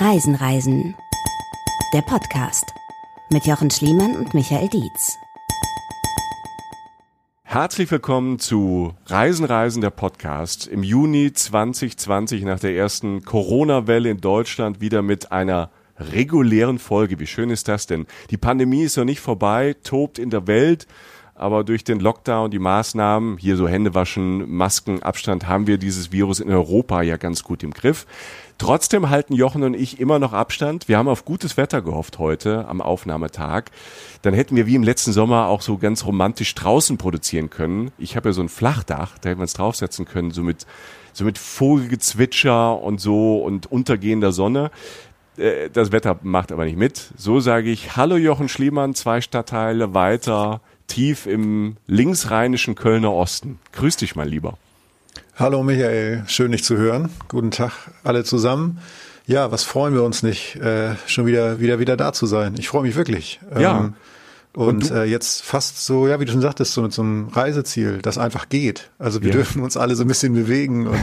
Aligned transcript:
Reisen, 0.00 0.34
Reisen. 0.34 0.96
Der 1.92 2.00
Podcast 2.00 2.72
mit 3.30 3.44
Jochen 3.44 3.70
Schliemann 3.70 4.16
und 4.16 4.32
Michael 4.32 4.70
Dietz. 4.70 5.18
Herzlich 7.42 7.90
willkommen 7.90 8.38
zu 8.38 8.94
Reisen, 9.04 9.44
Reisen, 9.44 9.82
der 9.82 9.90
Podcast. 9.90 10.66
Im 10.66 10.82
Juni 10.82 11.34
2020 11.34 12.44
nach 12.44 12.58
der 12.58 12.74
ersten 12.74 13.26
Corona-Welle 13.26 14.08
in 14.08 14.22
Deutschland 14.22 14.80
wieder 14.80 15.02
mit 15.02 15.32
einer 15.32 15.70
regulären 15.98 16.78
Folge. 16.78 17.20
Wie 17.20 17.26
schön 17.26 17.50
ist 17.50 17.68
das 17.68 17.86
denn? 17.86 18.06
Die 18.30 18.38
Pandemie 18.38 18.84
ist 18.84 18.96
noch 18.96 19.04
nicht 19.04 19.20
vorbei, 19.20 19.76
tobt 19.82 20.18
in 20.18 20.30
der 20.30 20.46
Welt 20.46 20.86
aber 21.40 21.64
durch 21.64 21.84
den 21.84 22.00
Lockdown, 22.00 22.50
die 22.50 22.58
Maßnahmen, 22.58 23.38
hier 23.38 23.56
so 23.56 23.66
Hände 23.66 23.94
waschen, 23.94 24.54
Masken, 24.54 25.02
Abstand, 25.02 25.48
haben 25.48 25.66
wir 25.66 25.78
dieses 25.78 26.12
Virus 26.12 26.38
in 26.38 26.50
Europa 26.50 27.00
ja 27.00 27.16
ganz 27.16 27.42
gut 27.42 27.62
im 27.62 27.70
Griff. 27.70 28.06
Trotzdem 28.58 29.08
halten 29.08 29.32
Jochen 29.32 29.62
und 29.62 29.72
ich 29.72 30.00
immer 30.00 30.18
noch 30.18 30.34
Abstand. 30.34 30.86
Wir 30.86 30.98
haben 30.98 31.08
auf 31.08 31.24
gutes 31.24 31.56
Wetter 31.56 31.80
gehofft 31.80 32.18
heute 32.18 32.68
am 32.68 32.82
Aufnahmetag. 32.82 33.70
Dann 34.20 34.34
hätten 34.34 34.54
wir 34.54 34.66
wie 34.66 34.74
im 34.74 34.82
letzten 34.82 35.12
Sommer 35.12 35.46
auch 35.46 35.62
so 35.62 35.78
ganz 35.78 36.04
romantisch 36.04 36.54
draußen 36.54 36.98
produzieren 36.98 37.48
können. 37.48 37.90
Ich 37.96 38.16
habe 38.16 38.28
ja 38.28 38.32
so 38.34 38.42
ein 38.42 38.50
Flachdach, 38.50 39.16
da 39.16 39.30
hätten 39.30 39.40
wir 39.40 39.44
uns 39.44 39.54
draufsetzen 39.54 40.04
können, 40.04 40.32
so 40.32 40.42
mit, 40.42 40.66
so 41.14 41.24
mit 41.24 41.38
Vogelgezwitscher 41.38 42.82
und 42.82 43.00
so 43.00 43.38
und 43.38 43.72
untergehender 43.72 44.32
Sonne 44.32 44.70
äh, 45.38 45.70
das 45.70 45.90
Wetter 45.90 46.18
macht 46.22 46.52
aber 46.52 46.66
nicht 46.66 46.76
mit. 46.76 47.12
So 47.16 47.40
sage 47.40 47.70
ich, 47.70 47.96
hallo 47.96 48.16
Jochen 48.16 48.50
Schliemann, 48.50 48.94
zwei 48.94 49.22
Stadtteile 49.22 49.94
weiter, 49.94 50.60
tief 50.90 51.26
im 51.26 51.76
linksrheinischen 51.86 52.74
Kölner 52.74 53.12
Osten. 53.12 53.58
Grüß 53.72 53.96
dich 53.96 54.16
mal 54.16 54.28
lieber. 54.28 54.58
Hallo 55.36 55.62
Michael, 55.62 56.24
schön 56.26 56.52
dich 56.52 56.64
zu 56.64 56.76
hören. 56.76 57.08
Guten 57.28 57.50
Tag 57.50 57.72
alle 58.04 58.24
zusammen. 58.24 58.78
Ja, 59.26 59.52
was 59.52 59.62
freuen 59.62 59.94
wir 59.94 60.02
uns 60.02 60.22
nicht, 60.22 60.56
äh, 60.56 60.96
schon 61.06 61.24
wieder, 61.24 61.60
wieder, 61.60 61.78
wieder 61.78 61.96
da 61.96 62.12
zu 62.12 62.26
sein. 62.26 62.56
Ich 62.58 62.68
freue 62.68 62.82
mich 62.82 62.96
wirklich. 62.96 63.40
Ja. 63.58 63.92
Und, 64.52 64.90
und 64.90 64.90
äh, 64.90 65.04
jetzt 65.04 65.42
fast 65.42 65.86
so, 65.86 66.08
ja, 66.08 66.18
wie 66.18 66.24
du 66.24 66.32
schon 66.32 66.40
sagtest, 66.40 66.72
so 66.72 66.82
mit 66.82 66.92
so 66.92 67.02
einem 67.02 67.28
Reiseziel, 67.28 67.98
das 68.02 68.18
einfach 68.18 68.48
geht. 68.48 68.90
Also 68.98 69.22
wir 69.22 69.28
ja. 69.28 69.36
dürfen 69.36 69.62
uns 69.62 69.76
alle 69.76 69.94
so 69.94 70.02
ein 70.02 70.08
bisschen 70.08 70.34
bewegen 70.34 70.88
und 70.88 71.00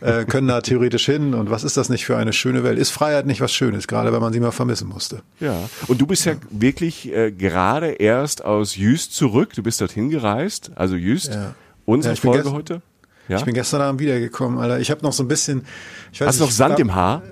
äh, 0.00 0.24
können 0.24 0.46
da 0.46 0.60
theoretisch 0.60 1.06
hin. 1.06 1.34
Und 1.34 1.50
was 1.50 1.64
ist 1.64 1.76
das 1.76 1.88
nicht 1.88 2.06
für 2.06 2.16
eine 2.16 2.32
schöne 2.32 2.62
Welt? 2.62 2.78
Ist 2.78 2.90
Freiheit 2.90 3.26
nicht 3.26 3.40
was 3.40 3.52
Schönes, 3.52 3.88
gerade 3.88 4.12
wenn 4.12 4.20
man 4.20 4.32
sie 4.32 4.38
mal 4.38 4.52
vermissen 4.52 4.88
musste? 4.88 5.22
Ja. 5.40 5.68
Und 5.88 6.00
du 6.00 6.06
bist 6.06 6.26
ja, 6.26 6.32
ja 6.32 6.38
wirklich 6.50 7.12
äh, 7.12 7.32
gerade 7.32 7.88
erst 7.88 8.44
aus 8.44 8.76
Jüst 8.76 9.14
zurück. 9.14 9.54
Du 9.54 9.64
bist 9.64 9.80
dorthin 9.80 10.08
gereist. 10.08 10.70
Also 10.76 10.94
Jüst. 10.94 11.34
Ja. 11.34 11.56
Unsere 11.86 12.14
ja, 12.14 12.20
Folge 12.20 12.52
heute. 12.52 12.82
Ja? 13.28 13.38
Ich 13.38 13.44
bin 13.44 13.54
gestern 13.54 13.80
Abend 13.80 14.00
wiedergekommen, 14.00 14.58
Alter. 14.58 14.78
Ich 14.78 14.92
habe 14.92 15.02
noch 15.02 15.12
so 15.12 15.24
ein 15.24 15.28
bisschen. 15.28 15.64
Ich 16.12 16.20
weiß 16.20 16.28
Hast 16.28 16.40
du 16.40 16.44
noch 16.44 16.52
Sand 16.52 16.78
im 16.78 16.94
Haar? 16.94 17.22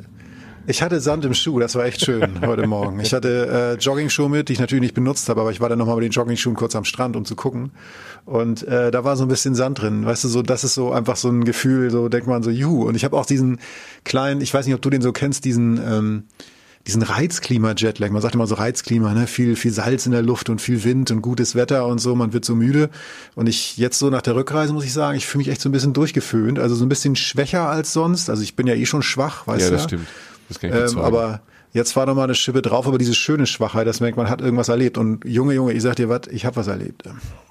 Ich 0.67 0.83
hatte 0.83 1.01
Sand 1.01 1.27
im 1.27 1.35
Schuh, 1.35 1.59
das 1.59 1.75
war 1.75 1.85
echt 1.85 2.05
schön 2.05 2.41
heute 2.47 2.67
Morgen. 2.67 2.99
Ich 3.01 3.13
hatte 3.13 3.77
äh, 3.79 3.83
Jogging-Schuhe 3.83 4.31
mit, 4.31 4.49
die 4.49 4.55
ich 4.55 4.61
natürlich 4.61 4.81
nicht 4.81 4.95
benutzt 4.95 5.29
habe, 5.29 5.43
aber 5.43 5.51
ich 5.51 5.61
war 5.61 5.69
dann 5.69 5.79
nochmal 5.79 5.97
mit 5.97 6.05
den 6.05 6.11
Jogging-Schuhen 6.11 6.55
kurz 6.55 6.75
am 6.75 6.85
Strand, 6.85 7.17
um 7.17 7.27
zu 7.27 7.37
gucken. 7.37 7.73
Und 8.25 8.63
äh, 8.67 8.91
da 8.91 9.05
war 9.05 9.17
so 9.17 9.25
ein 9.25 9.29
bisschen 9.29 9.55
Sand 9.55 9.83
drin. 9.83 10.07
Weißt 10.07 10.25
du, 10.25 10.29
so 10.29 10.41
das 10.41 10.65
ist 10.65 10.75
so 10.75 10.91
einfach 10.91 11.17
so 11.17 11.29
ein 11.29 11.45
Gefühl, 11.45 11.91
so 11.91 12.09
denkt 12.09 12.27
man 12.27 12.43
so, 12.43 12.51
juhu. 12.51 12.85
Und 12.85 12.95
ich 12.95 13.05
habe 13.05 13.17
auch 13.17 13.27
diesen 13.27 13.61
kleinen, 14.05 14.41
ich 14.41 14.55
weiß 14.55 14.65
nicht, 14.65 14.75
ob 14.75 14.81
du 14.81 14.89
den 14.89 15.03
so 15.03 15.13
kennst, 15.13 15.45
diesen 15.45 15.79
ähm, 15.87 16.25
diesen 16.87 17.03
Reizklima-Jetlag. 17.03 18.11
Man 18.11 18.21
sagt 18.21 18.35
immer 18.35 18.47
so 18.47 18.57
Reizklima, 18.57 19.15
ne? 19.15 19.27
Viel, 19.27 19.57
viel 19.57 19.73
Salz 19.73 20.05
in 20.05 20.13
der 20.13 20.21
Luft 20.21 20.51
und 20.51 20.61
viel 20.61 20.85
Wind 20.85 21.11
und 21.11 21.23
gutes 21.23 21.55
Wetter 21.55 21.87
und 21.87 21.99
so. 21.99 22.15
Man 22.15 22.35
wird 22.35 22.45
so 22.45 22.55
müde. 22.55 22.91
Und 23.35 23.49
ich 23.49 23.79
jetzt 23.79 23.99
so 23.99 24.11
nach 24.11 24.21
der 24.21 24.37
Rückreise 24.37 24.75
muss 24.75 24.85
ich 24.85 24.93
sagen, 24.93 25.17
ich 25.17 25.27
fühle 25.27 25.41
mich 25.41 25.49
echt 25.49 25.63
so 25.63 25.71
ein 25.71 25.73
bisschen 25.73 25.95
durchgeföhnt. 25.95 26.59
Also 26.59 26.75
so 26.75 26.85
ein 26.85 26.91
bisschen 26.91 27.17
schwächer 27.17 27.69
als 27.71 27.95
sonst. 27.95 28.29
Also 28.29 28.43
ich 28.43 28.55
bin 28.55 28.67
ja 28.67 28.75
eh 28.75 28.85
schon 28.85 29.03
schwach, 29.03 29.47
weißt 29.47 29.63
du? 29.63 29.65
Ja, 29.65 29.71
das 29.71 29.85
stimmt. 29.85 30.07
Das 30.49 30.59
kann 30.59 30.71
ich 30.71 30.93
ähm, 30.93 30.99
aber 30.99 31.41
jetzt 31.73 31.97
war 31.97 32.07
noch 32.07 32.15
mal 32.15 32.25
eine 32.25 32.35
Schippe 32.35 32.63
drauf, 32.63 32.87
aber 32.87 32.99
diese 32.99 33.15
schöne 33.15 33.47
Schwachheit, 33.47 33.87
das 33.87 34.01
merkt 34.01 34.17
man, 34.17 34.29
hat 34.29 34.41
irgendwas 34.41 34.69
erlebt. 34.69 34.99
Und 34.99 35.25
Junge, 35.25 35.55
Junge, 35.55 35.73
ich 35.73 35.83
sag 35.83 35.97
dir 35.97 36.09
was, 36.09 36.23
ich 36.31 36.45
habe 36.47 36.57
was 36.57 36.67
erlebt. 36.67 37.05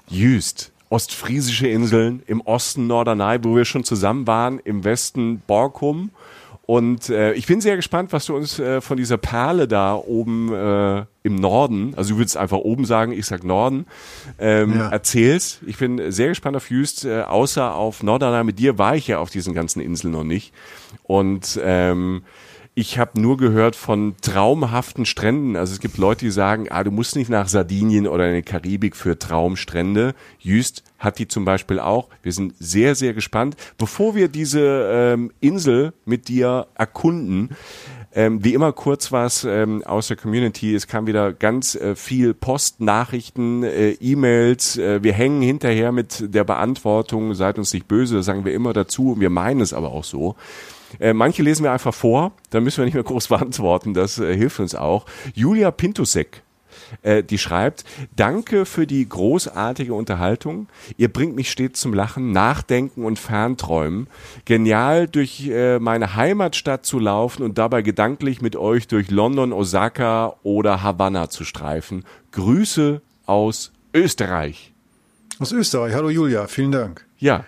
Jüst. 0.08 0.72
Ostfriesische 0.90 1.66
Inseln, 1.66 2.22
im 2.26 2.40
Osten 2.42 2.86
Norderney, 2.86 3.42
wo 3.42 3.56
wir 3.56 3.64
schon 3.64 3.84
zusammen 3.84 4.26
waren, 4.26 4.60
im 4.60 4.84
Westen 4.84 5.42
Borkum 5.46 6.10
und 6.66 7.10
äh, 7.10 7.34
ich 7.34 7.46
bin 7.46 7.60
sehr 7.60 7.76
gespannt, 7.76 8.12
was 8.12 8.24
du 8.26 8.34
uns 8.34 8.58
äh, 8.58 8.80
von 8.80 8.96
dieser 8.96 9.18
Perle 9.18 9.68
da 9.68 9.94
oben 9.94 10.52
äh, 10.52 11.04
im 11.22 11.34
Norden, 11.34 11.92
also 11.96 12.14
du 12.14 12.18
würdest 12.18 12.38
einfach 12.38 12.56
oben 12.56 12.86
sagen, 12.86 13.12
ich 13.12 13.26
sag 13.26 13.44
Norden, 13.44 13.86
ähm, 14.38 14.78
ja. 14.78 14.88
erzählst. 14.88 15.60
Ich 15.66 15.76
bin 15.76 16.10
sehr 16.10 16.28
gespannt 16.28 16.56
auf 16.56 16.70
Jüst, 16.70 17.04
äh, 17.04 17.20
außer 17.22 17.74
auf 17.74 18.02
Norderney. 18.02 18.44
Mit 18.44 18.58
dir 18.58 18.78
war 18.78 18.96
ich 18.96 19.08
ja 19.08 19.18
auf 19.18 19.28
diesen 19.28 19.52
ganzen 19.52 19.80
Inseln 19.80 20.12
noch 20.12 20.24
nicht. 20.24 20.54
Und 21.02 21.60
ähm, 21.62 22.22
ich 22.76 22.98
habe 22.98 23.20
nur 23.20 23.36
gehört 23.36 23.76
von 23.76 24.16
traumhaften 24.20 25.06
Stränden. 25.06 25.54
Also 25.54 25.72
es 25.72 25.80
gibt 25.80 25.96
Leute, 25.96 26.24
die 26.24 26.32
sagen, 26.32 26.66
ah, 26.70 26.82
du 26.82 26.90
musst 26.90 27.14
nicht 27.14 27.30
nach 27.30 27.46
Sardinien 27.46 28.08
oder 28.08 28.28
in 28.28 28.34
die 28.34 28.42
Karibik 28.42 28.96
für 28.96 29.16
Traumstrände. 29.16 30.14
Jüst 30.40 30.82
hat 30.98 31.20
die 31.20 31.28
zum 31.28 31.44
Beispiel 31.44 31.78
auch. 31.78 32.08
Wir 32.22 32.32
sind 32.32 32.54
sehr, 32.58 32.96
sehr 32.96 33.14
gespannt. 33.14 33.56
Bevor 33.78 34.16
wir 34.16 34.26
diese 34.26 34.88
ähm, 34.90 35.30
Insel 35.40 35.92
mit 36.04 36.26
dir 36.26 36.66
erkunden, 36.74 37.50
ähm, 38.12 38.42
wie 38.42 38.54
immer 38.54 38.72
kurz 38.72 39.12
was 39.12 39.44
ähm, 39.44 39.84
aus 39.84 40.08
der 40.08 40.16
Community. 40.16 40.74
Es 40.74 40.88
kam 40.88 41.06
wieder 41.06 41.32
ganz 41.32 41.76
äh, 41.76 41.94
viel 41.94 42.34
Post, 42.34 42.80
Nachrichten, 42.80 43.62
äh, 43.62 43.90
E-Mails. 43.92 44.78
Äh, 44.78 45.02
wir 45.04 45.12
hängen 45.12 45.42
hinterher 45.42 45.92
mit 45.92 46.34
der 46.34 46.42
Beantwortung. 46.42 47.34
Seid 47.34 47.58
uns 47.58 47.72
nicht 47.72 47.86
böse, 47.86 48.16
das 48.16 48.26
sagen 48.26 48.44
wir 48.44 48.52
immer 48.52 48.72
dazu. 48.72 49.14
Wir 49.20 49.30
meinen 49.30 49.60
es 49.60 49.72
aber 49.72 49.92
auch 49.92 50.04
so. 50.04 50.34
Äh, 51.00 51.12
manche 51.12 51.42
lesen 51.42 51.64
wir 51.64 51.72
einfach 51.72 51.94
vor, 51.94 52.32
dann 52.50 52.64
müssen 52.64 52.78
wir 52.78 52.84
nicht 52.84 52.94
mehr 52.94 53.02
groß 53.02 53.28
beantworten, 53.28 53.94
das 53.94 54.18
äh, 54.18 54.36
hilft 54.36 54.60
uns 54.60 54.74
auch. 54.74 55.06
Julia 55.34 55.70
Pintusek 55.70 56.42
äh, 57.02 57.22
die 57.22 57.38
schreibt, 57.38 57.84
danke 58.16 58.66
für 58.66 58.86
die 58.86 59.08
großartige 59.08 59.94
Unterhaltung. 59.94 60.68
Ihr 60.96 61.12
bringt 61.12 61.36
mich 61.36 61.50
stets 61.50 61.80
zum 61.80 61.94
Lachen, 61.94 62.32
Nachdenken 62.32 63.04
und 63.04 63.18
Fernträumen. 63.18 64.08
Genial 64.44 65.08
durch 65.08 65.48
äh, 65.48 65.78
meine 65.78 66.14
Heimatstadt 66.14 66.86
zu 66.86 66.98
laufen 66.98 67.42
und 67.42 67.58
dabei 67.58 67.82
gedanklich 67.82 68.40
mit 68.40 68.56
euch 68.56 68.88
durch 68.88 69.10
London, 69.10 69.52
Osaka 69.52 70.36
oder 70.42 70.82
Havanna 70.82 71.30
zu 71.30 71.44
streifen. 71.44 72.04
Grüße 72.32 73.00
aus 73.26 73.72
Österreich. 73.92 74.72
Aus 75.38 75.52
Österreich. 75.52 75.94
Hallo 75.94 76.10
Julia, 76.10 76.46
vielen 76.46 76.72
Dank. 76.72 77.06
Ja. 77.18 77.44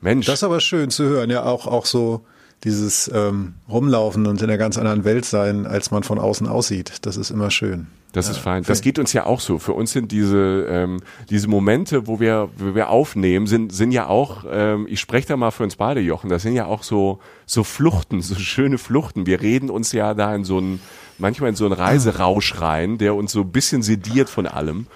Mensch. 0.00 0.26
Das 0.26 0.36
ist 0.36 0.44
aber 0.44 0.60
schön 0.60 0.90
zu 0.90 1.04
hören, 1.04 1.30
ja, 1.30 1.42
auch, 1.44 1.66
auch 1.66 1.86
so 1.86 2.24
dieses 2.66 3.08
ähm, 3.14 3.54
Rumlaufen 3.68 4.26
und 4.26 4.42
in 4.42 4.50
einer 4.50 4.58
ganz 4.58 4.76
anderen 4.76 5.04
Welt 5.04 5.24
sein, 5.24 5.66
als 5.66 5.92
man 5.92 6.02
von 6.02 6.18
außen 6.18 6.48
aussieht. 6.48 7.06
Das 7.06 7.16
ist 7.16 7.30
immer 7.30 7.52
schön. 7.52 7.86
Das 8.10 8.28
ist 8.28 8.38
fein. 8.38 8.64
Das 8.64 8.80
geht 8.80 8.98
uns 8.98 9.12
ja 9.12 9.26
auch 9.26 9.40
so. 9.40 9.58
Für 9.58 9.74
uns 9.74 9.92
sind 9.92 10.10
diese 10.10 10.66
ähm, 10.68 11.00
diese 11.28 11.48
Momente, 11.48 12.06
wo 12.06 12.18
wir 12.18 12.48
wo 12.56 12.74
wir 12.74 12.88
aufnehmen, 12.88 13.46
sind 13.46 13.72
sind 13.72 13.92
ja 13.92 14.06
auch. 14.08 14.44
Ähm, 14.50 14.86
ich 14.88 15.00
spreche 15.00 15.28
da 15.28 15.36
mal 15.36 15.50
für 15.50 15.62
uns 15.62 15.76
beide, 15.76 16.00
Jochen. 16.00 16.28
Das 16.28 16.42
sind 16.42 16.54
ja 16.54 16.66
auch 16.66 16.82
so 16.82 17.20
so 17.44 17.62
Fluchten, 17.62 18.22
so 18.22 18.34
schöne 18.34 18.78
Fluchten. 18.78 19.26
Wir 19.26 19.42
reden 19.42 19.70
uns 19.70 19.92
ja 19.92 20.14
da 20.14 20.34
in 20.34 20.44
so 20.44 20.58
einen 20.58 20.80
manchmal 21.18 21.50
in 21.50 21.56
so 21.56 21.66
einen 21.66 21.74
Reiserausch 21.74 22.60
rein, 22.60 22.98
der 22.98 23.14
uns 23.14 23.32
so 23.32 23.42
ein 23.42 23.52
bisschen 23.52 23.82
sediert 23.82 24.28
von 24.28 24.46
allem. 24.46 24.86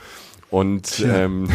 Und, 0.50 1.04
ähm, 1.06 1.48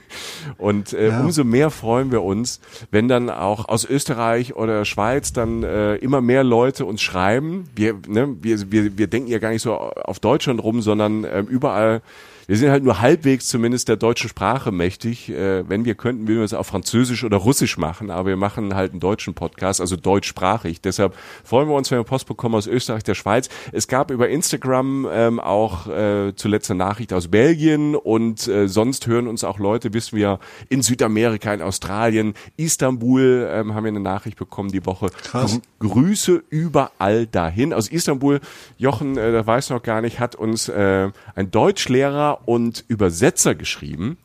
und 0.58 0.92
äh, 0.92 1.08
ja. 1.08 1.20
umso 1.20 1.44
mehr 1.44 1.70
freuen 1.70 2.12
wir 2.12 2.22
uns, 2.22 2.60
wenn 2.90 3.08
dann 3.08 3.30
auch 3.30 3.68
aus 3.68 3.84
Österreich 3.86 4.54
oder 4.54 4.84
Schweiz 4.84 5.32
dann 5.32 5.62
äh, 5.62 5.96
immer 5.96 6.20
mehr 6.20 6.44
Leute 6.44 6.84
uns 6.84 7.00
schreiben. 7.00 7.68
Wir, 7.74 7.94
ne, 8.06 8.36
wir, 8.42 8.70
wir, 8.70 8.98
wir 8.98 9.06
denken 9.06 9.30
ja 9.30 9.38
gar 9.38 9.50
nicht 9.50 9.62
so 9.62 9.74
auf 9.74 10.20
Deutschland 10.20 10.62
rum, 10.62 10.82
sondern 10.82 11.24
äh, 11.24 11.40
überall 11.40 12.02
wir 12.46 12.56
sind 12.56 12.70
halt 12.70 12.84
nur 12.84 13.00
halbwegs 13.00 13.48
zumindest 13.48 13.88
der 13.88 13.96
deutschen 13.96 14.28
Sprache 14.28 14.72
mächtig. 14.72 15.30
Äh, 15.30 15.68
wenn 15.68 15.84
wir 15.84 15.94
könnten, 15.94 16.28
würden 16.28 16.38
wir 16.38 16.44
es 16.44 16.54
auf 16.54 16.66
Französisch 16.66 17.24
oder 17.24 17.38
Russisch 17.38 17.78
machen, 17.78 18.10
aber 18.10 18.30
wir 18.30 18.36
machen 18.36 18.74
halt 18.74 18.92
einen 18.92 19.00
deutschen 19.00 19.34
Podcast, 19.34 19.80
also 19.80 19.96
deutschsprachig. 19.96 20.80
Deshalb 20.80 21.14
freuen 21.44 21.68
wir 21.68 21.74
uns, 21.74 21.90
wenn 21.90 21.98
wir 21.98 22.04
Post 22.04 22.26
bekommen 22.26 22.54
aus 22.54 22.66
Österreich, 22.66 23.02
der 23.02 23.14
Schweiz. 23.14 23.48
Es 23.72 23.88
gab 23.88 24.10
über 24.10 24.28
Instagram 24.28 25.08
ähm, 25.10 25.40
auch 25.40 25.86
äh, 25.88 26.34
zuletzt 26.36 26.70
eine 26.70 26.78
Nachricht 26.78 27.12
aus 27.12 27.28
Belgien 27.28 27.94
und 27.96 28.46
äh, 28.48 28.68
sonst 28.68 29.06
hören 29.06 29.28
uns 29.28 29.44
auch 29.44 29.58
Leute, 29.58 29.94
wissen 29.94 30.16
wir, 30.16 30.38
in 30.68 30.82
Südamerika, 30.82 31.52
in 31.54 31.62
Australien, 31.62 32.34
Istanbul 32.56 33.48
ähm, 33.50 33.74
haben 33.74 33.84
wir 33.84 33.88
eine 33.88 34.00
Nachricht 34.00 34.38
bekommen 34.38 34.70
die 34.70 34.84
Woche. 34.86 35.06
Krass. 35.22 35.60
Grüße 35.78 36.42
überall 36.50 37.26
dahin. 37.26 37.72
Aus 37.72 37.88
Istanbul, 37.88 38.40
Jochen, 38.78 39.16
äh, 39.16 39.32
da 39.32 39.46
weiß 39.46 39.70
noch 39.70 39.82
gar 39.82 40.00
nicht, 40.00 40.20
hat 40.20 40.34
uns 40.34 40.68
äh, 40.68 41.10
ein 41.34 41.50
Deutschlehrer 41.50 42.33
und 42.44 42.84
Übersetzer 42.88 43.54
geschrieben. 43.54 44.18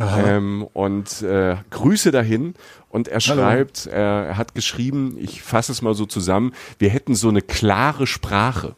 Ähm, 0.00 0.66
und 0.72 1.20
äh, 1.22 1.56
Grüße 1.70 2.10
dahin. 2.10 2.54
Und 2.88 3.06
er 3.08 3.20
schreibt, 3.20 3.86
äh, 3.86 3.90
er 3.90 4.36
hat 4.36 4.54
geschrieben, 4.54 5.16
ich 5.20 5.42
fasse 5.42 5.72
es 5.72 5.82
mal 5.82 5.94
so 5.94 6.06
zusammen, 6.06 6.52
wir 6.78 6.88
hätten 6.88 7.14
so 7.14 7.28
eine 7.28 7.42
klare 7.42 8.06
Sprache. 8.06 8.74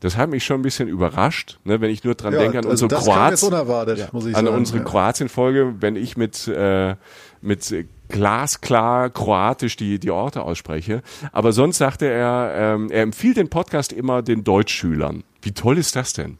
Das 0.00 0.16
hat 0.16 0.30
mich 0.30 0.44
schon 0.44 0.60
ein 0.60 0.62
bisschen 0.62 0.88
überrascht, 0.88 1.58
ne, 1.64 1.80
wenn 1.80 1.90
ich 1.90 2.04
nur 2.04 2.14
dran 2.14 2.34
ja, 2.34 2.40
denke 2.40 2.58
an 2.58 2.66
also 2.66 2.84
unsere 2.84 3.00
Kroatien, 3.00 3.52
ja, 3.52 4.38
an 4.38 4.48
unsere 4.48 4.78
ja. 4.78 4.84
Kroatien-Folge, 4.84 5.76
wenn 5.80 5.96
ich 5.96 6.16
mit 6.16 6.46
äh, 6.46 6.94
mit 7.40 7.74
glasklar 8.08 9.10
kroatisch 9.10 9.76
die, 9.76 9.98
die 9.98 10.10
Orte 10.10 10.42
ausspreche. 10.42 11.02
Aber 11.32 11.52
sonst 11.52 11.78
sagte 11.78 12.06
er, 12.06 12.52
ähm, 12.54 12.90
er 12.90 13.02
empfiehlt 13.02 13.36
den 13.36 13.48
Podcast 13.48 13.92
immer 13.92 14.22
den 14.22 14.44
Deutschschülern. 14.44 15.24
Wie 15.42 15.52
toll 15.52 15.78
ist 15.78 15.96
das 15.96 16.12
denn? 16.12 16.38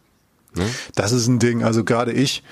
Ne? 0.56 0.64
Das 0.94 1.12
ist 1.12 1.26
ein 1.26 1.38
Ding. 1.38 1.62
Also 1.62 1.84
gerade 1.84 2.12
ich, 2.12 2.42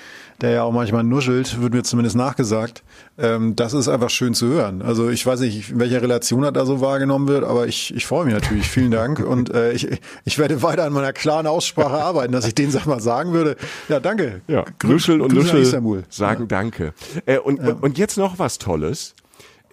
der 0.41 0.51
ja 0.51 0.63
auch 0.63 0.71
manchmal 0.71 1.03
nuschelt, 1.03 1.61
wird 1.61 1.73
mir 1.73 1.83
zumindest 1.83 2.15
nachgesagt. 2.15 2.83
Ähm, 3.17 3.55
das 3.55 3.73
ist 3.73 3.87
einfach 3.87 4.09
schön 4.09 4.33
zu 4.33 4.47
hören. 4.47 4.81
Also 4.81 5.09
ich 5.09 5.25
weiß 5.25 5.39
nicht, 5.41 5.71
in 5.71 5.79
welcher 5.79 6.01
Relation 6.01 6.43
er 6.43 6.51
da 6.51 6.65
so 6.65 6.81
wahrgenommen 6.81 7.27
wird, 7.27 7.43
aber 7.43 7.67
ich, 7.67 7.93
ich 7.95 8.05
freue 8.05 8.25
mich 8.25 8.33
natürlich. 8.33 8.67
Vielen 8.67 8.91
Dank. 8.91 9.19
Und 9.25 9.53
äh, 9.53 9.71
ich, 9.73 9.87
ich 10.25 10.39
werde 10.39 10.61
weiter 10.61 10.83
an 10.83 10.93
meiner 10.93 11.13
klaren 11.13 11.47
Aussprache 11.47 12.03
arbeiten, 12.03 12.33
dass 12.33 12.45
ich 12.45 12.55
den 12.55 12.71
sag 12.71 12.85
mal 12.85 12.99
sagen 12.99 13.33
würde. 13.33 13.55
Ja, 13.89 13.99
danke. 13.99 14.41
Ja, 14.47 14.65
Nuschel 14.83 15.21
und 15.21 15.33
Nuschel 15.33 15.65
sagen 16.09 16.41
ja. 16.41 16.45
Danke. 16.47 16.93
Äh, 17.25 17.37
und, 17.37 17.61
ja. 17.61 17.73
und 17.79 17.97
jetzt 17.97 18.17
noch 18.17 18.39
was 18.39 18.57
Tolles. 18.57 19.15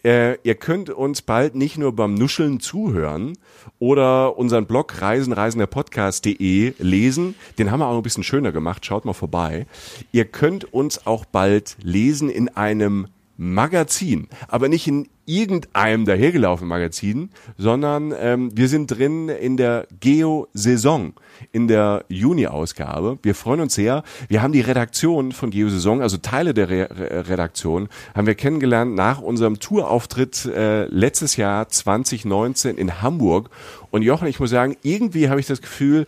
Äh, 0.04 0.38
ihr 0.42 0.54
könnt 0.54 0.90
uns 0.90 1.22
bald 1.22 1.54
nicht 1.54 1.78
nur 1.78 1.94
beim 1.94 2.14
Nuscheln 2.14 2.60
zuhören 2.60 3.36
oder 3.78 4.38
unseren 4.38 4.66
Blog 4.66 5.00
reisenreisenderpodcast.de 5.00 6.74
lesen. 6.78 7.34
Den 7.58 7.70
haben 7.70 7.80
wir 7.80 7.86
auch 7.86 7.96
ein 7.96 8.02
bisschen 8.02 8.24
schöner 8.24 8.52
gemacht. 8.52 8.84
Schaut 8.86 9.04
mal 9.04 9.12
vorbei. 9.12 9.66
Ihr 10.12 10.24
könnt 10.24 10.72
uns 10.72 11.06
auch 11.06 11.24
bald 11.24 11.76
lesen 11.82 12.30
in 12.30 12.48
einem 12.48 13.08
Magazin, 13.36 14.28
aber 14.48 14.68
nicht 14.68 14.86
in 14.86 15.08
irgendeinem 15.30 16.04
dahergelaufenen 16.06 16.68
Magazin, 16.68 17.30
sondern 17.56 18.12
ähm, 18.18 18.50
wir 18.52 18.66
sind 18.68 18.88
drin 18.88 19.28
in 19.28 19.56
der 19.56 19.86
Geo-Saison, 20.00 21.12
in 21.52 21.68
der 21.68 22.04
Juni-Ausgabe. 22.08 23.18
Wir 23.22 23.36
freuen 23.36 23.60
uns 23.60 23.74
sehr. 23.74 24.02
Wir 24.28 24.42
haben 24.42 24.52
die 24.52 24.60
Redaktion 24.60 25.30
von 25.30 25.50
Geo-Saison, 25.50 26.02
also 26.02 26.16
Teile 26.16 26.52
der 26.52 26.68
Re 26.68 27.28
Redaktion, 27.28 27.88
haben 28.14 28.26
wir 28.26 28.34
kennengelernt 28.34 28.94
nach 28.94 29.20
unserem 29.20 29.60
Tourauftritt 29.60 30.46
äh, 30.46 30.86
letztes 30.86 31.36
Jahr 31.36 31.68
2019 31.68 32.76
in 32.76 33.00
Hamburg. 33.00 33.50
Und 33.92 34.02
Jochen, 34.02 34.26
ich 34.26 34.40
muss 34.40 34.50
sagen, 34.50 34.76
irgendwie 34.82 35.28
habe 35.28 35.38
ich 35.38 35.46
das 35.46 35.62
Gefühl, 35.62 36.06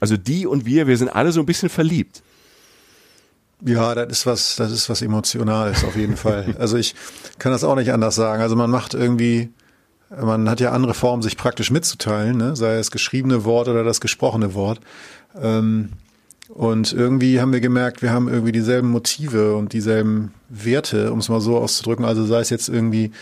also 0.00 0.16
die 0.16 0.46
und 0.46 0.66
wir, 0.66 0.88
wir 0.88 0.96
sind 0.96 1.08
alle 1.08 1.30
so 1.30 1.38
ein 1.40 1.46
bisschen 1.46 1.68
verliebt. 1.68 2.23
Ja, 3.64 3.94
das 3.94 4.18
ist 4.18 4.26
was, 4.26 4.56
das 4.56 4.70
ist 4.70 4.90
was 4.90 5.00
Emotionales 5.00 5.84
auf 5.84 5.96
jeden 5.96 6.16
Fall. 6.16 6.54
Also 6.58 6.76
ich 6.76 6.94
kann 7.38 7.52
das 7.52 7.64
auch 7.64 7.76
nicht 7.76 7.92
anders 7.92 8.14
sagen. 8.14 8.42
Also 8.42 8.56
man 8.56 8.70
macht 8.70 8.94
irgendwie, 8.94 9.50
man 10.10 10.48
hat 10.50 10.60
ja 10.60 10.72
andere 10.72 10.94
Formen, 10.94 11.22
sich 11.22 11.36
praktisch 11.36 11.70
mitzuteilen, 11.70 12.36
ne? 12.36 12.56
sei 12.56 12.76
es 12.76 12.90
geschriebene 12.90 13.44
Wort 13.44 13.68
oder 13.68 13.82
das 13.82 14.00
gesprochene 14.00 14.54
Wort. 14.54 14.80
Ähm, 15.40 15.90
und 16.48 16.92
irgendwie 16.92 17.40
haben 17.40 17.52
wir 17.52 17.60
gemerkt, 17.60 18.02
wir 18.02 18.12
haben 18.12 18.28
irgendwie 18.28 18.52
dieselben 18.52 18.90
Motive 18.90 19.56
und 19.56 19.72
dieselben 19.72 20.34
Werte, 20.50 21.10
um 21.10 21.18
es 21.18 21.30
mal 21.30 21.40
so 21.40 21.56
auszudrücken. 21.56 22.04
Also 22.04 22.26
sei 22.26 22.40
es 22.40 22.50
jetzt 22.50 22.68
irgendwie 22.68 23.12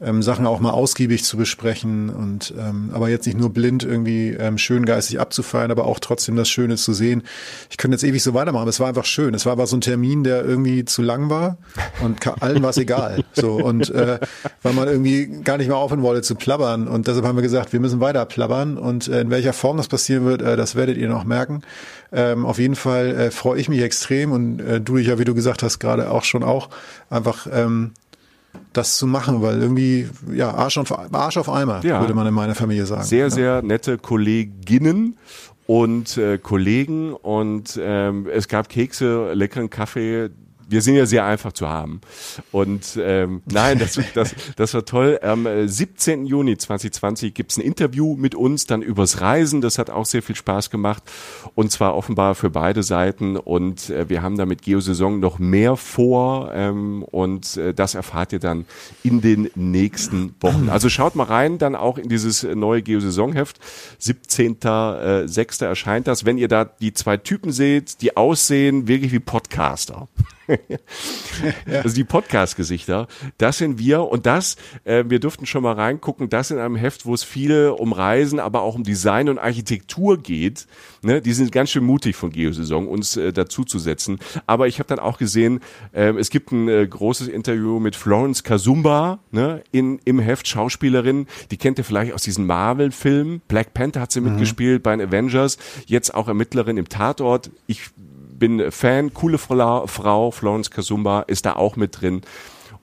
ähm, 0.00 0.22
Sachen 0.22 0.46
auch 0.46 0.60
mal 0.60 0.70
ausgiebig 0.70 1.24
zu 1.24 1.36
besprechen 1.36 2.10
und 2.10 2.54
ähm, 2.58 2.90
aber 2.92 3.08
jetzt 3.08 3.26
nicht 3.26 3.38
nur 3.38 3.50
blind 3.50 3.84
irgendwie 3.84 4.30
ähm, 4.30 4.58
schön 4.58 4.86
geistig 4.86 5.20
abzufeiern, 5.20 5.70
aber 5.70 5.86
auch 5.86 5.98
trotzdem 5.98 6.36
das 6.36 6.48
Schöne 6.48 6.76
zu 6.76 6.92
sehen. 6.92 7.22
Ich 7.70 7.76
könnte 7.76 7.96
jetzt 7.96 8.04
ewig 8.04 8.22
so 8.22 8.34
weitermachen. 8.34 8.68
Es 8.68 8.80
war 8.80 8.88
einfach 8.88 9.04
schön. 9.04 9.34
Es 9.34 9.46
war 9.46 9.52
aber 9.52 9.66
so 9.66 9.76
ein 9.76 9.80
Termin, 9.80 10.24
der 10.24 10.44
irgendwie 10.44 10.84
zu 10.84 11.02
lang 11.02 11.30
war 11.30 11.58
und 12.02 12.26
allen 12.42 12.62
war 12.62 12.70
es 12.70 12.76
egal. 12.76 13.24
So 13.32 13.54
und 13.54 13.90
äh, 13.90 14.18
weil 14.62 14.72
man 14.72 14.88
irgendwie 14.88 15.26
gar 15.42 15.58
nicht 15.58 15.68
mehr 15.68 15.76
aufhören 15.76 16.02
wollte 16.02 16.22
zu 16.22 16.34
plappern 16.34 16.88
und 16.88 17.06
deshalb 17.06 17.24
haben 17.24 17.36
wir 17.36 17.42
gesagt, 17.42 17.72
wir 17.72 17.80
müssen 17.80 18.00
weiter 18.00 18.24
plappern 18.24 18.78
und 18.78 19.08
äh, 19.08 19.20
in 19.20 19.30
welcher 19.30 19.52
Form 19.52 19.76
das 19.76 19.88
passieren 19.88 20.24
wird, 20.24 20.42
äh, 20.42 20.56
das 20.56 20.74
werdet 20.74 20.96
ihr 20.96 21.08
noch 21.08 21.24
merken. 21.24 21.62
Ähm, 22.10 22.46
auf 22.46 22.58
jeden 22.58 22.76
Fall 22.76 23.08
äh, 23.08 23.30
freue 23.30 23.60
ich 23.60 23.68
mich 23.68 23.82
extrem 23.82 24.32
und 24.32 24.60
äh, 24.60 24.80
du 24.80 24.96
dich 24.96 25.08
ja, 25.08 25.18
wie 25.18 25.24
du 25.24 25.34
gesagt 25.34 25.62
hast, 25.62 25.78
gerade 25.78 26.10
auch 26.10 26.24
schon 26.24 26.42
auch 26.42 26.68
einfach 27.10 27.46
ähm, 27.52 27.92
das 28.72 28.96
zu 28.96 29.06
machen, 29.06 29.42
weil 29.42 29.60
irgendwie, 29.60 30.08
ja, 30.32 30.52
Arsch 30.52 30.78
auf, 30.78 30.92
Arsch 31.12 31.36
auf 31.36 31.48
Eimer, 31.48 31.84
ja. 31.84 32.00
würde 32.00 32.14
man 32.14 32.26
in 32.26 32.34
meiner 32.34 32.54
Familie 32.54 32.86
sagen. 32.86 33.02
Sehr, 33.02 33.24
ja. 33.24 33.30
sehr 33.30 33.62
nette 33.62 33.98
Kolleginnen 33.98 35.16
und 35.66 36.16
äh, 36.16 36.38
Kollegen 36.38 37.12
und 37.12 37.78
ähm, 37.80 38.26
es 38.32 38.48
gab 38.48 38.68
Kekse, 38.68 39.32
leckeren 39.34 39.70
Kaffee, 39.70 40.30
wir 40.68 40.82
sind 40.82 40.96
ja 40.96 41.06
sehr 41.06 41.24
einfach 41.24 41.52
zu 41.52 41.68
haben. 41.68 42.00
Und 42.52 42.98
ähm, 43.02 43.42
nein, 43.50 43.78
das, 43.78 43.98
das, 44.14 44.34
das 44.56 44.74
war 44.74 44.84
toll. 44.84 45.18
Am 45.22 45.46
17. 45.66 46.26
Äh, 46.26 46.28
Juni 46.28 46.56
2020 46.56 47.34
gibt's 47.34 47.56
ein 47.56 47.62
Interview 47.62 48.14
mit 48.14 48.34
uns 48.34 48.66
dann 48.66 48.82
übers 48.82 49.20
Reisen. 49.20 49.60
Das 49.60 49.78
hat 49.78 49.90
auch 49.90 50.04
sehr 50.04 50.22
viel 50.22 50.36
Spaß 50.36 50.70
gemacht. 50.70 51.02
Und 51.54 51.72
zwar 51.72 51.96
offenbar 51.96 52.34
für 52.34 52.50
beide 52.50 52.82
Seiten. 52.82 53.36
Und 53.36 53.90
äh, 53.90 54.08
wir 54.08 54.22
haben 54.22 54.36
da 54.36 54.46
mit 54.46 54.62
Geosaison 54.62 55.20
noch 55.20 55.38
mehr 55.38 55.76
vor. 55.76 56.52
Ähm, 56.52 57.02
und 57.02 57.56
äh, 57.56 57.72
das 57.72 57.94
erfahrt 57.94 58.32
ihr 58.32 58.40
dann 58.40 58.66
in 59.02 59.20
den 59.20 59.50
nächsten 59.54 60.34
Wochen. 60.40 60.68
Also 60.68 60.88
schaut 60.90 61.14
mal 61.14 61.24
rein, 61.24 61.58
dann 61.58 61.74
auch 61.74 61.96
in 61.96 62.08
dieses 62.08 62.42
neue 62.42 62.82
Geosaisonheft. 62.82 63.58
17.06. 64.00 65.64
erscheint 65.64 66.06
das. 66.06 66.24
Wenn 66.24 66.36
ihr 66.36 66.48
da 66.48 66.64
die 66.64 66.92
zwei 66.92 67.16
Typen 67.16 67.52
seht, 67.52 68.02
die 68.02 68.16
aussehen 68.16 68.86
wirklich 68.86 69.12
wie 69.12 69.20
Podcaster. 69.20 70.08
also 71.66 71.94
die 71.94 72.04
Podcast-Gesichter, 72.04 73.06
das 73.36 73.58
sind 73.58 73.78
wir 73.78 74.02
und 74.02 74.26
das, 74.26 74.56
äh, 74.84 75.04
wir 75.06 75.20
durften 75.20 75.46
schon 75.46 75.62
mal 75.62 75.74
reingucken, 75.74 76.28
das 76.28 76.50
in 76.50 76.58
einem 76.58 76.76
Heft, 76.76 77.06
wo 77.06 77.14
es 77.14 77.24
viel 77.24 77.68
um 77.68 77.92
Reisen, 77.92 78.40
aber 78.40 78.62
auch 78.62 78.74
um 78.74 78.84
Design 78.84 79.28
und 79.28 79.38
Architektur 79.38 80.18
geht. 80.18 80.66
Ne? 81.02 81.20
Die 81.20 81.32
sind 81.32 81.52
ganz 81.52 81.70
schön 81.70 81.84
mutig 81.84 82.16
von 82.16 82.30
Geosaison, 82.30 82.88
uns 82.88 83.16
äh, 83.16 83.32
dazu 83.32 83.64
zu 83.64 83.78
setzen. 83.78 84.18
Aber 84.46 84.66
ich 84.66 84.78
habe 84.78 84.88
dann 84.88 84.98
auch 84.98 85.18
gesehen, 85.18 85.60
äh, 85.92 86.12
es 86.14 86.30
gibt 86.30 86.52
ein 86.52 86.68
äh, 86.68 86.86
großes 86.86 87.28
Interview 87.28 87.78
mit 87.78 87.96
Florence 87.96 88.42
Kazumba 88.42 89.20
ne? 89.30 89.62
in, 89.70 90.00
im 90.04 90.18
Heft, 90.18 90.48
Schauspielerin, 90.48 91.26
die 91.50 91.56
kennt 91.56 91.78
ihr 91.78 91.84
vielleicht 91.84 92.12
aus 92.12 92.22
diesen 92.22 92.46
Marvel-Filmen. 92.46 93.42
Black 93.48 93.74
Panther 93.74 94.00
hat 94.00 94.12
sie 94.12 94.20
mhm. 94.20 94.30
mitgespielt 94.30 94.82
bei 94.82 94.96
den 94.96 95.06
Avengers, 95.06 95.58
jetzt 95.86 96.14
auch 96.14 96.28
Ermittlerin 96.28 96.76
im 96.76 96.88
Tatort. 96.88 97.50
Ich 97.66 97.90
bin 98.38 98.70
Fan, 98.70 99.14
coole 99.14 99.38
Frau, 99.38 100.30
Florence 100.30 100.70
Kasumba 100.70 101.22
ist 101.22 101.46
da 101.46 101.56
auch 101.56 101.76
mit 101.76 102.00
drin. 102.00 102.22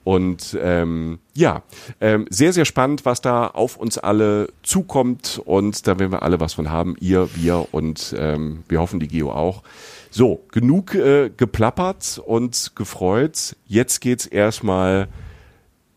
Und 0.06 0.56
ähm, 0.62 1.18
ja, 1.34 1.64
ähm, 2.00 2.28
sehr, 2.30 2.54
sehr 2.54 2.66
spannend, 2.66 3.06
was 3.06 3.22
da 3.22 3.48
auf 3.48 3.76
uns 3.76 3.98
alle 3.98 4.50
zukommt. 4.62 5.42
Und 5.44 5.88
da 5.88 5.98
werden 5.98 6.12
wir 6.12 6.22
alle 6.22 6.40
was 6.40 6.54
von 6.54 6.70
haben, 6.70 6.96
ihr, 7.00 7.28
wir 7.36 7.68
und 7.72 8.16
ähm, 8.18 8.64
wir 8.70 8.80
hoffen, 8.80 9.00
die 9.00 9.08
Geo 9.08 9.32
auch. 9.32 9.64
So, 10.12 10.44
genug 10.52 10.94
äh, 10.94 11.32
geplappert 11.36 12.22
und 12.24 12.74
gefreut. 12.76 13.56
Jetzt 13.66 14.00
geht's 14.00 14.28
erstmal 14.28 15.08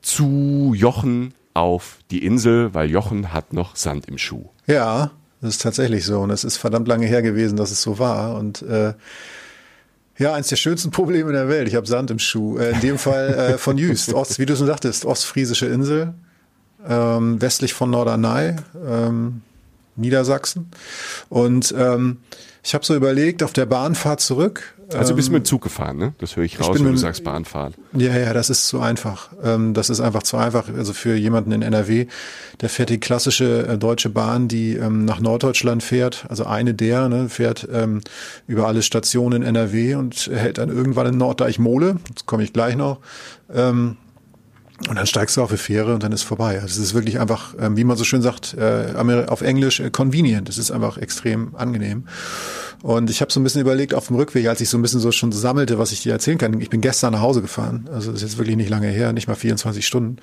zu 0.01 0.73
Jochen 0.75 1.35
auf 1.53 1.99
die 2.11 2.25
Insel, 2.25 2.73
weil 2.73 2.89
Jochen 2.91 3.35
hat 3.35 3.53
noch 3.53 3.77
Sand 3.77 4.07
im 4.07 4.17
Schuh. 4.17 4.47
Ja, 4.67 5.11
das 5.43 5.51
ist 5.51 5.63
tatsächlich 5.63 6.07
so. 6.07 6.21
Und 6.21 6.31
es 6.31 6.45
ist 6.45 6.57
verdammt 6.57 6.89
lange 6.89 7.07
her 7.07 7.21
gewesen, 7.21 7.57
dass 7.57 7.71
es 7.71 7.83
so 7.83 7.99
war. 7.99 8.37
Und 8.37 8.63
äh, 8.63 8.95
ja, 10.19 10.35
eins 10.35 10.49
der 10.49 10.57
schönsten 10.57 10.91
Probleme 10.91 11.33
der 11.33 11.49
Welt. 11.49 11.69
Ich 11.69 11.75
habe 11.75 11.87
Sand 11.87 12.11
im 12.11 12.19
Schuh. 12.19 12.59
Äh, 12.59 12.73
in 12.73 12.81
dem 12.81 12.99
Fall 12.99 13.29
äh, 13.35 13.59
von 13.59 13.79
Jüst, 13.79 14.13
Ost, 14.13 14.39
wie 14.39 14.47
du 14.47 14.57
schon 14.57 14.67
sagtest, 14.67 15.05
ostfriesische 15.05 15.67
Insel, 15.67 16.15
ähm, 16.87 17.41
westlich 17.41 17.73
von 17.73 17.91
Norderney, 17.91 18.57
ähm, 18.87 19.43
Niedersachsen. 19.97 20.71
Und 21.29 21.75
ähm, 21.77 22.19
ich 22.63 22.75
habe 22.75 22.85
so 22.85 22.95
überlegt, 22.95 23.43
auf 23.43 23.53
der 23.53 23.67
Bahnfahrt 23.67 24.21
zurück. 24.21 24.75
Also 24.95 25.15
bist 25.15 25.29
du 25.29 25.33
mit 25.33 25.43
dem 25.43 25.45
Zug 25.45 25.63
gefahren, 25.63 25.99
ne? 25.99 26.15
Das 26.19 26.37
höre 26.37 26.45
ich 26.45 26.61
raus, 26.61 26.79
wenn 26.79 26.93
du 26.93 26.97
sagst 26.97 27.25
Bahnfahrt. 27.25 27.75
Ja, 27.93 28.17
ja, 28.17 28.33
das 28.33 28.49
ist 28.49 28.69
zu 28.69 28.81
einfach. 28.81 29.31
Ähm, 29.43 29.75
das 29.75 29.91
ist 29.91 30.01
einfach 30.01 30.23
zu 30.23 30.37
einfach. 30.37 30.69
Also 30.75 30.93
für 30.93 31.15
jemanden 31.15 31.53
in 31.53 31.63
NRW, 31.63 32.07
der 32.61 32.69
fährt 32.69 32.91
die 32.91 32.99
klassische 32.99 33.67
äh, 33.67 33.79
deutsche 33.79 34.09
Bahn, 34.09 34.49
die 34.49 34.75
ähm, 34.75 35.05
nach 35.05 35.21
Norddeutschland 35.21 35.83
fährt. 35.83 36.27
Also 36.29 36.45
eine 36.45 36.75
der, 36.75 37.09
ne, 37.09 37.29
fährt 37.29 37.69
ähm, 37.73 38.01
über 38.47 38.67
alle 38.67 38.83
Stationen 38.83 39.43
in 39.43 39.49
NRW 39.49 39.97
und 39.97 40.31
hält 40.33 40.59
dann 40.59 40.71
irgendwann 40.71 41.07
in 41.07 41.19
Norddeich-Mole. 41.19 41.97
Das 42.15 42.27
komme 42.27 42.43
ich 42.43 42.53
gleich 42.53 42.77
noch. 42.77 42.99
Und 44.87 44.95
dann 44.95 45.07
steigst 45.07 45.37
du 45.37 45.43
auf 45.43 45.51
eine 45.51 45.59
Fähre 45.59 45.93
und 45.93 46.05
dann 46.05 46.13
ist 46.13 46.23
vorbei. 46.23 46.61
Also 46.61 46.67
es 46.67 46.79
ist 46.79 46.95
wirklich 46.95 47.19
einfach, 47.19 47.55
ähm, 47.59 47.77
wie 47.77 47.83
man 47.83 47.97
so 47.97 48.05
schön 48.05 48.23
sagt, 48.23 48.55
äh, 48.55 48.95
auf 49.27 49.41
Englisch 49.41 49.81
äh, 49.81 49.91
convenient. 49.91 50.49
Es 50.49 50.57
ist 50.57 50.71
einfach 50.71 50.99
extrem 50.99 51.57
angenehm. 51.57 52.07
Und 52.83 53.11
ich 53.11 53.21
habe 53.21 53.33
so 53.33 53.41
ein 53.41 53.43
bisschen 53.43 53.61
überlegt 53.61 53.93
auf 53.93 54.07
dem 54.07 54.17
Rückweg, 54.17 54.47
als 54.47 54.61
ich 54.61 54.69
so 54.69 54.79
ein 54.79 54.83
bisschen 54.83 55.01
so 55.01 55.11
schon 55.11 55.33
sammelte, 55.33 55.79
was 55.81 55.91
ich 55.91 56.03
dir 56.03 56.13
erzählen 56.13 56.39
kann. 56.39 56.61
Ich 56.61 56.71
bin 56.71 56.81
gestern 56.81 57.13
nach 57.13 57.21
Hause 57.21 57.43
gefahren. 57.43 57.89
Also 57.93 58.13
das 58.13 58.23
ist 58.23 58.31
jetzt 58.31 58.39
wirklich 58.39 58.57
nicht 58.57 58.71
lange 58.71 58.87
her, 58.87 59.13
nicht 59.13 59.27
mal 59.27 59.35
24 59.35 59.85
Stunden. 59.85 60.19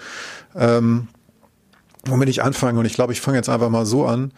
Ähm, 0.55 1.09
womit 2.05 2.29
ich 2.29 2.41
anfange, 2.41 2.79
und 2.79 2.85
ich 2.85 2.93
glaube, 2.93 3.11
ich 3.11 3.19
fange 3.19 3.37
jetzt 3.37 3.49
einfach 3.49 3.69
mal 3.69 3.85
so 3.85 4.05
an, 4.05 4.31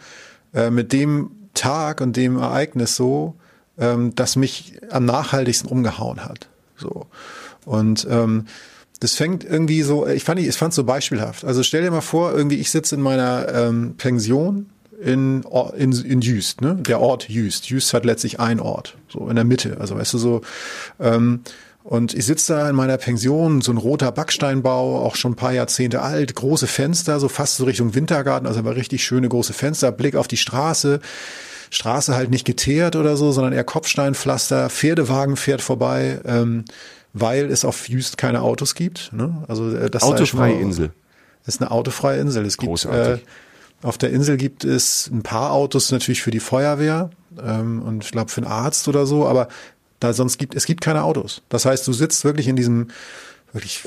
äh, 0.52 0.70
mit 0.70 0.92
dem 0.92 1.30
Tag 1.54 2.00
und 2.00 2.16
dem 2.16 2.38
Ereignis 2.38 2.96
so, 2.96 3.36
ähm, 3.78 4.14
das 4.16 4.34
mich 4.34 4.80
am 4.90 5.04
nachhaltigsten 5.04 5.70
umgehauen 5.70 6.24
hat. 6.24 6.48
So. 6.76 7.06
Und 7.64 8.06
ähm, 8.10 8.46
das 9.00 9.14
fängt 9.14 9.44
irgendwie 9.44 9.82
so, 9.82 10.06
ich 10.06 10.24
fand 10.24 10.40
ich 10.40 10.56
fand 10.56 10.74
so 10.74 10.84
beispielhaft. 10.84 11.44
Also 11.44 11.62
stell 11.62 11.82
dir 11.82 11.90
mal 11.90 12.00
vor, 12.00 12.32
irgendwie 12.32 12.56
ich 12.56 12.70
sitze 12.70 12.94
in 12.94 13.00
meiner 13.00 13.46
ähm, 13.54 13.94
Pension 13.96 14.66
in, 15.00 15.44
in, 15.76 15.92
in 15.92 16.20
Jüst, 16.20 16.60
ne? 16.60 16.74
Der 16.74 17.00
Ort 17.00 17.28
Jüst. 17.28 17.70
Jüst 17.70 17.94
hat 17.94 18.04
letztlich 18.04 18.40
ein 18.40 18.58
Ort, 18.58 18.96
so 19.08 19.28
in 19.28 19.36
der 19.36 19.44
Mitte. 19.44 19.76
Also 19.78 19.96
weißt 19.96 20.14
du 20.14 20.18
so, 20.18 20.40
ähm, 20.98 21.42
Und 21.84 22.12
ich 22.12 22.26
sitze 22.26 22.52
da 22.52 22.68
in 22.68 22.76
meiner 22.76 22.98
Pension, 22.98 23.62
so 23.62 23.72
ein 23.72 23.78
roter 23.78 24.12
Backsteinbau, 24.12 25.02
auch 25.02 25.16
schon 25.16 25.32
ein 25.32 25.36
paar 25.36 25.54
Jahrzehnte 25.54 26.02
alt, 26.02 26.34
große 26.34 26.66
Fenster, 26.66 27.18
so 27.18 27.28
fast 27.28 27.56
so 27.56 27.64
Richtung 27.64 27.94
Wintergarten, 27.94 28.46
also 28.46 28.58
aber 28.58 28.76
richtig 28.76 29.04
schöne 29.04 29.28
große 29.28 29.54
Fenster, 29.54 29.90
Blick 29.90 30.14
auf 30.14 30.28
die 30.28 30.36
Straße. 30.36 31.00
Straße 31.70 32.14
halt 32.14 32.30
nicht 32.30 32.44
geteert 32.44 32.96
oder 32.96 33.16
so, 33.16 33.32
sondern 33.32 33.52
eher 33.52 33.64
Kopfsteinpflaster, 33.64 34.68
Pferdewagen 34.68 35.36
fährt 35.36 35.62
vorbei, 35.62 36.20
ähm, 36.26 36.64
weil 37.12 37.50
es 37.50 37.64
auf 37.64 37.88
Jüst 37.88 38.18
keine 38.18 38.42
Autos 38.42 38.74
gibt. 38.74 39.12
Ne? 39.12 39.44
Also 39.48 39.74
äh, 39.74 39.90
das 39.90 40.02
Autofreie 40.02 40.58
Insel. 40.58 40.92
Ist 41.46 41.62
eine 41.62 41.70
autofreie 41.70 42.20
Insel. 42.20 42.44
Es 42.44 42.58
gibt 42.58 42.84
äh, 42.84 43.18
auf 43.82 43.96
der 43.96 44.10
Insel 44.10 44.36
gibt 44.36 44.64
es 44.64 45.08
ein 45.10 45.22
paar 45.22 45.52
Autos 45.52 45.90
natürlich 45.92 46.20
für 46.20 46.30
die 46.30 46.40
Feuerwehr 46.40 47.10
ähm, 47.42 47.80
und 47.82 48.04
ich 48.04 48.10
glaube 48.10 48.30
für 48.30 48.42
einen 48.42 48.50
Arzt 48.50 48.88
oder 48.88 49.06
so, 49.06 49.26
aber 49.26 49.48
da 50.00 50.12
sonst 50.12 50.38
gibt 50.38 50.54
es 50.54 50.66
gibt 50.66 50.80
keine 50.80 51.04
Autos. 51.04 51.42
Das 51.48 51.64
heißt, 51.64 51.86
du 51.86 51.92
sitzt 51.92 52.24
wirklich 52.24 52.48
in 52.48 52.56
diesem 52.56 52.88
wirklich, 53.58 53.82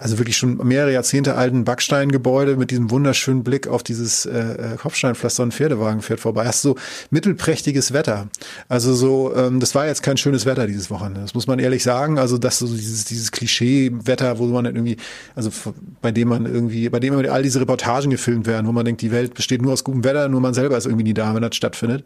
also 0.00 0.18
wirklich 0.18 0.36
schon 0.36 0.56
mehrere 0.66 0.92
Jahrzehnte 0.92 1.34
alten 1.34 1.64
Backsteingebäude 1.64 2.56
mit 2.56 2.70
diesem 2.70 2.90
wunderschönen 2.90 3.42
Blick 3.44 3.66
auf 3.66 3.82
dieses 3.82 4.26
äh, 4.26 4.38
äh 4.38 4.76
Kopfsteinpflaster 4.76 5.42
und 5.42 5.52
Pferdewagen 5.52 6.02
fährt 6.02 6.20
vorbei. 6.20 6.46
Hast 6.46 6.62
so 6.62 6.76
mittelprächtiges 7.10 7.92
Wetter. 7.92 8.28
Also 8.68 8.94
so, 8.94 9.34
ähm, 9.34 9.60
das 9.60 9.74
war 9.74 9.86
jetzt 9.86 10.02
kein 10.02 10.16
schönes 10.16 10.46
Wetter 10.46 10.66
dieses 10.66 10.90
Wochenende. 10.90 11.20
Das 11.20 11.34
muss 11.34 11.46
man 11.46 11.58
ehrlich 11.58 11.82
sagen. 11.82 12.18
Also 12.18 12.38
das 12.38 12.58
so 12.58 12.66
dieses 12.66 13.04
dieses 13.04 13.32
Klischee-Wetter, 13.32 14.38
wo 14.38 14.46
man 14.46 14.64
irgendwie, 14.64 14.96
also 15.34 15.50
bei 16.00 16.12
dem 16.12 16.28
man 16.28 16.46
irgendwie, 16.46 16.88
bei 16.88 17.00
dem 17.00 17.16
all 17.16 17.42
diese 17.42 17.60
Reportagen 17.60 18.10
gefilmt 18.10 18.46
werden, 18.46 18.66
wo 18.66 18.72
man 18.72 18.84
denkt, 18.84 19.02
die 19.02 19.10
Welt 19.10 19.34
besteht 19.34 19.62
nur 19.62 19.72
aus 19.72 19.84
gutem 19.84 20.04
Wetter, 20.04 20.28
nur 20.28 20.40
man 20.40 20.54
selber 20.54 20.76
ist 20.76 20.86
irgendwie 20.86 21.04
nie 21.04 21.14
da, 21.14 21.34
wenn 21.34 21.42
das 21.42 21.56
stattfindet. 21.56 22.04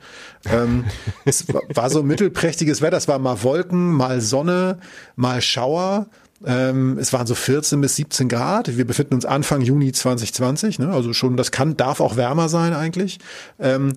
Ähm, 0.51 0.85
es 1.25 1.47
war 1.75 1.91
so 1.91 2.03
mittelprächtiges 2.03 2.81
Wetter. 2.81 2.97
Es 2.97 3.09
war 3.09 3.19
mal 3.19 3.43
Wolken, 3.43 3.93
mal 3.93 4.21
Sonne, 4.21 4.79
mal 5.17 5.43
Schauer. 5.43 6.07
Ähm, 6.45 6.99
es 6.99 7.13
waren 7.13 7.27
so 7.27 7.35
14 7.35 7.81
bis 7.81 7.97
17 7.97 8.29
Grad. 8.29 8.77
Wir 8.77 8.87
befinden 8.87 9.15
uns 9.15 9.25
Anfang 9.25 9.61
Juni 9.61 9.93
2020. 9.93 10.79
Ne? 10.79 10.89
Also 10.93 11.13
schon, 11.13 11.37
das 11.37 11.51
kann, 11.51 11.77
darf 11.77 12.01
auch 12.01 12.17
wärmer 12.17 12.49
sein 12.49 12.73
eigentlich. 12.73 13.19
Ähm, 13.59 13.93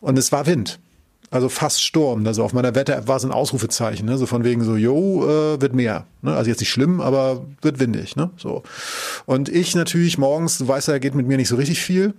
und 0.00 0.18
es 0.18 0.30
war 0.32 0.46
Wind. 0.46 0.78
Also 1.30 1.48
fast 1.48 1.82
Sturm. 1.82 2.26
Also 2.26 2.44
auf 2.44 2.52
meiner 2.52 2.74
Wetter 2.74 3.08
war 3.08 3.16
es 3.16 3.24
ein 3.24 3.32
Ausrufezeichen. 3.32 4.06
Ne? 4.06 4.18
So 4.18 4.26
von 4.26 4.44
wegen 4.44 4.62
so, 4.62 4.76
jo, 4.76 5.24
äh, 5.24 5.60
wird 5.60 5.74
mehr. 5.74 6.06
Ne? 6.22 6.36
Also 6.36 6.50
jetzt 6.50 6.60
nicht 6.60 6.70
schlimm, 6.70 7.00
aber 7.00 7.44
wird 7.62 7.80
windig. 7.80 8.14
Ne? 8.14 8.30
So. 8.36 8.62
Und 9.24 9.48
ich 9.48 9.74
natürlich 9.74 10.18
morgens, 10.18 10.58
du 10.58 10.68
weißt 10.68 10.88
ja, 10.88 10.98
geht 10.98 11.14
mit 11.14 11.26
mir 11.26 11.36
nicht 11.36 11.48
so 11.48 11.56
richtig 11.56 11.80
viel. 11.80 12.14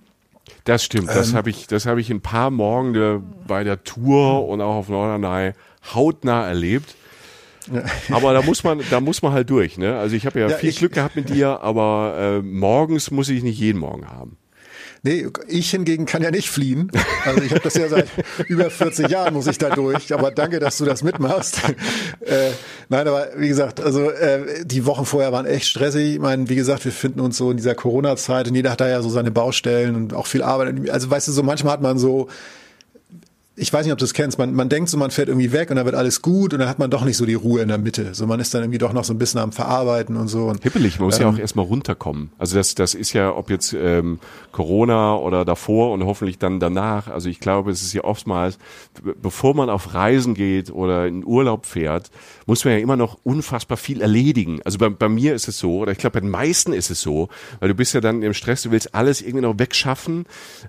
Das 0.64 0.84
stimmt. 0.84 1.10
Das 1.10 1.30
ähm, 1.30 1.36
habe 1.36 1.50
ich, 1.50 1.68
das 1.68 1.86
habe 1.86 2.02
ich 2.02 2.10
ein 2.10 2.22
paar 2.22 2.50
Morgen 2.50 3.24
bei 3.48 3.64
der 3.64 3.84
Tour 3.84 4.48
und 4.48 4.62
auch 4.62 4.76
auf 4.76 4.90
Norderney 4.90 5.54
hautnah 5.94 6.48
erlebt. 6.48 6.96
Aber 8.12 8.34
da 8.34 8.42
muss 8.42 8.64
man, 8.64 8.82
da 8.90 9.00
muss 9.00 9.22
man 9.22 9.34
halt 9.34 9.50
durch. 9.50 9.78
Ne? 9.78 9.98
Also 9.98 10.16
ich 10.16 10.26
habe 10.26 10.40
ja, 10.40 10.50
ja, 10.50 10.58
viel 10.58 10.70
ich, 10.70 10.80
Glück 10.80 10.94
gehabt 10.94 11.16
mit 11.16 11.30
dir, 11.30 11.62
aber 11.62 12.42
äh, 12.42 12.42
morgens 12.42 13.12
muss 13.12 13.30
ich 13.30 13.44
nicht 13.44 13.60
jeden 13.60 13.80
Morgen 13.80 14.08
haben. 14.08 14.38
Nee, 15.04 15.28
ich 15.48 15.70
hingegen 15.72 16.06
kann 16.06 16.22
ja 16.22 16.32
nicht 16.32 16.50
fliehen. 16.50 16.92
Also 17.24 17.42
ich 17.42 17.52
habe 17.52 17.62
das 17.62 17.76
ja 17.76 17.88
seit 17.88 18.08
über 18.48 18.70
40 18.70 19.10
Jahren 19.10 19.34
muss 19.34 19.48
ich 19.48 19.58
da 19.58 19.70
durch. 19.70 20.14
Aber 20.14 20.32
danke, 20.32 20.60
dass 20.60 20.78
du 20.78 20.86
das 20.86 21.04
mitmachst. 21.04 21.62
Äh, 22.26 22.52
nein, 22.90 23.08
aber 23.08 23.30
wie 23.38 23.48
gesagt, 23.48 23.80
also 23.80 24.10
äh, 24.10 24.66
die 24.66 24.86
Wochen 24.86 25.06
vorher 25.06 25.32
waren 25.32 25.46
echt 25.46 25.68
stressig. 25.68 26.16
Ich 26.16 26.20
meine, 26.20 26.50
wie 26.50 26.56
gesagt, 26.56 26.84
wir 26.84 26.92
finden 26.92 27.22
uns 27.22 27.38
so 27.38 27.52
in 27.52 27.58
dieser 27.58 27.74
Corona-Zeit 27.74 28.50
und 28.50 28.56
jeder 28.56 28.72
hat 28.72 28.82
da 28.82 28.90
ja 28.90 29.02
so 29.02 29.08
seine 29.08 29.32
Baustellen 29.32 29.96
und 29.96 30.14
auch 30.14 30.28
viel 30.28 30.44
Arbeit. 30.44 30.90
Also 30.90 31.10
weißt 31.10 31.30
du, 31.30 31.32
so 31.32 31.44
manchmal 31.44 31.74
hat 31.74 31.82
man 31.82 31.98
so 31.98 32.28
ich 33.60 33.74
weiß 33.74 33.86
nicht, 33.86 33.92
ob 33.92 33.98
du 33.98 34.06
es 34.06 34.14
kennst, 34.14 34.38
man, 34.38 34.54
man 34.54 34.70
denkt 34.70 34.88
so, 34.88 34.98
man 34.98 35.10
fährt 35.10 35.30
irgendwie 35.30 35.52
weg 35.52 35.72
und 35.72 35.78
dann 35.78 35.86
wird 35.86 35.96
alles 35.96 36.22
gut 36.22 36.54
und 36.54 36.60
dann 36.60 36.70
hat 36.70 36.78
man 36.78 36.92
doch 36.92 37.04
nicht 37.04 37.18
so 37.18 37.26
die 37.26 37.34
Ruhe 37.34 37.62
in 37.64 37.70
der 37.70 37.80
Mitte. 37.80 38.14
So 38.14 38.28
man 38.28 38.40
ist 38.40 38.54
dann 38.54 38.62
irgendwie 38.62 38.78
doch 38.78 38.94
noch 38.94 39.04
so 39.04 39.14
ein 39.14 39.18
bisschen 39.18 39.42
am 39.42 39.52
Verarbeiten 39.52 40.16
und 40.16 40.28
so. 40.28 40.46
Und, 40.46 40.62
Hippelig, 40.62 41.00
man 41.00 41.08
muss 41.08 41.18
ähm, 41.18 41.24
ja 41.24 41.30
auch 41.30 41.40
erstmal 41.40 41.66
runterkommen. 41.66 42.30
Also 42.38 42.56
das, 42.56 42.76
das 42.76 42.94
ist 42.94 43.14
ja, 43.14 43.36
ob 43.36 43.50
jetzt 43.50 43.74
ähm, 43.74 44.20
Corona 44.52 45.16
oder 45.16 45.44
davor 45.44 45.92
und 45.92 46.06
hoffentlich 46.06 46.38
dann 46.38 46.60
danach. 46.60 47.08
Also 47.08 47.30
ich 47.30 47.40
glaube, 47.40 47.72
es 47.72 47.82
ist 47.82 47.94
ja 47.94 48.04
oftmals, 48.04 48.60
bevor 49.22 49.56
man 49.56 49.72
auf 49.72 49.96
Reisen 49.96 50.36
geht 50.36 50.70
oder 50.70 51.08
in 51.08 51.26
Urlaub 51.26 51.66
fährt, 51.66 52.12
muss 52.48 52.66
man 52.66 52.74
ja 52.74 52.80
immer 52.80 52.96
noch 52.96 53.20
unfassbar 53.24 53.78
viel 53.78 54.02
erledigen. 54.02 54.62
Also 54.64 54.80
bei, 54.80 54.90
bei 54.90 55.10
mir 55.10 55.36
ist 55.36 55.48
es 55.48 55.60
so, 55.60 55.80
oder 55.80 55.92
ich 55.92 55.98
glaube 55.98 56.16
bei 56.16 56.22
den 56.22 56.32
meisten 56.32 56.74
ist 56.74 56.90
es 56.90 57.02
so, 57.02 57.28
weil 57.60 57.70
du 57.70 57.76
bist 57.76 57.94
ja 57.94 58.02
dann 58.02 58.24
im 58.24 58.34
Stress, 58.34 58.64
du 58.64 58.72
willst 58.72 58.96
alles 58.96 59.22
irgendwie 59.22 59.42
noch 59.42 59.60
wegschaffen. 59.60 60.26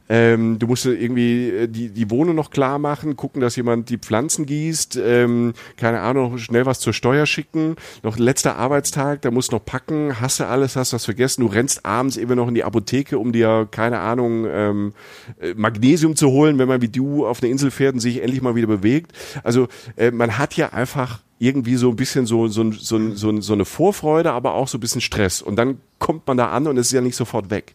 Ähm, 0.09 0.59
du 0.59 0.67
musst 0.67 0.85
irgendwie 0.85 1.49
äh, 1.49 1.69
die, 1.69 1.89
die 1.89 2.11
Wohnung 2.11 2.35
noch 2.35 2.51
klar 2.51 2.79
machen, 2.79 3.17
gucken, 3.17 3.41
dass 3.41 3.57
jemand 3.57 3.89
die 3.91 3.99
Pflanzen 3.99 4.45
gießt, 4.45 5.01
ähm, 5.03 5.55
keine 5.77 6.01
Ahnung, 6.01 6.39
schnell 6.39 6.67
was 6.67 6.81
zur 6.81 6.93
Steuer 6.93 7.27
schicken, 7.27 7.77
noch 8.03 8.19
letzter 8.19 8.57
Arbeitstag, 8.57 9.23
da 9.23 9.31
musst 9.31 9.53
du 9.53 9.57
noch 9.57 9.65
packen, 9.65 10.21
hast 10.21 10.41
du 10.41 10.47
alles, 10.47 10.75
hast 10.75 10.93
was 10.93 11.05
vergessen, 11.05 11.43
du 11.43 11.47
rennst 11.47 11.87
abends 11.87 12.17
eben 12.17 12.35
noch 12.35 12.49
in 12.49 12.55
die 12.55 12.65
Apotheke, 12.65 13.19
um 13.19 13.31
dir, 13.33 13.69
keine 13.71 14.01
Ahnung, 14.01 14.47
ähm, 14.49 14.93
äh, 15.41 15.55
Magnesium 15.55 16.17
zu 16.17 16.31
holen, 16.31 16.59
wenn 16.59 16.69
man 16.69 16.83
wie 16.83 16.89
du 16.89 17.25
auf 17.25 17.41
eine 17.41 17.51
Insel 17.51 17.71
fährt 17.71 17.95
und 17.95 18.01
sich 18.01 18.21
endlich 18.21 18.43
mal 18.43 18.57
wieder 18.57 18.67
bewegt. 18.67 19.13
Also 19.45 19.69
äh, 19.97 20.11
man 20.11 20.39
hat 20.39 20.57
ja 20.57 20.73
einfach 20.73 21.21
irgendwie 21.39 21.77
so 21.77 21.91
ein 21.91 21.97
bisschen 21.97 22.27
so, 22.27 22.49
so, 22.49 22.73
so, 22.73 23.15
so, 23.15 23.41
so 23.41 23.53
eine 23.53 23.65
Vorfreude, 23.65 24.33
aber 24.33 24.55
auch 24.55 24.69
so 24.69 24.79
ein 24.79 24.81
bisschen 24.81 25.01
Stress. 25.01 25.41
Und 25.41 25.57
dann 25.57 25.81
kommt 25.99 26.27
man 26.27 26.37
da 26.37 26.51
an 26.51 26.67
und 26.67 26.77
es 26.79 26.89
ist 26.89 26.93
ja 26.93 27.01
nicht 27.01 27.17
sofort 27.17 27.51
weg. 27.51 27.75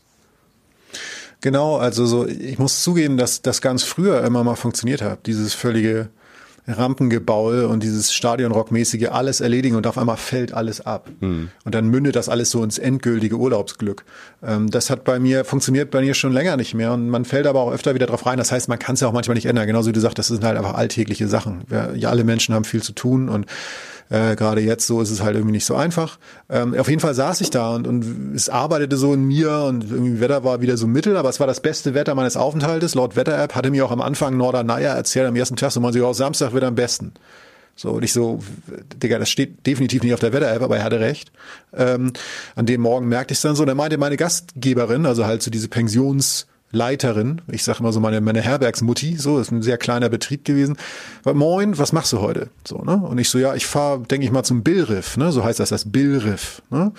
Genau, 1.41 1.77
also 1.77 2.05
so, 2.05 2.25
ich 2.25 2.58
muss 2.58 2.84
zugeben, 2.84 3.17
dass 3.17 3.41
das 3.41 3.62
ganz 3.62 3.84
früher 3.84 4.24
immer 4.24 4.43
mal 4.43 4.55
funktioniert 4.55 5.01
hat, 5.01 5.27
dieses 5.27 5.53
völlige 5.53 6.10
Rampengebaul 6.67 7.65
und 7.65 7.84
dieses 7.84 8.13
Stadionrockmäßige 8.13 9.10
alles 9.10 9.41
erledigen 9.41 9.75
und 9.75 9.86
auf 9.88 9.98
einmal 9.98 10.17
fällt 10.17 10.53
alles 10.53 10.86
ab. 10.86 11.10
Mhm. 11.20 11.50
Und 11.65 11.75
dann 11.75 11.88
mündet 11.88 12.15
das 12.15 12.29
alles 12.29 12.51
so 12.51 12.63
ins 12.63 12.77
endgültige 12.77 13.36
Urlaubsglück. 13.36 14.05
Ähm, 14.41 14.70
das 14.72 14.89
hat 14.89 15.03
bei 15.03 15.20
mir, 15.20 15.46
funktioniert 15.46 15.91
bei 15.91 16.01
mir 16.01 16.13
schon 16.13 16.32
länger 16.32 16.55
nicht 16.58 16.74
mehr 16.74 16.93
und 16.93 17.10
man 17.10 17.25
fällt 17.25 17.48
aber 17.48 17.60
auch 17.60 17.72
öfter 17.72 17.96
wieder 17.96 18.05
drauf 18.05 18.25
rein. 18.25 18.38
Das 18.38 18.51
heißt, 18.51 18.70
man 18.70 18.79
kann 18.79 18.96
es 18.96 19.01
ja 19.01 19.08
auch 19.08 19.13
manchmal 19.13 19.36
nicht 19.36 19.46
ändern. 19.46 19.67
Genauso 19.67 19.89
wie 19.89 19.93
du 19.93 20.00
sagst, 20.00 20.17
das 20.17 20.27
sind 20.27 20.43
halt 20.43 20.58
einfach 20.58 20.75
alltägliche 20.75 21.27
Sachen. 21.27 21.63
Ja, 21.70 21.91
ja 21.93 22.10
alle 22.10 22.24
Menschen 22.24 22.55
haben 22.55 22.65
viel 22.65 22.82
zu 22.82 22.93
tun 22.93 23.29
und 23.29 23.46
äh, 24.10 24.36
Gerade 24.36 24.62
jetzt 24.62 24.88
so 24.88 25.01
ist 25.01 25.12
es 25.12 25.22
halt 25.22 25.36
irgendwie 25.36 25.53
nicht 25.53 25.65
so 25.65 25.75
einfach. 25.75 26.19
Ähm, 26.50 26.75
auf 26.77 26.89
jeden 26.89 27.00
Fall 27.00 27.13
saß 27.13 27.41
ich 27.41 27.50
da 27.50 27.75
und, 27.75 27.88
und 27.88 28.36
es 28.36 28.50
arbeitete 28.50 28.98
so 28.98 29.13
in 29.13 29.25
mir 29.25 29.51
und 29.67 29.89
irgendwie 29.89 30.19
Wetter 30.19 30.43
war 30.43 30.62
wieder 30.62 30.77
so 30.77 30.88
mittel, 30.88 31.17
aber 31.17 31.29
es 31.29 31.39
war 31.39 31.48
das 31.48 31.62
beste 31.62 31.93
Wetter 31.93 32.15
meines 32.15 32.38
Aufenthaltes. 32.38 32.95
Laut 32.95 33.15
Wetter-App 33.15 33.55
hatte 33.55 33.72
mir 33.72 33.86
auch 33.86 33.91
am 33.91 34.01
Anfang 34.01 34.38
Norderney 34.38 34.83
erzählt, 34.83 35.27
am 35.27 35.36
ersten 35.36 35.55
Tag, 35.55 35.72
so 35.72 35.79
man 35.79 35.93
sich 35.93 36.01
auch 36.01 36.13
Samstag 36.13 36.53
wird 36.53 36.63
am 36.63 36.75
besten. 36.75 37.13
So, 37.75 37.89
und 37.91 38.03
ich 38.03 38.13
so, 38.13 38.39
Digga, 39.01 39.17
das 39.17 39.29
steht 39.29 39.65
definitiv 39.65 40.03
nicht 40.03 40.13
auf 40.13 40.19
der 40.19 40.31
Wetter-App, 40.31 40.62
aber 40.62 40.77
er 40.77 40.83
hatte 40.83 41.00
recht. 41.00 41.31
Ähm, 41.74 42.13
an 42.55 42.67
dem 42.67 42.81
Morgen 42.81 43.07
merkte 43.07 43.31
ich 43.31 43.39
es 43.39 43.41
dann 43.41 43.55
so, 43.55 43.65
da 43.65 43.74
meinte 43.74 43.98
meine 43.98 44.17
Gastgeberin, 44.17 45.05
also 45.05 45.25
halt 45.25 45.41
so 45.41 45.50
diese 45.50 45.67
Pensions- 45.69 46.45
Leiterin, 46.74 47.42
ich 47.51 47.63
sage 47.63 47.80
immer 47.80 47.94
so 47.94 48.00
meine, 48.00 48.20
meine 48.20 48.42
Herbergsmutti, 48.42 49.18
so, 49.18 49.39
ist 49.39 49.51
ein 49.51 49.62
sehr 49.62 49.77
kleiner 49.77 50.10
Betrieb 50.10 50.44
gewesen. 50.44 50.75
Moin, 51.24 51.77
was 51.77 51.94
machst 51.94 52.12
du 52.12 52.20
heute? 52.20 52.50
So, 52.68 52.80
ne? 52.80 52.98
Und 52.98 53.20
ich 53.20 53.30
so, 53.30 53.38
ja, 53.38 53.53
ich 53.53 53.65
fahre, 53.65 54.01
denke 54.01 54.25
ich 54.25 54.32
mal, 54.32 54.44
zum 54.44 54.63
Billriff, 54.63 55.15
ne? 55.15 55.32
So 55.32 55.44
heißt 55.44 55.60
das, 55.60 55.70
das 55.70 55.92
Billriff. 55.92 56.62
Ne? 56.72 56.92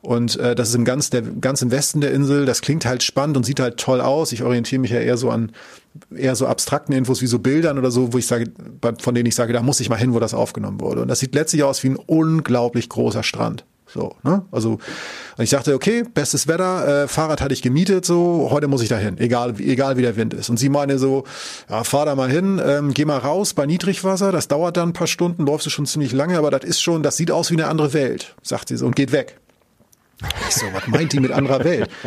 Und 0.00 0.36
äh, 0.36 0.54
das 0.54 0.70
ist 0.70 0.74
im 0.74 0.84
ganz, 0.84 1.10
der, 1.10 1.22
ganz 1.22 1.60
im 1.62 1.70
Westen 1.70 2.00
der 2.00 2.12
Insel, 2.12 2.46
das 2.46 2.62
klingt 2.62 2.86
halt 2.86 3.02
spannend 3.02 3.36
und 3.36 3.44
sieht 3.44 3.60
halt 3.60 3.76
toll 3.76 4.00
aus. 4.00 4.32
Ich 4.32 4.42
orientiere 4.42 4.80
mich 4.80 4.90
ja 4.90 5.00
eher 5.00 5.16
so 5.16 5.30
an 5.30 5.52
eher 6.14 6.36
so 6.36 6.46
abstrakten 6.46 6.94
Infos 6.94 7.22
wie 7.22 7.26
so 7.26 7.38
Bildern 7.38 7.78
oder 7.78 7.90
so, 7.90 8.12
wo 8.12 8.18
ich 8.18 8.26
sage, 8.26 8.52
von 9.00 9.14
denen 9.14 9.26
ich 9.26 9.34
sage, 9.34 9.52
da 9.52 9.62
muss 9.62 9.80
ich 9.80 9.88
mal 9.88 9.96
hin, 9.96 10.14
wo 10.14 10.20
das 10.20 10.34
aufgenommen 10.34 10.80
wurde. 10.80 11.02
Und 11.02 11.08
das 11.08 11.18
sieht 11.18 11.34
letztlich 11.34 11.64
aus 11.64 11.82
wie 11.82 11.90
ein 11.90 11.96
unglaublich 11.96 12.88
großer 12.88 13.22
Strand. 13.22 13.64
So, 13.92 14.14
ne? 14.22 14.42
Also 14.52 14.78
und 15.38 15.44
ich 15.44 15.50
sagte, 15.50 15.74
okay, 15.74 16.02
bestes 16.02 16.46
Wetter, 16.46 17.04
äh, 17.04 17.08
Fahrrad 17.08 17.40
hatte 17.40 17.54
ich 17.54 17.62
gemietet, 17.62 18.04
so 18.04 18.48
heute 18.50 18.68
muss 18.68 18.82
ich 18.82 18.88
da 18.88 18.98
hin, 18.98 19.18
egal 19.18 19.54
egal 19.60 19.96
wie 19.96 20.02
der 20.02 20.16
Wind 20.16 20.34
ist. 20.34 20.50
Und 20.50 20.58
sie 20.58 20.68
meine 20.68 20.98
so, 20.98 21.24
ja, 21.70 21.84
fahr 21.84 22.06
da 22.06 22.14
mal 22.14 22.30
hin, 22.30 22.60
ähm, 22.64 22.92
geh 22.92 23.04
mal 23.04 23.18
raus 23.18 23.54
bei 23.54 23.64
Niedrigwasser, 23.66 24.32
das 24.32 24.48
dauert 24.48 24.76
dann 24.76 24.90
ein 24.90 24.92
paar 24.92 25.06
Stunden, 25.06 25.46
läufst 25.46 25.66
du 25.66 25.70
schon 25.70 25.86
ziemlich 25.86 26.12
lange, 26.12 26.36
aber 26.38 26.50
das 26.50 26.64
ist 26.64 26.80
schon, 26.80 27.02
das 27.02 27.16
sieht 27.16 27.30
aus 27.30 27.50
wie 27.50 27.54
eine 27.54 27.68
andere 27.68 27.92
Welt, 27.92 28.34
sagt 28.42 28.68
sie 28.68 28.76
so 28.76 28.86
und 28.86 28.96
geht 28.96 29.12
weg. 29.12 29.38
Ich 30.48 30.56
so, 30.56 30.66
was 30.72 30.86
meint 30.88 31.12
die 31.12 31.20
mit 31.20 31.30
anderer 31.32 31.64
Welt? 31.64 31.88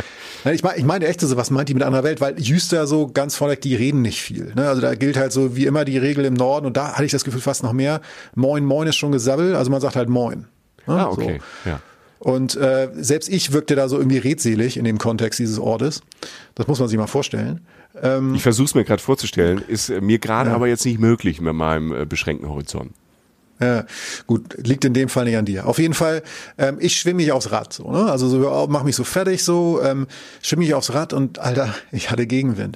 Ich 0.44 0.64
meine, 0.64 0.78
ich 0.80 0.84
meine 0.84 1.06
echt 1.06 1.22
so, 1.22 1.38
was 1.38 1.52
meint 1.52 1.70
die 1.70 1.76
mit 1.76 1.84
anderer 1.84 2.04
Welt? 2.04 2.20
Weil 2.20 2.40
Jüster 2.40 2.88
so 2.88 3.06
ganz 3.06 3.36
vorweg, 3.36 3.62
die 3.62 3.76
reden 3.76 4.02
nicht 4.02 4.24
viel. 4.24 4.52
Ne? 4.56 4.68
Also 4.68 4.82
da 4.82 4.96
gilt 4.96 5.16
halt 5.16 5.32
so 5.32 5.56
wie 5.56 5.68
immer 5.68 5.86
die 5.86 6.00
Regel 6.00 6.26
im 6.26 6.34
Norden 6.34 6.66
und 6.66 6.76
da 6.78 6.94
hatte 6.94 7.06
ich 7.06 7.12
das 7.12 7.24
Gefühl 7.24 7.42
fast 7.42 7.62
noch 7.62 7.74
mehr. 7.74 8.02
Moin, 8.34 8.66
moin 8.66 8.88
ist 8.88 8.96
schon 8.96 9.12
gesabbelt, 9.12 9.56
also 9.56 9.70
man 9.70 9.82
sagt 9.82 9.96
halt 9.96 10.10
moin. 10.10 10.48
Ne? 10.96 11.02
Ah, 11.02 11.10
okay. 11.10 11.42
So. 11.64 11.70
Ja. 11.70 11.82
Und 12.20 12.56
äh, 12.56 12.90
selbst 12.98 13.30
ich 13.30 13.52
wirkte 13.52 13.76
da 13.76 13.90
so 13.90 13.98
irgendwie 13.98 14.20
redselig 14.20 14.78
in 14.78 14.84
dem 14.84 15.00
Kontext 15.00 15.40
dieses 15.40 15.58
Ortes. 15.58 16.02
Das 16.54 16.68
muss 16.68 16.80
man 16.80 16.88
sich 16.88 16.98
mal 16.98 17.08
vorstellen. 17.08 17.62
Ähm, 18.00 18.36
ich 18.36 18.44
versuche 18.44 18.66
es 18.66 18.76
mir 18.76 18.84
gerade 18.84 19.02
vorzustellen, 19.02 19.64
ist 19.68 19.90
äh, 19.90 20.02
mir 20.02 20.20
gerade 20.20 20.52
ja. 20.52 20.56
aber 20.56 20.68
jetzt 20.68 20.86
nicht 20.86 21.00
möglich 21.00 21.42
mit 21.42 21.54
meinem 21.54 21.92
äh, 21.94 22.06
beschränkten 22.06 22.48
Horizont. 22.48 22.92
Ja, 23.60 23.86
gut, 24.26 24.56
liegt 24.58 24.86
in 24.86 24.94
dem 24.94 25.08
Fall 25.08 25.26
nicht 25.26 25.38
an 25.38 25.46
dir. 25.46 25.68
Auf 25.68 25.78
jeden 25.78 25.94
Fall, 25.94 26.24
ähm, 26.58 26.78
ich 26.80 26.98
schwimme 26.98 27.18
mich 27.18 27.32
aufs 27.32 27.52
Rad, 27.52 27.72
so, 27.72 27.92
ne? 27.92 28.12
Also 28.12 28.28
so, 28.28 28.68
mach 28.68 28.84
mich 28.84 28.96
so 28.96 29.04
fertig, 29.04 29.44
so, 29.44 29.80
ähm, 29.84 30.08
schwimme 30.42 30.64
mich 30.64 30.74
aufs 30.74 30.94
Rad 30.94 31.14
und 31.14 31.38
Alter, 31.38 31.74
ich 31.92 32.10
hatte 32.10 32.26
Gegenwind. 32.26 32.76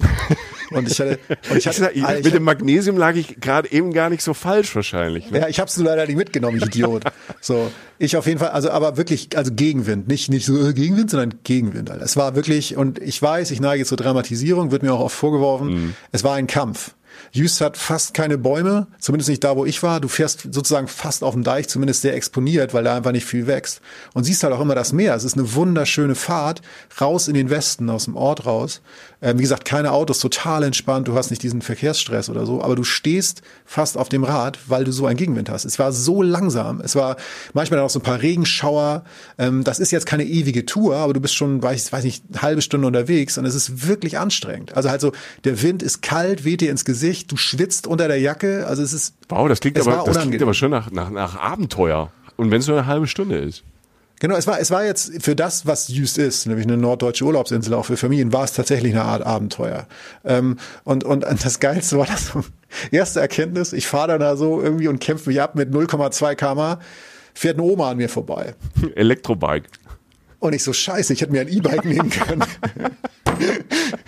Und 0.70 0.90
ich 0.90 1.00
hatte, 1.00 1.18
und 1.50 1.56
ich 1.56 1.66
hatte 1.66 1.90
Ich 1.94 2.02
sag, 2.06 2.24
mit 2.24 2.34
dem 2.34 2.42
Magnesium 2.42 2.96
lag 2.96 3.14
ich 3.14 3.40
gerade 3.40 3.70
eben 3.70 3.92
gar 3.92 4.10
nicht 4.10 4.22
so 4.22 4.34
falsch 4.34 4.74
wahrscheinlich. 4.74 5.30
Ne? 5.30 5.40
Ja, 5.40 5.48
ich 5.48 5.60
hab's 5.60 5.76
nur 5.76 5.86
leider 5.86 6.06
nicht 6.06 6.16
mitgenommen, 6.16 6.58
ich 6.58 6.66
Idiot. 6.66 7.04
So, 7.40 7.70
ich 7.98 8.16
auf 8.16 8.26
jeden 8.26 8.38
Fall, 8.38 8.50
also 8.50 8.70
aber 8.70 8.96
wirklich, 8.96 9.36
also 9.36 9.52
Gegenwind, 9.52 10.08
nicht 10.08 10.30
nicht 10.30 10.46
so 10.46 10.68
äh, 10.68 10.72
Gegenwind, 10.72 11.10
sondern 11.10 11.34
Gegenwind. 11.44 11.90
Alter. 11.90 12.04
Es 12.04 12.16
war 12.16 12.34
wirklich, 12.34 12.76
und 12.76 12.98
ich 12.98 13.20
weiß, 13.20 13.50
ich 13.50 13.60
neige 13.60 13.84
zur 13.84 13.96
Dramatisierung, 13.96 14.70
wird 14.70 14.82
mir 14.82 14.92
auch 14.92 15.00
oft 15.00 15.16
vorgeworfen. 15.16 15.68
Mhm. 15.68 15.94
Es 16.12 16.24
war 16.24 16.34
ein 16.34 16.46
Kampf. 16.46 16.94
Jüst 17.32 17.60
hat 17.60 17.76
fast 17.76 18.14
keine 18.14 18.38
Bäume, 18.38 18.86
zumindest 18.98 19.28
nicht 19.28 19.44
da, 19.44 19.56
wo 19.56 19.64
ich 19.64 19.82
war. 19.82 20.00
Du 20.00 20.08
fährst 20.08 20.42
sozusagen 20.52 20.88
fast 20.88 21.22
auf 21.22 21.34
dem 21.34 21.44
Deich, 21.44 21.68
zumindest 21.68 22.02
sehr 22.02 22.14
exponiert, 22.14 22.74
weil 22.74 22.84
da 22.84 22.96
einfach 22.96 23.12
nicht 23.12 23.26
viel 23.26 23.46
wächst. 23.46 23.80
Und 24.14 24.24
siehst 24.24 24.42
halt 24.42 24.52
auch 24.54 24.60
immer 24.60 24.74
das 24.74 24.92
Meer. 24.92 25.14
Es 25.14 25.24
ist 25.24 25.36
eine 25.36 25.54
wunderschöne 25.54 26.14
Fahrt 26.14 26.62
raus 27.00 27.28
in 27.28 27.34
den 27.34 27.50
Westen, 27.50 27.90
aus 27.90 28.04
dem 28.04 28.16
Ort 28.16 28.46
raus. 28.46 28.80
Ähm, 29.22 29.38
wie 29.38 29.42
gesagt, 29.42 29.64
keine 29.64 29.92
Autos, 29.92 30.20
total 30.20 30.62
entspannt. 30.62 31.08
Du 31.08 31.14
hast 31.14 31.30
nicht 31.30 31.42
diesen 31.42 31.62
Verkehrsstress 31.62 32.28
oder 32.28 32.44
so, 32.46 32.62
aber 32.62 32.76
du 32.76 32.84
stehst 32.84 33.42
fast 33.64 33.96
auf 33.96 34.08
dem 34.08 34.24
Rad, 34.24 34.58
weil 34.66 34.84
du 34.84 34.92
so 34.92 35.06
einen 35.06 35.16
Gegenwind 35.16 35.48
hast. 35.48 35.64
Es 35.64 35.78
war 35.78 35.92
so 35.92 36.22
langsam. 36.22 36.80
Es 36.80 36.96
war 36.96 37.16
manchmal 37.54 37.80
auch 37.80 37.90
so 37.90 37.98
ein 37.98 38.02
paar 38.02 38.20
Regenschauer. 38.20 39.04
Ähm, 39.38 39.64
das 39.64 39.78
ist 39.78 39.90
jetzt 39.90 40.06
keine 40.06 40.24
ewige 40.24 40.66
Tour, 40.66 40.96
aber 40.96 41.12
du 41.12 41.20
bist 41.20 41.34
schon, 41.34 41.62
weiß, 41.62 41.92
weiß 41.92 42.04
nicht, 42.04 42.24
halbe 42.42 42.62
Stunde 42.62 42.86
unterwegs 42.86 43.38
und 43.38 43.46
es 43.46 43.54
ist 43.54 43.88
wirklich 43.88 44.18
anstrengend. 44.18 44.76
Also 44.76 44.90
halt 44.90 45.00
so, 45.00 45.12
der 45.44 45.62
Wind 45.62 45.82
ist 45.82 46.02
kalt, 46.02 46.44
weht 46.44 46.60
dir 46.60 46.70
ins 46.70 46.84
Gesicht, 46.84 47.05
du 47.12 47.36
schwitzt 47.36 47.86
unter 47.86 48.08
der 48.08 48.20
Jacke. 48.20 48.66
Also 48.66 48.82
es 48.82 48.92
ist. 48.92 49.14
Wow, 49.28 49.48
das 49.48 49.60
klingt, 49.60 49.78
aber, 49.78 50.04
das 50.06 50.20
klingt 50.20 50.42
aber 50.42 50.54
schon 50.54 50.70
nach, 50.70 50.90
nach, 50.90 51.10
nach 51.10 51.36
Abenteuer. 51.36 52.10
Und 52.36 52.50
wenn 52.50 52.60
es 52.60 52.66
nur 52.66 52.78
eine 52.78 52.86
halbe 52.86 53.06
Stunde 53.06 53.38
ist. 53.38 53.64
Genau, 54.18 54.34
es 54.36 54.46
war, 54.46 54.58
es 54.58 54.70
war 54.70 54.84
jetzt 54.84 55.22
für 55.22 55.36
das, 55.36 55.66
was 55.66 55.88
Jüst 55.88 56.16
ist, 56.16 56.46
nämlich 56.46 56.66
eine 56.66 56.78
norddeutsche 56.78 57.24
Urlaubsinsel, 57.24 57.74
auch 57.74 57.84
für 57.84 57.98
Familien, 57.98 58.32
war 58.32 58.44
es 58.44 58.52
tatsächlich 58.54 58.94
eine 58.94 59.02
Art 59.02 59.22
Abenteuer. 59.22 59.86
Ähm, 60.24 60.56
und, 60.84 61.04
und 61.04 61.22
das 61.22 61.60
Geilste 61.60 61.98
war 61.98 62.06
das, 62.06 62.32
erste 62.90 63.20
Erkenntnis, 63.20 63.74
ich 63.74 63.86
fahre 63.86 64.18
da 64.18 64.36
so 64.36 64.62
irgendwie 64.62 64.88
und 64.88 65.00
kämpfe 65.00 65.28
mich 65.28 65.40
ab 65.40 65.54
mit 65.54 65.70
0,2 65.70 66.34
km, 66.34 66.80
fährt 67.34 67.58
eine 67.58 67.64
Oma 67.64 67.90
an 67.90 67.98
mir 67.98 68.08
vorbei. 68.08 68.54
Elektrobike. 68.94 69.68
Und 70.38 70.54
ich 70.54 70.62
so, 70.62 70.72
scheiße, 70.72 71.12
ich 71.12 71.20
hätte 71.20 71.32
mir 71.32 71.42
ein 71.42 71.48
E-Bike 71.48 71.84
nehmen 71.84 72.08
können. 72.08 72.44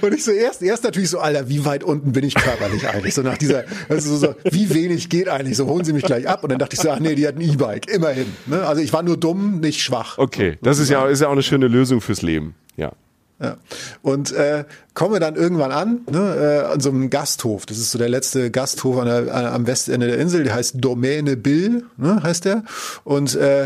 Und 0.00 0.14
ich 0.14 0.24
so 0.24 0.30
erst, 0.30 0.62
erst 0.62 0.84
natürlich 0.84 1.10
so, 1.10 1.18
Alter, 1.18 1.48
wie 1.48 1.64
weit 1.64 1.84
unten 1.84 2.12
bin 2.12 2.24
ich 2.24 2.34
körperlich 2.34 2.88
eigentlich? 2.88 3.14
So 3.14 3.22
nach 3.22 3.38
dieser, 3.38 3.64
also 3.88 4.16
so, 4.16 4.34
wie 4.44 4.72
wenig 4.74 5.08
geht 5.08 5.28
eigentlich? 5.28 5.56
So 5.56 5.66
holen 5.66 5.84
Sie 5.84 5.92
mich 5.92 6.04
gleich 6.04 6.28
ab. 6.28 6.42
Und 6.42 6.50
dann 6.50 6.58
dachte 6.58 6.74
ich 6.74 6.80
so, 6.80 6.90
ach 6.90 7.00
nee, 7.00 7.14
die 7.14 7.26
hat 7.26 7.36
ein 7.36 7.40
E-Bike, 7.40 7.88
immerhin. 7.88 8.26
Ne? 8.46 8.66
Also 8.66 8.82
ich 8.82 8.92
war 8.92 9.02
nur 9.02 9.16
dumm, 9.16 9.60
nicht 9.60 9.82
schwach. 9.82 10.18
Okay, 10.18 10.58
das 10.62 10.78
ist 10.78 10.88
ja, 10.88 11.06
ist 11.06 11.20
ja 11.20 11.28
auch 11.28 11.32
eine 11.32 11.42
schöne 11.42 11.68
Lösung 11.68 12.00
fürs 12.00 12.22
Leben. 12.22 12.54
Ja. 12.76 12.92
Ja. 13.38 13.58
Und 14.00 14.32
äh, 14.32 14.64
komme 14.94 15.20
dann 15.20 15.36
irgendwann 15.36 15.70
an, 15.70 16.00
ne, 16.10 16.62
äh, 16.64 16.72
an 16.72 16.80
so 16.80 16.88
einem 16.88 17.10
Gasthof. 17.10 17.66
Das 17.66 17.76
ist 17.76 17.90
so 17.90 17.98
der 17.98 18.08
letzte 18.08 18.50
Gasthof 18.50 18.96
an 18.96 19.06
der, 19.06 19.34
an, 19.34 19.44
am 19.44 19.66
Westende 19.66 20.06
der 20.06 20.18
Insel. 20.18 20.44
Der 20.44 20.54
heißt 20.54 20.76
Domäne 20.78 21.36
Bill, 21.36 21.84
ne, 21.98 22.22
heißt 22.22 22.46
der. 22.46 22.64
Und 23.04 23.34
äh, 23.34 23.64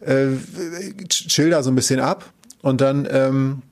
äh, 0.00 0.36
chill 1.08 1.50
da 1.50 1.62
so 1.62 1.70
ein 1.70 1.76
bisschen 1.76 2.00
ab. 2.00 2.32
Und 2.62 2.80
dann 2.80 3.06
ähm, 3.10 3.62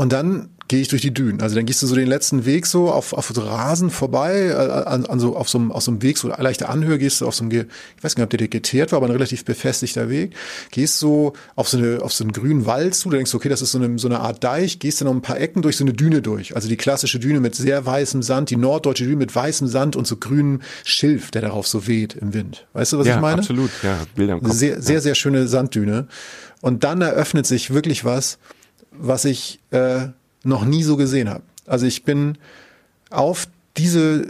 und 0.00 0.14
dann 0.14 0.48
gehe 0.68 0.80
ich 0.80 0.88
durch 0.88 1.02
die 1.02 1.12
Dünen. 1.12 1.42
Also 1.42 1.56
dann 1.56 1.66
gehst 1.66 1.82
du 1.82 1.86
so 1.86 1.94
den 1.94 2.06
letzten 2.06 2.46
Weg 2.46 2.64
so 2.64 2.90
auf, 2.90 3.12
auf 3.12 3.30
so 3.34 3.42
Rasen 3.42 3.90
vorbei, 3.90 4.46
äh, 4.46 4.54
an, 4.54 5.04
an 5.04 5.20
so, 5.20 5.36
auf 5.36 5.50
so 5.50 5.58
einem, 5.58 5.70
auf 5.70 5.82
so 5.82 5.90
einem 5.90 6.00
Weg, 6.00 6.16
so 6.16 6.28
leichte 6.28 6.70
Anhöhe 6.70 6.96
gehst 6.96 7.20
du 7.20 7.26
auf 7.26 7.34
so 7.34 7.44
einem, 7.44 7.52
ich 7.52 8.02
weiß 8.02 8.14
gar 8.14 8.22
nicht, 8.24 8.32
ob 8.32 8.38
der 8.38 8.48
geteert 8.48 8.92
war, 8.92 8.96
aber 8.96 9.08
ein 9.08 9.12
relativ 9.12 9.44
befestigter 9.44 10.08
Weg. 10.08 10.32
Gehst 10.70 11.00
so 11.00 11.34
auf 11.54 11.68
so 11.68 11.76
eine, 11.76 12.00
auf 12.00 12.14
so 12.14 12.24
einen 12.24 12.32
grünen 12.32 12.64
Wald 12.64 12.94
zu, 12.94 13.10
da 13.10 13.16
denkst 13.16 13.30
du, 13.30 13.36
okay, 13.36 13.50
das 13.50 13.60
ist 13.60 13.72
so 13.72 13.78
eine, 13.78 13.98
so 13.98 14.08
eine 14.08 14.20
Art 14.20 14.42
Deich, 14.42 14.78
gehst 14.78 15.02
dann 15.02 15.08
noch 15.08 15.14
ein 15.14 15.20
paar 15.20 15.38
Ecken 15.38 15.60
durch 15.60 15.76
so 15.76 15.84
eine 15.84 15.92
Düne 15.92 16.22
durch. 16.22 16.56
Also 16.56 16.66
die 16.66 16.78
klassische 16.78 17.18
Düne 17.18 17.40
mit 17.40 17.54
sehr 17.54 17.84
weißem 17.84 18.22
Sand, 18.22 18.48
die 18.48 18.56
norddeutsche 18.56 19.04
Düne 19.04 19.16
mit 19.16 19.36
weißem 19.36 19.66
Sand 19.66 19.96
und 19.96 20.06
so 20.06 20.16
grünem 20.16 20.62
Schilf, 20.82 21.30
der 21.30 21.42
darauf 21.42 21.66
so 21.66 21.86
weht 21.86 22.14
im 22.14 22.32
Wind. 22.32 22.66
Weißt 22.72 22.94
du, 22.94 22.98
was 22.98 23.06
ja, 23.06 23.16
ich 23.16 23.20
meine? 23.20 23.40
absolut. 23.40 23.70
Ja, 23.82 23.98
Bilder 24.14 24.32
im 24.32 24.42
Kopf. 24.42 24.54
Sehr, 24.54 24.80
sehr, 24.80 25.02
sehr 25.02 25.14
schöne 25.14 25.46
Sanddüne. 25.46 26.08
Und 26.62 26.84
dann 26.84 27.02
eröffnet 27.02 27.44
sich 27.44 27.74
wirklich 27.74 28.06
was, 28.06 28.38
was 28.90 29.24
ich 29.24 29.60
äh, 29.70 30.08
noch 30.44 30.64
nie 30.64 30.82
so 30.82 30.96
gesehen 30.96 31.28
habe. 31.28 31.42
Also 31.66 31.86
ich 31.86 32.04
bin 32.04 32.38
auf 33.10 33.48
diese 33.76 34.28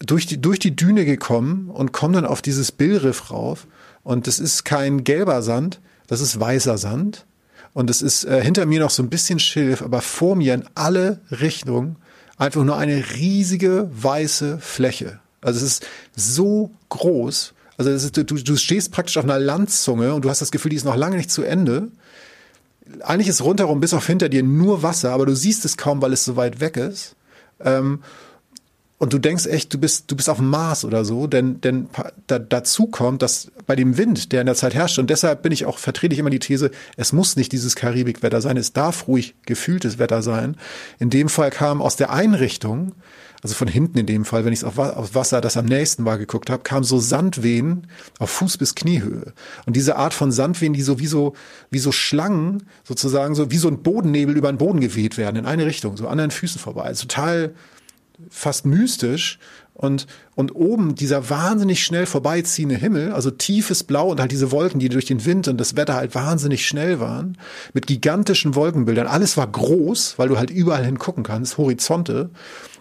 durch 0.00 0.26
die 0.26 0.40
durch 0.40 0.58
die 0.58 0.76
Düne 0.76 1.04
gekommen 1.04 1.70
und 1.70 1.92
komme 1.92 2.14
dann 2.14 2.26
auf 2.26 2.42
dieses 2.42 2.72
Billriff 2.72 3.30
rauf 3.30 3.66
und 4.02 4.26
das 4.26 4.38
ist 4.38 4.64
kein 4.64 5.04
gelber 5.04 5.42
Sand, 5.42 5.80
das 6.06 6.20
ist 6.20 6.38
weißer 6.38 6.78
Sand 6.78 7.26
und 7.72 7.90
es 7.90 8.02
ist 8.02 8.24
äh, 8.24 8.42
hinter 8.42 8.66
mir 8.66 8.80
noch 8.80 8.90
so 8.90 9.02
ein 9.02 9.10
bisschen 9.10 9.38
Schilf, 9.38 9.82
aber 9.82 10.00
vor 10.00 10.36
mir 10.36 10.54
in 10.54 10.64
alle 10.74 11.20
Richtungen 11.30 11.96
einfach 12.36 12.64
nur 12.64 12.76
eine 12.76 13.04
riesige 13.14 13.88
weiße 13.92 14.58
Fläche. 14.60 15.20
Also 15.40 15.58
es 15.58 15.80
ist 15.80 15.86
so 16.16 16.70
groß. 16.88 17.54
Also 17.76 17.90
ist, 17.90 18.16
du, 18.16 18.22
du 18.22 18.56
stehst 18.56 18.92
praktisch 18.92 19.16
auf 19.16 19.24
einer 19.24 19.38
Landzunge 19.38 20.14
und 20.14 20.24
du 20.24 20.30
hast 20.30 20.40
das 20.40 20.50
Gefühl, 20.50 20.70
die 20.70 20.76
ist 20.76 20.84
noch 20.84 20.96
lange 20.96 21.16
nicht 21.16 21.30
zu 21.30 21.42
Ende 21.42 21.88
eigentlich 23.02 23.28
ist 23.28 23.42
rundherum 23.42 23.80
bis 23.80 23.94
auf 23.94 24.06
hinter 24.06 24.28
dir 24.28 24.42
nur 24.42 24.82
Wasser, 24.82 25.12
aber 25.12 25.26
du 25.26 25.34
siehst 25.34 25.64
es 25.64 25.76
kaum, 25.76 26.02
weil 26.02 26.12
es 26.12 26.24
so 26.24 26.36
weit 26.36 26.60
weg 26.60 26.76
ist. 26.76 27.16
Ähm, 27.60 28.00
und 28.98 29.12
du 29.12 29.18
denkst 29.18 29.46
echt, 29.46 29.74
du 29.74 29.78
bist, 29.78 30.10
du 30.10 30.16
bist 30.16 30.30
auf 30.30 30.38
dem 30.38 30.48
Mars 30.48 30.84
oder 30.84 31.04
so, 31.04 31.26
denn, 31.26 31.60
denn 31.60 31.88
da, 32.26 32.38
dazu 32.38 32.86
kommt, 32.86 33.22
dass 33.22 33.50
bei 33.66 33.76
dem 33.76 33.98
Wind, 33.98 34.32
der 34.32 34.40
in 34.40 34.46
der 34.46 34.54
Zeit 34.54 34.72
herrscht, 34.72 34.98
und 34.98 35.10
deshalb 35.10 35.42
bin 35.42 35.52
ich 35.52 35.66
auch, 35.66 35.78
vertrete 35.78 36.14
ich 36.14 36.20
immer 36.20 36.30
die 36.30 36.38
These, 36.38 36.70
es 36.96 37.12
muss 37.12 37.36
nicht 37.36 37.52
dieses 37.52 37.74
Karibikwetter 37.74 38.40
sein, 38.40 38.56
es 38.56 38.72
darf 38.72 39.08
ruhig 39.08 39.34
gefühltes 39.44 39.98
Wetter 39.98 40.22
sein. 40.22 40.56
In 41.00 41.10
dem 41.10 41.28
Fall 41.28 41.50
kam 41.50 41.82
aus 41.82 41.96
der 41.96 42.12
Einrichtung, 42.12 42.92
also 43.44 43.54
von 43.56 43.68
hinten 43.68 43.98
in 43.98 44.06
dem 44.06 44.24
Fall, 44.24 44.46
wenn 44.46 44.54
ich 44.54 44.60
es 44.60 44.64
auf, 44.64 44.78
auf 44.78 45.14
Wasser, 45.14 45.42
das 45.42 45.58
am 45.58 45.66
nächsten 45.66 46.06
war, 46.06 46.16
geguckt 46.16 46.48
habe, 46.48 46.62
kam 46.62 46.82
so 46.82 46.98
Sandwehen 46.98 47.86
auf 48.18 48.30
Fuß 48.30 48.56
bis 48.56 48.74
Kniehöhe. 48.74 49.34
Und 49.66 49.76
diese 49.76 49.96
Art 49.96 50.14
von 50.14 50.32
Sandwehen, 50.32 50.72
die 50.72 50.80
so 50.80 50.98
wie 50.98 51.06
so, 51.06 51.34
wie 51.70 51.78
so 51.78 51.92
Schlangen, 51.92 52.62
sozusagen, 52.84 53.34
so 53.34 53.50
wie 53.50 53.58
so 53.58 53.68
ein 53.68 53.82
Bodennebel 53.82 54.34
über 54.34 54.50
den 54.50 54.56
Boden 54.56 54.80
geweht 54.80 55.18
werden, 55.18 55.36
in 55.36 55.44
eine 55.44 55.66
Richtung, 55.66 55.98
so 55.98 56.08
an 56.08 56.16
deinen 56.16 56.30
Füßen 56.30 56.58
vorbei. 56.58 56.84
Also 56.84 57.02
total 57.02 57.54
fast 58.30 58.64
mystisch 58.64 59.38
und, 59.74 60.06
und 60.36 60.54
oben 60.54 60.94
dieser 60.94 61.28
wahnsinnig 61.28 61.84
schnell 61.84 62.06
vorbeiziehende 62.06 62.76
Himmel, 62.76 63.12
also 63.12 63.30
tiefes 63.30 63.84
Blau 63.84 64.10
und 64.10 64.20
halt 64.20 64.32
diese 64.32 64.52
Wolken, 64.52 64.80
die 64.80 64.88
durch 64.88 65.04
den 65.04 65.26
Wind 65.26 65.48
und 65.48 65.58
das 65.58 65.76
Wetter 65.76 65.94
halt 65.94 66.14
wahnsinnig 66.14 66.66
schnell 66.66 67.00
waren, 67.00 67.36
mit 67.74 67.86
gigantischen 67.86 68.54
Wolkenbildern. 68.54 69.06
Alles 69.06 69.36
war 69.36 69.46
groß, 69.46 70.14
weil 70.16 70.28
du 70.28 70.38
halt 70.38 70.50
überall 70.50 70.84
hingucken 70.84 71.24
kannst, 71.24 71.58
Horizonte. 71.58 72.30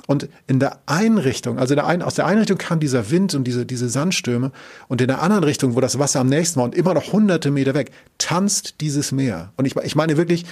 Und 0.08 0.28
in 0.48 0.60
der 0.60 0.80
Einrichtung, 0.86 1.58
also 1.58 1.76
der 1.76 1.88
ein, 1.88 2.02
aus 2.02 2.16
der 2.16 2.26
Einrichtung 2.26 2.58
kam 2.58 2.80
dieser 2.80 3.10
Wind 3.10 3.36
und 3.36 3.46
diese, 3.46 3.66
diese 3.66 3.88
Sandstürme 3.88 4.52
und 4.90 5.00
in 5.00 5.08
der 5.08 5.22
anderen 5.22 5.46
Richtung, 5.46 5.76
wo 5.76 5.82
das 5.82 5.98
Wasser 5.98 6.20
am 6.20 6.28
nächsten 6.28 6.58
war 6.58 6.66
und 6.66 6.76
immer 6.76 6.94
noch 6.94 7.14
hunderte 7.14 7.52
Meter 7.52 7.74
weg, 7.74 7.92
tanzt 8.18 8.82
dieses 8.82 9.12
Meer. 9.14 9.54
Und 9.56 9.66
ich, 9.66 9.76
ich 9.78 9.96
meine 9.96 10.18
wirklich, 10.18 10.46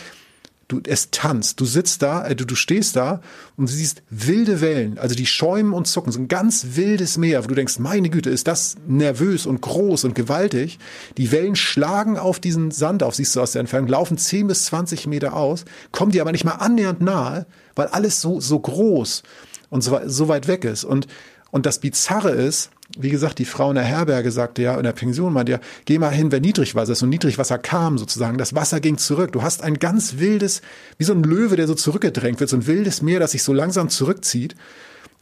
du, 0.72 0.82
es 0.86 1.12
tanzt. 1.12 1.60
Du 1.60 1.66
sitzt 1.66 2.02
da, 2.02 2.26
äh, 2.26 2.36
du, 2.36 2.46
du 2.46 2.56
stehst 2.56 2.96
da 2.96 3.22
und 3.58 3.68
siehst 3.68 4.04
wilde 4.10 4.62
Wellen, 4.62 4.98
also 4.98 5.16
die 5.16 5.26
schäumen 5.26 5.74
und 5.74 5.88
zucken, 5.88 6.12
so 6.12 6.20
ein 6.20 6.28
ganz 6.28 6.68
wildes 6.76 7.18
Meer, 7.18 7.44
wo 7.44 7.48
du 7.48 7.56
denkst, 7.56 7.80
meine 7.80 8.10
Güte, 8.10 8.30
ist 8.30 8.48
das 8.48 8.76
nervös 8.88 9.46
und 9.46 9.62
groß 9.62 10.04
und 10.06 10.16
gewaltig. 10.16 10.80
Die 11.18 11.32
Wellen 11.32 11.56
schlagen 11.56 12.18
auf 12.18 12.40
diesen 12.40 12.72
Sand 12.72 13.04
auf, 13.04 13.16
siehst 13.16 13.36
du 13.36 13.42
aus 13.42 13.52
der 13.52 13.62
Entfernung, 13.62 13.90
laufen 13.90 14.18
10 14.18 14.48
bis 14.48 14.66
20 14.66 15.08
Meter 15.08 15.36
aus, 15.36 15.66
kommen 15.92 16.12
dir 16.12 16.22
aber 16.22 16.32
nicht 16.32 16.46
mal 16.46 16.54
annähernd 16.56 17.02
nahe, 17.02 17.46
weil 17.76 17.88
alles 17.88 18.22
so, 18.22 18.40
so 18.40 18.60
groß 18.60 19.24
und 19.70 19.82
so, 19.82 20.00
so 20.06 20.28
weit 20.28 20.48
weg 20.48 20.64
ist. 20.64 20.84
Und, 20.84 21.08
und 21.52 21.66
das 21.66 21.80
Bizarre 21.80 22.32
ist, 22.32 22.70
wie 22.98 23.10
gesagt, 23.10 23.40
die 23.40 23.46
Frau 23.46 23.70
in 23.70 23.76
der 23.76 23.84
Herberge 23.84 24.32
sagte 24.32 24.62
ja, 24.62 24.76
in 24.76 24.84
der 24.84 24.92
Pension 24.92 25.34
meinte 25.34 25.54
ja, 25.54 25.60
geh 25.86 26.00
mal 26.00 26.10
hin, 26.10 26.32
wenn 26.32 26.42
Niedrigwasser 26.42 26.92
ist. 26.94 27.04
Und 27.04 27.10
Niedrigwasser 27.10 27.58
kam 27.58 27.98
sozusagen. 27.98 28.38
Das 28.38 28.56
Wasser 28.56 28.80
ging 28.80 28.98
zurück. 28.98 29.32
Du 29.32 29.42
hast 29.42 29.64
ein 29.64 29.80
ganz 29.80 30.18
wildes, 30.18 30.62
wie 30.98 31.04
so 31.04 31.14
ein 31.14 31.24
Löwe, 31.24 31.56
der 31.56 31.68
so 31.68 31.76
zurückgedrängt 31.76 32.40
wird, 32.40 32.50
so 32.50 32.58
ein 32.58 32.68
wildes 32.68 33.02
Meer, 33.02 33.20
das 33.20 33.32
sich 33.32 33.44
so 33.44 33.54
langsam 33.54 33.90
zurückzieht. 33.90 34.56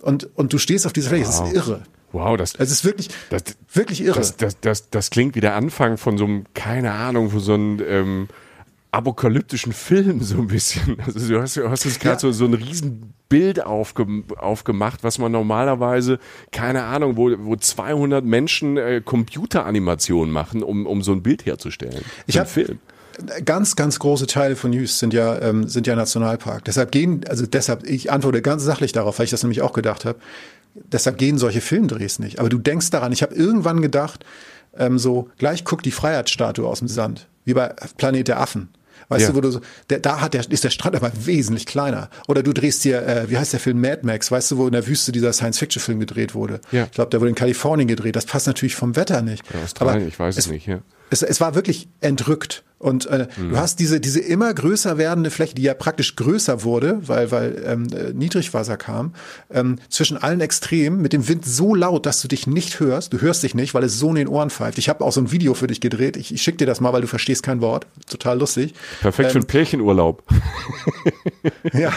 Und, 0.01 0.29
und 0.35 0.53
du 0.53 0.57
stehst 0.57 0.85
auf 0.85 0.93
dieser 0.93 1.09
Fläche. 1.09 1.25
Das 1.25 1.41
ist 1.41 1.53
irre. 1.53 1.83
Wow, 2.11 2.37
das, 2.37 2.55
Es 2.55 2.71
ist 2.71 2.85
wirklich, 2.85 3.09
das, 3.29 3.43
wirklich 3.71 4.01
irre. 4.01 4.17
das, 4.17 4.35
das, 4.35 4.59
das, 4.59 4.89
das 4.89 5.09
klingt 5.11 5.35
wie 5.35 5.41
der 5.41 5.55
Anfang 5.55 5.97
von 5.97 6.17
so 6.17 6.25
einem, 6.25 6.45
keine 6.53 6.91
Ahnung, 6.91 7.29
von 7.29 7.39
so 7.39 7.53
einem 7.53 7.79
ähm, 7.87 8.27
apokalyptischen 8.91 9.71
Film 9.73 10.21
so 10.21 10.37
ein 10.37 10.47
bisschen. 10.47 10.97
Also 11.05 11.27
du 11.27 11.41
hast, 11.41 11.57
du 11.57 11.69
hast 11.69 11.85
jetzt 11.85 11.99
gerade 11.99 12.15
Ja. 12.15 12.19
so, 12.19 12.31
so 12.31 12.45
ein 12.45 12.53
Riesenbild 12.55 13.63
aufge, 13.65 14.07
aufgemacht, 14.37 15.03
was 15.03 15.19
man 15.19 15.31
normalerweise, 15.31 16.19
keine 16.51 16.83
Ahnung, 16.83 17.15
wo, 17.17 17.29
wo 17.39 17.55
200 17.55 18.25
Menschen 18.25 18.77
äh, 18.77 19.01
Computeranimationen 19.03 20.33
machen, 20.33 20.63
um, 20.63 20.85
um 20.87 21.01
so 21.03 21.11
ein 21.11 21.21
Bild 21.21 21.45
herzustellen. 21.45 22.03
Ich 22.27 22.33
So 22.35 22.39
ein 22.39 22.45
hab- 22.45 22.51
Film. 22.51 22.79
ganz, 23.45 23.75
ganz 23.75 23.99
große 23.99 24.25
Teile 24.27 24.55
von 24.55 24.73
Jüst 24.73 24.99
sind 24.99 25.13
ja, 25.13 25.39
ähm, 25.41 25.67
sind 25.67 25.85
ja 25.87 25.95
Nationalpark. 25.95 26.65
Deshalb 26.65 26.91
gehen, 26.91 27.21
also 27.29 27.45
deshalb, 27.45 27.85
ich 27.87 28.11
antworte 28.11 28.41
ganz 28.41 28.63
sachlich 28.63 28.91
darauf, 28.91 29.19
weil 29.19 29.25
ich 29.25 29.31
das 29.31 29.43
nämlich 29.43 29.61
auch 29.61 29.73
gedacht 29.73 30.05
habe. 30.05 30.19
Deshalb 30.73 31.17
gehen 31.17 31.37
solche 31.37 31.61
Filmdrehs 31.61 32.19
nicht. 32.19 32.39
Aber 32.39 32.49
du 32.49 32.57
denkst 32.57 32.89
daran, 32.91 33.11
ich 33.11 33.21
habe 33.21 33.35
irgendwann 33.35 33.81
gedacht, 33.81 34.25
ähm, 34.77 34.97
so, 34.97 35.29
gleich 35.37 35.65
guckt 35.65 35.85
die 35.85 35.91
Freiheitsstatue 35.91 36.65
aus 36.67 36.79
dem 36.79 36.87
Sand, 36.87 37.27
wie 37.43 37.53
bei 37.53 37.73
Planet 37.97 38.27
der 38.27 38.39
Affen. 38.39 38.69
Weißt 39.09 39.23
Ja. 39.23 39.29
du, 39.31 39.35
wo 39.35 39.41
du 39.41 39.51
so, 39.51 39.59
der, 39.89 39.99
da 39.99 40.21
hat 40.21 40.33
der, 40.33 40.49
ist 40.49 40.63
der 40.63 40.69
Strand 40.69 40.95
aber 40.95 41.11
wesentlich 41.25 41.65
kleiner. 41.65 42.09
Oder 42.27 42.43
du 42.43 42.53
drehst 42.53 42.83
dir, 42.83 43.01
äh, 43.05 43.29
wie 43.29 43.37
heißt 43.37 43.51
der 43.53 43.59
Film 43.59 43.81
Mad 43.81 44.01
Max, 44.03 44.31
weißt 44.31 44.51
du, 44.51 44.57
wo 44.57 44.67
in 44.67 44.71
der 44.73 44.85
Wüste 44.87 45.11
dieser 45.11 45.33
Science-Fiction-Film 45.33 45.99
gedreht 45.99 46.35
wurde? 46.35 46.61
Ja. 46.71 46.83
Ich 46.85 46.91
glaube, 46.91 47.09
der 47.09 47.19
wurde 47.19 47.29
in 47.29 47.35
Kalifornien 47.35 47.87
gedreht. 47.87 48.15
Das 48.15 48.25
passt 48.25 48.47
natürlich 48.47 48.75
vom 48.75 48.95
Wetter 48.95 49.21
nicht. 49.21 49.43
Ja, 49.53 49.61
Australien, 49.63 50.01
Aber 50.03 50.07
ich 50.07 50.19
weiß 50.19 50.37
es 50.37 50.47
nicht, 50.47 50.67
ja. 50.67 50.79
Es, 51.09 51.21
es 51.23 51.41
war 51.41 51.55
wirklich 51.55 51.87
entrückt. 52.01 52.63
Und 52.77 53.07
äh, 53.07 53.27
Mhm. 53.35 53.49
du 53.49 53.57
hast 53.57 53.79
diese, 53.81 53.99
diese 53.99 54.21
immer 54.21 54.53
größer 54.53 54.97
werdende 54.97 55.31
Fläche, 55.31 55.53
die 55.53 55.63
ja 55.63 55.73
praktisch 55.73 56.15
größer 56.15 56.63
wurde, 56.63 56.99
weil, 57.05 57.29
weil 57.29 57.61
ähm, 57.65 57.87
äh, 57.91 58.13
Niedrigwasser 58.13 58.77
kam, 58.77 59.13
ähm, 59.51 59.79
zwischen 59.89 60.15
allen 60.15 60.39
Extremen, 60.39 61.01
mit 61.01 61.11
dem 61.11 61.27
Wind 61.27 61.43
so 61.45 61.75
laut, 61.75 62.05
dass 62.05 62.21
du 62.21 62.29
dich 62.29 62.47
nicht 62.47 62.79
hörst. 62.79 63.11
Du 63.11 63.19
hörst 63.19 63.43
dich 63.43 63.53
nicht, 63.53 63.73
weil 63.73 63.83
es 63.83 63.99
so 63.99 64.07
in 64.11 64.15
den 64.15 64.27
Ohren 64.29 64.49
pfeift. 64.49 64.77
Ich 64.77 64.87
habe 64.87 65.03
auch 65.03 65.11
so 65.11 65.19
ein 65.19 65.33
Video 65.33 65.55
für 65.55 65.67
dich 65.67 65.81
gedreht. 65.81 66.15
Ich, 66.15 66.33
ich 66.33 66.41
schick 66.41 66.57
dir 66.57 66.65
das 66.67 66.79
mal, 66.79 66.93
weil 66.93 67.01
du 67.01 67.07
verstehst 67.07 67.43
kein 67.43 67.59
Wort. 67.59 67.85
Total 68.09 68.39
lustig. 68.39 68.73
Perfekt 69.01 69.31
für 69.33 69.39
einen 69.39 69.47
Pärchenurlaub. 69.47 70.23
Ja. 71.73 71.91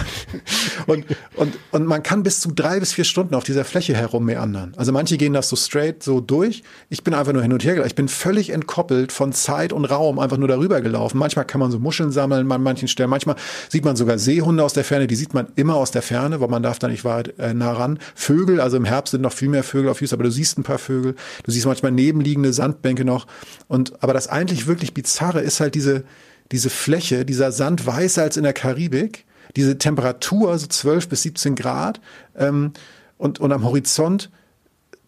Und, 0.86 1.04
und, 1.36 1.56
und 1.70 1.86
man 1.86 2.02
kann 2.02 2.22
bis 2.22 2.40
zu 2.40 2.50
drei 2.52 2.78
bis 2.80 2.92
vier 2.92 3.04
Stunden 3.04 3.34
auf 3.34 3.44
dieser 3.44 3.64
Fläche 3.64 3.94
herummeandern. 3.94 4.74
Also 4.76 4.92
manche 4.92 5.16
gehen 5.16 5.32
das 5.32 5.48
so 5.48 5.56
straight 5.56 6.02
so 6.02 6.20
durch. 6.20 6.62
Ich 6.90 7.02
bin 7.04 7.14
einfach 7.14 7.32
nur 7.32 7.42
hin 7.42 7.52
und 7.52 7.64
her. 7.64 7.84
Ich 7.86 7.94
bin 7.94 8.08
völlig 8.08 8.50
entkoppelt 8.50 9.01
von 9.10 9.32
Zeit 9.32 9.72
und 9.72 9.86
Raum, 9.86 10.18
einfach 10.18 10.36
nur 10.36 10.48
darüber 10.48 10.80
gelaufen. 10.80 11.18
Manchmal 11.18 11.44
kann 11.44 11.60
man 11.60 11.70
so 11.70 11.78
Muscheln 11.78 12.12
sammeln 12.12 12.52
an 12.52 12.62
manchen 12.62 12.86
Stellen. 12.86 13.10
Manchmal 13.10 13.36
sieht 13.68 13.84
man 13.84 13.96
sogar 13.96 14.18
Seehunde 14.18 14.62
aus 14.62 14.74
der 14.74 14.84
Ferne. 14.84 15.06
Die 15.06 15.16
sieht 15.16 15.34
man 15.34 15.48
immer 15.56 15.74
aus 15.74 15.90
der 15.90 16.02
Ferne, 16.02 16.40
weil 16.40 16.48
man 16.48 16.62
darf 16.62 16.78
da 16.78 16.88
nicht 16.88 17.04
weit 17.04 17.38
äh, 17.38 17.54
nah 17.54 17.72
ran. 17.72 17.98
Vögel, 18.14 18.60
also 18.60 18.76
im 18.76 18.84
Herbst 18.84 19.12
sind 19.12 19.22
noch 19.22 19.32
viel 19.32 19.48
mehr 19.48 19.64
Vögel 19.64 19.90
auf 19.90 20.00
Jüst, 20.00 20.12
aber 20.12 20.24
du 20.24 20.30
siehst 20.30 20.58
ein 20.58 20.62
paar 20.62 20.78
Vögel. 20.78 21.16
Du 21.42 21.50
siehst 21.50 21.66
manchmal 21.66 21.90
nebenliegende 21.90 22.52
Sandbänke 22.52 23.04
noch. 23.04 23.26
Und, 23.66 24.02
aber 24.02 24.12
das 24.12 24.28
eigentlich 24.28 24.66
wirklich 24.66 24.94
Bizarre 24.94 25.40
ist 25.40 25.58
halt 25.58 25.74
diese, 25.74 26.04
diese 26.52 26.70
Fläche, 26.70 27.24
dieser 27.24 27.50
Sand 27.50 27.86
weißer 27.86 28.22
als 28.22 28.36
in 28.36 28.42
der 28.42 28.52
Karibik, 28.52 29.24
diese 29.56 29.78
Temperatur, 29.78 30.56
so 30.58 30.66
12 30.66 31.08
bis 31.08 31.22
17 31.22 31.56
Grad, 31.56 32.00
ähm, 32.36 32.72
und, 33.18 33.38
und 33.38 33.52
am 33.52 33.64
Horizont 33.64 34.30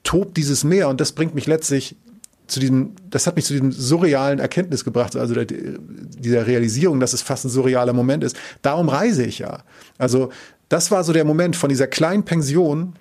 tobt 0.05 0.37
dieses 0.37 0.63
Meer 0.63 0.89
und 0.89 1.01
das 1.01 1.13
bringt 1.13 1.35
mich 1.35 1.47
letztlich 1.47 1.97
zu 2.47 2.61
diesem, 2.61 2.93
das 3.09 3.27
hat 3.27 3.37
mich 3.37 3.45
zu 3.45 3.55
diesem 3.55 3.73
surrealen 3.73 4.39
Erkenntnis 4.39 4.85
gebracht, 4.85 5.17
also 5.17 5.35
der, 5.35 5.47
dieser 5.47 6.47
Realisierung, 6.47 7.01
dass 7.01 7.13
es 7.13 7.23
fast 7.23 7.45
ein 7.45 7.49
surrealer 7.49 7.93
Moment 7.93 8.23
ist. 8.23 8.37
Darum 8.63 8.89
reise 8.89 9.25
ich 9.25 9.39
ja. 9.39 9.63
Also 9.99 10.31
das 10.69 10.91
war 10.91 11.05
so 11.05 11.13
der 11.13 11.25
Moment 11.25 11.57
von 11.57 11.69
dieser 11.69 11.87
kleinen 11.87 12.25
Pension 12.25 12.95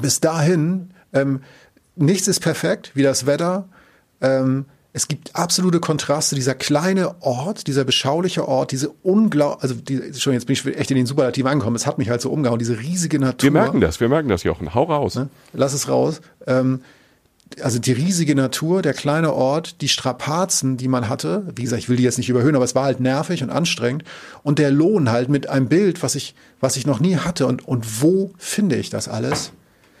bis 0.00 0.20
dahin. 0.20 0.90
Ähm, 1.12 1.40
nichts 1.96 2.28
ist 2.28 2.40
perfekt, 2.40 2.92
wie 2.94 3.02
das 3.02 3.26
Wetter. 3.26 3.68
Ähm, 4.20 4.66
es 4.94 5.08
gibt 5.08 5.34
absolute 5.34 5.80
Kontraste. 5.80 6.34
Dieser 6.34 6.54
kleine 6.54 7.22
Ort, 7.22 7.66
dieser 7.66 7.84
beschauliche 7.84 8.46
Ort, 8.46 8.72
diese 8.72 8.90
unglaublich, 9.02 9.62
also 9.62 9.74
die, 9.74 10.12
schon 10.14 10.34
jetzt 10.34 10.46
bin 10.46 10.54
ich 10.54 10.66
echt 10.66 10.90
in 10.90 10.96
den 10.96 11.06
Superlativen 11.06 11.50
angekommen. 11.50 11.76
Es 11.76 11.86
hat 11.86 11.98
mich 11.98 12.10
halt 12.10 12.20
so 12.20 12.30
umgehauen. 12.30 12.58
Diese 12.58 12.78
riesige 12.78 13.18
Natur. 13.18 13.44
Wir 13.44 13.50
merken 13.50 13.80
das, 13.80 14.00
wir 14.00 14.08
merken 14.08 14.28
das, 14.28 14.42
Jochen. 14.42 14.74
Hau 14.74 14.84
raus. 14.84 15.14
Ne? 15.14 15.28
Lass 15.54 15.72
es 15.72 15.88
raus. 15.88 16.20
Ähm, 16.46 16.82
also 17.60 17.78
die 17.78 17.92
riesige 17.92 18.34
Natur, 18.34 18.82
der 18.82 18.94
kleine 18.94 19.32
Ort, 19.32 19.80
die 19.80 19.88
Strapazen, 19.88 20.76
die 20.76 20.88
man 20.88 21.08
hatte, 21.08 21.46
wie 21.54 21.62
gesagt, 21.62 21.82
ich 21.82 21.88
will 21.88 21.96
die 21.96 22.02
jetzt 22.02 22.18
nicht 22.18 22.28
überhöhen, 22.28 22.56
aber 22.56 22.64
es 22.64 22.74
war 22.74 22.84
halt 22.84 23.00
nervig 23.00 23.42
und 23.42 23.50
anstrengend 23.50 24.04
und 24.42 24.58
der 24.58 24.70
Lohn 24.70 25.10
halt 25.10 25.28
mit 25.28 25.48
einem 25.48 25.68
Bild, 25.68 26.02
was 26.02 26.14
ich, 26.14 26.34
was 26.60 26.76
ich 26.76 26.86
noch 26.86 27.00
nie 27.00 27.16
hatte 27.16 27.46
und, 27.46 27.66
und 27.66 28.02
wo 28.02 28.32
finde 28.38 28.76
ich 28.76 28.90
das 28.90 29.08
alles? 29.08 29.52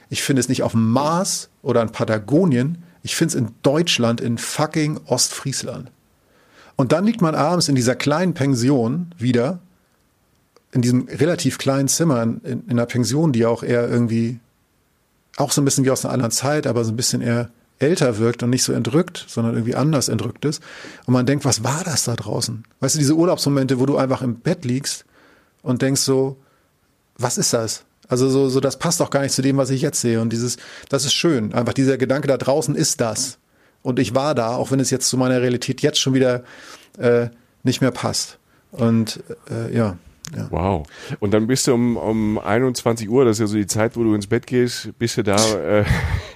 Ich 0.08 0.22
finde 0.22 0.40
es 0.40 0.48
nicht 0.48 0.62
auf 0.62 0.72
dem 0.72 0.90
Mars 0.90 1.48
oder 1.62 1.82
in 1.82 1.90
Patagonien, 1.90 2.82
ich 3.02 3.16
finde 3.16 3.32
es 3.32 3.34
in 3.34 3.48
Deutschland, 3.62 4.20
in 4.20 4.38
fucking 4.38 5.00
Ostfriesland. 5.06 5.90
Und 6.76 6.92
dann 6.92 7.04
liegt 7.04 7.20
man 7.20 7.34
abends 7.34 7.68
in 7.68 7.74
dieser 7.74 7.94
kleinen 7.94 8.34
Pension 8.34 9.14
wieder, 9.18 9.58
in 10.72 10.82
diesem 10.82 11.08
relativ 11.08 11.58
kleinen 11.58 11.88
Zimmer, 11.88 12.22
in, 12.22 12.40
in 12.44 12.70
einer 12.70 12.86
Pension, 12.86 13.32
die 13.32 13.44
auch 13.44 13.62
eher 13.62 13.88
irgendwie 13.88 14.40
auch 15.36 15.52
so 15.52 15.60
ein 15.60 15.64
bisschen 15.64 15.84
wie 15.84 15.90
aus 15.90 16.04
einer 16.04 16.14
anderen 16.14 16.32
Zeit, 16.32 16.66
aber 16.66 16.84
so 16.84 16.92
ein 16.92 16.96
bisschen 16.96 17.22
eher 17.22 17.50
älter 17.78 18.18
wirkt 18.18 18.42
und 18.42 18.50
nicht 18.50 18.62
so 18.62 18.72
entrückt, 18.72 19.24
sondern 19.28 19.54
irgendwie 19.54 19.74
anders 19.74 20.08
entrückt 20.08 20.44
ist. 20.44 20.62
Und 21.06 21.14
man 21.14 21.26
denkt, 21.26 21.44
was 21.44 21.64
war 21.64 21.82
das 21.84 22.04
da 22.04 22.14
draußen? 22.14 22.64
Weißt 22.80 22.94
du, 22.94 22.98
diese 22.98 23.14
Urlaubsmomente, 23.14 23.80
wo 23.80 23.86
du 23.86 23.96
einfach 23.96 24.22
im 24.22 24.36
Bett 24.36 24.64
liegst 24.64 25.04
und 25.62 25.82
denkst 25.82 26.02
so, 26.02 26.36
was 27.18 27.38
ist 27.38 27.52
das? 27.52 27.84
Also 28.08 28.28
so, 28.28 28.48
so 28.48 28.60
das 28.60 28.78
passt 28.78 29.00
doch 29.00 29.10
gar 29.10 29.22
nicht 29.22 29.32
zu 29.32 29.42
dem, 29.42 29.56
was 29.56 29.70
ich 29.70 29.82
jetzt 29.82 30.00
sehe. 30.00 30.20
Und 30.20 30.32
dieses, 30.32 30.58
das 30.88 31.04
ist 31.04 31.14
schön. 31.14 31.54
Einfach 31.54 31.72
dieser 31.72 31.98
Gedanke 31.98 32.28
da 32.28 32.36
draußen 32.36 32.74
ist 32.74 33.00
das. 33.00 33.38
Und 33.82 33.98
ich 33.98 34.14
war 34.14 34.34
da, 34.34 34.54
auch 34.54 34.70
wenn 34.70 34.80
es 34.80 34.90
jetzt 34.90 35.08
zu 35.08 35.16
meiner 35.16 35.40
Realität 35.40 35.82
jetzt 35.82 35.98
schon 35.98 36.14
wieder 36.14 36.44
äh, 36.98 37.28
nicht 37.62 37.80
mehr 37.80 37.90
passt. 37.90 38.38
Und 38.70 39.22
äh, 39.50 39.74
ja. 39.74 39.96
Ja. 40.34 40.48
Wow. 40.50 40.86
Und 41.20 41.32
dann 41.32 41.46
bist 41.46 41.66
du 41.66 41.74
um, 41.74 41.96
um 41.96 42.38
21 42.38 43.08
Uhr, 43.08 43.24
das 43.24 43.36
ist 43.36 43.40
ja 43.40 43.46
so 43.46 43.56
die 43.56 43.66
Zeit, 43.66 43.96
wo 43.96 44.02
du 44.02 44.14
ins 44.14 44.26
Bett 44.26 44.46
gehst, 44.46 44.90
bist 44.98 45.16
du 45.16 45.22
da 45.22 45.36
äh, 45.36 45.84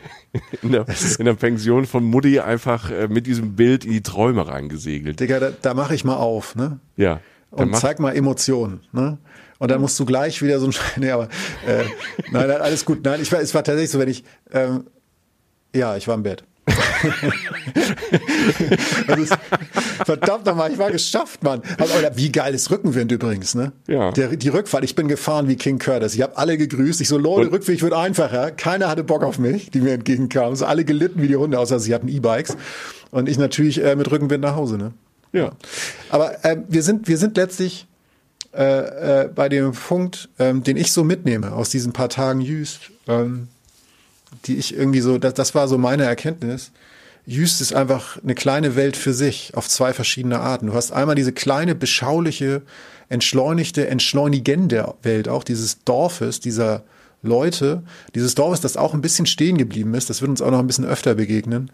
in, 0.63 0.73
der, 0.73 0.87
in 1.19 1.25
der 1.25 1.35
Pension 1.35 1.87
von 1.87 2.05
Mutti 2.05 2.41
einfach 2.41 2.91
äh, 2.91 3.09
mit 3.09 3.27
diesem 3.27 3.57
Bild 3.57 3.85
in 3.85 3.93
die 3.93 4.03
Träume 4.03 4.47
reingesegelt. 4.47 5.21
Digga, 5.21 5.41
da, 5.41 5.51
da 5.61 5.75
mache 5.75 5.95
ich 5.95 6.05
mal 6.05 6.17
auf, 6.17 6.55
ne? 6.55 6.81
Ja. 6.97 7.21
Und 7.51 7.75
zeig 7.77 8.01
mal 8.01 8.15
Emotionen, 8.15 8.81
ne? 8.93 9.19
Und 9.59 9.71
dann 9.71 9.81
musst 9.81 9.99
du 9.99 10.05
gleich 10.05 10.43
wieder 10.43 10.59
so 10.59 10.67
ein 10.67 10.75
nee, 10.97 11.11
aber 11.11 11.29
äh, 11.67 11.85
nein, 12.31 12.49
nein, 12.49 12.61
alles 12.61 12.85
gut. 12.85 13.03
Nein, 13.03 13.23
ich 13.23 13.33
war, 13.33 13.41
es 13.41 13.55
war 13.55 13.65
tatsächlich 13.65 13.91
so, 13.91 13.99
wenn 13.99 14.09
ich 14.09 14.23
ähm, 14.53 14.85
ja, 15.77 15.97
ich 15.97 16.09
war 16.09 16.15
im 16.15 16.23
Bett. 16.23 16.45
das 19.07 19.19
ist, 19.19 19.39
verdammt 20.05 20.47
nochmal, 20.47 20.73
ich 20.73 20.79
war 20.79 20.91
geschafft, 20.91 21.43
Mann. 21.43 21.63
Aber, 21.79 21.95
aber 21.95 22.17
wie 22.17 22.31
geil 22.31 22.55
ist 22.55 22.71
Rückenwind 22.71 23.13
übrigens, 23.13 23.55
ne? 23.55 23.73
Ja. 23.87 24.11
Der, 24.13 24.37
die 24.37 24.49
Rückfahrt, 24.49 24.85
ich 24.85 24.95
bin 24.95 25.09
gefahren 25.09 25.49
wie 25.49 25.57
King 25.57 25.79
Curtis. 25.79 26.15
Ich 26.15 26.23
habe 26.23 26.37
alle 26.37 26.57
gegrüßt. 26.59 27.01
Ich 27.01 27.09
so, 27.09 27.19
Leute, 27.19 27.53
Rückweg 27.53 27.83
wird 27.83 27.93
einfacher. 27.93 28.51
Keiner 28.51 28.89
hatte 28.89 29.05
Bock 29.05 29.23
auf 29.23 29.39
mich, 29.39 29.71
die 29.71 29.81
mir 29.81 29.95
entgegenkamen. 29.95 30.57
So 30.57 30.67
alle 30.67 30.85
gelitten 30.85 31.23
wie 31.23 31.29
die 31.29 31.37
Hunde, 31.37 31.59
außer 31.59 31.79
sie 31.81 31.95
hatten 31.95 32.09
E-Bikes. 32.09 32.57
Und 33.11 33.29
ich 33.29 33.39
natürlich 33.39 33.83
äh, 33.83 33.97
mit 33.97 34.11
Rückenwind 34.11 34.43
nach 34.43 34.57
Hause, 34.57 34.79
ne? 34.79 34.93
Ja. 35.33 35.53
Aber 36.11 36.45
äh, 36.45 36.57
wir 36.69 36.83
sind, 36.83 37.09
wir 37.09 37.19
sind 37.19 37.37
letztlich 37.37 37.87
äh, 38.57 39.25
äh, 39.25 39.29
bei 39.29 39.49
dem 39.49 39.73
Punkt, 39.73 40.31
ähm, 40.39 40.63
den 40.63 40.77
ich 40.79 40.93
so 40.93 41.05
mitnehme 41.05 41.53
aus 41.53 41.69
diesen 41.69 41.93
paar 41.93 42.09
Tagen 42.09 42.41
Jüst, 42.41 42.91
ähm, 43.07 43.49
die 44.47 44.57
ich 44.57 44.75
irgendwie 44.75 45.01
so, 45.01 45.19
das, 45.19 45.35
das 45.35 45.55
war 45.55 45.69
so 45.69 45.77
meine 45.77 46.05
Erkenntnis. 46.05 46.73
Jüst 47.27 47.61
ist 47.61 47.75
einfach 47.75 48.23
eine 48.23 48.37
kleine 48.37 48.77
Welt 48.77 48.97
für 48.97 49.13
sich 49.13 49.53
auf 49.55 49.69
zwei 49.69 49.93
verschiedene 49.93 50.39
Arten. 50.39 50.69
Du 50.69 50.75
hast 50.75 50.93
einmal 50.93 51.17
diese 51.17 51.33
kleine, 51.33 51.75
beschauliche, 51.75 52.63
entschleunigte, 53.09 53.89
entschleunigende 53.89 54.95
Welt 55.03 55.29
auch 55.29 55.43
dieses 55.43 55.83
Dorfes, 55.85 56.39
dieser 56.39 56.85
Leute, 57.23 57.83
dieses 58.15 58.37
Dorfes, 58.37 58.61
das 58.61 58.77
auch 58.77 58.95
ein 58.95 59.01
bisschen 59.01 59.27
stehen 59.27 59.59
geblieben 59.59 59.95
ist. 59.95 60.09
Das 60.09 60.21
wird 60.21 60.31
uns 60.31 60.41
auch 60.41 60.53
noch 60.53 60.61
ein 60.61 60.69
bisschen 60.69 60.85
öfter 60.85 61.17
begegnen 61.17 61.73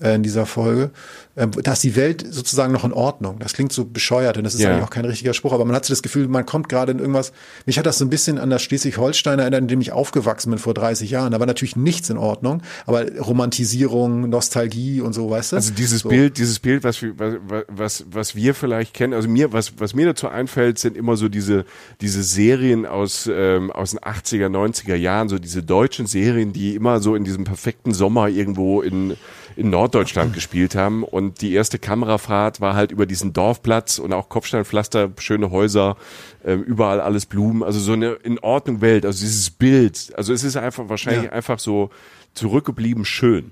äh, 0.00 0.14
in 0.14 0.22
dieser 0.22 0.46
Folge. 0.46 0.90
Ähm, 1.36 1.50
da 1.62 1.72
ist 1.72 1.84
die 1.84 1.94
Welt 1.94 2.24
sozusagen 2.28 2.72
noch 2.72 2.84
in 2.84 2.92
Ordnung. 2.92 3.38
Das 3.38 3.52
klingt 3.52 3.72
so 3.72 3.84
bescheuert 3.84 4.36
und 4.38 4.44
das 4.44 4.54
ist 4.54 4.60
Ja. 4.60 4.70
eigentlich 4.70 4.84
auch 4.84 4.90
kein 4.90 5.04
richtiger 5.04 5.34
Spruch, 5.34 5.52
aber 5.52 5.64
man 5.64 5.76
hat 5.76 5.84
so 5.84 5.92
das 5.92 6.02
Gefühl, 6.02 6.26
man 6.28 6.44
kommt 6.46 6.68
gerade 6.68 6.90
in 6.92 6.98
irgendwas. 6.98 7.32
Mich 7.66 7.78
hat 7.78 7.86
das 7.86 7.98
so 7.98 8.04
ein 8.04 8.10
bisschen 8.10 8.38
an 8.38 8.50
das 8.50 8.62
Schleswig-Holstein 8.62 9.38
erinnert, 9.38 9.60
in 9.60 9.68
dem 9.68 9.80
ich 9.80 9.92
aufgewachsen 9.92 10.50
bin 10.50 10.58
vor 10.58 10.74
30 10.74 11.10
Jahren. 11.10 11.30
Da 11.32 11.38
war 11.38 11.46
natürlich 11.46 11.76
nichts 11.76 12.10
in 12.10 12.18
Ordnung, 12.18 12.62
aber 12.86 13.06
Romantisierung, 13.18 14.28
Nostalgie 14.28 15.00
und 15.00 15.12
so, 15.12 15.30
weißt 15.30 15.52
du? 15.52 15.56
Also 15.56 15.72
dieses 15.72 16.00
so. 16.00 16.08
Bild, 16.08 16.38
dieses 16.38 16.58
Bild, 16.58 16.84
was 16.84 17.00
wir, 17.02 17.14
was, 17.18 17.64
was, 17.68 18.04
was 18.10 18.34
wir 18.36 18.54
vielleicht 18.54 18.94
kennen, 18.94 19.14
also 19.14 19.28
mir, 19.28 19.52
was, 19.52 19.74
was 19.78 19.94
mir 19.94 20.06
dazu 20.06 20.28
einfällt, 20.28 20.78
sind 20.78 20.96
immer 20.96 21.16
so 21.16 21.28
diese, 21.28 21.64
diese 22.00 22.22
Serien 22.22 22.84
aus, 22.86 23.28
ähm, 23.32 23.70
aus 23.70 23.90
den 23.92 24.00
80er, 24.00 24.48
90er 24.48 24.94
Jahren, 24.96 25.28
so 25.28 25.38
diese 25.38 25.62
deutschen 25.62 26.06
Serien, 26.06 26.52
die 26.52 26.74
immer 26.74 27.00
so 27.00 27.14
in 27.14 27.24
diesem 27.24 27.44
perfekten 27.44 27.94
Sommer 27.94 28.28
irgendwo 28.28 28.82
in, 28.82 29.16
in 29.58 29.70
Norddeutschland 29.70 30.32
gespielt 30.34 30.74
haben. 30.76 31.02
Und 31.02 31.40
die 31.40 31.52
erste 31.52 31.78
Kamerafahrt 31.78 32.60
war 32.60 32.74
halt 32.74 32.92
über 32.92 33.06
diesen 33.06 33.32
Dorfplatz 33.32 33.98
und 33.98 34.12
auch 34.12 34.28
Kopfsteinpflaster, 34.28 35.10
schöne 35.18 35.50
Häuser, 35.50 35.96
ähm, 36.44 36.62
überall 36.62 37.00
alles 37.00 37.26
Blumen, 37.26 37.62
also 37.64 37.80
so 37.80 37.92
eine 37.92 38.12
in 38.22 38.38
Ordnung 38.38 38.80
Welt, 38.80 39.04
also 39.04 39.18
dieses 39.20 39.50
Bild. 39.50 40.12
Also 40.16 40.32
es 40.32 40.44
ist 40.44 40.56
einfach 40.56 40.88
wahrscheinlich 40.88 41.24
Ja. 41.24 41.32
einfach 41.32 41.58
so 41.58 41.90
zurückgeblieben 42.34 43.04
schön. 43.04 43.50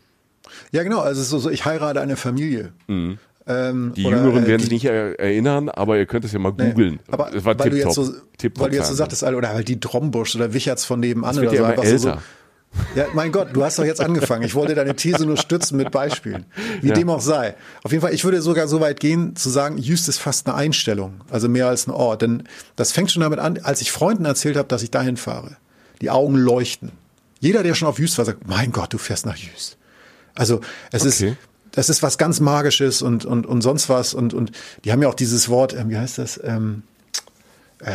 Ja, 0.71 0.83
genau. 0.85 1.01
Also 1.01 1.21
es 1.21 1.27
ist 1.27 1.31
so, 1.31 1.39
so 1.41 1.51
ich 1.51 1.65
heirate 1.65 2.01
eine 2.01 2.17
Familie. 2.17 2.73
Ähm, 2.89 3.19
Mhm. 3.49 3.95
Die 3.95 4.05
oder, 4.05 4.17
Jüngeren 4.17 4.45
äh, 4.45 4.47
werden 4.49 4.59
die- 4.59 4.65
sich 4.65 4.73
nicht 4.73 4.85
er 4.87 5.19
erinnern, 5.21 5.69
aber 5.69 5.99
ihr 5.99 6.07
könnt 6.07 6.25
es 6.25 6.33
ja 6.33 6.39
mal 6.41 6.53
Nee, 6.57 6.71
googeln. 6.71 6.99
Aber 7.11 7.33
es 7.35 7.45
war 7.45 7.57
weil 7.59 7.71
du 7.71 7.77
jetzt 7.79 7.95
so, 7.95 8.13
weil 8.57 8.71
du 8.71 8.77
jetzt 8.77 8.89
so 8.89 8.95
sagtest, 8.95 9.23
oder 9.23 9.49
halt 9.51 9.69
die 9.69 9.79
Drombusch 9.79 10.35
oder 10.35 10.53
Wicherts 10.53 10.85
von 10.85 10.99
nebenan 11.01 11.31
Das 11.31 11.39
oder 11.39 11.51
so. 11.51 11.57
immer 11.57 11.79
älter. 11.85 11.99
so. 11.99 12.13
Ja, 12.95 13.07
mein 13.13 13.31
Gott, 13.33 13.49
du 13.53 13.63
hast 13.65 13.79
doch 13.79 13.85
jetzt 13.85 14.01
angefangen. 14.01 14.43
Ich 14.43 14.55
wollte 14.55 14.75
deine 14.75 14.97
These 14.97 15.27
nur 15.27 15.37
stützen 15.37 15.77
mit 15.77 15.91
Beispielen. 15.91 16.47
Wie 16.81 16.89
Ja. 16.89 16.95
dem 16.95 17.11
auch 17.11 17.21
sei. 17.21 17.55
Auf 17.83 17.93
jeden 17.93 18.01
Fall, 18.03 18.15
ich 18.15 18.25
würde 18.25 18.41
sogar 18.41 18.69
so 18.69 18.81
weit 18.81 19.01
gehen, 19.01 19.37
zu 19.37 19.51
sagen, 19.51 19.77
Jüst 19.79 20.09
ist 20.09 20.19
fast 20.19 20.47
eine 20.47 20.57
Einstellung. 20.57 21.21
Also 21.31 21.49
mehr 21.49 21.69
als 21.69 21.87
ein 21.87 21.91
Ort. 21.91 22.23
Denn 22.23 22.45
das 22.77 22.93
fängt 22.93 23.11
schon 23.13 23.23
damit 23.23 23.39
an, 23.39 23.59
als 23.63 23.81
ich 23.81 23.93
Freunden 23.93 24.25
erzählt 24.25 24.57
habe, 24.57 24.69
dass 24.69 24.83
ich 24.83 24.91
dahin 24.91 25.17
fahre. 25.17 25.57
Die 26.01 26.11
Augen 26.11 26.37
leuchten. 26.37 26.93
Jeder, 27.41 27.63
der 27.63 27.75
schon 27.75 27.89
auf 27.89 27.99
Jüst 27.99 28.17
war, 28.19 28.25
sagt, 28.25 28.49
mein 28.49 28.73
Gott, 28.73 28.93
du 28.93 28.99
fährst 28.99 29.27
nach 29.27 29.37
Jüst. 29.37 29.77
Also 30.35 30.61
es 30.91 31.03
Okay. 31.03 31.31
ist, 31.31 31.37
das 31.73 31.91
ist 31.91 32.03
was 32.03 32.17
ganz 32.17 32.41
Magisches 32.41 33.03
und, 33.03 33.27
und, 33.27 33.47
und 33.47 33.61
sonst 33.61 33.89
was. 33.91 34.15
Und, 34.15 34.33
und 34.33 34.53
die 34.85 34.93
haben 34.93 35.03
ja 35.03 35.09
auch 35.09 35.15
dieses 35.15 35.49
Wort, 35.51 35.75
ähm, 35.75 35.91
wie 35.91 35.99
heißt 35.99 36.17
das? 36.19 36.41
Ähm, 36.43 36.83
äh, 37.81 37.91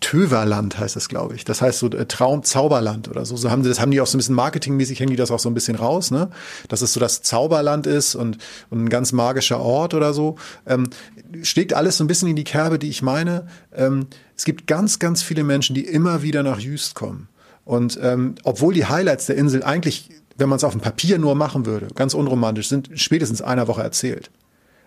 Töverland 0.00 0.78
heißt 0.78 0.94
das, 0.94 1.08
glaube 1.08 1.34
ich. 1.34 1.44
Das 1.44 1.62
heißt 1.62 1.78
so 1.78 1.88
äh, 1.88 2.06
Traum 2.06 2.42
Zauberland 2.42 3.08
oder 3.08 3.24
so. 3.24 3.36
So 3.36 3.50
haben 3.50 3.62
sie 3.62 3.68
das 3.68 3.80
haben 3.80 3.90
die 3.90 4.00
auch 4.00 4.06
so 4.06 4.16
ein 4.16 4.20
bisschen 4.20 4.34
marketingmäßig 4.34 5.00
hängen 5.00 5.10
die 5.10 5.16
das 5.16 5.30
auch 5.30 5.38
so 5.38 5.48
ein 5.48 5.54
bisschen 5.54 5.76
raus, 5.76 6.10
ne? 6.10 6.30
Dass 6.68 6.82
es 6.82 6.92
so 6.92 7.00
das 7.00 7.22
Zauberland 7.22 7.86
ist 7.86 8.14
und, 8.14 8.38
und 8.70 8.84
ein 8.84 8.88
ganz 8.88 9.12
magischer 9.12 9.60
Ort 9.60 9.94
oder 9.94 10.12
so. 10.12 10.36
Ähm, 10.66 10.90
schlägt 11.42 11.72
alles 11.72 11.96
so 11.96 12.04
ein 12.04 12.06
bisschen 12.06 12.28
in 12.28 12.36
die 12.36 12.44
Kerbe, 12.44 12.78
die 12.78 12.88
ich 12.88 13.02
meine. 13.02 13.46
Ähm, 13.74 14.06
es 14.36 14.44
gibt 14.44 14.66
ganz, 14.66 14.98
ganz 14.98 15.22
viele 15.22 15.44
Menschen, 15.44 15.74
die 15.74 15.84
immer 15.84 16.22
wieder 16.22 16.42
nach 16.42 16.58
Jüst 16.58 16.94
kommen. 16.94 17.28
Und 17.64 17.98
ähm, 18.02 18.36
obwohl 18.44 18.74
die 18.74 18.86
Highlights 18.86 19.26
der 19.26 19.36
Insel 19.36 19.64
eigentlich, 19.64 20.10
wenn 20.36 20.48
man 20.48 20.58
es 20.58 20.64
auf 20.64 20.72
dem 20.72 20.82
Papier 20.82 21.18
nur 21.18 21.34
machen 21.34 21.66
würde, 21.66 21.88
ganz 21.94 22.14
unromantisch, 22.14 22.68
sind 22.68 22.90
spätestens 22.94 23.42
einer 23.42 23.66
Woche 23.66 23.82
erzählt. 23.82 24.30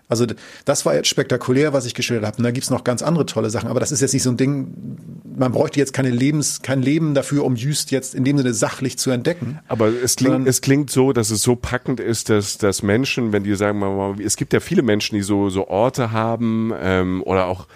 Also 0.09 0.25
das 0.65 0.85
war 0.87 0.95
jetzt 0.95 1.07
spektakulär, 1.07 1.71
was 1.71 1.85
ich 1.85 1.93
geschildert 1.93 2.25
habe. 2.25 2.37
Und 2.37 2.43
da 2.43 2.51
gibt's 2.51 2.71
noch 2.71 2.83
ganz 2.83 3.03
andere 3.03 3.27
tolle 3.27 3.51
Sachen. 3.51 3.69
Aber 3.69 3.79
das 3.79 3.91
ist 3.91 4.01
jetzt 4.01 4.13
nicht 4.13 4.23
so 4.23 4.31
ein 4.31 4.37
Ding, 4.37 4.97
man 5.37 5.51
bräuchte 5.51 5.79
jetzt 5.79 5.93
keine 5.93 6.09
Lebens, 6.09 6.63
kein 6.63 6.81
Leben 6.81 7.13
dafür, 7.13 7.45
um 7.45 7.55
Jüst 7.55 7.91
jetzt 7.91 8.15
in 8.15 8.23
dem 8.23 8.37
Sinne 8.37 8.55
sachlich 8.55 8.97
zu 8.97 9.11
entdecken. 9.11 9.59
Aber 9.67 9.87
es 9.87 10.15
klingt, 10.15 10.47
es 10.47 10.61
klingt 10.61 10.89
so, 10.89 11.13
dass 11.13 11.29
es 11.29 11.43
so 11.43 11.55
packend 11.55 11.99
ist, 11.99 12.29
dass, 12.29 12.57
dass 12.57 12.81
Menschen, 12.81 13.31
wenn 13.31 13.43
die 13.43 13.55
sagen, 13.55 13.77
mal, 13.77 14.15
es 14.19 14.35
gibt 14.35 14.51
ja 14.51 14.59
viele 14.59 14.81
Menschen, 14.81 15.15
die 15.15 15.21
so, 15.21 15.49
so 15.49 15.67
Orte 15.67 16.11
haben 16.11 16.73
ähm, 16.81 17.21
oder 17.23 17.45
auch 17.45 17.67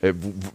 äh, 0.00 0.14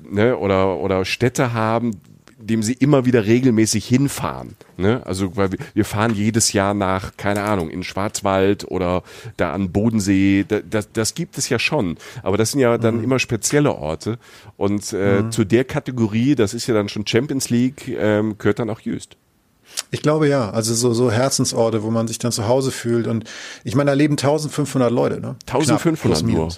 ne, 0.09 0.35
oder, 0.37 0.77
oder 0.77 1.05
Städte 1.05 1.53
haben, 1.53 1.91
dem 2.39 2.61
sie 2.61 2.73
immer 2.73 3.05
wieder 3.05 3.25
regelmäßig 3.25 3.85
hinfahren. 3.85 4.55
Ne? 4.77 5.01
Also 5.05 5.35
weil 5.35 5.51
wir, 5.51 5.59
wir 5.73 5.85
fahren 5.85 6.13
jedes 6.13 6.53
Jahr 6.53 6.73
nach, 6.73 7.17
keine 7.17 7.43
Ahnung, 7.43 7.69
in 7.69 7.83
Schwarzwald 7.83 8.69
oder 8.69 9.03
da 9.37 9.53
an 9.53 9.71
Bodensee. 9.71 10.45
Da, 10.47 10.59
das, 10.59 10.91
das 10.91 11.15
gibt 11.15 11.37
es 11.37 11.49
ja 11.49 11.59
schon. 11.59 11.97
Aber 12.23 12.37
das 12.37 12.51
sind 12.51 12.61
ja 12.61 12.77
dann 12.77 12.97
mhm. 12.97 13.03
immer 13.03 13.19
spezielle 13.19 13.73
Orte. 13.73 14.19
Und 14.55 14.93
äh, 14.93 15.21
mhm. 15.21 15.31
zu 15.31 15.45
der 15.45 15.63
Kategorie, 15.63 16.35
das 16.35 16.53
ist 16.53 16.67
ja 16.67 16.73
dann 16.73 16.89
schon 16.89 17.07
Champions 17.07 17.49
League, 17.49 17.87
ähm, 17.87 18.37
gehört 18.37 18.59
dann 18.59 18.69
auch 18.69 18.79
Jüst. 18.81 19.17
Ich 19.91 20.01
glaube 20.01 20.27
ja, 20.27 20.49
also 20.49 20.73
so, 20.73 20.93
so 20.93 21.11
Herzensorte, 21.11 21.83
wo 21.83 21.91
man 21.91 22.07
sich 22.07 22.19
dann 22.19 22.31
zu 22.31 22.47
Hause 22.47 22.71
fühlt 22.71 23.07
und 23.07 23.25
ich 23.63 23.75
meine, 23.75 23.91
da 23.91 23.95
leben 23.95 24.13
1500 24.13 24.91
Leute, 24.91 25.19
ne? 25.19 25.35
1500 25.45 26.19
Knapp, 26.19 26.31
nur. 26.31 26.49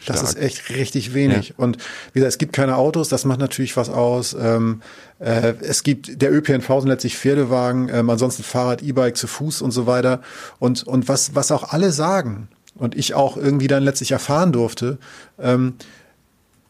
Stark. 0.00 0.18
Das 0.18 0.30
ist 0.30 0.38
echt 0.38 0.70
richtig 0.70 1.14
wenig. 1.14 1.50
Ja. 1.50 1.54
Und 1.58 1.76
wie 2.12 2.20
gesagt, 2.20 2.32
es 2.32 2.38
gibt 2.38 2.52
keine 2.52 2.76
Autos, 2.76 3.08
das 3.08 3.24
macht 3.24 3.38
natürlich 3.38 3.76
was 3.76 3.90
aus. 3.90 4.34
Ähm, 4.38 4.82
äh, 5.18 5.54
es 5.60 5.82
gibt 5.82 6.22
der 6.22 6.32
ÖPNV 6.32 6.66
sind 6.80 6.88
letztlich 6.88 7.16
Pferdewagen, 7.18 7.90
ähm, 7.92 8.08
ansonsten 8.10 8.42
Fahrrad, 8.42 8.82
E-Bike 8.82 9.16
zu 9.16 9.26
Fuß 9.26 9.62
und 9.62 9.70
so 9.70 9.86
weiter. 9.86 10.22
Und 10.58 10.82
und 10.84 11.08
was 11.08 11.34
was 11.34 11.52
auch 11.52 11.72
alle 11.72 11.92
sagen 11.92 12.48
und 12.74 12.96
ich 12.96 13.14
auch 13.14 13.36
irgendwie 13.36 13.68
dann 13.68 13.82
letztlich 13.82 14.12
erfahren 14.12 14.52
durfte. 14.52 14.98
Ähm, 15.38 15.74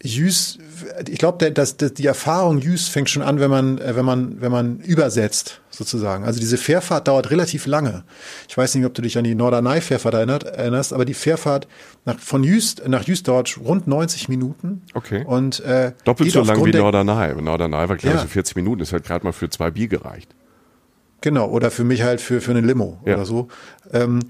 Jüs, 0.02 0.58
ich 1.08 1.18
glaube, 1.18 1.52
dass, 1.52 1.76
dass 1.76 1.92
die 1.92 2.06
Erfahrung 2.06 2.58
Jüs 2.58 2.88
fängt 2.88 3.10
schon 3.10 3.22
an, 3.22 3.38
wenn 3.38 3.50
man, 3.50 3.78
äh, 3.78 3.94
wenn 3.96 4.04
man, 4.04 4.40
wenn 4.40 4.50
man 4.50 4.80
übersetzt, 4.80 5.60
sozusagen. 5.68 6.24
Also 6.24 6.40
diese 6.40 6.56
Fährfahrt 6.56 7.06
dauert 7.06 7.30
relativ 7.30 7.66
lange. 7.66 8.04
Ich 8.48 8.56
weiß 8.56 8.74
nicht, 8.74 8.86
ob 8.86 8.94
du 8.94 9.02
dich 9.02 9.18
an 9.18 9.24
die 9.24 9.34
Norderney-Fährfahrt 9.34 10.14
erinnerst, 10.14 10.92
aber 10.94 11.04
die 11.04 11.14
Fährfahrt 11.14 11.68
nach, 12.06 12.18
von 12.18 12.44
Jüst 12.44 12.86
nach 12.88 13.04
Jüst 13.04 13.28
dauert 13.28 13.58
rund 13.58 13.86
90 13.86 14.28
Minuten. 14.30 14.82
Okay. 14.94 15.24
Und, 15.26 15.60
äh, 15.60 15.92
Doppelt 16.04 16.32
so 16.32 16.42
lang 16.42 16.64
wie 16.64 16.72
Norderney. 16.72 17.40
Norderney 17.40 17.88
war, 17.88 17.96
glaube 17.96 18.16
ich, 18.16 18.22
so 18.22 18.28
40 18.28 18.56
Minuten. 18.56 18.78
Das 18.78 18.92
hat 18.92 19.04
gerade 19.04 19.24
mal 19.24 19.32
für 19.32 19.50
zwei 19.50 19.70
Bier 19.70 19.88
gereicht. 19.88 20.34
Genau, 21.20 21.48
oder 21.50 21.70
für 21.70 21.84
mich 21.84 22.02
halt 22.02 22.20
für, 22.20 22.40
für 22.40 22.52
eine 22.52 22.62
Limo 22.62 22.98
ja. 23.04 23.14
oder 23.16 23.26
so. 23.26 23.48
Ähm, 23.92 24.20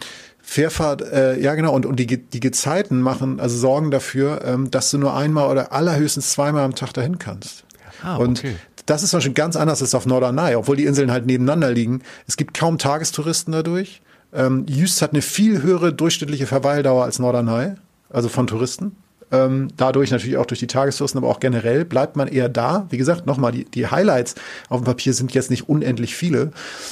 Fährfahrt, 0.50 1.00
äh, 1.00 1.38
ja 1.38 1.54
genau, 1.54 1.72
und, 1.72 1.86
und 1.86 2.00
die, 2.00 2.08
die 2.08 2.40
Gezeiten 2.40 3.00
machen, 3.02 3.38
also 3.38 3.56
sorgen 3.56 3.92
dafür, 3.92 4.44
ähm, 4.44 4.68
dass 4.68 4.90
du 4.90 4.98
nur 4.98 5.14
einmal 5.14 5.48
oder 5.48 5.72
allerhöchstens 5.72 6.30
zweimal 6.30 6.64
am 6.64 6.74
Tag 6.74 6.92
dahin 6.92 7.20
kannst. 7.20 7.62
Ah, 8.02 8.16
und 8.16 8.40
okay. 8.40 8.56
das 8.84 9.04
ist 9.04 9.10
zum 9.10 9.18
Beispiel 9.18 9.32
ganz 9.32 9.54
anders 9.54 9.80
als 9.80 9.94
auf 9.94 10.06
Norderney, 10.06 10.56
obwohl 10.56 10.74
die 10.74 10.86
Inseln 10.86 11.12
halt 11.12 11.24
nebeneinander 11.24 11.70
liegen. 11.70 12.02
Es 12.26 12.36
gibt 12.36 12.52
kaum 12.52 12.78
Tagestouristen 12.78 13.52
dadurch. 13.52 14.02
Ähm, 14.32 14.66
Jüst 14.68 15.00
hat 15.02 15.12
eine 15.12 15.22
viel 15.22 15.62
höhere 15.62 15.92
durchschnittliche 15.92 16.48
Verweildauer 16.48 17.04
als 17.04 17.20
Norderney, 17.20 17.76
also 18.08 18.28
von 18.28 18.48
Touristen. 18.48 18.96
Ähm, 19.32 19.68
dadurch 19.76 20.10
natürlich 20.10 20.36
auch 20.36 20.46
durch 20.46 20.60
die 20.60 20.66
Tagestouristen, 20.66 21.18
aber 21.18 21.28
auch 21.28 21.40
generell 21.40 21.84
bleibt 21.84 22.16
man 22.16 22.28
eher 22.28 22.48
da. 22.48 22.86
Wie 22.90 22.96
gesagt, 22.96 23.26
nochmal, 23.26 23.52
die, 23.52 23.64
die 23.64 23.86
Highlights 23.86 24.34
auf 24.68 24.80
dem 24.80 24.84
Papier 24.84 25.14
sind 25.14 25.32
jetzt 25.34 25.50
nicht 25.50 25.68
unendlich 25.68 26.16
viele, 26.16 26.50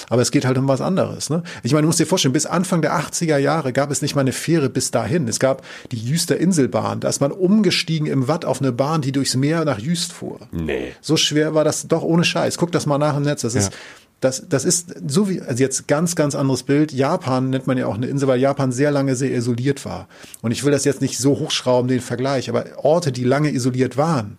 aber 0.08 0.22
es 0.22 0.30
geht 0.30 0.46
halt 0.46 0.56
um 0.58 0.68
was 0.68 0.80
anderes. 0.80 1.30
Ne? 1.30 1.42
Ich 1.62 1.72
meine, 1.72 1.82
du 1.82 1.88
musst 1.88 2.00
dir 2.00 2.06
vorstellen, 2.06 2.32
bis 2.32 2.46
Anfang 2.46 2.82
der 2.82 2.98
80er 2.98 3.38
Jahre 3.38 3.72
gab 3.72 3.90
es 3.90 4.02
nicht 4.02 4.14
mal 4.14 4.22
eine 4.22 4.32
Fähre 4.32 4.68
bis 4.68 4.90
dahin. 4.90 5.26
Es 5.28 5.40
gab 5.40 5.62
die 5.90 5.98
Jüster 5.98 6.36
Inselbahn. 6.36 7.00
Da 7.00 7.08
ist 7.08 7.20
man 7.20 7.32
umgestiegen 7.32 8.06
im 8.06 8.28
Watt 8.28 8.44
auf 8.44 8.60
eine 8.60 8.72
Bahn, 8.72 9.02
die 9.02 9.12
durchs 9.12 9.34
Meer 9.34 9.64
nach 9.64 9.78
Jüst 9.78 10.12
fuhr. 10.12 10.40
Nee. 10.52 10.92
So 11.00 11.16
schwer 11.16 11.54
war 11.54 11.64
das 11.64 11.88
doch 11.88 12.02
ohne 12.02 12.24
Scheiß. 12.24 12.58
Guck 12.58 12.72
das 12.72 12.86
mal 12.86 12.98
nach 12.98 13.16
im 13.16 13.22
Netz. 13.24 13.42
Das 13.42 13.54
ja. 13.54 13.60
ist 13.60 13.72
das, 14.20 14.48
das 14.48 14.64
ist 14.64 14.94
so 15.06 15.28
wie, 15.28 15.40
also 15.40 15.62
jetzt 15.62 15.86
ganz, 15.86 16.16
ganz 16.16 16.34
anderes 16.34 16.64
Bild. 16.64 16.92
Japan 16.92 17.50
nennt 17.50 17.66
man 17.66 17.78
ja 17.78 17.86
auch 17.86 17.94
eine 17.94 18.06
Insel, 18.06 18.28
weil 18.28 18.40
Japan 18.40 18.72
sehr 18.72 18.90
lange 18.90 19.14
sehr 19.14 19.32
isoliert 19.32 19.84
war. 19.84 20.08
Und 20.42 20.50
ich 20.50 20.64
will 20.64 20.72
das 20.72 20.84
jetzt 20.84 21.00
nicht 21.00 21.18
so 21.18 21.38
hochschrauben, 21.38 21.88
den 21.88 22.00
Vergleich, 22.00 22.48
aber 22.48 22.64
Orte, 22.84 23.12
die 23.12 23.24
lange 23.24 23.52
isoliert 23.52 23.96
waren, 23.96 24.38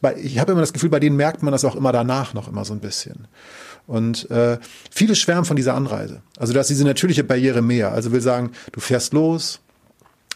bei, 0.00 0.16
ich 0.16 0.38
habe 0.38 0.52
immer 0.52 0.60
das 0.60 0.72
Gefühl, 0.72 0.90
bei 0.90 1.00
denen 1.00 1.16
merkt 1.16 1.42
man 1.42 1.52
das 1.52 1.64
auch 1.64 1.76
immer 1.76 1.92
danach 1.92 2.34
noch 2.34 2.48
immer 2.48 2.64
so 2.64 2.72
ein 2.72 2.80
bisschen. 2.80 3.26
Und 3.86 4.30
äh, 4.30 4.58
viele 4.90 5.14
schwärmen 5.14 5.44
von 5.44 5.56
dieser 5.56 5.74
Anreise. 5.74 6.22
Also 6.38 6.52
da 6.52 6.60
ist 6.60 6.70
diese 6.70 6.84
natürliche 6.84 7.24
Barriere 7.24 7.60
mehr. 7.60 7.92
Also 7.92 8.12
will 8.12 8.22
sagen, 8.22 8.52
du 8.72 8.80
fährst 8.80 9.12
los, 9.12 9.60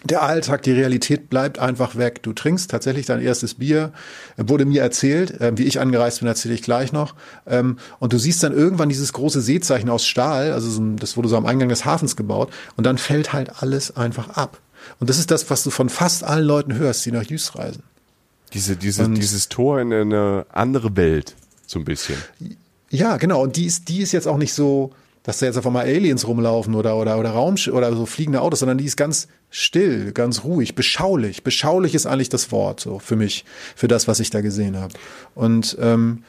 der 0.04 0.22
Alltag, 0.22 0.62
die 0.62 0.72
Realität 0.72 1.28
bleibt 1.28 1.58
einfach 1.58 1.96
weg. 1.96 2.22
Du 2.22 2.32
trinkst 2.32 2.70
tatsächlich 2.70 3.06
dein 3.06 3.20
erstes 3.20 3.54
Bier, 3.54 3.92
wurde 4.36 4.64
mir 4.64 4.80
erzählt, 4.80 5.40
äh, 5.40 5.52
wie 5.56 5.64
ich 5.64 5.80
angereist 5.80 6.20
bin, 6.20 6.28
erzähle 6.28 6.54
ich 6.54 6.62
gleich 6.62 6.92
noch. 6.92 7.14
Ähm, 7.46 7.78
und 7.98 8.12
du 8.12 8.18
siehst 8.18 8.42
dann 8.42 8.52
irgendwann 8.52 8.88
dieses 8.88 9.12
große 9.12 9.40
Seezeichen 9.40 9.90
aus 9.90 10.06
Stahl, 10.06 10.52
also 10.52 10.70
so, 10.70 10.82
das 10.96 11.16
wurde 11.16 11.28
so 11.28 11.36
am 11.36 11.46
Eingang 11.46 11.68
des 11.68 11.84
Hafens 11.84 12.14
gebaut, 12.14 12.50
und 12.76 12.84
dann 12.84 12.96
fällt 12.96 13.32
halt 13.32 13.60
alles 13.60 13.96
einfach 13.96 14.30
ab. 14.30 14.60
Und 15.00 15.10
das 15.10 15.18
ist 15.18 15.32
das, 15.32 15.50
was 15.50 15.64
du 15.64 15.70
von 15.70 15.88
fast 15.88 16.22
allen 16.22 16.44
Leuten 16.44 16.74
hörst, 16.74 17.04
die 17.04 17.12
nach 17.12 17.24
Jüst 17.24 17.56
reisen. 17.58 17.82
Diese, 18.52 18.76
diese, 18.76 19.04
und, 19.04 19.16
dieses 19.16 19.48
Tor 19.48 19.80
in 19.80 19.92
eine 19.92 20.46
andere 20.50 20.96
Welt, 20.96 21.34
so 21.66 21.78
ein 21.78 21.84
bisschen. 21.84 22.16
Ja, 22.88 23.16
genau. 23.16 23.42
Und 23.42 23.56
die 23.56 23.66
ist, 23.66 23.88
die 23.88 24.00
ist 24.00 24.12
jetzt 24.12 24.26
auch 24.26 24.38
nicht 24.38 24.54
so, 24.54 24.92
dass 25.22 25.38
da 25.38 25.46
jetzt 25.46 25.58
auf 25.58 25.66
einmal 25.66 25.84
Aliens 25.84 26.26
rumlaufen 26.26 26.74
oder, 26.74 26.96
oder, 26.96 27.18
oder 27.18 27.30
Raum 27.30 27.56
oder 27.70 27.94
so 27.94 28.06
fliegende 28.06 28.40
Autos, 28.40 28.60
sondern 28.60 28.78
die 28.78 28.86
ist 28.86 28.96
ganz 28.96 29.28
still, 29.50 30.12
ganz 30.12 30.44
ruhig, 30.44 30.74
beschaulich. 30.74 31.42
Beschaulich 31.42 31.94
ist 31.94 32.06
eigentlich 32.06 32.28
das 32.28 32.52
Wort 32.52 32.80
so 32.80 32.98
für 32.98 33.16
mich, 33.16 33.44
für 33.74 33.88
das, 33.88 34.08
was 34.08 34.20
ich 34.20 34.30
da 34.30 34.40
gesehen 34.40 34.76
habe. 34.78 34.94
Und 35.34 35.76
ähm, 35.80 36.24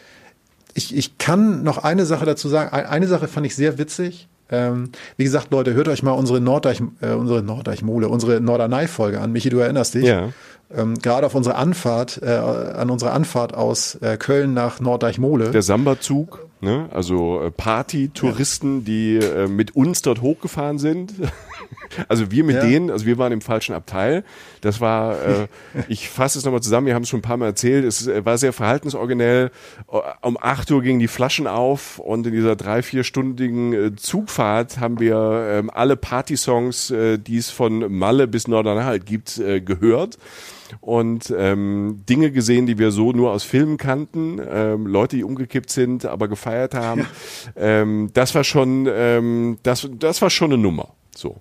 ich, 0.74 0.96
ich 0.96 1.18
kann 1.18 1.64
noch 1.64 1.80
eine 1.80 2.06
Sache 2.06 2.26
dazu 2.26 2.48
sagen. 2.48 2.72
Eine 2.72 3.08
Sache 3.08 3.28
fand 3.28 3.46
ich 3.46 3.56
sehr 3.56 3.78
witzig. 3.78 4.28
Ähm, 4.52 4.90
wie 5.18 5.24
gesagt, 5.24 5.52
Leute, 5.52 5.74
hört 5.74 5.88
euch 5.88 6.02
mal 6.02 6.12
unsere 6.12 6.42
Norddeich, 6.42 6.82
äh, 7.02 7.12
unsere 7.12 7.44
Norddeich-Mole, 7.44 8.10
unsere 8.10 8.42
Norderney-Folge 8.42 9.20
an. 9.22 9.32
Michi, 9.32 9.50
du 9.50 9.60
erinnerst 9.60 9.94
dich? 9.94 10.06
Ja. 10.06 10.30
Ähm, 10.76 10.96
Gerade 10.96 11.28
auf 11.28 11.36
unsere 11.36 11.56
Anfahrt, 11.56 12.22
äh, 12.24 12.30
an 12.30 12.90
unserer 12.90 13.14
Anfahrt 13.14 13.54
aus 13.54 13.96
äh, 13.96 14.18
Köln 14.18 14.54
nach 14.54 14.80
Norddeich-Mole. 14.80 15.52
Der 15.52 15.62
Samba-Zug. 15.62 16.48
Ne? 16.62 16.90
Also 16.92 17.42
äh, 17.42 17.52
Party-Touristen, 17.52 18.80
ja. 18.80 18.84
die 18.86 19.16
äh, 19.18 19.48
mit 19.48 19.76
uns 19.76 20.02
dort 20.02 20.22
hochgefahren 20.22 20.78
sind. 20.78 21.14
Also 22.08 22.32
wir 22.32 22.44
mit 22.44 22.58
ja. 22.58 22.62
denen, 22.66 22.90
also 22.92 23.06
wir 23.06 23.18
waren 23.18 23.32
im 23.32 23.42
falschen 23.42 23.74
Abteil. 23.74 24.24
Das 24.62 24.82
war, 24.82 25.22
äh, 25.22 25.48
ich 25.88 26.10
fasse 26.10 26.40
es 26.40 26.46
nochmal 26.46 26.62
zusammen, 26.62 26.88
wir 26.88 26.96
haben 26.96 27.04
es 27.04 27.10
schon 27.10 27.20
ein 27.20 27.24
paar 27.24 27.38
Mal 27.38 27.48
erzählt, 27.48 27.86
es 27.86 28.08
äh, 28.08 28.26
war 28.26 28.38
sehr 28.38 28.54
verhaltensoriginell. 28.54 29.52
Um 30.22 30.38
acht 30.40 30.72
Uhr 30.72 30.82
gingen 30.82 31.00
die 31.00 31.08
Flaschen 31.08 31.48
auf 31.48 32.00
und 32.00 32.26
in 32.28 32.34
dieser 32.34 32.56
drei, 32.56 32.82
vierstündigen 32.82 33.74
äh, 33.74 33.96
Zugfahrt 33.96 34.80
haben 34.80 35.00
wir 35.00 35.64
äh, 35.66 35.72
alle 35.72 35.96
Party-Songs, 35.96 36.92
äh, 36.92 37.18
die 37.18 37.38
es 37.38 37.50
von 37.50 37.92
Malle 37.92 38.28
bis 38.28 38.48
Norderney 38.48 39.00
gibt, 39.00 39.38
äh, 39.38 39.62
gehört 39.62 40.18
und 40.82 41.34
ähm, 41.36 42.04
Dinge 42.08 42.32
gesehen, 42.32 42.66
die 42.66 42.78
wir 42.78 42.92
so 42.92 43.12
nur 43.12 43.32
aus 43.32 43.44
Filmen 43.44 43.78
kannten, 43.78 44.40
ähm, 44.48 44.86
Leute, 44.86 45.16
die 45.16 45.24
umgekippt 45.24 45.70
sind, 45.70 46.06
aber 46.06 46.28
gefeiert 46.28 46.74
haben. 46.74 47.08
Ja. 47.56 47.82
Ähm, 47.82 48.10
das 48.14 48.36
war 48.36 48.44
schon, 48.44 48.88
ähm, 48.92 49.58
das, 49.64 49.90
das 50.00 50.22
war 50.22 50.30
schon 50.30 50.54
eine 50.54 50.62
Nummer. 50.62 50.94
So. 51.16 51.38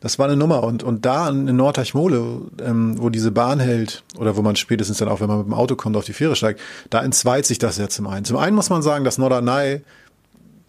Das 0.00 0.18
war 0.18 0.26
eine 0.26 0.36
Nummer 0.36 0.64
und 0.64 0.82
und 0.82 1.04
da 1.06 1.28
in 1.28 1.44
Nordteichmole, 1.56 2.40
ähm, 2.60 3.00
wo 3.00 3.08
diese 3.08 3.30
Bahn 3.30 3.60
hält 3.60 4.02
oder 4.18 4.36
wo 4.36 4.42
man 4.42 4.56
spätestens 4.56 4.98
dann 4.98 5.08
auch, 5.08 5.20
wenn 5.20 5.28
man 5.28 5.38
mit 5.38 5.46
dem 5.46 5.54
Auto 5.54 5.76
kommt, 5.76 5.96
auf 5.96 6.04
die 6.04 6.12
Fähre 6.12 6.34
steigt, 6.34 6.60
da 6.90 7.02
entzweit 7.02 7.46
sich 7.46 7.58
das 7.58 7.78
ja 7.78 7.88
zum 7.88 8.06
einen. 8.06 8.24
Zum 8.24 8.36
einen 8.36 8.56
muss 8.56 8.70
man 8.70 8.82
sagen, 8.82 9.04
dass 9.04 9.18
Norderney 9.18 9.82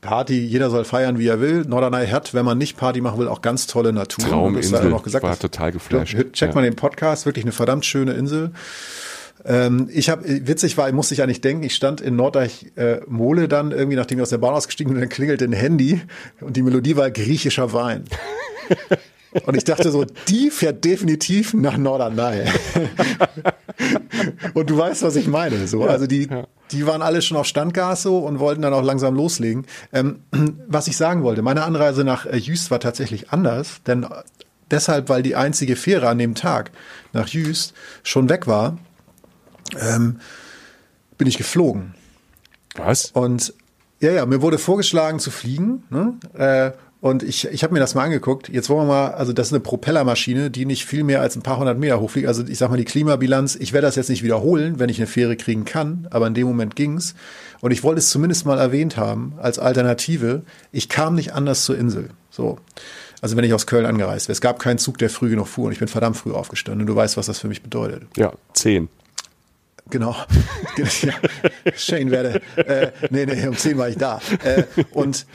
Party, 0.03 0.37
jeder 0.45 0.69
soll 0.69 0.83
feiern, 0.83 1.17
wie 1.17 1.27
er 1.27 1.39
will. 1.39 1.63
Norderney 1.65 2.07
hat, 2.07 2.33
wenn 2.33 2.45
man 2.45 2.57
nicht 2.57 2.77
Party 2.77 3.01
machen 3.01 3.17
will, 3.19 3.27
auch 3.27 3.41
ganz 3.41 3.67
tolle 3.67 3.93
Natur. 3.93 4.25
Trauminsel, 4.25 4.89
noch 4.89 5.01
gesagt. 5.01 5.23
war 5.23 5.39
total 5.39 5.71
geflasht. 5.71 6.15
Check 6.33 6.49
ja. 6.49 6.55
mal 6.55 6.61
den 6.61 6.75
Podcast, 6.75 7.25
wirklich 7.25 7.45
eine 7.45 7.53
verdammt 7.53 7.85
schöne 7.85 8.13
Insel. 8.13 8.51
Ähm, 9.45 9.89
ich 9.91 10.09
habe 10.09 10.47
witzig 10.47 10.77
war, 10.77 10.91
musste 10.91 11.13
ich 11.13 11.21
eigentlich 11.21 11.41
denken, 11.41 11.63
ich 11.63 11.75
stand 11.75 12.01
in 12.01 12.15
Norddeich 12.15 12.71
äh, 12.75 13.01
Mole 13.07 13.47
dann 13.47 13.71
irgendwie, 13.71 13.97
nachdem 13.97 14.19
ich 14.19 14.23
aus 14.23 14.29
der 14.29 14.37
Bahn 14.37 14.53
ausgestiegen 14.53 14.93
bin, 14.93 15.01
dann 15.01 15.09
klingelte 15.09 15.45
ein 15.45 15.53
Handy 15.53 16.01
und 16.39 16.55
die 16.55 16.61
Melodie 16.61 16.95
war 16.95 17.11
griechischer 17.11 17.73
Wein. 17.73 18.05
Und 19.45 19.57
ich 19.57 19.63
dachte 19.63 19.91
so, 19.91 20.05
die 20.27 20.51
fährt 20.51 20.85
definitiv 20.85 21.53
nach 21.53 21.75
Norderney. 21.75 22.43
und 24.53 24.69
du 24.69 24.77
weißt, 24.77 25.01
was 25.01 25.15
ich 25.15 25.27
meine. 25.27 25.67
So, 25.67 25.85
also 25.85 26.05
die, 26.05 26.29
die 26.71 26.85
waren 26.85 27.01
alle 27.01 27.21
schon 27.21 27.37
auf 27.37 27.47
Standgas 27.47 28.03
so 28.03 28.19
und 28.19 28.39
wollten 28.39 28.61
dann 28.61 28.73
auch 28.73 28.83
langsam 28.83 29.15
loslegen. 29.15 29.65
Ähm, 29.91 30.19
was 30.67 30.87
ich 30.87 30.97
sagen 30.97 31.23
wollte, 31.23 31.41
meine 31.41 31.63
Anreise 31.63 32.03
nach 32.03 32.25
äh, 32.25 32.37
Jüst 32.37 32.69
war 32.69 32.79
tatsächlich 32.79 33.31
anders, 33.31 33.81
denn 33.87 34.05
deshalb, 34.69 35.09
weil 35.09 35.23
die 35.23 35.35
einzige 35.35 35.75
Fähre 35.75 36.09
an 36.09 36.19
dem 36.19 36.35
Tag 36.35 36.71
nach 37.11 37.27
Jüst 37.27 37.73
schon 38.03 38.29
weg 38.29 38.45
war, 38.45 38.77
ähm, 39.79 40.19
bin 41.17 41.27
ich 41.27 41.37
geflogen. 41.37 41.95
Was? 42.75 43.11
Und 43.11 43.53
ja, 43.99 44.11
ja, 44.11 44.25
mir 44.25 44.41
wurde 44.41 44.57
vorgeschlagen 44.57 45.19
zu 45.19 45.31
fliegen. 45.31 45.83
Ne? 45.89 46.13
Äh, 46.33 46.71
und 46.99 47.21
ich, 47.21 47.45
ich 47.49 47.63
habe 47.63 47.73
mir 47.73 47.81
das 47.81 47.95
mal 47.95 48.05
angeguckt. 48.05 48.47
Jetzt 48.47 48.69
wollen 48.69 48.87
wir 48.87 48.93
mal, 48.93 49.11
also 49.11 49.33
das 49.33 49.47
ist 49.47 49.53
eine 49.53 49.59
Propellermaschine, 49.59 50.49
die 50.49 50.65
nicht 50.65 50.85
viel 50.85 51.03
mehr 51.03 51.19
als 51.19 51.35
ein 51.35 51.41
paar 51.41 51.57
hundert 51.57 51.77
Meter 51.77 51.99
hochfliegt. 51.99 52.27
Also 52.27 52.45
ich 52.47 52.57
sag 52.57 52.69
mal 52.69 52.77
die 52.77 52.85
Klimabilanz, 52.85 53.55
ich 53.55 53.73
werde 53.73 53.87
das 53.87 53.97
jetzt 53.97 54.09
nicht 54.09 54.23
wiederholen, 54.23 54.79
wenn 54.79 54.89
ich 54.89 54.99
eine 54.99 55.07
Fähre 55.07 55.35
kriegen 55.35 55.65
kann, 55.65 56.07
aber 56.11 56.27
in 56.27 56.33
dem 56.33 56.47
Moment 56.47 56.77
ging's. 56.77 57.13
Und 57.59 57.71
ich 57.71 57.83
wollte 57.83 57.99
es 57.99 58.09
zumindest 58.09 58.45
mal 58.45 58.57
erwähnt 58.57 58.95
haben 58.95 59.33
als 59.37 59.59
Alternative. 59.59 60.43
Ich 60.71 60.87
kam 60.87 61.15
nicht 61.15 61.33
anders 61.33 61.65
zur 61.65 61.77
Insel. 61.77 62.09
So. 62.29 62.57
Also 63.21 63.35
wenn 63.35 63.43
ich 63.43 63.53
aus 63.53 63.67
Köln 63.67 63.85
angereist 63.85 64.27
wäre. 64.27 64.33
Es 64.33 64.41
gab 64.41 64.59
keinen 64.59 64.77
Zug, 64.77 64.97
der 64.97 65.09
früh 65.09 65.29
genug 65.29 65.47
fuhr 65.47 65.65
und 65.65 65.71
ich 65.73 65.79
bin 65.79 65.89
verdammt 65.89 66.15
früh 66.15 66.31
aufgestanden. 66.31 66.81
Und 66.81 66.87
du 66.87 66.95
weißt, 66.95 67.17
was 67.17 67.25
das 67.25 67.39
für 67.39 67.49
mich 67.49 67.63
bedeutet. 67.63 68.03
Ja, 68.15 68.33
zehn. 68.53 68.87
Genau. 69.93 70.15
ja. 71.03 71.13
Shane 71.75 72.09
werde. 72.09 72.41
Äh, 72.55 72.91
nee, 73.11 73.27
nee, 73.27 73.45
um 73.47 73.55
zehn 73.55 73.77
war 73.77 73.89
ich 73.89 73.95
da. 73.95 74.19
Äh, 74.43 74.63
und 74.91 75.27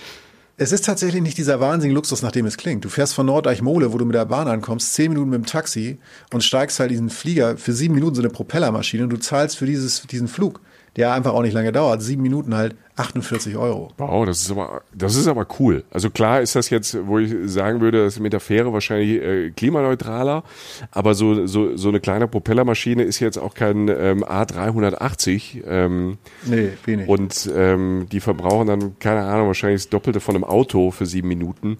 es 0.56 0.72
ist 0.72 0.84
tatsächlich 0.84 1.22
nicht 1.22 1.38
dieser 1.38 1.60
wahnsinnige 1.60 1.94
Luxus, 1.94 2.22
nach 2.22 2.32
dem 2.32 2.44
es 2.44 2.56
klingt. 2.56 2.84
Du 2.84 2.88
fährst 2.88 3.14
von 3.14 3.26
Nordeich-Mole, 3.26 3.92
wo 3.92 3.98
du 3.98 4.04
mit 4.04 4.16
der 4.16 4.24
Bahn 4.24 4.48
ankommst, 4.48 4.94
zehn 4.94 5.12
Minuten 5.12 5.30
mit 5.30 5.38
dem 5.38 5.46
Taxi 5.46 5.98
und 6.32 6.42
steigst 6.42 6.80
halt 6.80 6.90
diesen 6.90 7.08
Flieger 7.08 7.56
für 7.56 7.72
sieben 7.72 7.94
Minuten 7.94 8.16
so 8.16 8.22
eine 8.22 8.30
Propellermaschine 8.30 9.04
und 9.04 9.10
du 9.10 9.18
zahlst 9.18 9.56
für 9.56 9.66
dieses, 9.66 10.02
diesen 10.02 10.26
Flug, 10.26 10.60
der 10.96 11.12
einfach 11.12 11.34
auch 11.34 11.42
nicht 11.42 11.54
lange 11.54 11.70
dauert, 11.70 12.02
sieben 12.02 12.22
Minuten 12.22 12.56
halt 12.56 12.74
48 12.98 13.56
Euro. 13.56 13.92
Wow, 13.98 14.26
das 14.26 14.42
ist 14.42 14.50
aber, 14.50 14.82
das 14.94 15.16
ist 15.16 15.26
aber 15.26 15.46
cool. 15.58 15.84
Also 15.90 16.10
klar 16.10 16.40
ist 16.40 16.56
das 16.56 16.70
jetzt, 16.70 16.96
wo 17.06 17.18
ich 17.18 17.32
sagen 17.44 17.80
würde, 17.80 18.04
das 18.04 18.14
ist 18.14 18.20
mit 18.20 18.32
der 18.32 18.40
Fähre 18.40 18.72
wahrscheinlich 18.72 19.22
äh, 19.22 19.50
klimaneutraler, 19.50 20.42
aber 20.90 21.14
so, 21.14 21.46
so, 21.46 21.76
so 21.76 21.88
eine 21.88 22.00
kleine 22.00 22.28
Propellermaschine 22.28 23.02
ist 23.02 23.20
jetzt 23.20 23.38
auch 23.38 23.54
kein 23.54 23.88
ähm, 23.88 24.24
A380. 24.24 25.64
Ähm, 25.66 26.18
nee, 26.44 26.70
wenig. 26.84 27.08
Und 27.08 27.50
ähm, 27.54 28.06
die 28.10 28.20
verbrauchen 28.20 28.66
dann, 28.66 28.98
keine 28.98 29.22
Ahnung, 29.22 29.46
wahrscheinlich 29.46 29.82
das 29.82 29.90
Doppelte 29.90 30.20
von 30.20 30.34
einem 30.34 30.44
Auto 30.44 30.90
für 30.90 31.06
sieben 31.06 31.28
Minuten. 31.28 31.78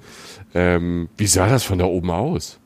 Ähm, 0.54 1.08
wie 1.16 1.26
sah 1.26 1.48
das 1.48 1.64
von 1.64 1.78
da 1.78 1.84
oben 1.84 2.10
aus? 2.10 2.58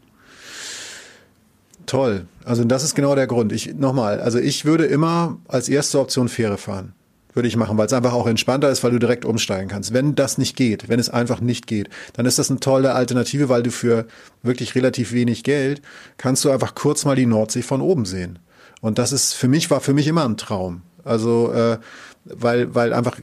Toll. 1.87 2.27
Also 2.45 2.65
das 2.65 2.85
ist 2.85 2.95
genau 2.95 3.15
der 3.15 3.27
Grund. 3.27 3.53
Ich 3.53 3.75
nochmal, 3.75 4.21
also 4.21 4.39
ich 4.39 4.65
würde 4.65 4.87
immer 4.87 5.39
als 5.49 5.69
erste 5.69 5.99
Option 5.99 6.29
Fähre 6.29 6.59
fahren. 6.59 6.95
Würde 7.35 7.49
ich 7.49 7.57
machen, 7.57 7.79
weil 7.79 7.87
es 7.87 7.93
einfach 7.93 8.13
auch 8.13 8.27
entspannter 8.27 8.71
ist, 8.71 8.85
weil 8.85 8.91
du 8.91 8.99
direkt 8.99 9.25
umsteigen 9.25 9.69
kannst. 9.69 9.93
Wenn 9.93 10.15
das 10.15 10.39
nicht 10.39 10.57
geht, 10.57 10.89
wenn 10.89 11.01
es 11.01 11.09
einfach 11.09 11.41
nicht 11.41 11.67
geht, 11.67 11.89
dann 12.13 12.27
ist 12.27 12.39
das 12.39 12.51
eine 12.51 12.61
tolle 12.61 12.93
Alternative, 12.95 13.49
weil 13.49 13.63
du 13.63 13.71
für 13.71 14.07
wirklich 14.43 14.75
relativ 14.75 15.13
wenig 15.13 15.43
Geld 15.43 15.81
kannst 16.19 16.45
du 16.45 16.51
einfach 16.51 16.75
kurz 16.75 17.05
mal 17.05 17.17
die 17.17 17.27
Nordsee 17.27 17.63
von 17.63 17.81
oben 17.81 18.05
sehen. 18.05 18.39
Und 18.81 18.99
das 18.99 19.13
ist 19.13 19.35
für 19.35 19.49
mich 19.49 19.71
war 19.71 19.81
für 19.81 19.95
mich 19.95 20.07
immer 20.07 20.25
ein 20.25 20.37
Traum. 20.37 20.83
Also 21.05 21.53
äh, 21.53 21.79
weil 22.25 22.75
weil 22.75 22.93
einfach 22.93 23.19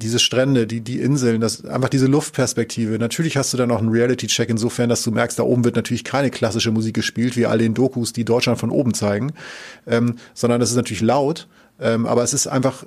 diese 0.00 0.18
Strände, 0.18 0.66
die, 0.66 0.80
die 0.80 1.00
Inseln, 1.00 1.40
das, 1.40 1.64
einfach 1.64 1.88
diese 1.88 2.06
Luftperspektive. 2.06 2.98
Natürlich 2.98 3.36
hast 3.36 3.52
du 3.52 3.56
dann 3.56 3.70
auch 3.70 3.78
einen 3.78 3.90
Reality-Check 3.90 4.48
insofern, 4.48 4.88
dass 4.88 5.02
du 5.02 5.10
merkst, 5.10 5.38
da 5.38 5.42
oben 5.42 5.64
wird 5.64 5.76
natürlich 5.76 6.04
keine 6.04 6.30
klassische 6.30 6.70
Musik 6.70 6.94
gespielt, 6.94 7.36
wie 7.36 7.46
all 7.46 7.58
den 7.58 7.74
Dokus, 7.74 8.12
die 8.12 8.24
Deutschland 8.24 8.58
von 8.58 8.70
oben 8.70 8.94
zeigen, 8.94 9.32
ähm, 9.86 10.16
sondern 10.34 10.60
das 10.60 10.70
ist 10.70 10.76
natürlich 10.76 11.02
laut, 11.02 11.48
ähm, 11.80 12.06
aber 12.06 12.22
es 12.22 12.34
ist 12.34 12.46
einfach 12.46 12.84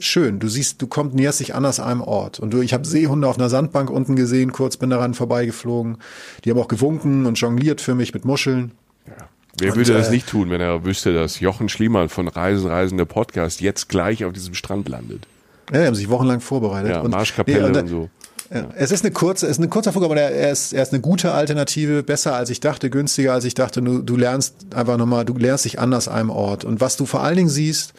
schön. 0.00 0.38
Du 0.38 0.48
siehst, 0.48 0.80
du 0.82 0.86
kommst 0.86 1.14
näherst 1.14 1.40
dich 1.40 1.54
an 1.54 1.64
aus 1.64 1.80
einem 1.80 2.00
Ort. 2.00 2.40
Und 2.40 2.52
du, 2.52 2.60
ich 2.60 2.72
habe 2.72 2.86
Seehunde 2.86 3.28
auf 3.28 3.38
einer 3.38 3.48
Sandbank 3.48 3.90
unten 3.90 4.16
gesehen, 4.16 4.52
kurz 4.52 4.76
bin 4.76 4.90
daran 4.90 5.14
vorbeigeflogen. 5.14 5.98
Die 6.44 6.50
haben 6.50 6.58
auch 6.58 6.68
gewunken 6.68 7.26
und 7.26 7.40
jongliert 7.40 7.80
für 7.80 7.94
mich 7.94 8.14
mit 8.14 8.24
Muscheln. 8.24 8.72
Ja. 9.06 9.28
Wer 9.58 9.72
und, 9.72 9.76
würde 9.76 9.92
das 9.92 10.08
äh, 10.08 10.12
nicht 10.12 10.28
tun, 10.28 10.50
wenn 10.50 10.60
er 10.60 10.84
wüsste, 10.84 11.12
dass 11.12 11.40
Jochen 11.40 11.68
Schliemann 11.68 12.08
von 12.08 12.28
Reisen, 12.28 12.68
Reisende 12.68 13.06
Podcast 13.06 13.60
jetzt 13.60 13.88
gleich 13.88 14.24
auf 14.24 14.32
diesem 14.32 14.54
Strand 14.54 14.88
landet? 14.88 15.26
Ja, 15.72 15.80
die 15.80 15.86
haben 15.86 15.94
sich 15.94 16.08
wochenlang 16.08 16.40
vorbereitet. 16.40 16.90
Ja, 16.90 17.00
und, 17.00 17.10
Marschkapelle 17.10 17.70
nee, 17.70 17.78
und, 17.78 17.82
und 17.82 17.88
so. 17.88 18.10
Ja. 18.50 18.68
Es 18.76 18.90
ist 18.92 19.04
eine 19.04 19.12
kurze, 19.12 19.46
es 19.46 19.58
ist 19.58 19.64
ein 19.64 19.68
kurzer 19.68 19.92
Flug, 19.92 20.04
aber 20.04 20.18
er 20.18 20.50
ist, 20.50 20.72
er 20.72 20.82
ist 20.82 20.92
eine 20.92 21.02
gute 21.02 21.32
Alternative, 21.32 22.02
besser 22.02 22.34
als 22.34 22.48
ich 22.48 22.60
dachte, 22.60 22.88
günstiger 22.88 23.34
als 23.34 23.44
ich 23.44 23.54
dachte. 23.54 23.82
Du, 23.82 24.00
du 24.00 24.16
lernst 24.16 24.54
einfach 24.74 24.96
nochmal, 24.96 25.26
du 25.26 25.36
lernst 25.36 25.66
dich 25.66 25.78
anders 25.78 26.08
einem 26.08 26.30
Ort. 26.30 26.64
Und 26.64 26.80
was 26.80 26.96
du 26.96 27.04
vor 27.04 27.22
allen 27.22 27.36
Dingen 27.36 27.48
siehst, 27.50 27.92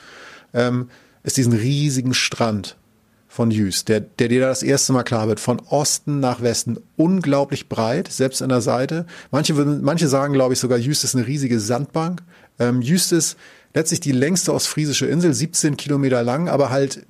ähm, 0.53 0.89
ist 1.23 1.37
diesen 1.37 1.53
riesigen 1.53 2.13
Strand 2.13 2.77
von 3.27 3.51
Jüst, 3.51 3.89
der, 3.89 3.99
der 3.99 4.27
dir 4.27 4.41
das 4.41 4.63
erste 4.63 4.91
Mal 4.91 5.03
klar 5.03 5.27
wird, 5.27 5.39
von 5.39 5.61
Osten 5.69 6.19
nach 6.19 6.41
Westen, 6.41 6.77
unglaublich 6.97 7.69
breit, 7.69 8.07
selbst 8.11 8.41
an 8.41 8.49
der 8.49 8.61
Seite. 8.61 9.05
Manche 9.29 9.55
würden, 9.55 9.83
manche 9.83 10.07
sagen, 10.07 10.33
glaube 10.33 10.53
ich, 10.53 10.59
sogar 10.59 10.79
Jüst 10.79 11.03
ist 11.03 11.15
eine 11.15 11.27
riesige 11.27 11.59
Sandbank. 11.59 12.23
Ähm, 12.57 12.81
Jüst 12.81 13.11
ist 13.11 13.37
letztlich 13.73 13.99
die 13.99 14.11
längste 14.11 14.53
ostfriesische 14.53 15.05
Insel, 15.05 15.33
17 15.33 15.77
Kilometer 15.77 16.23
lang, 16.23 16.49
aber 16.49 16.71
halt 16.71 17.05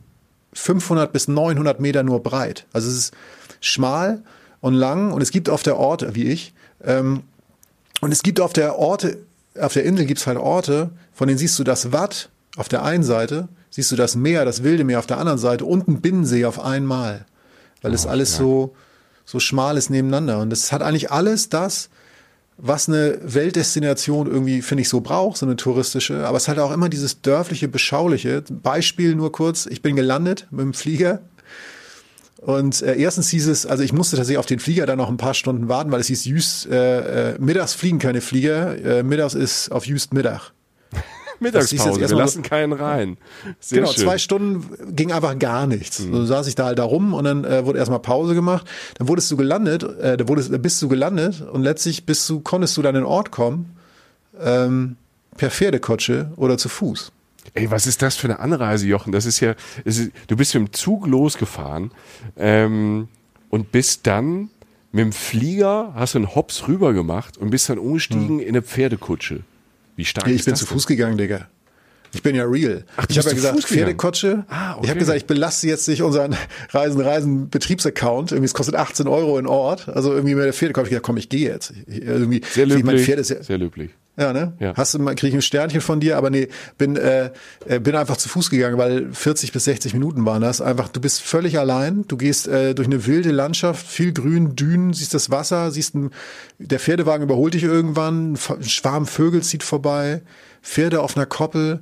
500 0.53 1.13
bis 1.13 1.27
900 1.27 1.79
Meter 1.79 2.03
nur 2.03 2.21
breit. 2.21 2.65
Also 2.73 2.89
es 2.89 2.95
ist 2.95 3.13
schmal 3.61 4.21
und 4.59 4.73
lang 4.73 5.13
und 5.13 5.21
es 5.21 5.31
gibt 5.31 5.49
auf 5.49 5.63
der 5.63 5.77
Orte, 5.77 6.15
wie 6.15 6.25
ich, 6.25 6.53
ähm, 6.83 7.23
und 8.01 8.11
es 8.11 8.23
gibt 8.23 8.39
auf 8.39 8.53
der 8.53 8.77
Orte, 8.77 9.17
auf 9.59 9.73
der 9.73 9.83
Insel 9.83 10.05
gibt 10.05 10.19
es 10.19 10.27
halt 10.27 10.37
Orte, 10.37 10.89
von 11.13 11.27
denen 11.27 11.37
siehst 11.37 11.59
du 11.59 11.63
das 11.63 11.91
Watt 11.91 12.29
auf 12.55 12.69
der 12.69 12.83
einen 12.83 13.03
Seite, 13.03 13.49
siehst 13.69 13.91
du 13.91 13.95
das 13.95 14.15
Meer, 14.15 14.45
das 14.45 14.63
wilde 14.63 14.83
Meer 14.83 14.99
auf 14.99 15.07
der 15.07 15.17
anderen 15.17 15.39
Seite 15.39 15.65
und 15.65 15.87
ein 15.87 16.01
Binnensee 16.01 16.45
auf 16.45 16.59
einmal. 16.59 17.25
Weil 17.81 17.93
es 17.93 18.05
oh, 18.05 18.09
alles 18.09 18.33
ja. 18.33 18.39
so, 18.39 18.75
so 19.25 19.39
schmal 19.39 19.77
ist 19.77 19.89
nebeneinander. 19.89 20.39
Und 20.39 20.51
es 20.51 20.71
hat 20.71 20.81
eigentlich 20.81 21.11
alles 21.11 21.49
das, 21.49 21.89
was 22.57 22.89
eine 22.89 23.19
Weltdestination 23.23 24.27
irgendwie, 24.27 24.61
finde 24.61 24.81
ich, 24.81 24.89
so 24.89 24.99
braucht, 24.99 25.37
so 25.37 25.45
eine 25.45 25.55
touristische. 25.55 26.27
Aber 26.27 26.37
es 26.37 26.47
hat 26.47 26.59
auch 26.59 26.71
immer 26.71 26.89
dieses 26.89 27.21
dörfliche, 27.21 27.67
beschauliche. 27.67 28.43
Beispiel 28.49 29.15
nur 29.15 29.31
kurz, 29.31 29.65
ich 29.65 29.81
bin 29.81 29.95
gelandet 29.95 30.47
mit 30.51 30.61
dem 30.61 30.73
Flieger. 30.73 31.21
Und 32.41 32.81
äh, 32.81 32.95
erstens 32.95 33.29
hieß 33.29 33.47
es, 33.47 33.65
also 33.65 33.83
ich 33.83 33.91
musste 33.91 34.15
tatsächlich 34.15 34.37
auf 34.37 34.45
den 34.45 34.59
Flieger 34.59 34.85
dann 34.85 34.97
noch 34.97 35.09
ein 35.09 35.17
paar 35.17 35.33
Stunden 35.33 35.67
warten, 35.67 35.91
weil 35.91 35.99
es 35.99 36.07
hieß, 36.07 36.25
Jüst, 36.25 36.67
äh, 36.67 37.33
äh, 37.33 37.39
mittags 37.39 37.73
fliegen 37.73 37.99
keine 37.99 38.21
Flieger, 38.21 38.77
äh, 38.77 39.03
mittags 39.03 39.33
ist 39.33 39.71
auf 39.71 39.85
Jüst 39.85 40.13
Mittag. 40.13 40.53
Mittagspause, 41.39 41.99
wir 41.99 42.17
lassen 42.17 42.43
keinen 42.43 42.73
rein. 42.73 43.17
Sehr 43.59 43.81
genau, 43.81 43.91
schön. 43.91 44.03
zwei 44.03 44.17
Stunden 44.17 44.95
ging 44.95 45.11
einfach 45.11 45.37
gar 45.37 45.67
nichts. 45.67 45.99
Mhm. 45.99 46.13
So 46.13 46.25
saß 46.25 46.47
ich 46.47 46.55
da 46.55 46.65
halt 46.65 46.79
da 46.79 46.83
rum 46.83 47.13
und 47.13 47.23
dann 47.23 47.43
äh, 47.43 47.65
wurde 47.65 47.79
erstmal 47.79 47.99
Pause 47.99 48.35
gemacht. 48.35 48.67
Dann 48.97 49.07
wurdest 49.07 49.31
du 49.31 49.37
gelandet, 49.37 49.83
äh, 49.83 50.17
da 50.17 50.27
wurdest, 50.27 50.61
bist 50.61 50.81
du 50.81 50.87
gelandet 50.87 51.41
und 51.41 51.63
letztlich 51.63 52.05
bist 52.05 52.29
du, 52.29 52.39
konntest 52.39 52.75
du 52.77 52.81
dann 52.81 52.95
in 52.95 53.01
den 53.01 53.07
Ort 53.07 53.31
kommen, 53.31 53.77
ähm, 54.39 54.95
per 55.37 55.49
Pferdekutsche 55.49 56.31
oder 56.35 56.57
zu 56.57 56.69
Fuß. 56.69 57.11
Ey, 57.53 57.71
was 57.71 57.87
ist 57.87 58.01
das 58.01 58.15
für 58.15 58.27
eine 58.27 58.39
Anreise, 58.39 58.87
Jochen? 58.87 59.11
Das 59.11 59.25
ist 59.25 59.39
ja, 59.39 59.55
ist, 59.85 60.11
du 60.27 60.35
bist 60.35 60.53
mit 60.53 60.67
dem 60.67 60.73
Zug 60.73 61.07
losgefahren 61.07 61.91
ähm, 62.37 63.07
und 63.49 63.71
bist 63.71 64.05
dann 64.05 64.49
mit 64.91 65.03
dem 65.03 65.11
Flieger, 65.13 65.93
hast 65.95 66.15
du 66.15 66.19
einen 66.19 66.35
Hops 66.35 66.67
rüber 66.67 66.93
gemacht 66.93 67.37
und 67.37 67.49
bist 67.49 67.69
dann 67.69 67.77
umgestiegen 67.77 68.35
mhm. 68.35 68.41
in 68.41 68.49
eine 68.49 68.61
Pferdekutsche. 68.61 69.41
Wie 69.99 70.05
stark 70.05 70.27
nee, 70.27 70.33
ich 70.35 70.45
bin 70.45 70.55
zu 70.55 70.65
Fuß 70.65 70.87
gegangen, 70.87 71.17
Digga. 71.17 71.49
Ich 72.13 72.23
bin 72.23 72.35
ja 72.35 72.45
real. 72.45 72.85
Ach, 72.97 73.05
ich 73.07 73.17
habe 73.17 73.29
ja 73.29 73.35
gesagt, 73.35 73.63
Pferdekutsche. 73.63 74.45
Ah, 74.49 74.73
okay. 74.73 74.81
Ich 74.83 74.89
habe 74.89 74.99
gesagt, 74.99 75.17
ich 75.17 75.25
belaste 75.25 75.67
jetzt 75.67 75.87
nicht 75.87 76.01
unseren 76.01 76.35
Reisen 76.71 77.01
Reisen 77.01 77.49
Betriebsaccount. 77.49 78.31
Irgendwie 78.31 78.45
es 78.45 78.53
kostet 78.53 78.75
18 78.75 79.07
Euro 79.07 79.37
in 79.37 79.47
Ort. 79.47 79.89
Also 79.89 80.13
irgendwie 80.13 80.35
mit 80.35 80.45
der 80.45 80.53
Pferdekutsche. 80.53 80.87
Ich 80.87 80.89
gesagt, 80.91 81.05
komm, 81.05 81.17
ich 81.17 81.29
gehe 81.29 81.49
jetzt. 81.49 81.73
irgendwie, 81.87 82.41
Sehr 82.51 82.65
löblich. 82.65 82.85
Mein 82.85 82.99
Pferd 82.99 83.19
ist 83.19 83.29
ja, 83.29 83.43
Sehr 83.43 83.57
löblich. 83.57 83.91
Ja, 84.19 84.33
ne? 84.33 84.51
Ja. 84.59 84.73
Hast 84.75 84.93
du 84.93 84.99
mal, 84.99 85.15
krieg 85.15 85.29
ich 85.29 85.35
ein 85.35 85.41
Sternchen 85.41 85.79
von 85.79 86.01
dir, 86.01 86.17
aber 86.17 86.29
nee, 86.29 86.49
bin, 86.77 86.97
äh, 86.97 87.31
äh 87.65 87.79
bin 87.79 87.95
einfach 87.95 88.17
zu 88.17 88.27
Fuß 88.27 88.49
gegangen, 88.49 88.77
weil 88.77 89.13
40 89.13 89.53
bis 89.53 89.63
60 89.63 89.93
Minuten 89.93 90.25
waren 90.25 90.41
das. 90.41 90.59
Einfach, 90.59 90.89
du 90.89 90.99
bist 90.99 91.21
völlig 91.21 91.57
allein, 91.57 92.03
du 92.05 92.17
gehst 92.17 92.45
äh, 92.49 92.75
durch 92.75 92.89
eine 92.89 93.05
wilde 93.05 93.31
Landschaft, 93.31 93.87
viel 93.87 94.11
Grün, 94.11 94.57
Dünen, 94.57 94.91
siehst 94.91 95.13
das 95.13 95.29
Wasser, 95.31 95.71
siehst 95.71 95.95
ein, 95.95 96.11
der 96.57 96.81
Pferdewagen 96.81 97.23
überholt 97.23 97.53
dich 97.53 97.63
irgendwann, 97.63 98.33
ein 98.33 98.63
Schwarm 98.63 99.05
Vögel 99.05 99.41
zieht 99.41 99.63
vorbei, 99.63 100.21
Pferde 100.61 100.99
auf 100.99 101.15
einer 101.15 101.25
Koppel, 101.25 101.79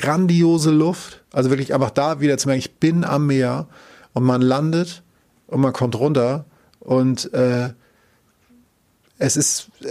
grandiose 0.00 0.70
Luft, 0.70 1.22
also 1.32 1.50
wirklich 1.50 1.74
einfach 1.74 1.90
da 1.90 2.20
wieder 2.20 2.38
zu 2.38 2.48
merken, 2.48 2.60
ich 2.60 2.76
bin 2.76 3.04
am 3.04 3.26
Meer 3.26 3.66
und 4.12 4.22
man 4.24 4.40
landet 4.42 5.02
und 5.48 5.60
man 5.60 5.72
kommt 5.72 5.98
runter 5.98 6.44
und 6.80 7.32
äh, 7.34 7.70
es 9.18 9.36
ist, 9.36 9.70
äh, 9.82 9.88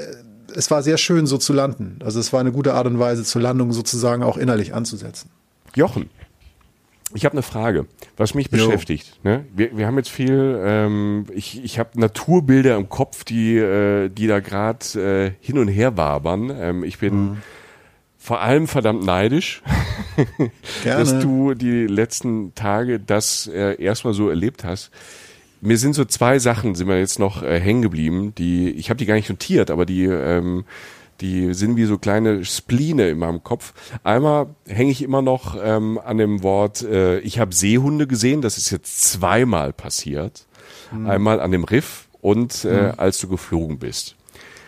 es 0.56 0.72
war 0.72 0.82
sehr 0.82 0.98
schön, 0.98 1.28
so 1.28 1.38
zu 1.38 1.52
landen. 1.54 2.00
Also 2.04 2.20
es 2.20 2.32
war 2.32 2.40
eine 2.40 2.52
gute 2.54 2.74
Art 2.74 2.88
und 2.88 3.00
Weise, 3.00 3.24
zur 3.24 3.42
Landung 3.42 3.74
sozusagen 3.74 4.24
auch 4.24 4.38
innerlich 4.38 4.74
anzusetzen. 4.74 5.30
Jochen, 5.76 6.10
Ich 7.14 7.26
habe 7.26 7.34
eine 7.34 7.42
Frage, 7.42 7.86
was 8.16 8.34
mich 8.34 8.48
Jo. 8.52 8.66
beschäftigt. 8.66 9.20
Ne? 9.24 9.46
Wir, 9.56 9.78
wir 9.78 9.88
haben 9.88 9.98
jetzt 9.98 10.10
viel, 10.10 10.60
ähm, 10.64 11.26
ich, 11.34 11.64
ich 11.64 11.80
habe 11.80 12.00
Naturbilder 12.00 12.76
im 12.78 12.90
Kopf, 12.90 13.24
die, 13.26 13.58
äh, 13.58 14.10
die 14.10 14.28
da 14.28 14.40
gerade 14.40 14.86
äh, 15.00 15.32
hin 15.46 15.58
und 15.58 15.68
her 15.68 15.98
wabern. 15.98 16.50
Ähm, 16.54 16.84
ich 16.84 16.98
bin 17.00 17.14
Mhm. 17.16 17.38
Vor 18.28 18.42
allem 18.42 18.68
verdammt 18.68 19.06
neidisch, 19.06 19.62
dass 20.84 21.18
du 21.20 21.54
die 21.54 21.88
letzten 21.88 22.54
Tage 22.56 23.00
das 23.00 23.48
äh, 23.48 23.82
erstmal 23.82 24.14
so 24.14 24.28
erlebt 24.28 24.66
hast. 24.66 24.92
Mir 25.62 25.78
sind 25.78 25.94
so 25.94 26.04
zwei 26.04 26.38
Sachen, 26.38 26.76
sind 26.76 26.88
mir 26.88 27.00
jetzt 27.00 27.20
noch 27.20 27.42
äh, 27.42 27.58
hängen 27.58 27.82
geblieben, 27.82 28.36
die, 28.38 28.72
ich 28.72 28.90
habe 28.90 28.98
die 28.98 29.06
gar 29.06 29.16
nicht 29.16 29.30
notiert, 29.30 29.72
aber 29.72 29.86
die, 29.86 30.04
ähm, 30.04 30.66
die 31.22 31.54
sind 31.54 31.78
wie 31.78 31.86
so 31.86 31.98
kleine 31.98 32.44
Spline 32.44 33.08
in 33.08 33.20
meinem 33.20 33.46
Kopf. 33.46 33.74
Einmal 34.04 34.48
hänge 34.66 34.92
ich 34.92 35.04
immer 35.04 35.22
noch 35.22 35.56
ähm, 35.64 35.98
an 35.98 36.18
dem 36.18 36.44
Wort, 36.44 36.82
äh, 36.82 37.20
ich 37.20 37.40
habe 37.40 37.56
Seehunde 37.56 38.08
gesehen, 38.08 38.42
das 38.42 38.58
ist 38.58 38.72
jetzt 38.72 39.04
zweimal 39.04 39.72
passiert. 39.72 40.48
Einmal 41.06 41.40
an 41.40 41.52
dem 41.52 41.64
Riff 41.64 42.10
und 42.20 42.66
äh, 42.66 42.92
als 42.98 43.20
du 43.20 43.30
geflogen 43.30 43.80
bist. 43.80 44.17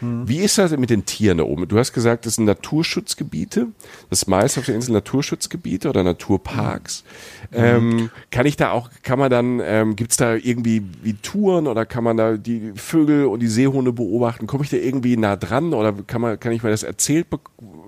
Wie 0.02 0.40
ist 0.40 0.58
das 0.58 0.76
mit 0.78 0.90
den 0.90 1.06
Tieren 1.06 1.40
da 1.40 1.44
oben? 1.44 1.68
Du 1.68 1.78
hast 1.78 1.94
gesagt, 1.94 2.26
das 2.26 2.36
sind 2.36 2.46
Naturschutzgebiete. 2.46 3.68
Das 4.10 4.28
meist 4.28 4.58
auf 4.58 4.66
der 4.66 4.76
Insel 4.76 4.94
Naturschutzgebiete 4.94 5.90
oder 5.90 6.04
Naturparks. 6.04 7.04
Ähm, 7.52 8.10
kann 8.32 8.46
ich 8.46 8.56
da 8.56 8.72
auch, 8.72 8.90
kann 9.04 9.20
man 9.20 9.30
dann, 9.30 9.62
ähm, 9.64 9.96
gibt's 9.96 10.18
da 10.18 10.36
irgendwie 10.36 10.84
wie 11.04 11.14
Touren 11.14 11.68
oder 11.68 11.86
kann 11.86 12.04
man 12.04 12.18
da 12.18 12.38
die 12.38 12.72
Vögel 12.76 13.26
und 13.26 13.42
die 13.42 13.48
Seehunde 13.48 13.92
beobachten? 13.92 14.48
Komme 14.48 14.64
ich 14.64 14.70
da 14.70 14.78
irgendwie 14.78 15.18
nah 15.18 15.36
dran 15.36 15.74
oder 15.74 15.94
kann 15.94 16.22
man, 16.22 16.40
kann 16.40 16.54
ich 16.54 16.64
mir 16.64 16.70
das 16.70 16.84
erzählt, 16.84 17.28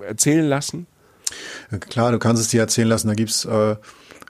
erzählen 0.06 0.46
lassen? 0.46 0.88
Klar, 1.90 2.12
du 2.12 2.20
kannst 2.20 2.42
es 2.42 2.50
dir 2.50 2.60
erzählen 2.60 2.90
lassen. 2.90 3.08
Da 3.08 3.14
gibt's 3.14 3.46
äh, 3.46 3.76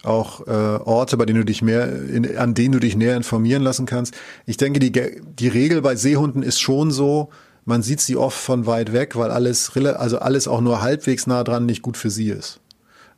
auch 0.04 0.48
äh, 0.48 0.52
Orte, 0.52 1.18
bei 1.18 1.26
denen 1.26 1.40
du 1.40 1.46
dich 1.46 1.62
mehr, 1.62 1.92
in, 1.92 2.38
an 2.38 2.54
denen 2.54 2.74
du 2.74 2.80
dich 2.80 2.96
näher 2.96 3.16
informieren 3.16 3.64
lassen 3.64 3.86
kannst. 3.86 4.16
Ich 4.46 4.58
denke, 4.58 4.80
die, 4.80 4.92
die 4.92 5.48
Regel 5.48 5.82
bei 5.82 5.96
Seehunden 5.96 6.44
ist 6.44 6.60
schon 6.60 6.92
so, 6.92 7.30
man 7.66 7.82
sieht 7.82 8.02
sie 8.02 8.18
oft 8.18 8.38
von 8.38 8.66
weit 8.66 8.94
weg, 8.94 9.16
weil 9.16 9.32
alles, 9.32 9.72
also 9.76 10.20
alles 10.20 10.48
auch 10.48 10.62
nur 10.62 10.82
halbwegs 10.82 11.28
nah 11.28 11.44
dran 11.44 11.66
nicht 11.66 11.82
gut 11.82 11.98
für 11.98 12.10
sie 12.10 12.30
ist. 12.30 12.60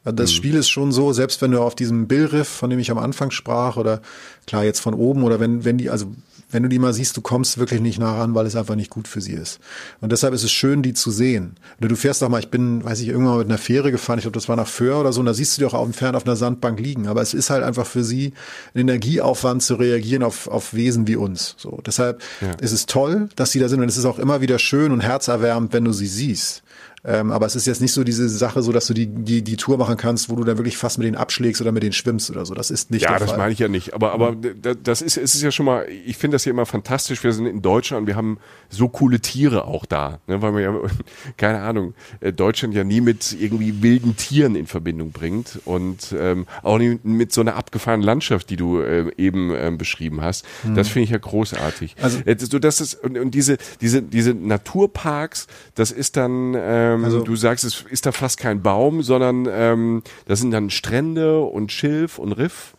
Also 0.04 0.16
Das 0.16 0.34
Spiel 0.34 0.56
ist 0.56 0.70
schon 0.70 0.91
so, 0.91 1.14
selbst 1.14 1.41
wenn 1.41 1.52
du 1.52 1.62
auf 1.62 1.76
diesem 1.76 2.08
Billriff, 2.08 2.48
von 2.48 2.70
dem 2.70 2.80
ich 2.80 2.91
am 2.91 2.98
Anfang 2.98 3.32
sprach, 3.32 3.78
oder 3.78 4.02
klar 4.48 4.66
jetzt 4.66 4.82
von 4.82 4.94
oben, 4.94 5.24
oder 5.24 5.39
wenn, 5.39 5.64
wenn 5.64 5.78
die, 5.78 5.89
also 5.89 6.08
wenn 6.54 6.64
du 6.64 6.70
die 6.70 6.80
mal 6.80 6.93
siehst, 6.93 7.18
du 7.18 7.22
kommst 7.22 7.58
wirklich 7.58 7.82
nicht 7.82 7.99
nah 7.99 8.16
ran, 8.16 8.36
weil 8.36 8.45
es 8.45 8.56
einfach 8.56 8.76
nicht 8.76 8.89
gut 8.89 9.08
für 9.08 9.22
sie 9.22 9.34
ist. 9.34 9.60
Und 10.01 10.12
deshalb 10.12 10.34
ist 10.34 10.43
es 10.43 10.51
schön, 10.51 10.82
die 10.82 10.93
zu 10.93 11.12
sehen. 11.12 11.56
Oder 11.80 11.89
du 11.89 11.95
fährst 11.95 12.22
doch 12.22 12.30
mal, 12.30 12.39
ich 12.39 12.49
bin, 12.49 12.84
weiß 12.84 12.99
ich, 13.01 13.08
irgendwann 13.08 13.34
mal 13.34 13.39
mit 13.39 13.49
einer 13.49 13.58
Fähre 13.58 13.91
gefahren, 13.91 14.20
ich 14.20 14.24
glaube, 14.24 14.36
das 14.36 14.47
war 14.47 14.56
nach 14.56 14.68
Föhr 14.68 14.99
oder 14.99 15.12
so, 15.12 15.20
und 15.20 15.26
da 15.26 15.34
siehst 15.34 15.58
du 15.58 15.62
die 15.62 15.66
auch 15.66 15.74
auf 15.74 15.86
dem 15.86 15.93
Fern 15.93 16.16
auf 16.16 16.26
einer 16.26 16.36
Sandbank 16.36 16.80
liegen. 16.80 17.08
Aber 17.08 17.22
es 17.22 17.34
ist 17.34 17.49
halt 17.49 17.64
einfach 17.64 17.86
für 17.86 18.04
sie 18.04 18.34
ein 18.74 18.82
Energieaufwand 18.82 19.64
zu 19.64 19.76
reagieren 19.76 20.24
auf, 20.24 20.47
auf 20.47 20.74
Wesen 20.74 21.08
wie 21.08 21.16
uns. 21.16 21.56
So, 21.58 21.82
deshalb 21.86 22.22
ist 22.62 22.72
es 22.72 22.86
toll, 22.86 23.30
dass 23.36 23.51
sie 23.51 23.60
da 23.60 23.68
sind 23.68 23.82
und 23.82 23.89
es 23.89 23.97
ist 23.97 24.06
auch 24.06 24.20
immer 24.20 24.41
wieder 24.41 24.60
schön 24.60 24.91
und 24.91 25.01
herzerwärmend, 25.01 25.74
wenn 25.74 25.86
du 25.86 25.93
sie 25.93 26.08
siehst. 26.08 26.64
Ähm, 27.05 27.31
aber 27.31 27.45
es 27.45 27.55
ist 27.57 27.67
jetzt 27.67 27.81
nicht 27.81 27.91
so 27.91 28.05
diese 28.05 28.29
Sache, 28.29 28.61
so 28.61 28.71
dass 28.71 28.88
du 28.88 28.93
die, 28.93 29.07
die, 29.07 29.41
die 29.41 29.57
Tour 29.57 29.77
machen 29.77 29.97
kannst, 29.97 30.29
wo 30.29 30.36
du 30.38 30.45
dann 30.45 30.57
wirklich 30.57 30.77
fast 30.77 30.97
mit 30.99 31.05
denen 31.05 31.17
abschlägst 31.17 31.61
oder 31.61 31.73
mit 31.73 31.84
denen 31.84 31.91
schwimmst 31.91 32.29
oder 32.31 32.45
so. 32.45 32.53
Das 32.53 32.71
ist 32.71 32.91
nicht 32.91 33.01
Ja, 33.01 33.09
der 33.09 33.19
das 33.19 33.29
Fall. 33.31 33.39
meine 33.39 33.51
ich 33.51 33.59
ja 33.59 33.67
nicht. 33.67 33.93
Aber, 33.93 34.13
aber 34.13 34.36
d- 34.36 34.53
das 34.81 35.01
ist, 35.01 35.17
es 35.17 35.36
ist 35.36 35.41
ja 35.41 35.51
schon 35.51 35.65
mal, 35.65 35.86
ich 36.05 36.15
finde 36.15 36.36
das 36.36 36.45
ja 36.45 36.51
immer 36.51 36.65
fantastisch. 36.65 37.21
Wir 37.23 37.34
sind 37.34 37.45
in 37.45 37.61
Deutschland 37.61 38.01
und 38.03 38.07
wir 38.07 38.15
haben 38.15 38.38
so 38.69 38.88
coole 38.88 39.19
Tiere 39.19 39.65
auch 39.65 39.86
da. 39.86 40.19
Ne, 40.27 40.41
weil 40.41 40.53
man 40.53 40.63
ja, 40.63 40.73
keine 41.38 41.59
Ahnung, 41.61 41.93
äh, 42.21 42.31
Deutschland 42.31 42.73
ja 42.73 42.86
nie 42.86 43.01
mit 43.01 43.36
irgendwie 43.38 43.81
wilden 43.84 44.15
Tieren 44.15 44.55
in 44.55 44.65
Verbindung 44.65 45.11
bringt 45.11 45.59
und 45.65 46.15
ähm, 46.17 46.45
auch 46.61 46.77
nie 46.77 46.99
mit 47.03 47.34
so 47.34 47.41
einer 47.41 47.55
abgefahrenen 47.55 48.05
Landschaft, 48.05 48.49
die 48.49 48.55
du 48.55 48.79
äh, 48.79 49.11
eben 49.17 49.51
ähm, 49.53 49.77
beschrieben 49.77 50.21
hast. 50.21 50.45
Das 50.73 50.88
finde 50.88 51.03
ich 51.03 51.09
ja 51.09 51.17
großartig. 51.17 51.97
Also- 52.01 52.19
äh, 52.25 52.38
so, 52.39 52.59
das 52.59 52.79
ist, 52.79 52.95
und, 53.03 53.17
und 53.17 53.31
diese, 53.31 53.57
diese, 53.81 54.01
diese 54.01 54.34
Naturparks, 54.34 55.47
das 55.75 55.91
ist 55.91 56.15
dann, 56.17 56.53
ähm, 56.74 57.05
Also- 57.05 57.21
du 57.24 57.36
sagst, 57.36 57.63
es 57.63 57.84
ist 57.89 58.05
da 58.05 58.11
fast 58.11 58.39
kein 58.39 58.61
Baum, 58.61 59.01
sondern 59.03 59.47
ähm, 59.49 60.03
das 60.28 60.39
sind 60.39 60.51
dann 60.51 60.69
Strände 60.69 61.39
und 61.41 61.71
Schilf 61.71 62.19
und 62.19 62.32
Riff. 62.34 62.74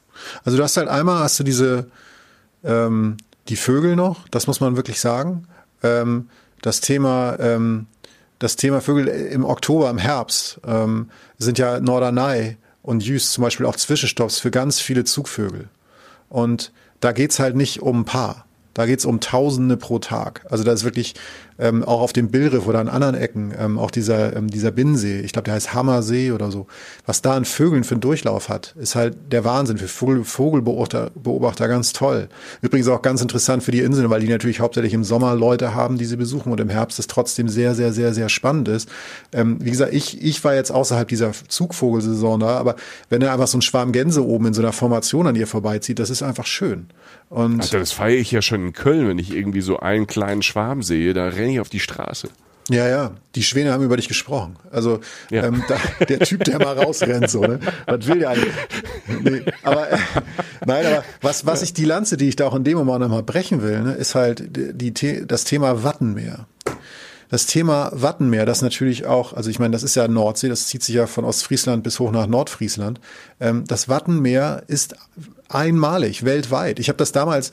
Also 0.44 0.56
du 0.58 0.62
hast 0.64 0.76
halt 0.76 0.88
einmal 0.88 1.20
hast 1.22 1.38
du 1.40 1.44
diese 1.44 1.86
ähm, 2.64 3.16
die 3.48 3.56
Vögel 3.56 3.94
noch, 3.96 4.28
das 4.28 4.46
muss 4.46 4.60
man 4.60 4.76
wirklich 4.76 5.00
sagen. 5.00 5.46
Ähm, 5.82 6.28
das 6.62 6.80
Thema 6.80 7.36
ähm, 7.40 7.86
das 8.38 8.56
Thema 8.56 8.80
Vögel 8.80 9.06
im 9.08 9.44
Oktober, 9.44 9.88
im 9.90 9.98
Herbst 9.98 10.60
ähm, 10.66 11.08
sind 11.38 11.58
ja 11.58 11.80
Norderney 11.80 12.56
und 12.82 13.02
Jüst 13.04 13.32
zum 13.32 13.42
Beispiel 13.42 13.64
auch 13.66 13.76
Zwischenstopps 13.76 14.38
für 14.38 14.50
ganz 14.50 14.80
viele 14.80 15.04
Zugvögel. 15.04 15.68
Und 16.28 16.72
da 17.00 17.12
geht's 17.12 17.38
halt 17.38 17.54
nicht 17.56 17.80
um 17.80 18.00
ein 18.00 18.04
paar. 18.04 18.44
Da 18.74 18.86
geht's 18.86 19.04
um 19.04 19.20
Tausende 19.20 19.76
pro 19.76 19.98
Tag. 20.00 20.44
Also 20.50 20.64
da 20.64 20.72
ist 20.72 20.84
wirklich 20.84 21.14
ähm, 21.58 21.84
auch 21.84 22.00
auf 22.00 22.12
dem 22.12 22.30
Billriff 22.30 22.66
oder 22.66 22.80
an 22.80 22.88
anderen 22.88 23.14
Ecken 23.14 23.52
ähm, 23.58 23.78
auch 23.78 23.90
dieser 23.90 24.36
ähm, 24.36 24.48
dieser 24.48 24.70
Binnensee. 24.70 25.20
Ich 25.20 25.32
glaube, 25.32 25.44
der 25.44 25.54
heißt 25.54 25.74
Hammersee 25.74 26.32
oder 26.32 26.50
so. 26.50 26.66
Was 27.06 27.22
da 27.22 27.34
an 27.34 27.44
Vögeln 27.44 27.84
für 27.84 27.94
einen 27.94 28.00
Durchlauf 28.00 28.48
hat, 28.48 28.74
ist 28.78 28.94
halt 28.94 29.16
der 29.30 29.44
Wahnsinn 29.44 29.78
für 29.78 29.88
Vogel, 29.88 30.24
Vogelbeobachter 30.24 31.10
Beobachter 31.14 31.68
ganz 31.68 31.92
toll. 31.92 32.28
Übrigens 32.62 32.88
auch 32.88 33.02
ganz 33.02 33.22
interessant 33.22 33.62
für 33.62 33.70
die 33.70 33.80
Inseln, 33.80 34.10
weil 34.10 34.20
die 34.20 34.28
natürlich 34.28 34.60
hauptsächlich 34.60 34.94
im 34.94 35.04
Sommer 35.04 35.34
Leute 35.34 35.74
haben, 35.74 35.98
die 35.98 36.04
sie 36.04 36.16
besuchen 36.16 36.50
und 36.50 36.60
im 36.60 36.68
Herbst 36.68 36.98
es 36.98 37.06
trotzdem 37.06 37.48
sehr 37.48 37.74
sehr 37.74 37.92
sehr 37.92 38.14
sehr 38.14 38.28
spannend 38.28 38.68
ist. 38.68 38.88
Ähm, 39.32 39.58
wie 39.60 39.70
gesagt, 39.70 39.92
ich 39.92 40.22
ich 40.22 40.42
war 40.44 40.54
jetzt 40.54 40.70
außerhalb 40.70 41.08
dieser 41.08 41.32
Zugvogelsaison 41.48 42.40
da, 42.40 42.56
aber 42.58 42.76
wenn 43.10 43.20
da 43.20 43.32
einfach 43.32 43.46
so 43.46 43.58
ein 43.58 43.62
Schwarm 43.62 43.92
Gänse 43.92 44.26
oben 44.26 44.46
in 44.46 44.54
so 44.54 44.62
einer 44.62 44.72
Formation 44.72 45.26
an 45.26 45.36
ihr 45.36 45.46
vorbeizieht, 45.46 45.98
das 45.98 46.10
ist 46.10 46.22
einfach 46.22 46.46
schön. 46.46 46.86
Und 47.30 47.60
Also 47.60 47.78
das 47.78 47.92
feiere 47.92 48.18
ich 48.18 48.30
ja 48.30 48.42
schon 48.42 48.66
in 48.66 48.72
Köln, 48.72 49.08
wenn 49.08 49.18
ich 49.18 49.34
irgendwie 49.34 49.60
so 49.60 49.78
einen 49.78 50.06
kleinen 50.06 50.42
Schwarm 50.42 50.82
sehe, 50.82 51.14
da 51.14 51.28
renne 51.44 51.52
ich 51.54 51.60
auf 51.60 51.68
die 51.68 51.80
Straße. 51.80 52.28
Ja, 52.70 52.88
ja, 52.88 53.10
die 53.34 53.42
Schwäne 53.42 53.72
haben 53.74 53.84
über 53.84 53.98
dich 53.98 54.08
gesprochen. 54.08 54.56
Also 54.72 55.00
Ja. 55.30 55.44
ähm, 55.44 55.62
da, 55.68 55.76
der 56.06 56.20
Typ, 56.20 56.44
der 56.44 56.58
mal 56.58 56.78
rausrennt, 56.78 57.28
so, 57.28 57.42
ne? 57.42 57.60
Was 57.84 58.06
will 58.06 58.20
der 58.20 58.30
eigentlich? 58.30 58.54
Nee, 59.22 59.42
aber 59.62 59.90
äh, 59.92 59.98
nein, 60.64 60.86
aber 60.86 61.04
was, 61.20 61.44
was 61.44 61.60
ich 61.60 61.74
die 61.74 61.84
Lanze, 61.84 62.16
die 62.16 62.26
ich 62.26 62.36
da 62.36 62.46
auch 62.46 62.54
in 62.54 62.64
dem 62.64 62.78
Moment 62.78 63.00
nochmal 63.00 63.22
brechen 63.22 63.62
will, 63.62 63.82
ne, 63.82 63.92
ist 63.92 64.14
halt 64.14 64.44
die, 64.56 64.92
die, 64.94 65.26
das 65.26 65.44
Thema 65.44 65.84
Wattenmeer. 65.84 66.46
Das 67.28 67.44
Thema 67.44 67.90
Wattenmeer, 67.92 68.46
das 68.46 68.62
natürlich 68.62 69.04
auch, 69.04 69.34
also 69.34 69.50
ich 69.50 69.58
meine, 69.58 69.72
das 69.72 69.82
ist 69.82 69.94
ja 69.96 70.08
Nordsee, 70.08 70.48
das 70.48 70.66
zieht 70.68 70.82
sich 70.82 70.94
ja 70.94 71.06
von 71.06 71.24
Ostfriesland 71.26 71.82
bis 71.82 71.98
hoch 72.00 72.12
nach 72.12 72.26
Nordfriesland. 72.26 72.98
Ähm, 73.40 73.64
das 73.66 73.90
Wattenmeer 73.90 74.62
ist 74.68 74.94
einmalig 75.50 76.24
weltweit. 76.24 76.78
Ich 76.78 76.88
habe 76.88 76.96
das 76.96 77.12
damals, 77.12 77.50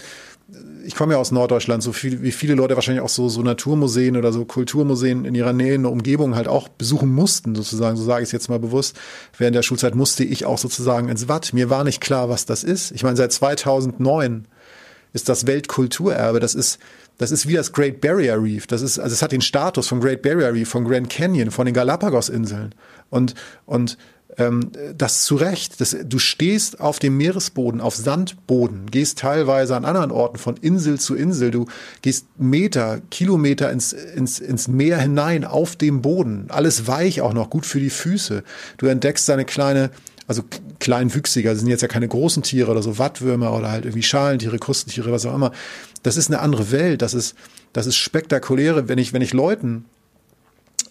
ich 0.83 0.95
komme 0.95 1.13
ja 1.13 1.19
aus 1.19 1.31
Norddeutschland, 1.31 1.83
so 1.83 1.93
viel, 1.93 2.21
wie 2.21 2.31
viele 2.31 2.55
Leute 2.55 2.75
wahrscheinlich 2.75 3.03
auch 3.03 3.09
so, 3.09 3.29
so 3.29 3.41
Naturmuseen 3.41 4.17
oder 4.17 4.33
so 4.33 4.45
Kulturmuseen 4.45 5.25
in 5.25 5.35
ihrer 5.35 5.53
Nähe 5.53 5.75
in 5.75 5.83
der 5.83 5.91
Umgebung 5.91 6.35
halt 6.35 6.47
auch 6.47 6.67
besuchen 6.67 7.09
mussten, 7.09 7.55
sozusagen, 7.55 7.97
so 7.97 8.03
sage 8.03 8.23
ich 8.23 8.27
es 8.27 8.31
jetzt 8.31 8.49
mal 8.49 8.59
bewusst. 8.59 8.99
Während 9.37 9.55
der 9.55 9.61
Schulzeit 9.61 9.95
musste 9.95 10.23
ich 10.23 10.45
auch 10.45 10.57
sozusagen 10.57 11.09
ins 11.09 11.27
Watt. 11.27 11.53
Mir 11.53 11.69
war 11.69 11.83
nicht 11.83 12.01
klar, 12.01 12.29
was 12.29 12.45
das 12.45 12.63
ist. 12.63 12.91
Ich 12.91 13.03
meine, 13.03 13.15
seit 13.15 13.31
2009 13.31 14.45
ist 15.13 15.29
das 15.29 15.45
Weltkulturerbe. 15.45 16.39
Das 16.39 16.55
ist, 16.55 16.79
das 17.17 17.31
ist 17.31 17.47
wie 17.47 17.53
das 17.53 17.71
Great 17.71 18.01
Barrier 18.01 18.41
Reef. 18.41 18.67
Das 18.67 18.81
ist, 18.81 18.99
also 18.99 19.13
es 19.13 19.21
hat 19.21 19.31
den 19.31 19.41
Status 19.41 19.87
von 19.87 19.99
Great 19.99 20.21
Barrier 20.21 20.53
Reef, 20.53 20.69
von 20.69 20.85
Grand 20.85 21.09
Canyon, 21.09 21.51
von 21.51 21.65
den 21.65 21.75
Galapagos-Inseln. 21.75 22.73
Und, 23.09 23.35
und 23.65 23.97
das 24.97 25.23
zu 25.23 25.35
Recht. 25.35 25.81
Das, 25.81 25.95
du 26.03 26.19
stehst 26.19 26.79
auf 26.79 26.99
dem 26.99 27.17
Meeresboden, 27.17 27.81
auf 27.81 27.95
Sandboden, 27.95 28.89
gehst 28.89 29.19
teilweise 29.19 29.75
an 29.75 29.85
anderen 29.85 30.11
Orten 30.11 30.37
von 30.37 30.57
Insel 30.57 30.99
zu 30.99 31.15
Insel. 31.15 31.51
Du 31.51 31.65
gehst 32.01 32.27
Meter, 32.37 33.01
Kilometer 33.11 33.71
ins, 33.71 33.93
ins, 33.93 34.39
ins 34.39 34.67
Meer 34.67 34.99
hinein, 34.99 35.43
auf 35.43 35.75
dem 35.75 36.01
Boden. 36.01 36.45
Alles 36.49 36.87
weich 36.87 37.21
auch 37.21 37.33
noch, 37.33 37.49
gut 37.49 37.65
für 37.65 37.79
die 37.79 37.89
Füße. 37.89 38.43
Du 38.77 38.85
entdeckst 38.85 39.27
deine 39.27 39.45
kleine 39.45 39.91
also 40.27 40.43
kleinwüchsiger, 40.79 41.49
das 41.49 41.59
sind 41.59 41.67
jetzt 41.67 41.81
ja 41.81 41.89
keine 41.89 42.07
großen 42.07 42.41
Tiere 42.41 42.71
oder 42.71 42.81
so 42.81 42.97
Wattwürmer 42.97 43.53
oder 43.53 43.69
halt 43.69 43.83
irgendwie 43.83 44.03
Schalentiere, 44.03 44.59
Krustentiere, 44.59 45.11
was 45.11 45.25
auch 45.25 45.35
immer. 45.35 45.51
Das 46.03 46.15
ist 46.15 46.29
eine 46.29 46.39
andere 46.39 46.71
Welt, 46.71 47.01
das 47.01 47.13
ist, 47.13 47.35
das 47.73 47.85
ist 47.85 47.97
spektakuläre, 47.97 48.87
wenn 48.87 48.97
ich, 48.97 49.11
wenn 49.11 49.21
ich 49.21 49.33
Leuten, 49.33 49.83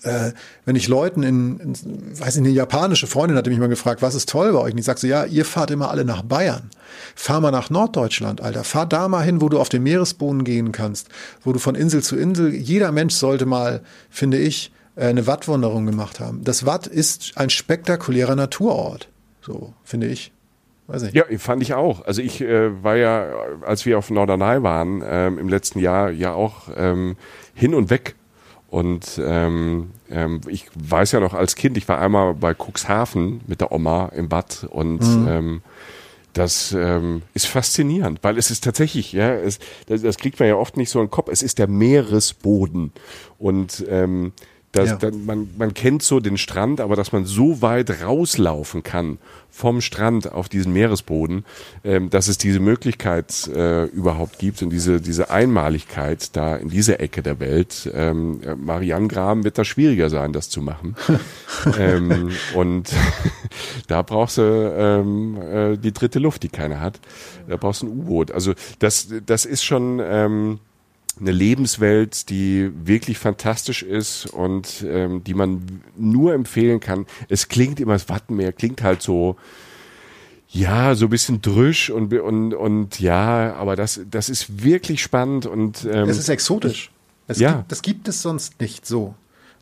äh, 0.02 0.32
wenn 0.64 0.76
ich 0.76 0.88
Leuten 0.88 1.22
in, 1.22 1.60
in, 1.60 2.20
weiß 2.20 2.36
ich, 2.36 2.40
eine 2.40 2.50
japanische 2.50 3.06
Freundin 3.06 3.36
hatte 3.36 3.50
mich 3.50 3.58
mal 3.58 3.68
gefragt, 3.68 4.02
was 4.02 4.14
ist 4.14 4.28
toll 4.28 4.52
bei 4.52 4.58
euch? 4.58 4.72
Und 4.72 4.78
ich 4.78 4.84
sag 4.84 4.98
so, 4.98 5.06
ja, 5.06 5.24
ihr 5.24 5.44
fahrt 5.44 5.70
immer 5.70 5.90
alle 5.90 6.04
nach 6.04 6.22
Bayern. 6.22 6.70
Fahr 7.14 7.40
mal 7.40 7.50
nach 7.50 7.70
Norddeutschland, 7.70 8.40
Alter. 8.40 8.64
Fahr 8.64 8.86
da 8.86 9.08
mal 9.08 9.22
hin, 9.22 9.40
wo 9.40 9.48
du 9.48 9.60
auf 9.60 9.68
den 9.68 9.82
Meeresboden 9.82 10.44
gehen 10.44 10.72
kannst, 10.72 11.08
wo 11.42 11.52
du 11.52 11.58
von 11.58 11.74
Insel 11.74 12.02
zu 12.02 12.16
Insel, 12.16 12.54
jeder 12.54 12.92
Mensch 12.92 13.14
sollte 13.14 13.46
mal, 13.46 13.82
finde 14.08 14.38
ich, 14.38 14.72
äh, 14.96 15.06
eine 15.06 15.26
Wattwanderung 15.26 15.86
gemacht 15.86 16.20
haben. 16.20 16.42
Das 16.44 16.66
Watt 16.66 16.86
ist 16.86 17.32
ein 17.36 17.50
spektakulärer 17.50 18.36
Naturort. 18.36 19.08
So, 19.40 19.74
finde 19.84 20.08
ich. 20.08 20.32
Weiß 20.86 21.02
nicht. 21.02 21.14
Ja, 21.14 21.24
fand 21.38 21.62
ich 21.62 21.74
auch. 21.74 22.04
Also 22.04 22.20
ich 22.20 22.40
äh, 22.40 22.82
war 22.82 22.96
ja, 22.96 23.30
als 23.64 23.86
wir 23.86 23.96
auf 23.96 24.10
Norderney 24.10 24.62
waren, 24.62 25.02
ähm, 25.06 25.38
im 25.38 25.48
letzten 25.48 25.78
Jahr 25.78 26.10
ja 26.10 26.32
auch 26.32 26.68
ähm, 26.76 27.16
hin 27.54 27.74
und 27.74 27.90
weg. 27.90 28.16
Und 28.70 29.20
ähm, 29.22 29.90
ähm, 30.10 30.40
ich 30.46 30.66
weiß 30.74 31.12
ja 31.12 31.20
noch 31.20 31.34
als 31.34 31.56
Kind, 31.56 31.76
ich 31.76 31.88
war 31.88 31.98
einmal 31.98 32.34
bei 32.34 32.54
Cuxhaven 32.54 33.40
mit 33.48 33.60
der 33.60 33.72
Oma 33.72 34.12
im 34.14 34.28
Bad 34.28 34.66
und 34.70 35.00
mhm. 35.00 35.28
ähm, 35.28 35.62
das 36.32 36.72
ähm, 36.72 37.22
ist 37.34 37.46
faszinierend, 37.46 38.20
weil 38.22 38.38
es 38.38 38.52
ist 38.52 38.62
tatsächlich, 38.62 39.12
ja, 39.12 39.34
es, 39.34 39.58
das, 39.86 40.02
das 40.02 40.16
kriegt 40.16 40.38
man 40.38 40.48
ja 40.48 40.54
oft 40.54 40.76
nicht 40.76 40.90
so 40.90 41.00
in 41.00 41.06
den 41.06 41.10
Kopf, 41.10 41.28
es 41.32 41.42
ist 41.42 41.58
der 41.58 41.66
Meeresboden. 41.66 42.92
Und 43.38 43.84
ähm, 43.88 44.32
das, 44.72 44.90
ja. 44.90 44.96
dann, 44.96 45.26
man, 45.26 45.50
man 45.58 45.74
kennt 45.74 46.02
so 46.02 46.20
den 46.20 46.38
Strand, 46.38 46.80
aber 46.80 46.94
dass 46.94 47.10
man 47.10 47.24
so 47.24 47.60
weit 47.60 48.02
rauslaufen 48.02 48.84
kann 48.84 49.18
vom 49.50 49.80
Strand 49.80 50.30
auf 50.30 50.48
diesen 50.48 50.72
Meeresboden, 50.72 51.44
ähm, 51.82 52.08
dass 52.08 52.28
es 52.28 52.38
diese 52.38 52.60
Möglichkeit 52.60 53.48
äh, 53.48 53.86
überhaupt 53.86 54.38
gibt 54.38 54.62
und 54.62 54.70
diese, 54.70 55.00
diese 55.00 55.30
Einmaligkeit 55.30 56.36
da 56.36 56.56
in 56.56 56.68
dieser 56.68 57.00
Ecke 57.00 57.22
der 57.22 57.40
Welt. 57.40 57.90
Ähm, 57.92 58.40
Marianne 58.58 59.08
Graham 59.08 59.42
wird 59.42 59.58
da 59.58 59.64
schwieriger 59.64 60.08
sein, 60.08 60.32
das 60.32 60.50
zu 60.50 60.62
machen. 60.62 60.94
ähm, 61.78 62.30
und 62.54 62.92
da 63.88 64.02
brauchst 64.02 64.38
du 64.38 64.42
ähm, 64.42 65.36
äh, 65.42 65.76
die 65.78 65.92
dritte 65.92 66.20
Luft, 66.20 66.44
die 66.44 66.48
keiner 66.48 66.80
hat. 66.80 67.00
Da 67.48 67.56
brauchst 67.56 67.82
du 67.82 67.86
ein 67.86 67.98
U-Boot. 67.98 68.30
Also 68.30 68.54
das, 68.78 69.08
das 69.26 69.44
ist 69.46 69.64
schon... 69.64 70.00
Ähm, 70.00 70.60
eine 71.18 71.32
Lebenswelt, 71.32 72.30
die 72.30 72.70
wirklich 72.84 73.18
fantastisch 73.18 73.82
ist 73.82 74.26
und 74.26 74.84
ähm, 74.86 75.24
die 75.24 75.34
man 75.34 75.82
nur 75.96 76.34
empfehlen 76.34 76.80
kann. 76.80 77.06
Es 77.28 77.48
klingt 77.48 77.80
immer, 77.80 77.94
das 77.94 78.08
Wattenmeer 78.08 78.52
klingt 78.52 78.82
halt 78.82 79.02
so, 79.02 79.36
ja, 80.48 80.94
so 80.94 81.06
ein 81.06 81.10
bisschen 81.10 81.42
drüsch 81.42 81.90
und, 81.90 82.12
und, 82.12 82.54
und 82.54 83.00
ja, 83.00 83.54
aber 83.54 83.76
das, 83.76 84.00
das 84.10 84.28
ist 84.28 84.64
wirklich 84.64 85.02
spannend 85.02 85.46
und 85.46 85.84
ähm, 85.84 86.08
es 86.08 86.18
ist 86.18 86.28
exotisch. 86.28 86.90
Es 87.28 87.38
ja. 87.38 87.52
Gibt, 87.52 87.72
das 87.72 87.82
gibt 87.82 88.08
es 88.08 88.22
sonst 88.22 88.60
nicht 88.60 88.86
so. 88.86 89.14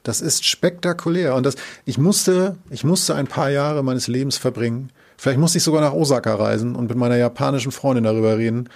Das 0.03 0.21
ist 0.21 0.47
spektakulär 0.47 1.35
und 1.35 1.45
das, 1.45 1.57
ich 1.85 1.99
musste, 1.99 2.57
ich 2.71 2.85
musste 2.85 3.15
ein 3.15 3.27
paar 3.27 3.51
Jahre 3.51 3.83
meines 3.83 4.07
Lebens 4.07 4.39
verbringen. 4.39 4.91
Vielleicht 5.19 5.41
musste 5.41 5.59
ich 5.59 5.65
sogar 5.65 5.81
nach 5.81 5.93
Osaka 5.93 6.35
reisen 6.37 6.77
und 6.77 6.89
mit 6.89 6.97
meiner 6.97 7.17
japanischen 7.17 7.73
Freundin 7.73 8.05
darüber 8.05 8.39
reden, 8.39 8.69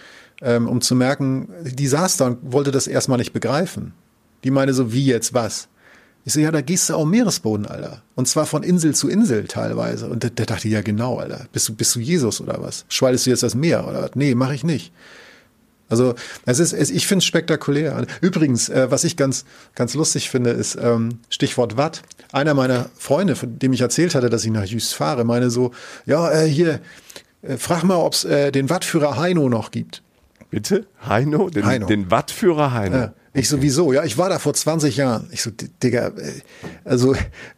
ähm, 0.43 0.69
um 0.69 0.81
zu 0.81 0.97
merken, 0.97 1.49
die 1.63 1.87
saß 1.87 2.17
da 2.17 2.27
und 2.27 2.53
wollte 2.53 2.73
das 2.73 2.89
erstmal 2.89 3.19
nicht 3.19 3.33
begreifen. 3.33 3.95
Die 4.43 4.51
meine 4.51 4.75
so, 4.75 4.93
wie 4.93 5.07
jetzt 5.07 5.35
was? 5.35 5.69
Ich 6.25 6.33
so, 6.33 6.41
ja, 6.41 6.51
da 6.51 6.61
gehst 6.61 6.91
du 6.91 6.95
auf 6.95 7.07
Meeresboden, 7.07 7.67
Alter. 7.67 8.03
Und 8.17 8.27
zwar 8.27 8.47
von 8.47 8.65
Insel 8.65 8.93
zu 8.95 9.09
Insel 9.09 9.45
teilweise. 9.45 10.09
Und 10.09 10.25
der, 10.25 10.31
der 10.31 10.47
dachte, 10.47 10.69
ja 10.69 10.83
genau, 10.83 11.19
Alter. 11.19 11.47
Bist 11.53 11.69
du, 11.69 11.75
bist 11.75 11.95
du 11.95 12.01
Jesus 12.01 12.41
oder 12.41 12.61
was? 12.61 12.87
Schwaltest 12.89 13.27
du 13.27 13.31
jetzt 13.31 13.45
das 13.45 13.55
Meer 13.55 13.87
oder 13.87 14.03
was? 14.03 14.11
Nee, 14.15 14.35
mache 14.35 14.55
ich 14.55 14.65
nicht. 14.65 14.93
Also 15.93 16.15
es 16.47 16.59
ist, 16.59 16.73
es, 16.73 16.91
ich 16.91 17.07
finde 17.07 17.19
es 17.19 17.27
spektakulär. 17.27 18.07
Übrigens, 18.23 18.71
äh, 18.71 18.91
was 18.91 19.05
ich 19.05 19.19
ganz, 19.19 19.45
ganz 19.75 19.93
lustig 19.93 20.31
finde, 20.31 20.49
ist 20.49 20.75
ähm, 20.81 21.19
Stichwort 21.29 21.77
Watt. 21.77 22.01
Einer 22.33 22.55
meiner 22.55 22.89
Freunde, 22.97 23.37
von 23.37 23.59
dem 23.59 23.75
ich 23.75 23.83
erzählt 23.83 24.15
hatte, 24.15 24.31
dass 24.31 24.43
ich 24.43 24.51
nach 24.51 24.65
Jüst 24.65 24.95
fahre, 24.95 25.25
meine 25.25 25.51
so, 25.51 25.73
ja, 26.07 26.33
äh, 26.33 26.49
hier, 26.49 26.81
äh, 27.43 27.59
frag 27.59 27.83
mal, 27.85 27.97
ob 27.97 28.15
es 28.15 28.25
äh, 28.25 28.51
den 28.51 28.71
Wattführer 28.71 29.19
Heino 29.19 29.51
noch 29.51 29.71
gibt. 29.71 30.03
Bitte? 30.49 30.87
Heino? 31.07 31.51
Den, 31.51 31.67
Heino. 31.67 31.87
den 31.87 32.11
Wattführer 32.11 32.73
Heino. 32.73 32.97
Ja. 32.97 33.15
Ich 33.35 33.51
sowieso, 33.51 33.93
ja, 33.93 34.03
ich 34.03 34.17
war 34.17 34.31
da 34.31 34.39
vor 34.39 34.55
20 34.55 34.97
Jahren. 34.97 35.29
Ich 35.31 35.43
so, 35.43 35.51
Digga, 35.83 36.09
äh, 36.09 36.41
also 36.87 37.15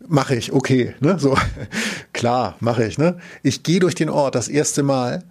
mache 0.09 0.35
ich, 0.35 0.53
okay, 0.53 0.97
ne, 0.99 1.21
so 1.21 1.37
klar, 2.13 2.57
mache 2.59 2.85
ich, 2.85 2.99
ne. 2.99 3.19
Ich 3.45 3.63
gehe 3.63 3.79
durch 3.79 3.95
den 3.95 4.09
Ort 4.09 4.35
das 4.35 4.49
erste 4.49 4.83
Mal, 4.83 5.23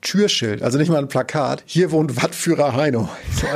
Türschild, 0.00 0.62
also 0.62 0.78
nicht 0.78 0.88
mal 0.88 0.98
ein 0.98 1.08
Plakat, 1.08 1.62
hier 1.66 1.90
wohnt 1.90 2.22
Wattführer 2.22 2.74
Heino. 2.74 3.08
So. 3.32 3.46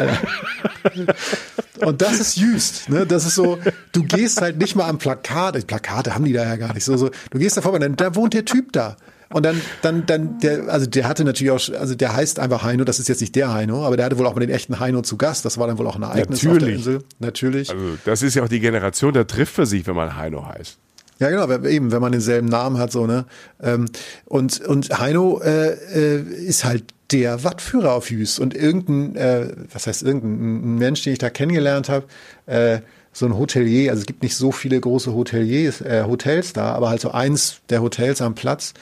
Und 1.86 2.02
das 2.02 2.20
ist 2.20 2.36
Jüst, 2.36 2.88
ne? 2.88 3.06
Das 3.06 3.24
ist 3.24 3.34
so, 3.34 3.58
du 3.92 4.02
gehst 4.04 4.40
halt 4.40 4.58
nicht 4.58 4.76
mal 4.76 4.88
am 4.88 4.98
Plakat, 4.98 5.66
Plakate 5.66 6.14
haben 6.14 6.24
die 6.24 6.32
da 6.32 6.44
ja 6.44 6.56
gar 6.56 6.74
nicht 6.74 6.84
so, 6.84 6.96
so. 6.96 7.10
Du 7.30 7.38
gehst 7.38 7.56
da 7.56 7.62
vorbei, 7.62 7.78
da 7.78 8.14
wohnt 8.14 8.34
der 8.34 8.44
Typ 8.44 8.72
da. 8.72 8.96
Und 9.32 9.44
dann, 9.44 9.60
dann, 9.80 10.06
dann, 10.06 10.38
der, 10.40 10.68
also 10.68 10.86
der 10.86 11.08
hatte 11.08 11.24
natürlich 11.24 11.50
auch, 11.50 11.74
also 11.78 11.94
der 11.94 12.14
heißt 12.14 12.38
einfach 12.38 12.62
Heino, 12.62 12.84
das 12.84 12.98
ist 12.98 13.08
jetzt 13.08 13.20
nicht 13.20 13.34
der 13.34 13.52
Heino, 13.52 13.84
aber 13.84 13.96
der 13.96 14.06
hatte 14.06 14.18
wohl 14.18 14.26
auch 14.26 14.34
mal 14.34 14.40
den 14.40 14.50
echten 14.50 14.78
Heino 14.78 15.02
zu 15.02 15.16
Gast. 15.16 15.44
Das 15.44 15.58
war 15.58 15.66
dann 15.66 15.78
wohl 15.78 15.86
auch 15.86 15.96
ein 15.96 16.02
Ereignis 16.02 16.42
natürlich. 16.42 16.78
auf 16.78 16.84
der 16.84 16.94
Insel. 16.94 17.04
Natürlich. 17.18 17.70
Also 17.70 17.98
das 18.04 18.22
ist 18.22 18.34
ja 18.34 18.42
auch 18.42 18.48
die 18.48 18.60
Generation, 18.60 19.14
da 19.14 19.24
trifft 19.24 19.54
für 19.54 19.66
sich, 19.66 19.86
wenn 19.86 19.96
man 19.96 20.16
Heino 20.16 20.46
heißt. 20.46 20.78
Ja, 21.22 21.30
genau, 21.30 21.48
eben, 21.68 21.92
wenn 21.92 22.00
man 22.00 22.10
denselben 22.10 22.48
Namen 22.48 22.78
hat, 22.78 22.90
so, 22.90 23.06
ne? 23.06 23.26
Ähm, 23.62 23.86
und, 24.24 24.60
und 24.60 24.98
Heino 24.98 25.40
äh, 25.40 25.70
äh, 25.70 26.20
ist 26.20 26.64
halt 26.64 26.82
der 27.12 27.44
Wattführer 27.44 27.92
auf 27.92 28.10
Jüst. 28.10 28.40
Und 28.40 28.54
irgendein, 28.54 29.14
äh, 29.14 29.52
was 29.72 29.86
heißt 29.86 30.02
irgendein 30.02 30.78
Mensch, 30.78 31.04
den 31.04 31.12
ich 31.12 31.20
da 31.20 31.30
kennengelernt 31.30 31.88
habe, 31.88 32.06
äh, 32.46 32.80
so 33.12 33.26
ein 33.26 33.38
Hotelier, 33.38 33.92
also 33.92 34.00
es 34.00 34.06
gibt 34.06 34.24
nicht 34.24 34.36
so 34.36 34.50
viele 34.50 34.80
große 34.80 35.14
Hoteliers, 35.14 35.80
äh, 35.82 36.02
Hotels 36.08 36.54
da, 36.54 36.72
aber 36.72 36.88
halt 36.88 37.02
so 37.02 37.12
eins 37.12 37.60
der 37.68 37.82
Hotels 37.82 38.20
am 38.20 38.34
Platz 38.34 38.74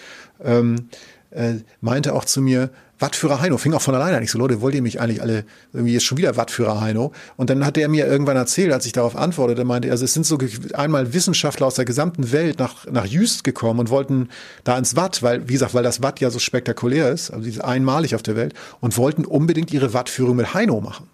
ähm, 0.42 0.88
äh, 1.32 1.56
meinte 1.82 2.14
auch 2.14 2.24
zu 2.24 2.40
mir, 2.40 2.70
Wattführer 3.00 3.40
Heino, 3.40 3.58
fing 3.58 3.72
auch 3.72 3.82
von 3.82 3.94
alleine 3.94 4.18
an. 4.18 4.22
Ich 4.22 4.30
so, 4.30 4.38
Leute, 4.38 4.60
wollt 4.60 4.74
ihr 4.74 4.82
mich 4.82 5.00
eigentlich 5.00 5.22
alle, 5.22 5.44
irgendwie 5.72 5.96
ist 5.96 6.04
schon 6.04 6.18
wieder 6.18 6.36
Wattführer 6.36 6.80
Heino. 6.80 7.12
Und 7.36 7.50
dann 7.50 7.64
hat 7.64 7.76
er 7.78 7.88
mir 7.88 8.06
irgendwann 8.06 8.36
erzählt, 8.36 8.72
als 8.72 8.86
ich 8.86 8.92
darauf 8.92 9.16
antwortete, 9.16 9.64
meinte, 9.64 9.90
also 9.90 10.04
es 10.04 10.14
sind 10.14 10.26
so 10.26 10.38
einmal 10.74 11.12
Wissenschaftler 11.12 11.66
aus 11.66 11.74
der 11.74 11.84
gesamten 11.84 12.30
Welt 12.30 12.58
nach, 12.58 12.86
nach 12.86 13.06
Jüst 13.06 13.42
gekommen 13.42 13.80
und 13.80 13.90
wollten 13.90 14.28
da 14.64 14.76
ins 14.76 14.96
Watt, 14.96 15.22
weil, 15.22 15.48
wie 15.48 15.54
gesagt, 15.54 15.74
weil 15.74 15.82
das 15.82 16.02
Watt 16.02 16.20
ja 16.20 16.30
so 16.30 16.38
spektakulär 16.38 17.10
ist, 17.10 17.30
also 17.30 17.44
dieses 17.44 17.60
einmalig 17.60 18.14
auf 18.14 18.22
der 18.22 18.36
Welt, 18.36 18.54
und 18.80 18.96
wollten 18.96 19.24
unbedingt 19.24 19.72
ihre 19.72 19.94
Wattführung 19.94 20.36
mit 20.36 20.54
Heino 20.54 20.80
machen. 20.80 21.08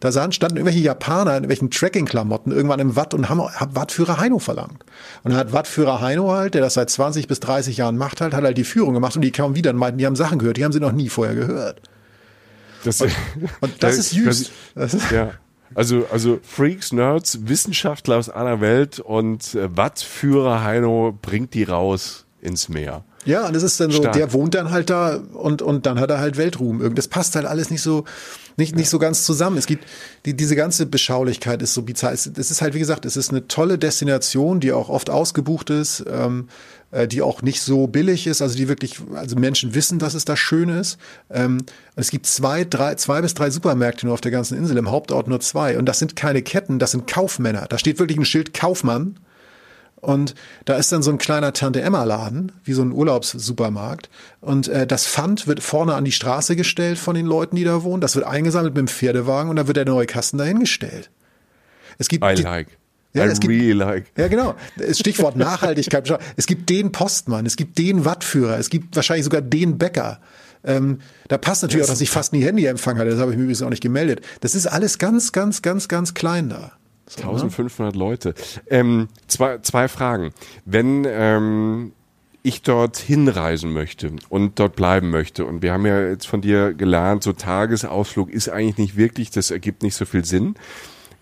Da 0.00 0.10
standen 0.32 0.56
irgendwelche 0.56 0.80
Japaner 0.80 1.30
in 1.32 1.44
irgendwelchen 1.44 1.70
Tracking-Klamotten 1.70 2.52
irgendwann 2.52 2.80
im 2.80 2.96
Watt 2.96 3.14
und 3.14 3.28
haben, 3.28 3.40
haben 3.40 3.76
Wattführer 3.76 4.18
Heino 4.18 4.38
verlangt. 4.38 4.84
Und 5.22 5.30
dann 5.30 5.36
hat 5.36 5.52
Wattführer 5.52 6.00
Heino 6.00 6.32
halt, 6.32 6.54
der 6.54 6.60
das 6.60 6.74
seit 6.74 6.90
20 6.90 7.28
bis 7.28 7.40
30 7.40 7.76
Jahren 7.76 7.96
macht 7.96 8.20
halt, 8.20 8.34
hat 8.34 8.44
halt 8.44 8.58
die 8.58 8.64
Führung 8.64 8.94
gemacht 8.94 9.16
und 9.16 9.22
die 9.22 9.30
kamen 9.30 9.54
wieder 9.54 9.70
und 9.70 9.76
meinten, 9.76 9.98
die 9.98 10.06
haben 10.06 10.16
Sachen 10.16 10.38
gehört, 10.38 10.56
die 10.56 10.64
haben 10.64 10.72
sie 10.72 10.80
noch 10.80 10.92
nie 10.92 11.08
vorher 11.08 11.34
gehört. 11.34 11.80
Das, 12.84 13.00
und, 13.00 13.12
und 13.60 13.82
das 13.82 13.98
ist 13.98 14.12
Jüst. 14.12 14.52
ja. 15.10 15.32
Also, 15.74 16.06
also 16.12 16.38
Freaks, 16.42 16.92
Nerds, 16.92 17.48
Wissenschaftler 17.48 18.16
aus 18.16 18.28
aller 18.28 18.60
Welt 18.60 19.00
und 19.00 19.54
äh, 19.54 19.76
Wattführer 19.76 20.62
Heino 20.62 21.18
bringt 21.20 21.54
die 21.54 21.64
raus 21.64 22.26
ins 22.40 22.68
Meer. 22.68 23.04
Ja, 23.24 23.46
und 23.46 23.56
es 23.56 23.62
ist 23.62 23.80
dann 23.80 23.90
so, 23.90 23.98
Stark. 23.98 24.14
der 24.14 24.32
wohnt 24.32 24.54
dann 24.54 24.70
halt 24.70 24.90
da 24.90 25.16
und, 25.32 25.62
und 25.62 25.86
dann 25.86 25.98
hat 25.98 26.10
er 26.10 26.18
halt 26.18 26.36
Weltruhm. 26.36 26.94
Das 26.94 27.08
passt 27.08 27.36
halt 27.36 27.46
alles 27.46 27.70
nicht 27.70 27.82
so, 27.82 28.04
nicht, 28.56 28.76
nicht 28.76 28.88
so 28.88 28.98
ganz 28.98 29.24
zusammen. 29.24 29.56
Es 29.56 29.66
gibt, 29.66 29.84
die, 30.26 30.34
diese 30.34 30.56
ganze 30.56 30.86
Beschaulichkeit 30.86 31.62
ist 31.62 31.74
so 31.74 31.82
bizarr. 31.82 32.12
Es, 32.12 32.26
es 32.26 32.50
ist 32.50 32.62
halt, 32.62 32.74
wie 32.74 32.78
gesagt, 32.78 33.04
es 33.04 33.16
ist 33.16 33.30
eine 33.30 33.48
tolle 33.48 33.78
Destination, 33.78 34.60
die 34.60 34.72
auch 34.72 34.88
oft 34.88 35.10
ausgebucht 35.10 35.70
ist, 35.70 36.04
ähm, 36.10 36.48
äh, 36.90 37.08
die 37.08 37.22
auch 37.22 37.42
nicht 37.42 37.60
so 37.62 37.86
billig 37.86 38.26
ist, 38.26 38.42
also 38.42 38.56
die 38.56 38.68
wirklich, 38.68 38.98
also 39.14 39.36
Menschen 39.36 39.74
wissen, 39.74 39.98
dass 39.98 40.14
es 40.14 40.24
da 40.24 40.36
schön 40.36 40.68
ist. 40.68 40.98
Ähm, 41.30 41.58
es 41.96 42.10
gibt 42.10 42.26
zwei, 42.26 42.64
drei, 42.64 42.94
zwei 42.94 43.20
bis 43.22 43.34
drei 43.34 43.50
Supermärkte 43.50 44.06
nur 44.06 44.14
auf 44.14 44.20
der 44.20 44.32
ganzen 44.32 44.56
Insel, 44.56 44.76
im 44.76 44.90
Hauptort 44.90 45.28
nur 45.28 45.40
zwei. 45.40 45.78
Und 45.78 45.86
das 45.86 45.98
sind 45.98 46.14
keine 46.14 46.42
Ketten, 46.42 46.78
das 46.78 46.92
sind 46.92 47.06
Kaufmänner. 47.06 47.66
Da 47.68 47.78
steht 47.78 47.98
wirklich 47.98 48.18
ein 48.18 48.24
Schild 48.24 48.54
Kaufmann 48.54 49.18
und 50.04 50.34
da 50.64 50.76
ist 50.76 50.92
dann 50.92 51.02
so 51.02 51.10
ein 51.10 51.18
kleiner 51.18 51.52
Tante-Emma-Laden, 51.52 52.52
wie 52.64 52.72
so 52.72 52.82
ein 52.82 52.92
Urlaubssupermarkt. 52.92 54.10
Und 54.40 54.68
äh, 54.68 54.86
das 54.86 55.06
Pfand 55.06 55.46
wird 55.46 55.62
vorne 55.62 55.94
an 55.94 56.04
die 56.04 56.12
Straße 56.12 56.56
gestellt 56.56 56.98
von 56.98 57.14
den 57.14 57.26
Leuten, 57.26 57.56
die 57.56 57.64
da 57.64 57.82
wohnen. 57.82 58.00
Das 58.00 58.14
wird 58.14 58.26
eingesammelt 58.26 58.74
mit 58.74 58.80
dem 58.80 58.88
Pferdewagen 58.88 59.50
und 59.50 59.56
dann 59.56 59.66
wird 59.66 59.76
der 59.76 59.86
neue 59.86 60.06
Kasten 60.06 60.38
dahingestellt. 60.38 61.10
Es 61.98 62.08
gibt 62.08 62.24
I 62.24 62.40
like. 62.42 62.68
Ja, 63.14 63.24
I 63.24 63.28
es 63.28 63.40
gibt, 63.40 63.52
really 63.52 63.72
like. 63.72 64.06
Ja, 64.16 64.28
genau. 64.28 64.54
Stichwort 64.92 65.36
Nachhaltigkeit. 65.36 66.18
es 66.36 66.46
gibt 66.46 66.68
den 66.68 66.92
Postmann, 66.92 67.46
es 67.46 67.56
gibt 67.56 67.78
den 67.78 68.04
Wattführer, 68.04 68.58
es 68.58 68.70
gibt 68.70 68.96
wahrscheinlich 68.96 69.24
sogar 69.24 69.40
den 69.40 69.78
Bäcker. 69.78 70.20
Ähm, 70.64 70.98
da 71.28 71.38
passt 71.38 71.62
natürlich 71.62 71.82
das 71.82 71.90
auch, 71.90 71.94
dass 71.94 72.00
ich 72.00 72.10
fast 72.10 72.32
nie 72.32 72.42
Handyempfang 72.42 72.98
hatte. 72.98 73.10
Das 73.10 73.20
habe 73.20 73.30
ich 73.30 73.36
mir 73.36 73.44
übrigens 73.44 73.62
auch 73.62 73.70
nicht 73.70 73.82
gemeldet. 73.82 74.22
Das 74.40 74.54
ist 74.54 74.66
alles 74.66 74.98
ganz, 74.98 75.32
ganz, 75.32 75.62
ganz, 75.62 75.88
ganz 75.88 76.14
klein 76.14 76.48
da. 76.48 76.72
So, 77.16 77.22
1500 77.22 77.94
ne? 77.94 77.98
Leute. 77.98 78.34
Ähm, 78.68 79.08
zwei, 79.26 79.58
zwei 79.58 79.88
Fragen. 79.88 80.32
Wenn 80.64 81.06
ähm, 81.08 81.92
ich 82.42 82.62
dort 82.62 82.98
hinreisen 82.98 83.72
möchte 83.72 84.12
und 84.28 84.58
dort 84.58 84.76
bleiben 84.76 85.10
möchte, 85.10 85.46
und 85.46 85.62
wir 85.62 85.72
haben 85.72 85.86
ja 85.86 86.08
jetzt 86.08 86.26
von 86.26 86.42
dir 86.42 86.74
gelernt, 86.74 87.22
so 87.22 87.32
Tagesausflug 87.32 88.30
ist 88.30 88.50
eigentlich 88.50 88.78
nicht 88.78 88.96
wirklich, 88.96 89.30
das 89.30 89.50
ergibt 89.50 89.82
nicht 89.82 89.94
so 89.94 90.04
viel 90.04 90.24
Sinn. 90.24 90.54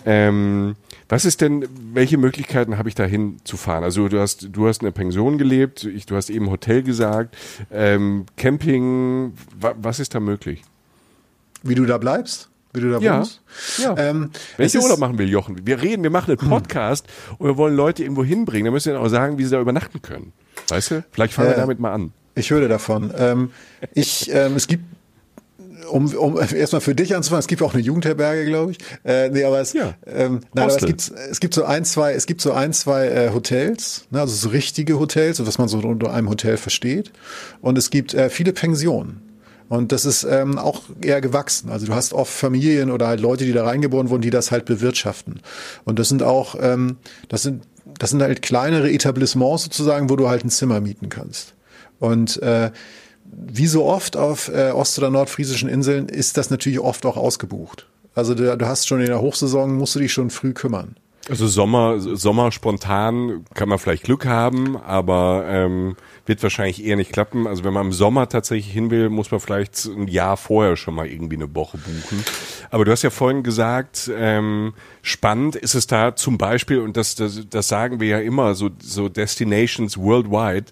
Ähm, 0.05 0.75
was 1.09 1.25
ist 1.25 1.41
denn, 1.41 1.69
welche 1.93 2.19
Möglichkeiten 2.19 2.77
habe 2.77 2.89
ich 2.89 2.95
da 2.95 3.05
hinzufahren? 3.05 3.85
Also 3.85 4.09
du 4.09 4.19
hast, 4.19 4.49
du 4.51 4.67
hast 4.67 4.81
eine 4.81 4.91
Pension 4.91 5.39
gelebt, 5.39 5.85
ich, 5.85 6.07
du 6.07 6.17
hast 6.17 6.29
eben 6.31 6.51
Hotel 6.51 6.83
gesagt, 6.83 7.37
ähm, 7.71 8.27
Camping, 8.37 9.35
wa, 9.61 9.75
was 9.77 10.01
ist 10.01 10.15
da 10.15 10.21
möglich? 10.21 10.63
Wie 11.63 11.77
du 11.77 11.87
da 11.87 11.99
bleibst? 11.99 12.49
Wie 12.73 12.81
du 12.81 12.91
da 12.91 12.99
ja. 12.99 13.19
wohnst. 13.19 13.43
Ja. 13.79 13.95
Ähm, 13.99 14.31
Welche 14.57 14.81
Urlaub 14.81 14.99
machen 14.99 15.19
will, 15.19 15.29
Jochen? 15.29 15.67
Wir 15.67 15.83
reden, 15.83 16.03
wir 16.03 16.11
machen 16.11 16.31
einen 16.31 16.41
hm. 16.41 16.49
Podcast 16.49 17.07
hm. 17.07 17.37
und 17.39 17.47
wir 17.49 17.57
wollen 17.57 17.77
Leute 17.77 18.03
irgendwo 18.03 18.25
hinbringen. 18.25 18.67
Da 18.67 18.71
müssen 18.71 18.87
wir 18.87 18.95
dann 18.95 19.03
auch 19.03 19.09
sagen, 19.09 19.39
wie 19.39 19.45
sie 19.45 19.51
da 19.51 19.61
übernachten 19.61 20.01
können. 20.03 20.33
Weißt 20.69 20.91
du? 20.91 21.05
Vielleicht 21.11 21.35
fangen 21.35 21.49
äh, 21.49 21.53
wir 21.53 21.59
damit 21.59 21.81
mal 21.81 21.93
an. 21.93 22.13
Ich 22.35 22.51
höre 22.51 22.69
davon. 22.69 23.13
Ähm, 23.17 23.51
ich, 23.93 24.31
ähm, 24.33 24.57
es 24.57 24.67
gibt 24.67 24.85
um, 25.91 26.15
um 26.15 26.39
erstmal 26.39 26.81
für 26.81 26.95
dich 26.95 27.15
anzufangen, 27.15 27.41
es 27.41 27.47
gibt 27.47 27.61
auch 27.63 27.75
eine 27.75 27.83
Jugendherberge, 27.83 28.47
glaube 28.47 28.73
ich. 28.73 28.79
Äh, 29.05 29.29
nee, 29.29 29.45
aber 29.45 29.61
es, 29.61 29.73
ja. 29.73 29.95
ähm, 30.07 30.41
nein, 30.55 30.65
aber 30.65 30.77
es 30.77 30.85
gibt 30.85 31.13
es 31.31 31.41
gibt 31.41 31.55
so 31.55 31.65
ein, 31.65 31.85
zwei, 31.85 32.15
es 32.15 32.27
gibt 32.27 32.41
so 32.41 32.53
ein, 32.53 32.73
zwei 32.73 33.09
äh, 33.09 33.31
Hotels, 33.33 34.07
ne, 34.11 34.21
also 34.21 34.35
so 34.35 34.49
richtige 34.49 34.99
Hotels, 34.99 35.45
was 35.45 35.59
man 35.59 35.69
so 35.69 35.79
unter 35.79 36.13
einem 36.13 36.31
Hotel 36.31 36.57
versteht. 36.57 37.13
Und 37.61 37.77
es 37.77 37.91
gibt 37.91 38.15
äh, 38.15 38.31
viele 38.31 38.53
Pensionen. 38.53 39.32
Und 39.69 39.93
das 39.93 40.05
ist 40.05 40.25
ähm, 40.25 40.59
auch 40.59 40.83
eher 41.01 41.21
gewachsen. 41.21 41.71
Also 41.71 41.87
du 41.87 41.95
hast 41.95 42.13
oft 42.13 42.33
Familien 42.33 42.91
oder 42.91 43.07
halt 43.07 43.21
Leute, 43.21 43.45
die 43.45 43.53
da 43.53 43.65
reingeboren 43.65 44.11
wurden, 44.11 44.23
die 44.23 44.31
das 44.31 44.51
halt 44.51 44.65
bewirtschaften. 44.65 45.41
Und 45.85 45.99
das 45.99 46.09
sind 46.09 46.23
auch, 46.23 46.57
ähm, 46.61 46.97
das 47.29 47.43
sind, 47.43 47.63
das 47.99 48.11
sind 48.11 48.23
halt 48.23 48.43
kleinere 48.43 48.91
Etablissements 48.91 49.65
sozusagen, 49.65 50.11
wo 50.11 50.17
du 50.17 50.29
halt 50.29 50.45
ein 50.45 50.51
Zimmer 50.51 50.81
mieten 50.81 51.09
kannst. 51.09 51.55
Und 51.99 52.41
äh, 52.43 52.71
wie 53.25 53.67
so 53.67 53.85
oft 53.85 54.17
auf 54.17 54.49
äh, 54.49 54.71
ost- 54.71 54.99
oder 54.99 55.11
nordfriesischen 55.11 55.69
Inseln 55.69 56.09
ist 56.09 56.37
das 56.37 56.51
natürlich 56.51 56.81
oft 56.81 57.07
auch 57.07 57.17
ausgebucht. 57.17 57.87
Also 58.15 58.35
du, 58.35 58.57
du 58.57 58.67
hast 58.67 58.87
schon 58.87 59.01
in 59.01 59.07
der 59.07 59.21
Hochsaison, 59.21 59.75
musst 59.75 59.95
du 59.95 60.01
dich 60.01 60.13
schon 60.13 60.31
früh 60.31 60.53
kümmern. 60.53 60.97
Also 61.29 61.47
Sommer, 61.47 62.01
Sommer 62.01 62.51
spontan 62.51 63.45
kann 63.55 63.69
man 63.69 63.79
vielleicht 63.79 64.03
Glück 64.03 64.27
haben, 64.27 64.77
aber 64.77 65.45
ähm, 65.47 65.97
wird 66.27 66.43
wahrscheinlich 66.43 66.85
eher 66.85 66.97
nicht 66.97 67.13
klappen. 67.13 67.47
Also 67.47 67.65
wenn 67.65 67.73
man 67.73 67.87
im 67.87 67.93
Sommer 67.93 68.29
tatsächlich 68.29 68.73
hin 68.73 68.91
will, 68.91 69.09
muss 69.09 69.31
man 69.31 69.41
vielleicht 69.41 69.85
ein 69.87 70.09
Jahr 70.09 70.37
vorher 70.37 70.77
schon 70.77 70.95
mal 70.95 71.07
irgendwie 71.07 71.37
eine 71.37 71.55
Woche 71.55 71.79
buchen. 71.79 72.25
Aber 72.71 72.85
du 72.85 72.93
hast 72.93 73.03
ja 73.03 73.11
vorhin 73.11 73.43
gesagt, 73.43 74.11
ähm, 74.15 74.75
spannend 75.03 75.57
ist 75.57 75.75
es 75.75 75.87
da 75.87 76.15
zum 76.15 76.39
Beispiel, 76.39 76.81
und 76.81 76.97
das, 76.97 77.15
das, 77.15 77.47
das 77.49 77.69
sagen 77.69 78.01
wir 78.01 78.09
ja 78.09 78.19
immer, 78.21 78.55
so, 78.55 78.71
so 78.81 79.09
Destinations 79.09 79.99
worldwide, 79.99 80.67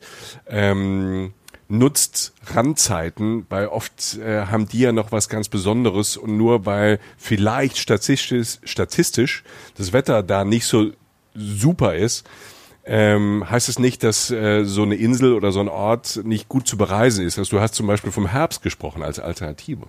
ähm, 0.48 1.32
nutzt 1.70 2.32
Randzeiten, 2.46 3.46
weil 3.48 3.68
oft 3.68 4.18
äh, 4.18 4.46
haben 4.46 4.68
die 4.68 4.80
ja 4.80 4.92
noch 4.92 5.12
was 5.12 5.28
ganz 5.28 5.48
Besonderes 5.48 6.16
und 6.16 6.36
nur 6.36 6.66
weil 6.66 6.98
vielleicht 7.16 7.78
statistisch, 7.78 8.58
statistisch 8.64 9.44
das 9.76 9.92
Wetter 9.92 10.22
da 10.22 10.44
nicht 10.44 10.66
so 10.66 10.90
super 11.34 11.94
ist, 11.94 12.28
ähm, 12.84 13.44
heißt 13.48 13.68
es 13.68 13.78
nicht, 13.78 14.02
dass 14.02 14.30
äh, 14.30 14.64
so 14.64 14.82
eine 14.82 14.96
Insel 14.96 15.34
oder 15.34 15.52
so 15.52 15.60
ein 15.60 15.68
Ort 15.68 16.20
nicht 16.24 16.48
gut 16.48 16.66
zu 16.66 16.76
bereisen 16.76 17.26
ist. 17.26 17.38
Also 17.38 17.56
du 17.56 17.62
hast 17.62 17.74
zum 17.74 17.86
Beispiel 17.86 18.10
vom 18.10 18.26
Herbst 18.26 18.62
gesprochen 18.62 19.02
als 19.02 19.18
Alternative. 19.18 19.86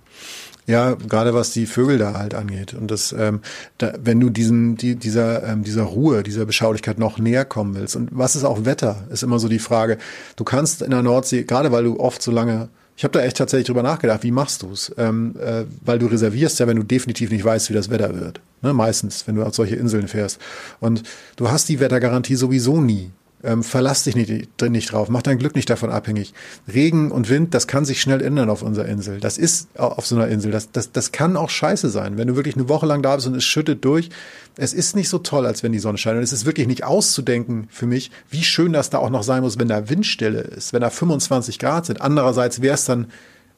Ja, 0.68 0.94
gerade 0.94 1.34
was 1.34 1.52
die 1.52 1.66
Vögel 1.66 1.98
da 1.98 2.14
halt 2.14 2.36
angeht. 2.36 2.74
Und 2.74 2.92
das, 2.92 3.14
ähm, 3.18 3.42
da, 3.78 3.94
wenn 4.02 4.20
du 4.20 4.30
diesen, 4.30 4.76
die, 4.76 4.96
dieser, 4.96 5.44
ähm, 5.48 5.64
dieser 5.64 5.84
Ruhe, 5.84 6.22
dieser 6.24 6.46
Beschaulichkeit 6.46 7.00
noch 7.00 7.18
näher 7.18 7.46
kommen 7.46 7.76
willst. 7.76 7.96
Und 7.96 8.10
was 8.12 8.36
ist 8.36 8.44
auch 8.44 8.66
Wetter, 8.66 9.04
ist 9.10 9.24
immer 9.24 9.40
so 9.40 9.48
die 9.48 9.60
Frage. 9.60 9.98
Du 10.36 10.44
kannst 10.44 10.82
in 10.82 10.92
der 10.92 11.02
Nordsee, 11.02 11.44
gerade 11.44 11.72
weil 11.72 11.86
du 11.86 12.00
oft 12.00 12.22
so 12.22 12.32
lange 12.32 12.70
ich 13.02 13.04
habe 13.04 13.18
da 13.18 13.26
echt 13.26 13.38
tatsächlich 13.38 13.66
drüber 13.66 13.82
nachgedacht, 13.82 14.22
wie 14.22 14.30
machst 14.30 14.62
du 14.62 14.72
es? 14.72 14.94
Ähm, 14.96 15.34
äh, 15.44 15.64
weil 15.84 15.98
du 15.98 16.06
reservierst 16.06 16.60
ja, 16.60 16.68
wenn 16.68 16.78
du 16.78 16.84
definitiv 16.84 17.32
nicht 17.32 17.44
weißt, 17.44 17.72
wie 17.72 17.74
das 17.74 17.90
Wetter 17.90 18.14
wird. 18.20 18.42
Ne? 18.62 18.74
Meistens, 18.74 19.26
wenn 19.26 19.34
du 19.34 19.44
auf 19.44 19.56
solche 19.56 19.76
Inseln 19.76 20.08
fährst. 20.08 20.40
Und 20.80 21.02
du 21.36 21.50
hast 21.50 21.68
die 21.68 21.80
Wettergarantie 21.80 22.36
sowieso 22.36 22.80
nie. 22.80 23.10
Ähm, 23.44 23.64
verlass 23.64 24.04
dich 24.04 24.16
nicht, 24.16 24.62
nicht 24.62 24.92
drauf, 24.92 25.10
mach 25.10 25.24
dein 25.24 25.40
Glück 25.40 25.56
nicht 25.56 25.70
davon 25.70 25.90
abhängig. 25.90 26.34
Regen 26.72 27.12
und 27.12 27.28
Wind, 27.30 27.56
das 27.56 27.66
kann 27.68 27.86
sich 27.86 28.00
schnell 28.00 28.22
ändern 28.22 28.52
auf 28.52 28.62
unserer 28.62 28.86
Insel. 28.86 29.20
Das 29.20 29.40
ist 29.40 29.80
auf 29.80 30.06
so 30.06 30.16
einer 30.16 30.28
Insel. 30.28 30.52
Das, 30.52 30.72
das, 30.72 30.92
das 30.92 31.12
kann 31.12 31.36
auch 31.36 31.50
scheiße 31.50 31.90
sein. 31.90 32.18
Wenn 32.18 32.28
du 32.28 32.36
wirklich 32.36 32.56
eine 32.56 32.70
Woche 32.70 32.86
lang 32.86 33.02
da 33.02 33.16
bist 33.16 33.28
und 33.28 33.36
es 33.36 33.44
schüttet 33.44 33.84
durch, 33.84 34.10
es 34.58 34.74
ist 34.74 34.96
nicht 34.96 35.10
so 35.10 35.18
toll, 35.18 35.48
als 35.48 35.64
wenn 35.64 35.72
die 35.72 35.80
Sonne 35.80 35.98
scheint. 35.98 36.18
Und 36.18 36.24
es 36.24 36.34
ist 36.34 36.46
wirklich 36.46 36.68
nicht 36.68 36.84
auszudenken 36.84 37.68
für 37.72 37.88
mich, 37.88 38.12
wie 38.30 38.44
schön 38.44 38.74
das 38.74 38.92
da 38.92 39.00
auch 39.00 39.10
noch 39.10 39.24
sein 39.24 39.42
muss, 39.42 39.58
wenn 39.58 39.68
da 39.68 39.90
Windstille 39.90 40.42
ist, 40.42 40.72
wenn 40.74 40.82
da 40.82 40.92
25 40.92 41.58
Grad 41.58 41.88
sind. 41.88 42.00
Andererseits 42.00 42.62
wäre 42.62 42.76
es 42.76 42.86
dann 42.86 43.08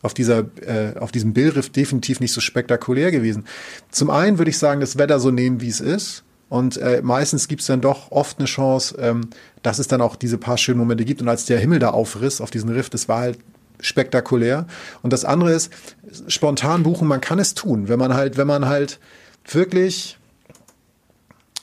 auf 0.02 0.14
dieser, 0.14 0.46
äh, 0.62 0.98
auf 0.98 1.12
diesem 1.12 1.34
Billriff 1.34 1.70
definitiv 1.70 2.22
nicht 2.22 2.32
so 2.32 2.40
spektakulär 2.40 3.12
gewesen. 3.12 3.46
Zum 3.90 4.10
einen 4.10 4.38
würde 4.38 4.52
ich 4.52 4.58
sagen, 4.58 4.80
das 4.80 4.98
Wetter 4.98 5.20
so 5.20 5.32
nehmen, 5.32 5.60
wie 5.60 5.70
es 5.70 5.82
ist 5.82 6.24
und 6.54 6.78
äh, 6.78 7.01
meistens 7.01 7.47
gibt 7.47 7.62
es 7.62 7.68
dann 7.68 7.82
doch 7.82 8.12
oft 8.12 8.38
eine 8.38 8.45
Chance, 8.45 8.95
ähm, 8.99 9.32
dass 9.64 9.80
es 9.80 9.88
dann 9.88 10.01
auch 10.01 10.16
diese 10.16 10.38
paar 10.38 10.60
schönen 10.60 10.78
Momente 10.78 11.04
gibt. 11.04 11.20
Und 11.20 11.28
als 11.28 11.45
der 11.45 11.58
Himmel 11.58 11.80
da 11.80 11.89
aufriss 11.89 12.41
auf 12.41 12.51
diesen 12.51 12.70
Riff, 12.70 12.91
das 12.91 13.10
war 13.10 13.22
halt 13.22 13.39
spektakulär. 13.80 14.68
Und 15.01 15.12
das 15.12 15.26
andere 15.26 15.51
ist, 15.51 15.72
spontan 16.28 16.84
buchen, 16.84 17.08
man 17.08 17.22
kann 17.22 17.39
es 17.39 17.56
tun, 17.56 17.88
wenn 17.88 17.97
man 17.97 18.14
halt, 18.14 18.38
wenn 18.38 18.45
man 18.45 18.68
halt 18.68 18.99
wirklich, 19.49 20.20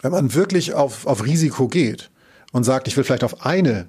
wenn 0.03 0.11
man 0.11 0.35
wirklich 0.35 0.75
auf, 0.75 1.07
auf 1.07 1.25
Risiko 1.25 1.69
geht 1.69 2.11
und 2.51 2.65
sagt, 2.65 2.89
ich 2.89 2.97
will 2.97 3.05
vielleicht 3.05 3.23
auf 3.23 3.47
eine 3.47 3.87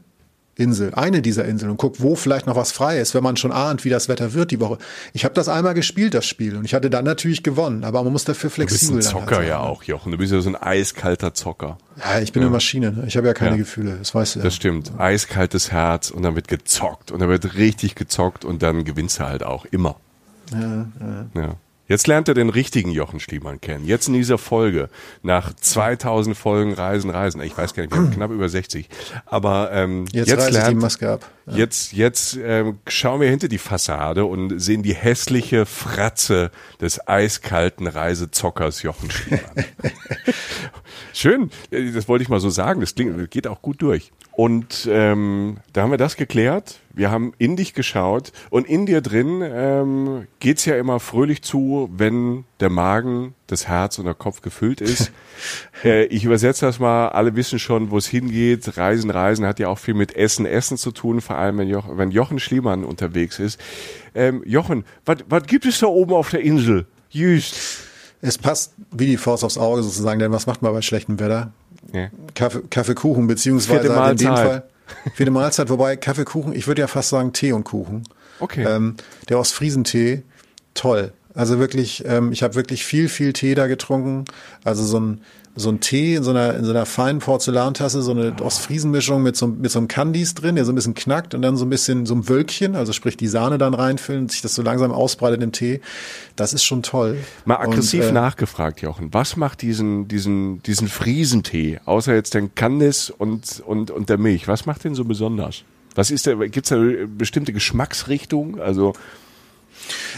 Insel, 0.55 0.93
eine 0.93 1.21
dieser 1.21 1.45
Inseln 1.45 1.71
und 1.71 1.77
guckt, 1.77 2.01
wo 2.01 2.15
vielleicht 2.15 2.45
noch 2.45 2.55
was 2.55 2.71
frei 2.71 2.99
ist, 2.99 3.15
wenn 3.15 3.23
man 3.23 3.37
schon 3.37 3.51
ahnt, 3.51 3.85
wie 3.85 3.89
das 3.89 4.09
Wetter 4.09 4.33
wird 4.33 4.51
die 4.51 4.59
Woche. 4.59 4.77
Ich 5.13 5.23
habe 5.23 5.33
das 5.33 5.47
einmal 5.47 5.73
gespielt, 5.73 6.13
das 6.13 6.25
Spiel, 6.25 6.57
und 6.57 6.65
ich 6.65 6.73
hatte 6.73 6.89
dann 6.89 7.05
natürlich 7.05 7.41
gewonnen, 7.41 7.83
aber 7.83 8.03
man 8.03 8.11
muss 8.11 8.25
dafür 8.25 8.49
flexibel 8.49 8.79
sein. 8.79 8.91
Du 8.91 8.97
bist 8.97 9.15
ein 9.15 9.19
Zocker 9.21 9.37
halt 9.37 9.47
ja 9.47 9.59
ne? 9.59 9.69
auch, 9.69 9.83
Jochen. 9.83 10.11
Du 10.11 10.17
bist 10.17 10.33
ja 10.33 10.41
so 10.41 10.49
ein 10.49 10.55
eiskalter 10.55 11.33
Zocker. 11.33 11.77
Ja, 11.97 12.19
ich 12.19 12.33
bin 12.33 12.41
ja. 12.41 12.47
eine 12.47 12.53
Maschine. 12.53 12.91
Ne? 12.91 13.05
Ich 13.07 13.15
habe 13.17 13.27
ja 13.27 13.33
keine 13.33 13.51
ja. 13.51 13.57
Gefühle, 13.57 13.95
das 13.97 14.13
weißt 14.13 14.35
du 14.35 14.39
ja. 14.39 14.45
Das 14.45 14.55
stimmt. 14.55 14.91
Eiskaltes 14.97 15.71
Herz 15.71 16.11
und 16.11 16.23
dann 16.23 16.35
wird 16.35 16.47
gezockt 16.47 17.11
und 17.11 17.19
dann 17.19 17.29
wird 17.29 17.55
richtig 17.55 17.95
gezockt 17.95 18.43
und 18.43 18.61
dann 18.61 18.83
gewinnst 18.83 19.19
du 19.19 19.23
halt 19.23 19.43
auch 19.43 19.65
immer. 19.65 19.95
Ja, 20.51 20.87
ja. 21.33 21.55
Jetzt 21.91 22.07
lernt 22.07 22.29
er 22.29 22.33
den 22.33 22.49
richtigen 22.49 22.89
Jochen 22.89 23.19
Schliemann 23.19 23.59
kennen. 23.59 23.85
Jetzt 23.85 24.07
in 24.07 24.13
dieser 24.13 24.37
Folge, 24.37 24.87
nach 25.23 25.53
2000 25.53 26.37
Folgen 26.37 26.73
Reisen, 26.73 27.09
Reisen. 27.09 27.41
Ich 27.41 27.57
weiß 27.57 27.73
gar 27.73 27.83
nicht, 27.83 27.93
wir 27.93 27.99
haben 27.99 28.11
knapp 28.11 28.31
über 28.31 28.47
60. 28.47 28.87
Aber 29.25 29.71
ähm, 29.73 30.05
jetzt, 30.13 30.29
jetzt 30.29 30.51
lernt, 30.51 30.69
die 30.69 30.75
Maske 30.75 31.11
ab. 31.11 31.29
Ja. 31.47 31.57
Jetzt, 31.57 31.91
jetzt 31.91 32.39
ähm, 32.41 32.77
schauen 32.87 33.19
wir 33.19 33.29
hinter 33.29 33.49
die 33.49 33.57
Fassade 33.57 34.23
und 34.23 34.57
sehen 34.57 34.83
die 34.83 34.93
hässliche 34.95 35.65
Fratze 35.65 36.51
des 36.79 37.05
eiskalten 37.09 37.87
Reisezockers 37.87 38.83
Jochen 38.83 39.11
Schliemann. 39.11 39.65
Schön, 41.13 41.51
äh, 41.71 41.91
das 41.91 42.07
wollte 42.07 42.23
ich 42.23 42.29
mal 42.29 42.39
so 42.39 42.49
sagen. 42.49 42.79
Das 42.79 42.95
klingt, 42.95 43.31
geht 43.31 43.47
auch 43.47 43.61
gut 43.61 43.81
durch. 43.81 44.13
Und 44.31 44.87
ähm, 44.89 45.57
da 45.73 45.81
haben 45.81 45.91
wir 45.91 45.97
das 45.97 46.15
geklärt. 46.15 46.79
Wir 46.93 47.11
haben 47.11 47.33
in 47.37 47.55
dich 47.55 47.73
geschaut 47.73 48.31
und 48.49 48.67
in 48.67 48.85
dir 48.85 49.01
drin 49.01 49.41
ähm, 49.43 50.27
geht's 50.39 50.65
ja 50.65 50.75
immer 50.75 50.99
fröhlich 50.99 51.41
zu, 51.41 51.89
wenn 51.95 52.45
der 52.59 52.69
Magen, 52.69 53.33
das 53.47 53.67
Herz 53.67 53.99
und 53.99 54.05
der 54.05 54.13
Kopf 54.13 54.41
gefüllt 54.41 54.81
ist. 54.81 55.11
äh, 55.83 56.05
ich 56.05 56.23
übersetze 56.23 56.65
das 56.65 56.79
mal. 56.79 57.09
Alle 57.09 57.35
wissen 57.35 57.59
schon, 57.59 57.91
wo 57.91 57.97
es 57.97 58.07
hingeht. 58.07 58.77
Reisen, 58.77 59.09
Reisen 59.09 59.45
hat 59.45 59.59
ja 59.59 59.67
auch 59.67 59.79
viel 59.79 59.93
mit 59.93 60.15
Essen, 60.15 60.45
Essen 60.45 60.77
zu 60.77 60.91
tun. 60.91 61.21
Vor 61.21 61.37
allem, 61.37 61.57
wenn, 61.57 61.67
Joch, 61.67 61.85
wenn 61.91 62.11
Jochen 62.11 62.39
Schliemann 62.39 62.83
unterwegs 62.83 63.39
ist. 63.39 63.59
Ähm, 64.13 64.43
Jochen, 64.45 64.85
was 65.05 65.43
gibt 65.47 65.65
es 65.65 65.79
da 65.79 65.87
oben 65.87 66.13
auf 66.13 66.29
der 66.29 66.41
Insel? 66.41 66.85
Jüst. 67.09 67.55
Es 68.21 68.37
passt 68.37 68.73
wie 68.91 69.07
die 69.07 69.17
Faust 69.17 69.43
aufs 69.43 69.57
Auge 69.57 69.81
sozusagen, 69.83 70.19
denn 70.19 70.31
was 70.31 70.45
macht 70.45 70.61
man 70.61 70.73
bei 70.73 70.81
schlechtem 70.81 71.19
Wetter? 71.19 71.51
Ja. 71.91 72.09
Kaffee, 72.35 72.61
Kaffeekuchen, 72.69 73.27
beziehungsweise 73.27 73.95
halt 73.95 74.21
in 74.21 74.27
dem 74.27 74.35
Fall 74.35 74.63
vierte 75.13 75.31
Mahlzeit, 75.31 75.69
wobei 75.69 75.95
Kaffeekuchen, 75.95 76.53
ich 76.53 76.67
würde 76.67 76.81
ja 76.81 76.87
fast 76.87 77.09
sagen 77.09 77.33
Tee 77.33 77.53
und 77.53 77.63
Kuchen. 77.63 78.03
Okay. 78.39 78.65
Ähm, 78.67 78.95
der 79.29 79.39
Ostfriesentee, 79.39 80.23
toll. 80.73 81.13
Also 81.33 81.59
wirklich, 81.59 82.03
ähm, 82.05 82.31
ich 82.31 82.43
habe 82.43 82.55
wirklich 82.55 82.83
viel, 82.85 83.07
viel 83.07 83.33
Tee 83.33 83.55
da 83.55 83.67
getrunken. 83.67 84.25
Also 84.63 84.83
so 84.83 84.99
ein 84.99 85.21
so 85.55 85.69
ein 85.69 85.79
Tee 85.81 86.15
in 86.15 86.23
so 86.23 86.31
einer, 86.31 86.55
in 86.55 86.63
so 86.63 86.71
einer 86.71 86.85
feinen 86.85 87.19
Porzellantasse, 87.19 88.01
so 88.01 88.11
eine 88.11 88.33
Ostfriesenmischung 88.41 89.21
mit 89.21 89.35
so, 89.35 89.47
mit 89.47 89.69
so 89.69 89.79
einem 89.79 89.87
Candies 89.87 90.33
drin, 90.33 90.55
der 90.55 90.65
so 90.65 90.71
ein 90.71 90.75
bisschen 90.75 90.93
knackt 90.93 91.33
und 91.33 91.41
dann 91.41 91.57
so 91.57 91.65
ein 91.65 91.69
bisschen 91.69 92.05
so 92.05 92.15
ein 92.15 92.29
Wölkchen, 92.29 92.75
also 92.75 92.93
sprich 92.93 93.17
die 93.17 93.27
Sahne 93.27 93.57
dann 93.57 93.73
reinfüllen 93.73 94.23
und 94.23 94.31
sich 94.31 94.41
das 94.41 94.55
so 94.55 94.61
langsam 94.61 94.91
ausbreitet 94.91 95.41
im 95.43 95.51
Tee. 95.51 95.81
Das 96.35 96.53
ist 96.53 96.63
schon 96.63 96.83
toll. 96.83 97.17
Mal 97.45 97.57
aggressiv 97.57 98.03
und, 98.03 98.09
äh, 98.09 98.13
nachgefragt, 98.13 98.81
Jochen. 98.81 99.13
Was 99.13 99.35
macht 99.35 99.61
diesen, 99.61 100.07
diesen, 100.07 100.63
diesen 100.63 100.87
Friesentee, 100.87 101.79
außer 101.85 102.13
jetzt 102.13 102.33
den 102.33 102.55
Candice 102.55 103.09
und, 103.09 103.61
und, 103.65 103.91
und 103.91 104.09
der 104.09 104.17
Milch? 104.17 104.47
Was 104.47 104.65
macht 104.65 104.83
den 104.85 104.95
so 104.95 105.03
besonders? 105.03 105.63
Was 105.95 106.11
ist 106.11 106.25
der, 106.25 106.37
gibt's 106.47 106.69
da 106.69 106.81
bestimmte 107.17 107.51
Geschmacksrichtung? 107.51 108.59
Also. 108.61 108.93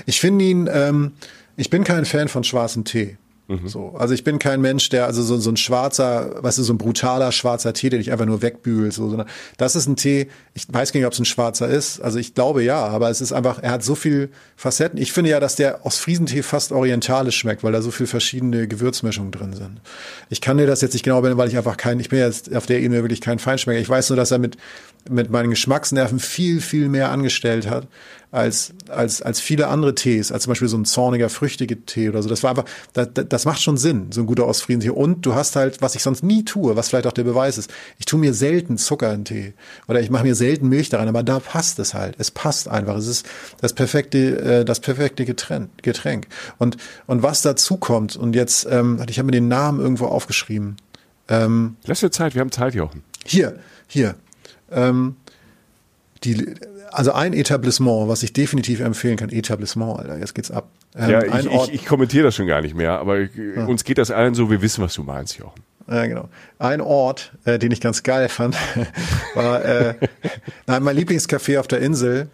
Ich 0.05 0.19
finde 0.19 0.45
ihn, 0.45 0.69
ähm, 0.71 1.13
ich 1.55 1.69
bin 1.69 1.84
kein 1.84 2.05
Fan 2.05 2.27
von 2.27 2.43
schwarzem 2.43 2.84
Tee. 2.84 3.17
Mhm. 3.47 3.67
So, 3.67 3.93
also 3.97 4.13
ich 4.13 4.23
bin 4.23 4.39
kein 4.39 4.61
Mensch, 4.61 4.87
der 4.89 5.05
also 5.05 5.21
so, 5.21 5.37
so 5.37 5.49
ein 5.49 5.57
schwarzer, 5.57 6.41
weißt 6.41 6.59
du, 6.59 6.63
so 6.63 6.73
ein 6.73 6.77
brutaler 6.77 7.31
schwarzer 7.33 7.73
Tee, 7.73 7.89
den 7.89 7.99
ich 7.99 8.11
einfach 8.11 8.25
nur 8.25 8.41
wegbügel, 8.41 8.91
so, 8.91 9.09
sondern 9.09 9.27
das 9.57 9.75
ist 9.75 9.87
ein 9.87 9.97
Tee. 9.97 10.27
Ich 10.53 10.65
weiß 10.71 10.93
gar 10.93 10.99
nicht, 10.99 11.07
ob 11.07 11.13
es 11.13 11.19
ein 11.19 11.25
schwarzer 11.25 11.67
ist. 11.67 11.99
Also 11.99 12.19
ich 12.19 12.35
glaube 12.35 12.63
ja, 12.63 12.85
aber 12.85 13.09
es 13.09 13.19
ist 13.19 13.33
einfach, 13.33 13.61
er 13.61 13.71
hat 13.71 13.83
so 13.83 13.95
viel 13.95 14.29
Facetten. 14.55 14.97
Ich 14.97 15.11
finde 15.11 15.31
ja, 15.31 15.41
dass 15.41 15.55
der 15.55 15.85
Ostfriesentee 15.85 16.41
fast 16.41 16.71
orientalisch 16.71 17.37
schmeckt, 17.37 17.63
weil 17.63 17.73
da 17.73 17.81
so 17.81 17.91
viel 17.91 18.07
verschiedene 18.07 18.67
Gewürzmischungen 18.67 19.31
drin 19.31 19.53
sind. 19.53 19.81
Ich 20.29 20.39
kann 20.39 20.57
dir 20.57 20.67
das 20.67 20.79
jetzt 20.81 20.93
nicht 20.93 21.03
genau 21.03 21.19
benennen, 21.19 21.37
weil 21.37 21.49
ich 21.49 21.57
einfach 21.57 21.75
kein, 21.75 21.99
ich 21.99 22.09
bin 22.09 22.19
jetzt 22.19 22.55
auf 22.55 22.65
der 22.65 22.79
Ebene 22.79 23.01
wirklich 23.01 23.19
kein 23.19 23.39
Feinschmecker. 23.39 23.79
Ich 23.79 23.89
weiß 23.89 24.09
nur, 24.09 24.17
dass 24.17 24.31
er 24.31 24.39
mit 24.39 24.57
mit 25.09 25.29
meinen 25.29 25.49
Geschmacksnerven 25.49 26.19
viel, 26.19 26.61
viel 26.61 26.89
mehr 26.89 27.11
angestellt 27.11 27.69
hat 27.69 27.87
als, 28.33 28.73
als, 28.89 29.21
als 29.21 29.39
viele 29.39 29.67
andere 29.67 29.93
Tees, 29.93 30.31
als 30.31 30.43
zum 30.43 30.51
Beispiel 30.51 30.67
so 30.67 30.75
ein 30.75 30.85
zorniger, 30.85 31.29
früchtiger 31.29 31.75
Tee 31.85 32.09
oder 32.09 32.23
so. 32.23 32.29
Das 32.29 32.41
war 32.41 32.49
einfach, 32.49 32.65
das, 32.93 33.09
das 33.13 33.45
macht 33.45 33.61
schon 33.61 33.77
Sinn, 33.77 34.07
so 34.11 34.21
ein 34.21 34.25
guter 34.25 34.47
Ostfriesentee. 34.47 34.89
Und 34.89 35.23
du 35.23 35.35
hast 35.35 35.55
halt, 35.55 35.83
was 35.83 35.93
ich 35.93 36.01
sonst 36.01 36.23
nie 36.23 36.43
tue, 36.43 36.75
was 36.75 36.89
vielleicht 36.89 37.05
auch 37.05 37.13
der 37.13 37.25
Beweis 37.25 37.59
ist, 37.59 37.71
ich 37.99 38.05
tue 38.05 38.19
mir 38.19 38.33
selten 38.33 38.79
Zucker 38.79 39.13
in 39.13 39.23
Tee 39.23 39.53
oder 39.87 40.01
ich 40.01 40.09
mache 40.09 40.23
mir 40.23 40.33
selten 40.33 40.67
Milch 40.67 40.89
da 40.89 40.97
rein, 40.97 41.09
aber 41.09 41.21
da 41.21 41.39
passt 41.39 41.77
es 41.77 41.93
halt. 41.93 42.15
Es 42.17 42.31
passt 42.31 42.67
einfach. 42.67 42.97
Es 42.97 43.05
ist 43.05 43.27
das 43.61 43.73
perfekte, 43.73 44.39
äh, 44.39 44.65
das 44.65 44.79
perfekte 44.79 45.25
Getränk. 45.25 46.27
Und, 46.57 46.77
und 47.05 47.21
was 47.21 47.43
dazu 47.43 47.77
kommt, 47.77 48.15
und 48.15 48.35
jetzt, 48.35 48.65
ähm, 48.67 48.99
ich 49.07 49.19
habe 49.19 49.27
mir 49.27 49.33
den 49.33 49.47
Namen 49.47 49.79
irgendwo 49.79 50.05
aufgeschrieben. 50.05 50.77
Ähm, 51.29 51.75
Lass 51.85 51.99
dir 51.99 52.09
Zeit, 52.09 52.33
wir 52.33 52.41
haben 52.41 52.51
Zeit, 52.51 52.73
Jochen. 52.73 53.03
Hier, 53.25 53.59
hier. 53.87 54.15
Ähm, 54.74 55.15
die, 56.24 56.55
also 56.91 57.11
ein 57.11 57.34
Etablissement, 57.34 58.07
was 58.07 58.24
ich 58.24 58.34
definitiv 58.34 58.80
empfehlen 58.80 59.17
kann, 59.17 59.30
Etablissement, 59.30 59.99
Alter, 59.99 60.17
jetzt 60.17 60.36
geht's 60.36 60.51
ab. 60.51 60.67
Ähm, 60.95 61.09
ja, 61.09 61.24
ich, 61.24 61.45
ich, 61.45 61.74
ich, 61.74 61.86
kommentiere 61.86 62.26
das 62.26 62.36
schon 62.36 62.47
gar 62.47 62.61
nicht 62.61 62.76
mehr, 62.76 62.99
aber 62.99 63.21
ja. 63.21 63.65
uns 63.65 63.84
geht 63.84 63.97
das 63.97 64.11
allen 64.11 64.36
so, 64.36 64.49
wir 64.49 64.61
wissen, 64.61 64.84
was 64.84 64.93
du 64.93 65.03
meinst, 65.03 65.38
Jochen. 65.38 65.61
Ja, 65.88 66.05
genau. 66.05 66.30
Ein 66.59 66.82
Ort, 66.82 67.34
äh, 67.45 67.59
den 67.59 67.71
ich 67.71 67.82
ganz 67.82 68.03
geil 68.03 68.30
fand, 68.30 68.55
war, 69.34 69.65
äh, 69.65 69.95
nein, 70.67 70.84
mein 70.84 70.97
Lieblingscafé 70.97 71.59
auf 71.59 71.67
der 71.67 71.80
Insel 71.80 72.30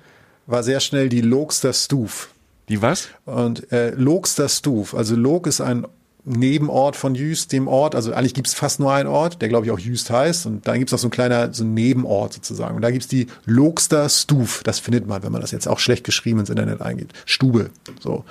war 0.46 0.64
sehr 0.64 0.80
schnell 0.80 1.10
die 1.10 1.22
Lokster 1.22 1.74
Stuf. 1.74 2.30
Die 2.68 2.82
was? 2.82 3.10
Und 3.26 3.72
äh, 3.72 3.92
Lokster 3.92 4.50
Stuf. 4.50 4.94
Also 4.94 5.16
Lok 5.16 5.48
ist 5.48 5.62
ein 5.62 5.88
Nebenort 6.30 6.96
von 6.96 7.16
Jüst, 7.16 7.52
dem 7.52 7.68
Ort, 7.68 7.96
also 7.96 8.14
eigentlich 8.14 8.34
gibt's 8.34 8.54
fast 8.54 8.80
nur 8.80 8.94
einen 8.94 9.08
Ort, 9.08 9.42
der 9.42 9.50
glaube 9.50 9.66
ich 9.66 9.72
auch 9.72 9.80
Jüst 9.80 10.10
heißt 10.10 10.46
und 10.46 10.68
dann 10.68 10.78
gibt's 10.78 10.92
noch 10.92 11.00
so 11.00 11.08
ein 11.08 11.12
kleiner, 11.12 11.54
so 11.54 11.64
ein 11.64 11.74
Nebenort 11.74 12.34
sozusagen 12.34 12.76
und 12.76 12.82
da 12.82 12.92
gibt's 12.92 13.08
die 13.08 13.28
Lokster 13.46 14.08
Stuf, 14.10 14.62
das 14.64 14.80
findet 14.80 15.08
man, 15.08 15.24
wenn 15.24 15.32
man 15.32 15.42
das 15.42 15.52
jetzt 15.52 15.68
auch 15.68 15.80
schlecht 15.80 16.04
geschrieben 16.04 16.40
ins 16.40 16.50
Internet 16.50 16.82
eingibt, 16.82 17.14
Stube, 17.26 17.72
so. 18.00 18.26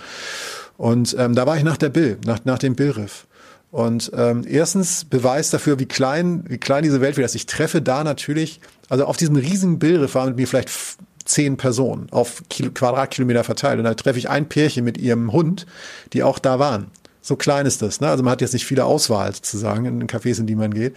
Und 0.77 1.17
ähm, 1.19 1.35
da 1.35 1.45
war 1.45 1.57
ich 1.57 1.65
nach 1.65 1.77
der 1.77 1.89
Bill, 1.89 2.19
nach, 2.25 2.45
nach 2.45 2.59
dem 2.59 2.77
Billriff. 2.77 3.27
Und 3.71 4.13
ähm, 4.15 4.45
erstens 4.49 5.05
Beweis 5.05 5.51
dafür, 5.51 5.79
wie 5.79 5.87
klein, 5.87 6.45
wie 6.49 6.59
klein 6.59 6.85
diese 6.85 7.01
Welt 7.01 7.17
wird, 7.17 7.25
dass 7.25 7.35
ich 7.35 7.47
treffe 7.47 7.83
da 7.83 8.05
natürlich, 8.05 8.61
also 8.89 9.05
auf 9.05 9.17
diesem 9.17 9.37
riesigen 9.37 9.79
Billriff 9.79 10.15
waren 10.15 10.29
mit 10.29 10.37
mir 10.37 10.47
vielleicht 10.47 10.71
zehn 11.25 11.57
Personen 11.57 12.09
auf 12.11 12.43
Kilo, 12.49 12.71
Quadratkilometer 12.73 13.45
verteilt. 13.45 13.79
Und 13.79 13.85
da 13.85 13.95
treffe 13.95 14.19
ich 14.19 14.31
ein 14.31 14.49
Pärchen 14.49 14.85
mit 14.85 14.99
ihrem 14.99 15.33
Hund, 15.33 15.67
die 16.13 16.23
auch 16.23 16.39
da 16.39 16.59
waren. 16.59 16.87
So 17.21 17.37
klein 17.37 17.66
ist 17.66 17.83
das. 17.83 18.01
Ne? 18.01 18.09
Also 18.09 18.23
man 18.23 18.33
hat 18.33 18.41
jetzt 18.41 18.53
nicht 18.53 18.66
viele 18.66 18.85
Auswahl 18.85 19.35
sozusagen 19.35 19.85
in 19.85 20.01
den 20.01 20.09
Cafés, 20.09 20.39
in 20.39 20.47
die 20.47 20.55
man 20.55 20.73
geht. 20.73 20.97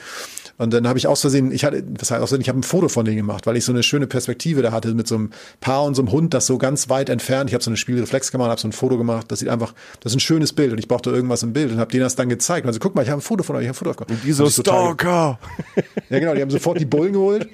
Und 0.61 0.71
dann 0.71 0.87
habe 0.87 0.99
ich 0.99 1.07
aus 1.07 1.21
Versehen, 1.21 1.51
ich 1.51 1.65
hatte, 1.65 1.81
das 1.81 2.11
heißt 2.11 2.21
aus 2.21 2.29
Versehen, 2.29 2.41
ich 2.41 2.47
habe 2.47 2.59
ein 2.59 2.63
Foto 2.63 2.87
von 2.87 3.03
denen 3.03 3.17
gemacht, 3.17 3.47
weil 3.47 3.57
ich 3.57 3.65
so 3.65 3.71
eine 3.71 3.81
schöne 3.81 4.05
Perspektive 4.05 4.61
da 4.61 4.71
hatte 4.71 4.93
mit 4.93 5.07
so 5.07 5.15
einem 5.15 5.31
Paar 5.59 5.85
und 5.85 5.95
so 5.95 6.03
einem 6.03 6.11
Hund, 6.11 6.35
das 6.35 6.45
so 6.45 6.59
ganz 6.59 6.87
weit 6.87 7.09
entfernt. 7.09 7.49
Ich 7.49 7.55
habe 7.55 7.63
so 7.63 7.71
eine 7.71 7.77
Spielreflexkamera, 7.77 8.47
habe 8.47 8.61
so 8.61 8.67
ein 8.67 8.71
Foto 8.71 8.95
gemacht. 8.99 9.31
Das 9.31 9.39
sieht 9.39 9.49
einfach, 9.49 9.73
das 10.01 10.11
ist 10.11 10.17
ein 10.17 10.19
schönes 10.19 10.53
Bild 10.53 10.71
und 10.71 10.77
ich 10.77 10.87
brauchte 10.87 11.09
irgendwas 11.09 11.41
im 11.41 11.51
Bild 11.51 11.71
und 11.71 11.79
habe 11.79 11.89
denen 11.89 12.03
das 12.03 12.15
dann 12.15 12.29
gezeigt. 12.29 12.67
Also 12.67 12.77
guck 12.77 12.93
mal, 12.93 13.01
ich 13.01 13.09
habe 13.09 13.21
ein 13.21 13.23
Foto 13.23 13.41
von 13.41 13.55
euch, 13.55 13.63
ich 13.63 13.69
habe 13.69 13.75
ein 13.75 13.79
Foto 13.79 13.89
aufgemacht. 13.89 14.11
Und 14.11 14.23
die 14.23 14.33
so 14.33 14.47
Stalker. 14.51 15.39
ja 16.11 16.19
genau, 16.19 16.35
die 16.35 16.43
haben 16.43 16.51
sofort 16.51 16.79
die 16.79 16.85
Bullen 16.85 17.13
geholt. 17.13 17.49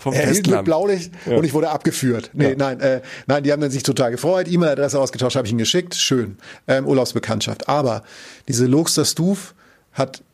Vom 0.00 0.12
er 0.12 0.28
hielt 0.28 0.48
mit 0.48 0.64
Blaulicht 0.64 1.12
ja. 1.26 1.36
und 1.36 1.44
ich 1.44 1.54
wurde 1.54 1.70
abgeführt. 1.70 2.30
Nee, 2.32 2.50
ja. 2.50 2.54
nein, 2.56 2.80
äh, 2.80 3.02
nein, 3.28 3.44
die 3.44 3.52
haben 3.52 3.60
dann 3.60 3.70
sich 3.70 3.84
total 3.84 4.10
gefreut. 4.10 4.48
E-Mail-Adresse 4.50 4.98
ausgetauscht, 4.98 5.36
habe 5.36 5.46
ich 5.46 5.52
ihnen 5.52 5.58
geschickt. 5.58 5.94
Schön. 5.94 6.38
Ähm, 6.66 6.88
Urlaubsbekanntschaft. 6.88 7.68
Aber 7.68 8.02
diese 8.48 8.66
Luxer 8.66 9.04
Stuf 9.04 9.54
hat 9.92 10.24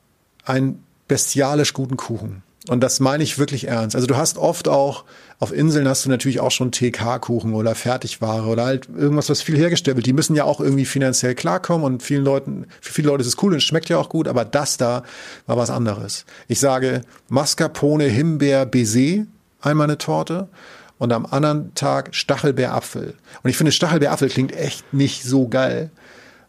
einen 0.46 0.82
bestialisch 1.12 1.74
guten 1.74 1.98
Kuchen. 1.98 2.42
Und 2.68 2.80
das 2.80 2.98
meine 2.98 3.22
ich 3.22 3.38
wirklich 3.38 3.68
ernst. 3.68 3.94
Also 3.94 4.06
du 4.06 4.16
hast 4.16 4.38
oft 4.38 4.66
auch, 4.66 5.04
auf 5.40 5.52
Inseln 5.52 5.86
hast 5.86 6.06
du 6.06 6.08
natürlich 6.08 6.40
auch 6.40 6.50
schon 6.50 6.72
TK-Kuchen 6.72 7.52
oder 7.52 7.74
Fertigware 7.74 8.46
oder 8.46 8.64
halt 8.64 8.88
irgendwas, 8.96 9.28
was 9.28 9.42
viel 9.42 9.58
hergestellt 9.58 9.98
wird. 9.98 10.06
Die 10.06 10.14
müssen 10.14 10.34
ja 10.34 10.44
auch 10.44 10.58
irgendwie 10.58 10.86
finanziell 10.86 11.34
klarkommen 11.34 11.84
und 11.84 12.02
vielen 12.02 12.24
Leuten, 12.24 12.64
für 12.80 12.94
viele 12.94 13.08
Leute 13.08 13.20
ist 13.20 13.26
es 13.26 13.42
cool 13.42 13.52
und 13.52 13.60
schmeckt 13.60 13.90
ja 13.90 13.98
auch 13.98 14.08
gut, 14.08 14.26
aber 14.26 14.46
das 14.46 14.78
da 14.78 15.02
war 15.46 15.58
was 15.58 15.68
anderes. 15.68 16.24
Ich 16.48 16.60
sage 16.60 17.02
Mascarpone, 17.28 18.04
Himbeer, 18.04 18.64
Baiser, 18.64 19.26
einmal 19.60 19.88
eine 19.88 19.98
Torte 19.98 20.48
und 20.96 21.12
am 21.12 21.26
anderen 21.26 21.74
Tag 21.74 22.14
Stachelbeerapfel. 22.14 23.16
Und 23.42 23.50
ich 23.50 23.58
finde, 23.58 23.72
Stachelbeerapfel 23.72 24.30
klingt 24.30 24.56
echt 24.56 24.94
nicht 24.94 25.24
so 25.24 25.46
geil, 25.46 25.90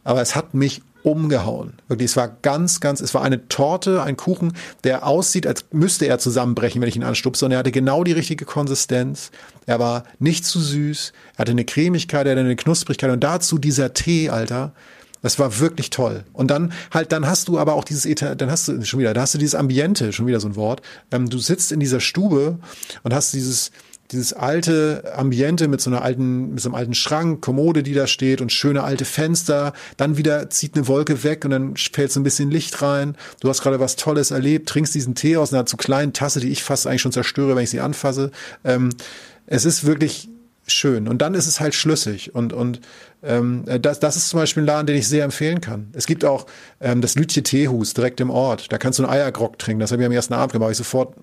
aber 0.05 0.21
es 0.21 0.37
hat 0.37 0.53
mich 0.53 0.81
umgehauen. 1.03 1.73
Wirklich, 1.87 2.11
es 2.11 2.17
war 2.17 2.29
ganz, 2.41 2.79
ganz, 2.79 3.01
es 3.01 3.13
war 3.13 3.21
eine 3.21 3.47
Torte, 3.47 4.01
ein 4.01 4.17
Kuchen, 4.17 4.53
der 4.83 5.05
aussieht, 5.05 5.45
als 5.45 5.65
müsste 5.71 6.05
er 6.05 6.17
zusammenbrechen, 6.17 6.81
wenn 6.81 6.89
ich 6.89 6.95
ihn 6.95 7.03
anstupse. 7.03 7.45
Und 7.45 7.51
er 7.51 7.59
hatte 7.59 7.71
genau 7.71 8.03
die 8.03 8.13
richtige 8.13 8.45
Konsistenz. 8.45 9.31
Er 9.65 9.79
war 9.79 10.05
nicht 10.19 10.45
zu 10.45 10.59
süß. 10.59 11.13
Er 11.35 11.39
hatte 11.39 11.51
eine 11.51 11.65
Cremigkeit, 11.65 12.25
er 12.25 12.31
hatte 12.31 12.41
eine 12.41 12.55
Knusprigkeit. 12.55 13.11
Und 13.11 13.23
dazu 13.23 13.57
dieser 13.57 13.93
Tee, 13.93 14.29
Alter. 14.29 14.73
Das 15.21 15.39
war 15.39 15.59
wirklich 15.59 15.89
toll. 15.89 16.25
Und 16.33 16.51
dann 16.51 16.73
halt, 16.91 17.13
dann 17.13 17.25
hast 17.25 17.47
du 17.47 17.57
aber 17.57 17.75
auch 17.75 17.85
dieses, 17.85 18.03
dann 18.15 18.51
hast 18.51 18.67
du 18.67 18.83
schon 18.83 18.99
wieder, 18.99 19.13
da 19.13 19.21
hast 19.21 19.33
du 19.33 19.37
dieses 19.37 19.55
Ambiente, 19.55 20.11
schon 20.11 20.27
wieder 20.27 20.41
so 20.41 20.49
ein 20.49 20.57
Wort. 20.57 20.81
Ähm, 21.11 21.29
du 21.29 21.37
sitzt 21.37 21.71
in 21.71 21.79
dieser 21.79 22.01
Stube 22.01 22.59
und 23.03 23.13
hast 23.13 23.33
dieses, 23.33 23.71
dieses 24.13 24.33
alte 24.33 25.13
Ambiente 25.15 25.67
mit 25.67 25.81
so 25.81 25.89
einer 25.89 26.03
alten, 26.03 26.51
mit 26.51 26.61
so 26.61 26.69
einem 26.69 26.75
alten 26.75 26.93
Schrank, 26.93 27.41
Kommode, 27.41 27.83
die 27.83 27.93
da 27.93 28.07
steht 28.07 28.41
und 28.41 28.51
schöne 28.51 28.83
alte 28.83 29.05
Fenster. 29.05 29.73
Dann 29.97 30.17
wieder 30.17 30.49
zieht 30.49 30.75
eine 30.75 30.87
Wolke 30.87 31.23
weg 31.23 31.43
und 31.45 31.51
dann 31.51 31.75
fällt 31.75 32.11
so 32.11 32.19
ein 32.19 32.23
bisschen 32.23 32.51
Licht 32.51 32.81
rein. 32.81 33.15
Du 33.41 33.49
hast 33.49 33.61
gerade 33.61 33.79
was 33.79 33.95
Tolles 33.95 34.31
erlebt, 34.31 34.69
trinkst 34.69 34.95
diesen 34.95 35.15
Tee 35.15 35.37
aus 35.37 35.53
einer 35.53 35.65
zu 35.65 35.77
kleinen 35.77 36.13
Tasse, 36.13 36.39
die 36.39 36.49
ich 36.49 36.63
fast 36.63 36.87
eigentlich 36.87 37.01
schon 37.01 37.11
zerstöre, 37.11 37.55
wenn 37.55 37.63
ich 37.63 37.71
sie 37.71 37.81
anfasse. 37.81 38.31
Ähm, 38.63 38.89
es 39.47 39.65
ist 39.65 39.85
wirklich 39.85 40.29
schön. 40.67 41.07
Und 41.07 41.21
dann 41.21 41.33
ist 41.33 41.47
es 41.47 41.59
halt 41.59 41.75
schlüssig. 41.75 42.33
Und, 42.35 42.53
und 42.53 42.79
ähm, 43.21 43.65
das, 43.81 43.99
das 43.99 44.15
ist 44.15 44.29
zum 44.29 44.39
Beispiel 44.39 44.63
ein 44.63 44.67
Laden, 44.67 44.87
den 44.87 44.95
ich 44.95 45.07
sehr 45.07 45.25
empfehlen 45.25 45.61
kann. 45.61 45.89
Es 45.93 46.05
gibt 46.05 46.23
auch 46.23 46.45
ähm, 46.79 47.01
das 47.01 47.15
Lütje 47.15 47.43
Teehus 47.43 47.93
direkt 47.93 48.21
im 48.21 48.29
Ort. 48.29 48.71
Da 48.71 48.77
kannst 48.77 48.99
du 48.99 49.03
einen 49.03 49.11
Eiergrog 49.11 49.59
trinken. 49.59 49.79
Das 49.79 49.91
habe 49.91 50.01
ich 50.01 50.05
am 50.05 50.11
ersten 50.11 50.33
Abend 50.33 50.53
gemacht. 50.53 50.71
Ich 50.71 50.77
sofort 50.77 51.15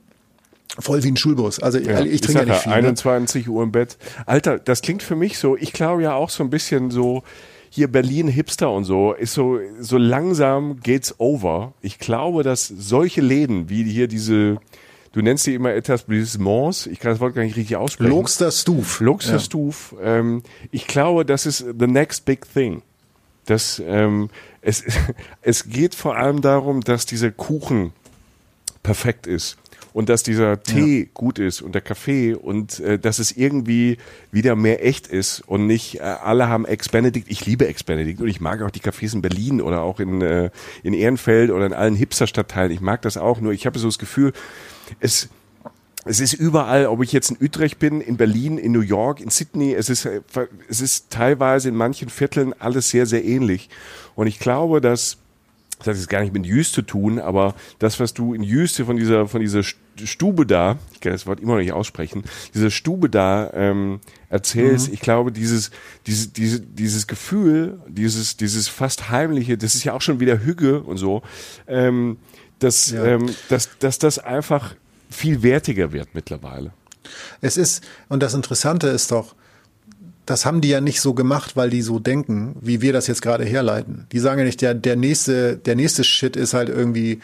Voll 0.79 1.03
wie 1.03 1.11
ein 1.11 1.17
Schulbus. 1.17 1.59
Also 1.61 1.79
ja, 1.79 2.01
ich, 2.01 2.13
ich 2.13 2.21
trinke 2.21 2.41
ja 2.41 2.47
nicht 2.47 2.63
viel. 2.63 2.73
21 2.73 3.47
ne? 3.47 3.53
Uhr 3.53 3.63
im 3.63 3.73
Bett. 3.73 3.99
Alter, 4.27 4.59
das 4.59 4.83
klingt 4.83 5.03
für 5.03 5.17
mich 5.17 5.39
so, 5.39 5.57
ich 5.57 5.73
glaube 5.73 6.03
ja 6.03 6.15
auch 6.15 6.31
so 6.31 6.45
ein 6.45 6.51
bisschen 6.51 6.91
so, 6.91 7.23
hier 7.71 7.89
Berlin 7.91 8.29
Hipster 8.29 8.71
und 8.71 8.85
so, 8.85 9.13
ist 9.13 9.35
so, 9.35 9.59
so 9.81 9.97
langsam 9.97 10.81
geht's 10.81 11.15
over. 11.19 11.73
Ich 11.83 11.99
glaube, 11.99 12.43
dass 12.43 12.67
solche 12.67 13.21
Läden 13.21 13.69
wie 13.69 13.85
hier 13.85 14.09
diese, 14.09 14.59
du 15.13 15.23
nennst 15.23 15.47
die 15.47 15.55
immer 15.55 15.73
Etablissements, 15.73 16.87
ich 16.87 16.99
kann 16.99 17.13
das 17.13 17.21
Wort 17.21 17.35
gar 17.35 17.43
nicht 17.43 17.57
richtig 17.57 17.77
aussprechen. 17.77 18.11
Luxter 18.11 18.51
Stuf. 18.51 19.01
Luxter 19.01 19.35
ja. 19.35 19.39
Stuf. 19.39 19.95
Ähm, 20.03 20.43
ich 20.73 20.87
glaube, 20.87 21.25
das 21.25 21.47
ist 21.47 21.65
the 21.79 21.87
next 21.87 22.25
big 22.25 22.45
thing. 22.53 22.83
Das, 23.47 23.81
ähm, 23.85 24.31
es, 24.63 24.85
es 25.43 25.69
geht 25.69 25.95
vor 25.95 26.17
allem 26.17 26.41
darum, 26.41 26.81
dass 26.81 27.07
dieser 27.07 27.31
Kuchen 27.31 27.93
perfekt 28.83 29.29
ist 29.29 29.60
und 29.93 30.09
dass 30.09 30.23
dieser 30.23 30.63
Tee 30.63 31.01
ja. 31.01 31.07
gut 31.15 31.39
ist 31.39 31.63
und 31.63 31.75
der 31.75 31.83
Kaffee 31.83 32.35
und 32.35 32.81
äh, 32.81 32.99
dass 32.99 33.19
es 33.19 33.37
irgendwie 33.37 33.99
wieder 34.31 34.57
mehr 34.57 34.85
echt 34.85 35.07
ist 35.07 35.41
und 35.41 35.67
nicht 35.67 35.97
äh, 35.97 36.03
alle 36.03 36.49
haben 36.49 36.65
Ex-Benedict. 36.65 37.31
Ich 37.31 37.47
liebe 37.47 37.67
Ex-Benedict 37.67 38.21
und 38.21 38.29
ich 38.29 38.41
mag 38.41 38.63
auch 38.63 38.71
die 38.71 38.81
Cafés 38.81 39.15
in 39.15 39.23
Berlin 39.23 39.61
oder 39.61 39.83
auch 39.83 40.01
in, 40.01 40.21
äh, 40.23 40.51
in 40.83 40.95
Ehrenfeld 40.95 41.51
oder 41.51 41.67
in 41.67 41.73
allen 41.73 41.97
Hipster-Stadtteilen. 41.97 42.73
Ich 42.73 42.81
mag 42.81 43.03
das 43.03 43.17
auch, 43.17 43.41
nur 43.41 43.53
ich 43.53 43.67
habe 43.67 43.79
so 43.79 43.89
das 43.89 43.99
Gefühl, 43.99 44.33
es 45.01 45.29
es 46.07 46.21
ist 46.21 46.33
überall, 46.33 46.87
ob 46.87 47.03
ich 47.03 47.13
jetzt 47.13 47.31
in 47.31 47.37
Utrecht 47.45 47.79
bin, 47.79 48.01
in 48.01 48.17
Berlin, 48.17 48.57
in 48.57 48.73
New 48.73 48.81
York, 48.81 49.21
in 49.21 49.29
Sydney, 49.29 49.75
es 49.75 49.91
ist, 49.91 50.09
es 50.69 50.81
ist 50.81 51.11
teilweise 51.11 51.69
in 51.69 51.77
manchen 51.77 52.09
Vierteln 52.09 52.55
alles 52.59 52.89
sehr, 52.89 53.05
sehr 53.05 53.23
ähnlich. 53.23 53.69
Und 54.15 54.27
ich 54.27 54.39
glaube, 54.39 54.81
dass 54.81 55.19
das 55.81 55.89
hat 55.89 55.97
jetzt 55.97 56.09
gar 56.09 56.21
nicht 56.21 56.33
mit 56.33 56.47
Jüst 56.47 56.75
zu 56.75 56.83
tun, 56.83 57.19
aber 57.19 57.55
das, 57.79 57.99
was 58.01 58.15
du 58.15 58.35
in 58.35 58.43
Jüste 58.43 58.85
von 58.85 58.97
dieser, 58.97 59.27
von 59.27 59.41
dieser 59.41 59.63
Stube 59.63 60.47
da, 60.47 60.79
ich 60.93 61.01
kann 61.01 61.13
das 61.13 61.27
Wort 61.27 61.41
immer 61.41 61.55
noch 61.55 61.61
nicht 61.61 61.73
aussprechen, 61.73 62.25
diese 62.55 62.71
Stube 62.71 63.11
da 63.11 63.51
ähm, 63.55 64.01
erzählst, 64.29 64.89
mhm. 64.89 64.95
ich 64.95 65.01
glaube, 65.01 65.33
dieses, 65.33 65.71
dieses, 66.07 66.33
diese, 66.33 66.61
dieses 66.61 67.07
Gefühl, 67.07 67.81
dieses, 67.89 68.37
dieses 68.37 68.69
fast 68.69 69.11
heimliche, 69.11 69.59
das 69.59 69.75
ist 69.75 69.85
ja 69.85 69.95
auch 69.95 70.03
schon 70.03 70.21
wieder 70.21 70.41
Hüge 70.45 70.83
und 70.83 70.99
so, 70.99 71.23
ähm, 71.67 72.19
dass, 72.59 72.91
ja. 72.91 73.05
ähm, 73.05 73.35
dass, 73.49 73.71
dass 73.79 73.99
das 73.99 74.19
einfach 74.19 74.75
viel 75.09 75.43
wertiger 75.43 75.93
wird 75.93 76.15
mittlerweile. 76.15 76.73
Es 77.41 77.57
ist, 77.57 77.83
und 78.09 78.23
das 78.23 78.35
Interessante 78.35 78.89
ist 78.89 79.11
doch, 79.11 79.35
das 80.27 80.47
haben 80.47 80.61
die 80.61 80.69
ja 80.69 80.81
nicht 80.81 81.01
so 81.01 81.15
gemacht, 81.15 81.57
weil 81.57 81.71
die 81.71 81.83
so 81.83 81.99
denken, 81.99 82.57
wie 82.61 82.81
wir 82.81 82.93
das 82.93 83.07
jetzt 83.07 83.23
gerade 83.23 83.45
herleiten. 83.45 84.07
Die 84.13 84.19
sagen 84.19 84.39
ja 84.39 84.45
nicht, 84.45 84.61
der, 84.61 84.75
der 84.75 84.97
nächste, 84.97 85.57
der 85.57 85.77
nächste 85.77 86.05
Shit 86.05 86.37
ist 86.37 86.55
halt 86.55 86.69
irgendwie 86.69 87.21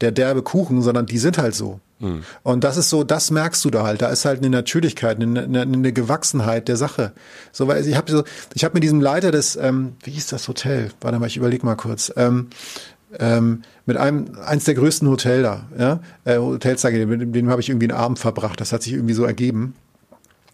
der 0.00 0.12
derbe 0.12 0.42
Kuchen, 0.42 0.82
sondern 0.82 1.06
die 1.06 1.18
sind 1.18 1.38
halt 1.38 1.54
so. 1.54 1.80
Mhm. 2.00 2.22
Und 2.42 2.64
das 2.64 2.76
ist 2.76 2.90
so, 2.90 3.04
das 3.04 3.30
merkst 3.30 3.64
du 3.64 3.70
da 3.70 3.84
halt. 3.84 4.02
Da 4.02 4.08
ist 4.08 4.24
halt 4.24 4.38
eine 4.38 4.50
Natürlichkeit, 4.50 5.20
eine, 5.20 5.42
eine, 5.42 5.62
eine 5.62 5.92
Gewachsenheit 5.92 6.68
der 6.68 6.76
Sache. 6.76 7.12
So, 7.52 7.68
weil 7.68 7.86
ich 7.86 7.96
habe 7.96 8.10
so, 8.10 8.24
ich 8.54 8.64
habe 8.64 8.74
mit 8.74 8.82
diesem 8.82 9.00
Leiter 9.00 9.30
des, 9.30 9.56
ähm, 9.56 9.92
wie 10.02 10.10
hieß 10.10 10.28
das 10.28 10.48
Hotel? 10.48 10.90
Warte 11.00 11.18
mal, 11.18 11.26
ich 11.26 11.36
überleg 11.36 11.62
mal 11.62 11.76
kurz. 11.76 12.12
Ähm, 12.16 12.48
ähm, 13.18 13.62
mit 13.86 13.96
einem 13.96 14.36
eins 14.44 14.64
der 14.64 14.74
größten 14.74 15.08
Hotel 15.08 15.42
da, 15.42 15.64
ja, 15.76 16.00
äh, 16.24 16.38
Hotels, 16.38 16.84
mit 16.84 17.34
dem 17.34 17.50
habe 17.50 17.60
ich 17.60 17.68
irgendwie 17.68 17.90
einen 17.90 17.98
Abend 17.98 18.18
verbracht. 18.18 18.60
Das 18.60 18.72
hat 18.72 18.82
sich 18.82 18.92
irgendwie 18.92 19.14
so 19.14 19.24
ergeben. 19.24 19.74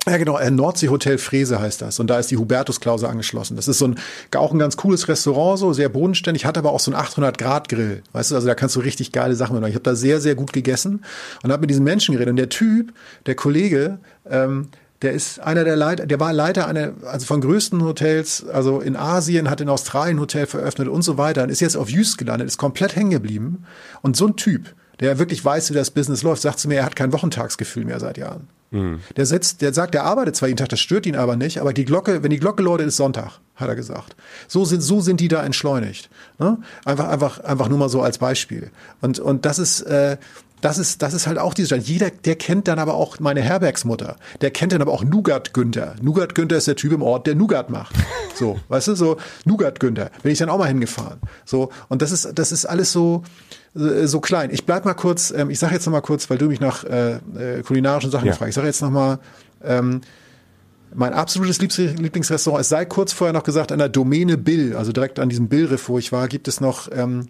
Ja, 0.08 0.18
genau, 0.18 0.38
äh, 0.38 0.52
Nordsee 0.52 0.88
Hotel 0.88 1.18
Frese 1.18 1.60
heißt 1.60 1.82
das. 1.82 1.98
Und 1.98 2.08
da 2.08 2.18
ist 2.20 2.30
die 2.30 2.36
Hubertus-Klause 2.36 3.08
angeschlossen. 3.08 3.56
Das 3.56 3.66
ist 3.66 3.78
so 3.78 3.88
ein, 3.88 3.96
auch 4.36 4.52
ein 4.52 4.58
ganz 4.60 4.76
cooles 4.76 5.08
Restaurant, 5.08 5.58
so 5.58 5.72
sehr 5.72 5.88
bodenständig, 5.88 6.46
hat 6.46 6.56
aber 6.56 6.70
auch 6.72 6.78
so 6.78 6.92
einen 6.92 7.00
800-Grad-Grill. 7.02 8.02
Weißt 8.12 8.30
du, 8.30 8.36
also 8.36 8.46
da 8.46 8.54
kannst 8.54 8.76
du 8.76 8.80
richtig 8.80 9.10
geile 9.10 9.34
Sachen 9.34 9.58
machen. 9.58 9.68
Ich 9.68 9.74
habe 9.74 9.82
da 9.82 9.96
sehr, 9.96 10.20
sehr 10.20 10.36
gut 10.36 10.52
gegessen 10.52 11.04
und 11.42 11.50
habe 11.50 11.62
mit 11.62 11.70
diesen 11.70 11.82
Menschen 11.82 12.12
geredet. 12.12 12.30
Und 12.30 12.36
der 12.36 12.50
Typ, 12.50 12.92
der 13.26 13.34
Kollege, 13.34 13.98
ähm, 14.30 14.68
der 15.02 15.12
ist 15.12 15.40
einer 15.40 15.64
der 15.64 15.74
Leiter, 15.74 16.06
der 16.06 16.20
war 16.20 16.32
Leiter 16.32 16.68
einer, 16.68 16.92
also 17.04 17.26
von 17.26 17.40
größten 17.40 17.82
Hotels, 17.82 18.46
also 18.46 18.80
in 18.80 18.94
Asien, 18.96 19.50
hat 19.50 19.60
in 19.60 19.68
Australien 19.68 20.20
Hotel 20.20 20.46
veröffentlicht 20.46 20.90
und 20.90 21.02
so 21.02 21.18
weiter 21.18 21.42
und 21.42 21.50
ist 21.50 21.60
jetzt 21.60 21.76
auf 21.76 21.90
Jüst 21.90 22.16
gelandet, 22.16 22.46
ist 22.46 22.58
komplett 22.58 22.94
hängen 22.94 23.10
geblieben. 23.10 23.66
Und 24.02 24.16
so 24.16 24.28
ein 24.28 24.36
Typ, 24.36 24.72
der 25.00 25.18
wirklich 25.18 25.44
weiß, 25.44 25.70
wie 25.70 25.74
das 25.74 25.90
Business 25.90 26.22
läuft, 26.22 26.42
sagt 26.42 26.58
zu 26.58 26.68
mir, 26.68 26.76
er 26.76 26.84
hat 26.84 26.96
kein 26.96 27.12
Wochentagsgefühl 27.12 27.84
mehr 27.84 28.00
seit 28.00 28.18
Jahren. 28.18 28.48
Mhm. 28.70 29.00
Der 29.16 29.26
setzt, 29.26 29.62
der 29.62 29.72
sagt, 29.72 29.94
der 29.94 30.04
arbeitet 30.04 30.36
zwar 30.36 30.48
jeden 30.48 30.58
Tag, 30.58 30.68
das 30.68 30.80
stört 30.80 31.06
ihn 31.06 31.16
aber 31.16 31.36
nicht, 31.36 31.60
aber 31.60 31.72
die 31.72 31.84
Glocke, 31.84 32.22
wenn 32.22 32.30
die 32.30 32.38
Glocke 32.40 32.62
läutet, 32.62 32.88
ist 32.88 32.96
Sonntag, 32.96 33.40
hat 33.54 33.68
er 33.68 33.76
gesagt. 33.76 34.16
So 34.48 34.64
sind, 34.64 34.80
so 34.80 35.00
sind 35.00 35.20
die 35.20 35.28
da 35.28 35.44
entschleunigt. 35.44 36.10
Ne? 36.38 36.58
Einfach, 36.84 37.08
einfach, 37.08 37.40
einfach 37.40 37.68
nur 37.68 37.78
mal 37.78 37.88
so 37.88 38.02
als 38.02 38.18
Beispiel. 38.18 38.70
Und, 39.00 39.18
und 39.18 39.44
das 39.44 39.58
ist, 39.58 39.82
äh, 39.82 40.16
das 40.60 40.78
ist, 40.78 41.02
das 41.02 41.12
ist 41.12 41.26
halt 41.26 41.38
auch 41.38 41.54
dieser 41.54 41.66
Stand. 41.66 41.86
Jeder, 41.86 42.10
der 42.10 42.36
kennt 42.36 42.66
dann 42.66 42.78
aber 42.78 42.94
auch 42.94 43.20
meine 43.20 43.42
Herbergsmutter. 43.42 44.16
Der 44.40 44.50
kennt 44.50 44.72
dann 44.72 44.80
aber 44.80 44.92
auch 44.92 45.04
Nougat 45.04 45.52
Günther. 45.52 45.94
Nougat 46.00 46.34
Günther 46.34 46.56
ist 46.56 46.66
der 46.66 46.76
Typ 46.76 46.92
im 46.92 47.02
Ort, 47.02 47.26
der 47.26 47.34
Nougat 47.34 47.70
macht. 47.70 47.94
So, 48.36 48.60
weißt 48.68 48.88
du, 48.88 48.94
so 48.94 49.16
Nougat 49.46 49.80
Günther. 49.80 50.10
Bin 50.22 50.30
ich 50.30 50.38
dann 50.38 50.50
auch 50.50 50.58
mal 50.58 50.68
hingefahren. 50.68 51.20
So, 51.46 51.70
und 51.88 52.02
das 52.02 52.12
ist, 52.12 52.38
das 52.38 52.52
ist 52.52 52.66
alles 52.66 52.92
so, 52.92 53.22
so 53.76 54.20
klein. 54.20 54.50
Ich 54.50 54.64
bleib 54.64 54.84
mal 54.84 54.94
kurz, 54.94 55.30
ähm, 55.30 55.50
ich 55.50 55.58
sage 55.58 55.74
jetzt 55.74 55.86
noch 55.86 55.92
mal 55.92 56.00
kurz, 56.00 56.28
weil 56.30 56.38
du 56.38 56.46
mich 56.46 56.60
nach 56.60 56.84
äh, 56.84 57.16
äh, 57.16 57.62
kulinarischen 57.62 58.10
Sachen 58.10 58.26
ja. 58.26 58.32
fragst. 58.32 58.50
Ich 58.50 58.54
sage 58.54 58.66
jetzt 58.66 58.82
noch 58.82 58.90
mal, 58.90 59.18
ähm, 59.62 60.00
mein 60.94 61.12
absolutes 61.12 61.60
Lieblingsrestaurant, 61.60 62.60
es 62.62 62.68
sei 62.68 62.84
kurz 62.86 63.12
vorher 63.12 63.34
noch 63.34 63.42
gesagt, 63.42 63.72
an 63.72 63.78
der 63.78 63.88
Domäne 63.88 64.38
Bill, 64.38 64.74
also 64.76 64.92
direkt 64.92 65.18
an 65.18 65.28
diesem 65.28 65.48
Bill-Riff, 65.48 65.88
wo 65.88 65.98
ich 65.98 66.10
war, 66.10 66.26
gibt 66.28 66.48
es 66.48 66.60
noch 66.60 66.88
ähm, 66.90 67.26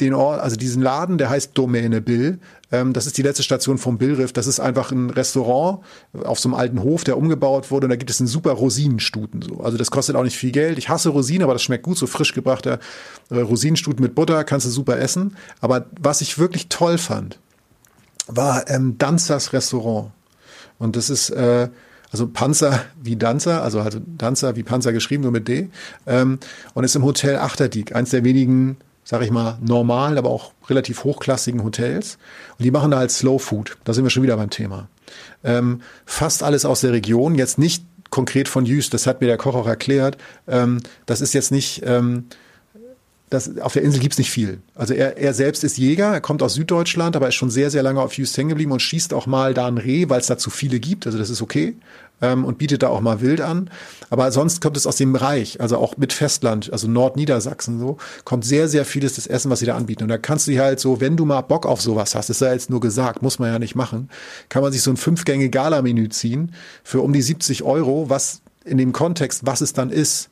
den 0.00 0.14
Ort, 0.14 0.40
also 0.40 0.56
diesen 0.56 0.82
Laden, 0.82 1.18
der 1.18 1.30
heißt 1.30 1.56
Domäne 1.56 2.00
Bill. 2.00 2.38
Ähm, 2.70 2.92
das 2.92 3.06
ist 3.06 3.18
die 3.18 3.22
letzte 3.22 3.42
Station 3.42 3.78
vom 3.78 3.98
Billriff. 3.98 4.32
Das 4.32 4.46
ist 4.46 4.60
einfach 4.60 4.92
ein 4.92 5.10
Restaurant 5.10 5.80
auf 6.24 6.38
so 6.38 6.48
einem 6.48 6.54
alten 6.54 6.82
Hof, 6.82 7.04
der 7.04 7.16
umgebaut 7.16 7.70
wurde. 7.70 7.86
Und 7.86 7.90
da 7.90 7.96
gibt 7.96 8.10
es 8.10 8.20
einen 8.20 8.28
super 8.28 8.52
Rosinenstuten. 8.52 9.42
So. 9.42 9.60
Also 9.60 9.76
das 9.78 9.90
kostet 9.90 10.16
auch 10.16 10.22
nicht 10.22 10.36
viel 10.36 10.52
Geld. 10.52 10.78
Ich 10.78 10.88
hasse 10.88 11.10
Rosinen, 11.10 11.42
aber 11.42 11.52
das 11.52 11.62
schmeckt 11.62 11.84
gut. 11.84 11.98
So 11.98 12.06
frisch 12.06 12.34
gebrachter 12.34 12.78
äh, 13.30 13.40
Rosinenstuten 13.40 14.02
mit 14.02 14.14
Butter 14.14 14.44
kannst 14.44 14.66
du 14.66 14.70
super 14.70 14.98
essen. 14.98 15.36
Aber 15.60 15.86
was 16.00 16.20
ich 16.20 16.38
wirklich 16.38 16.68
toll 16.68 16.98
fand, 16.98 17.38
war 18.26 18.68
ähm, 18.70 18.96
Danzers 18.98 19.52
Restaurant. 19.52 20.10
Und 20.78 20.96
das 20.96 21.10
ist 21.10 21.30
äh, 21.30 21.68
also 22.10 22.26
Panzer 22.26 22.84
wie 23.02 23.16
Danzer, 23.16 23.62
also 23.62 23.80
also 23.80 24.00
Danzer 24.04 24.56
wie 24.56 24.62
Panzer 24.62 24.92
geschrieben, 24.92 25.24
nur 25.24 25.32
mit 25.32 25.48
D. 25.48 25.68
Ähm, 26.06 26.38
und 26.74 26.84
ist 26.84 26.96
im 26.96 27.04
Hotel 27.04 27.36
Achterdiek, 27.36 27.94
eins 27.94 28.10
der 28.10 28.24
wenigen 28.24 28.78
sag 29.08 29.22
ich 29.22 29.30
mal, 29.30 29.56
normalen, 29.62 30.18
aber 30.18 30.28
auch 30.28 30.52
relativ 30.68 31.02
hochklassigen 31.02 31.64
Hotels. 31.64 32.18
Und 32.58 32.64
die 32.66 32.70
machen 32.70 32.90
da 32.90 32.98
halt 32.98 33.10
Slow 33.10 33.38
Food. 33.38 33.78
Da 33.84 33.94
sind 33.94 34.04
wir 34.04 34.10
schon 34.10 34.22
wieder 34.22 34.36
beim 34.36 34.50
Thema. 34.50 34.90
Ähm, 35.42 35.80
fast 36.04 36.42
alles 36.42 36.66
aus 36.66 36.82
der 36.82 36.92
Region, 36.92 37.34
jetzt 37.34 37.56
nicht 37.56 37.86
konkret 38.10 38.48
von 38.48 38.66
Jüst, 38.66 38.92
das 38.92 39.06
hat 39.06 39.22
mir 39.22 39.26
der 39.26 39.38
Koch 39.38 39.54
auch 39.54 39.66
erklärt. 39.66 40.18
Ähm, 40.46 40.80
das 41.06 41.22
ist 41.22 41.32
jetzt 41.32 41.50
nicht, 41.52 41.80
ähm, 41.86 42.26
das, 43.30 43.56
auf 43.60 43.72
der 43.72 43.80
Insel 43.80 44.00
gibt's 44.00 44.18
nicht 44.18 44.30
viel. 44.30 44.60
Also 44.74 44.92
er, 44.92 45.16
er 45.16 45.32
selbst 45.32 45.64
ist 45.64 45.78
Jäger, 45.78 46.12
er 46.12 46.20
kommt 46.20 46.42
aus 46.42 46.52
Süddeutschland, 46.52 47.16
aber 47.16 47.28
ist 47.28 47.34
schon 47.34 47.48
sehr, 47.48 47.70
sehr 47.70 47.82
lange 47.82 48.02
auf 48.02 48.12
Jüst 48.12 48.36
hängen 48.36 48.50
geblieben 48.50 48.72
und 48.72 48.82
schießt 48.82 49.14
auch 49.14 49.26
mal 49.26 49.54
da 49.54 49.68
ein 49.68 49.78
Reh, 49.78 50.10
weil 50.10 50.20
es 50.20 50.26
da 50.26 50.36
zu 50.36 50.50
viele 50.50 50.80
gibt. 50.80 51.06
Also 51.06 51.16
das 51.16 51.30
ist 51.30 51.40
okay 51.40 51.76
ähm, 52.20 52.44
und 52.44 52.58
bietet 52.58 52.82
da 52.82 52.88
auch 52.88 53.00
mal 53.00 53.20
Wild 53.20 53.40
an. 53.40 53.70
Aber 54.10 54.30
sonst 54.32 54.60
kommt 54.60 54.76
es 54.76 54.86
aus 54.86 54.96
dem 54.96 55.14
Reich, 55.14 55.60
also 55.60 55.78
auch 55.78 55.96
mit 55.96 56.12
Festland, 56.12 56.72
also 56.72 56.88
Nordniedersachsen 56.88 57.78
so, 57.78 57.98
kommt 58.24 58.44
sehr, 58.44 58.68
sehr 58.68 58.84
vieles 58.84 59.14
des 59.14 59.26
Essen, 59.26 59.50
was 59.50 59.60
sie 59.60 59.66
da 59.66 59.76
anbieten. 59.76 60.04
Und 60.04 60.08
da 60.08 60.18
kannst 60.18 60.46
du 60.46 60.52
dir 60.52 60.62
halt 60.62 60.80
so, 60.80 61.00
wenn 61.00 61.16
du 61.16 61.24
mal 61.24 61.42
Bock 61.42 61.66
auf 61.66 61.80
sowas 61.80 62.14
hast, 62.14 62.30
ist 62.30 62.40
ja 62.40 62.52
jetzt 62.52 62.70
nur 62.70 62.80
gesagt, 62.80 63.22
muss 63.22 63.38
man 63.38 63.52
ja 63.52 63.58
nicht 63.58 63.74
machen, 63.74 64.10
kann 64.48 64.62
man 64.62 64.72
sich 64.72 64.82
so 64.82 64.90
ein 64.90 64.96
Fünf-Gänge-Gala-Menü 64.96 66.08
ziehen 66.08 66.54
für 66.82 67.00
um 67.00 67.12
die 67.12 67.22
70 67.22 67.62
Euro, 67.62 68.08
was 68.08 68.40
in 68.64 68.78
dem 68.78 68.92
Kontext, 68.92 69.46
was 69.46 69.60
es 69.60 69.72
dann 69.72 69.90
ist, 69.90 70.30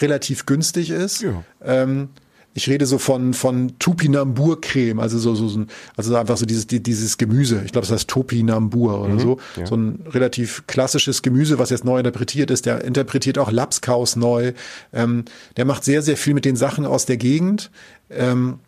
relativ 0.00 0.46
günstig 0.46 0.90
ist. 0.90 1.22
Ja. 1.22 1.42
Ähm, 1.64 2.10
ich 2.56 2.70
rede 2.70 2.86
so 2.86 2.96
von, 2.96 3.34
von 3.34 3.78
Tupinambur-Creme, 3.78 4.98
also 4.98 5.18
so, 5.18 5.34
so, 5.34 5.46
so, 5.46 5.66
also 5.94 6.16
einfach 6.16 6.38
so 6.38 6.46
dieses, 6.46 6.66
dieses 6.66 7.18
Gemüse. 7.18 7.60
Ich 7.66 7.72
glaube, 7.72 7.86
das 7.86 7.92
heißt 7.92 8.08
Topinambur 8.08 8.98
oder 9.02 9.12
mhm, 9.12 9.20
so. 9.20 9.38
Ja. 9.56 9.66
So 9.66 9.76
ein 9.76 10.02
relativ 10.08 10.66
klassisches 10.66 11.20
Gemüse, 11.20 11.58
was 11.58 11.68
jetzt 11.68 11.84
neu 11.84 11.98
interpretiert 11.98 12.50
ist. 12.50 12.64
Der 12.64 12.82
interpretiert 12.82 13.36
auch 13.36 13.52
Lapskaus 13.52 14.16
neu. 14.16 14.54
Ähm, 14.94 15.26
der 15.58 15.66
macht 15.66 15.84
sehr, 15.84 16.00
sehr 16.00 16.16
viel 16.16 16.32
mit 16.32 16.46
den 16.46 16.56
Sachen 16.56 16.86
aus 16.86 17.04
der 17.04 17.18
Gegend. 17.18 17.70
Ähm, 18.08 18.58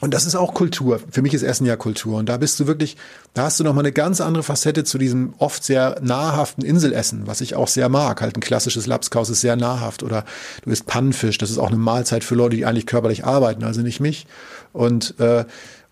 und 0.00 0.14
das 0.14 0.26
ist 0.26 0.36
auch 0.36 0.54
Kultur. 0.54 1.00
Für 1.10 1.22
mich 1.22 1.34
ist 1.34 1.42
Essen 1.42 1.66
ja 1.66 1.76
Kultur. 1.76 2.18
Und 2.18 2.28
da 2.28 2.36
bist 2.36 2.60
du 2.60 2.68
wirklich, 2.68 2.96
da 3.34 3.44
hast 3.44 3.58
du 3.58 3.64
nochmal 3.64 3.84
eine 3.84 3.92
ganz 3.92 4.20
andere 4.20 4.44
Facette 4.44 4.84
zu 4.84 4.96
diesem 4.96 5.34
oft 5.38 5.64
sehr 5.64 5.98
nahrhaften 6.00 6.64
Inselessen, 6.64 7.26
was 7.26 7.40
ich 7.40 7.56
auch 7.56 7.66
sehr 7.66 7.88
mag. 7.88 8.20
Halt 8.20 8.36
ein 8.36 8.40
klassisches 8.40 8.86
Lapskaus 8.86 9.28
ist 9.28 9.40
sehr 9.40 9.56
nahrhaft. 9.56 10.04
Oder 10.04 10.24
du 10.62 10.70
isst 10.70 10.86
Pannenfisch. 10.86 11.38
Das 11.38 11.50
ist 11.50 11.58
auch 11.58 11.68
eine 11.68 11.76
Mahlzeit 11.76 12.22
für 12.22 12.36
Leute, 12.36 12.56
die 12.56 12.64
eigentlich 12.64 12.86
körperlich 12.86 13.24
arbeiten, 13.24 13.64
also 13.64 13.80
nicht 13.80 13.98
mich. 13.98 14.26
Und 14.72 15.18
äh, 15.18 15.44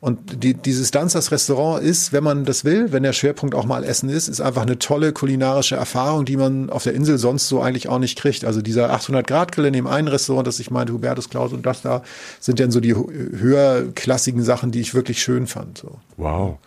und 0.07 0.44
die, 0.44 0.54
dieses 0.54 0.92
Danzers 0.92 1.32
Restaurant 1.32 1.82
ist, 1.82 2.12
wenn 2.12 2.22
man 2.22 2.44
das 2.44 2.64
will, 2.64 2.92
wenn 2.92 3.02
der 3.02 3.12
Schwerpunkt 3.12 3.57
auch 3.57 3.64
mal 3.64 3.82
Essen 3.82 4.09
ist, 4.09 4.28
ist 4.28 4.40
einfach 4.40 4.62
eine 4.62 4.78
tolle 4.78 5.12
kulinarische 5.12 5.74
Erfahrung, 5.74 6.24
die 6.24 6.36
man 6.36 6.70
auf 6.70 6.84
der 6.84 6.94
Insel 6.94 7.18
sonst 7.18 7.48
so 7.48 7.61
eigentlich 7.61 7.88
auch 7.88 7.98
nicht 7.98 8.16
kriegt. 8.16 8.44
Also 8.44 8.62
dieser 8.62 8.94
800-Grad-Grill 8.94 9.64
in 9.64 9.72
dem 9.72 9.88
einen 9.88 10.07
Restaurant, 10.07 10.46
das 10.46 10.61
ich 10.61 10.70
meinte, 10.70 10.92
Hubertus 10.92 11.28
Klaus 11.28 11.52
und 11.52 11.66
das 11.66 11.82
da, 11.82 12.04
sind 12.38 12.61
dann 12.61 12.70
so 12.70 12.78
die 12.78 12.94
höherklassigen 12.94 14.44
Sachen, 14.44 14.70
die 14.70 14.80
ich 14.80 14.94
wirklich 14.94 15.20
schön 15.20 15.48
fand. 15.48 15.78
So. 15.78 15.98
Wow. 16.16 16.59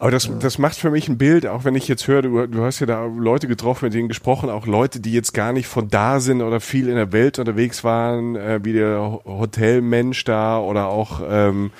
Aber 0.00 0.10
das, 0.10 0.28
das 0.40 0.58
macht 0.58 0.76
für 0.76 0.90
mich 0.90 1.08
ein 1.08 1.18
Bild, 1.18 1.46
auch 1.46 1.64
wenn 1.64 1.76
ich 1.76 1.86
jetzt 1.86 2.08
höre, 2.08 2.22
du, 2.22 2.46
du 2.48 2.64
hast 2.64 2.80
ja 2.80 2.86
da 2.86 3.06
Leute 3.06 3.46
getroffen, 3.46 3.84
mit 3.84 3.94
denen 3.94 4.08
gesprochen, 4.08 4.50
auch 4.50 4.66
Leute, 4.66 4.98
die 4.98 5.12
jetzt 5.12 5.32
gar 5.34 5.52
nicht 5.52 5.68
von 5.68 5.88
da 5.88 6.18
sind 6.18 6.42
oder 6.42 6.58
viel 6.58 6.88
in 6.88 6.96
der 6.96 7.12
Welt 7.12 7.38
unterwegs 7.38 7.84
waren, 7.84 8.34
äh, 8.34 8.58
wie 8.64 8.72
der 8.72 9.20
Hotelmensch 9.24 10.24
da 10.24 10.58
oder 10.58 10.88
auch 10.88 11.20
ähm, 11.26 11.70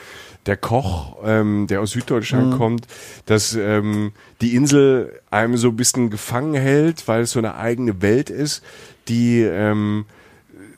der 0.46 0.56
Koch, 0.56 1.16
ähm, 1.24 1.66
der 1.68 1.80
aus 1.80 1.90
Süddeutschland 1.90 2.52
mhm. 2.52 2.58
kommt, 2.58 2.86
dass 3.26 3.54
ähm, 3.54 4.12
die 4.40 4.54
Insel 4.54 5.20
einem 5.30 5.56
so 5.56 5.68
ein 5.68 5.76
bisschen 5.76 6.10
gefangen 6.10 6.54
hält, 6.54 7.08
weil 7.08 7.22
es 7.22 7.32
so 7.32 7.38
eine 7.38 7.56
eigene 7.56 8.00
Welt 8.02 8.30
ist, 8.30 8.62
die 9.08 9.40
ähm, 9.40 10.06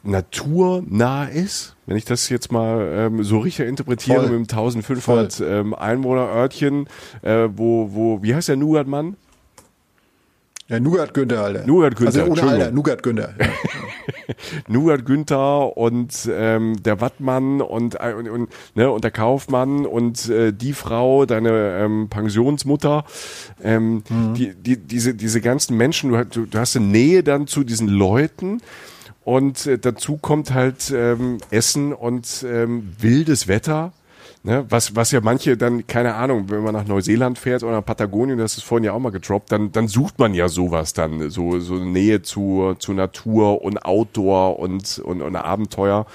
naturnah 0.02 1.24
ist, 1.24 1.76
wenn 1.86 1.96
ich 1.96 2.04
das 2.04 2.28
jetzt 2.28 2.50
mal 2.50 2.86
ähm, 2.92 3.24
so 3.24 3.38
richtig 3.38 3.66
interpretiere 3.66 4.20
Voll. 4.20 4.38
mit 4.38 4.50
dem 4.50 4.56
1500 4.56 5.40
ähm, 5.40 5.74
Einwohnerörtchen, 5.74 6.88
äh, 7.22 7.48
wo, 7.54 7.90
wo, 7.92 8.22
wie 8.22 8.34
heißt 8.34 8.48
der 8.48 8.56
Nougat-Mann? 8.56 9.16
Ja, 10.68 10.80
Nougat 10.80 11.14
Günther, 11.14 11.42
Alter. 11.42 11.66
Nougat 11.66 11.96
Günther. 11.96 12.22
Also 12.22 12.32
ohne 12.32 12.42
Alter, 12.42 12.70
Nougat 12.70 13.02
Günther. 13.02 13.34
Ja. 13.38 13.46
Nougat 14.68 15.04
Günther 15.04 15.76
und 15.76 16.28
ähm, 16.30 16.82
der 16.82 17.00
Wattmann 17.00 17.60
und, 17.60 17.96
äh, 18.00 18.14
und, 18.14 18.28
und, 18.28 18.50
ne, 18.74 18.90
und 18.90 19.04
der 19.04 19.10
Kaufmann 19.10 19.86
und 19.86 20.28
äh, 20.28 20.52
die 20.52 20.72
Frau, 20.72 21.26
deine 21.26 21.78
ähm, 21.78 22.08
Pensionsmutter, 22.08 23.04
ähm, 23.62 24.02
mhm. 24.08 24.34
die, 24.34 24.54
die, 24.54 24.76
diese, 24.76 25.14
diese 25.14 25.40
ganzen 25.40 25.76
Menschen, 25.76 26.10
du, 26.10 26.24
du, 26.24 26.46
du 26.46 26.58
hast 26.58 26.76
eine 26.76 26.86
Nähe 26.86 27.22
dann 27.22 27.46
zu 27.46 27.64
diesen 27.64 27.88
Leuten. 27.88 28.60
Und 29.24 29.66
äh, 29.66 29.78
dazu 29.78 30.16
kommt 30.16 30.54
halt 30.54 30.90
ähm, 30.90 31.36
Essen 31.50 31.92
und 31.92 32.46
ähm, 32.48 32.94
wildes 32.98 33.46
Wetter. 33.46 33.92
Ne, 34.48 34.64
was, 34.70 34.96
was 34.96 35.10
ja 35.10 35.20
manche 35.20 35.58
dann, 35.58 35.86
keine 35.86 36.14
Ahnung, 36.14 36.48
wenn 36.48 36.62
man 36.62 36.72
nach 36.72 36.86
Neuseeland 36.86 37.38
fährt 37.38 37.62
oder 37.62 37.72
nach 37.72 37.84
Patagonien, 37.84 38.38
das 38.38 38.56
ist 38.56 38.62
vorhin 38.62 38.82
ja 38.82 38.94
auch 38.94 38.98
mal 38.98 39.10
gedroppt, 39.10 39.52
dann, 39.52 39.72
dann 39.72 39.88
sucht 39.88 40.18
man 40.18 40.32
ja 40.32 40.48
sowas 40.48 40.94
dann, 40.94 41.28
so, 41.28 41.60
so 41.60 41.74
Nähe 41.74 42.22
zu, 42.22 42.74
zu 42.78 42.94
Natur 42.94 43.60
und 43.60 43.84
Outdoor 43.84 44.58
und, 44.58 45.00
und, 45.00 45.20
und 45.20 45.36
Abenteuer. 45.36 46.06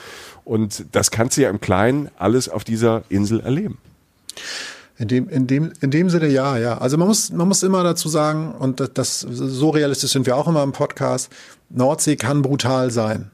Und 0.46 0.84
das 0.94 1.12
kannst 1.12 1.38
du 1.38 1.44
ja 1.44 1.52
im 1.52 1.62
Kleinen 1.62 2.10
alles 2.18 2.50
auf 2.50 2.64
dieser 2.64 3.04
Insel 3.08 3.40
erleben. 3.40 3.78
In 4.98 5.10
dem, 5.10 5.30
in 5.30 5.46
dem, 5.46 5.72
in 5.82 5.92
dem 5.92 6.10
Sinne 6.10 6.28
ja, 6.28 6.58
ja. 6.58 6.80
Also 6.80 6.98
man 6.98 7.08
muss, 7.08 7.32
man 7.32 7.48
muss 7.48 7.62
immer 7.62 7.84
dazu 7.84 8.10
sagen, 8.10 8.56
und 8.56 8.80
das, 8.80 8.94
das 8.96 9.20
so 9.20 9.70
realistisch 9.70 10.10
sind 10.10 10.26
wir 10.26 10.38
auch 10.38 10.48
immer 10.48 10.64
im 10.64 10.72
Podcast, 10.72 11.32
Nordsee 11.70 12.16
kann 12.16 12.42
brutal 12.42 12.90
sein. 12.90 13.30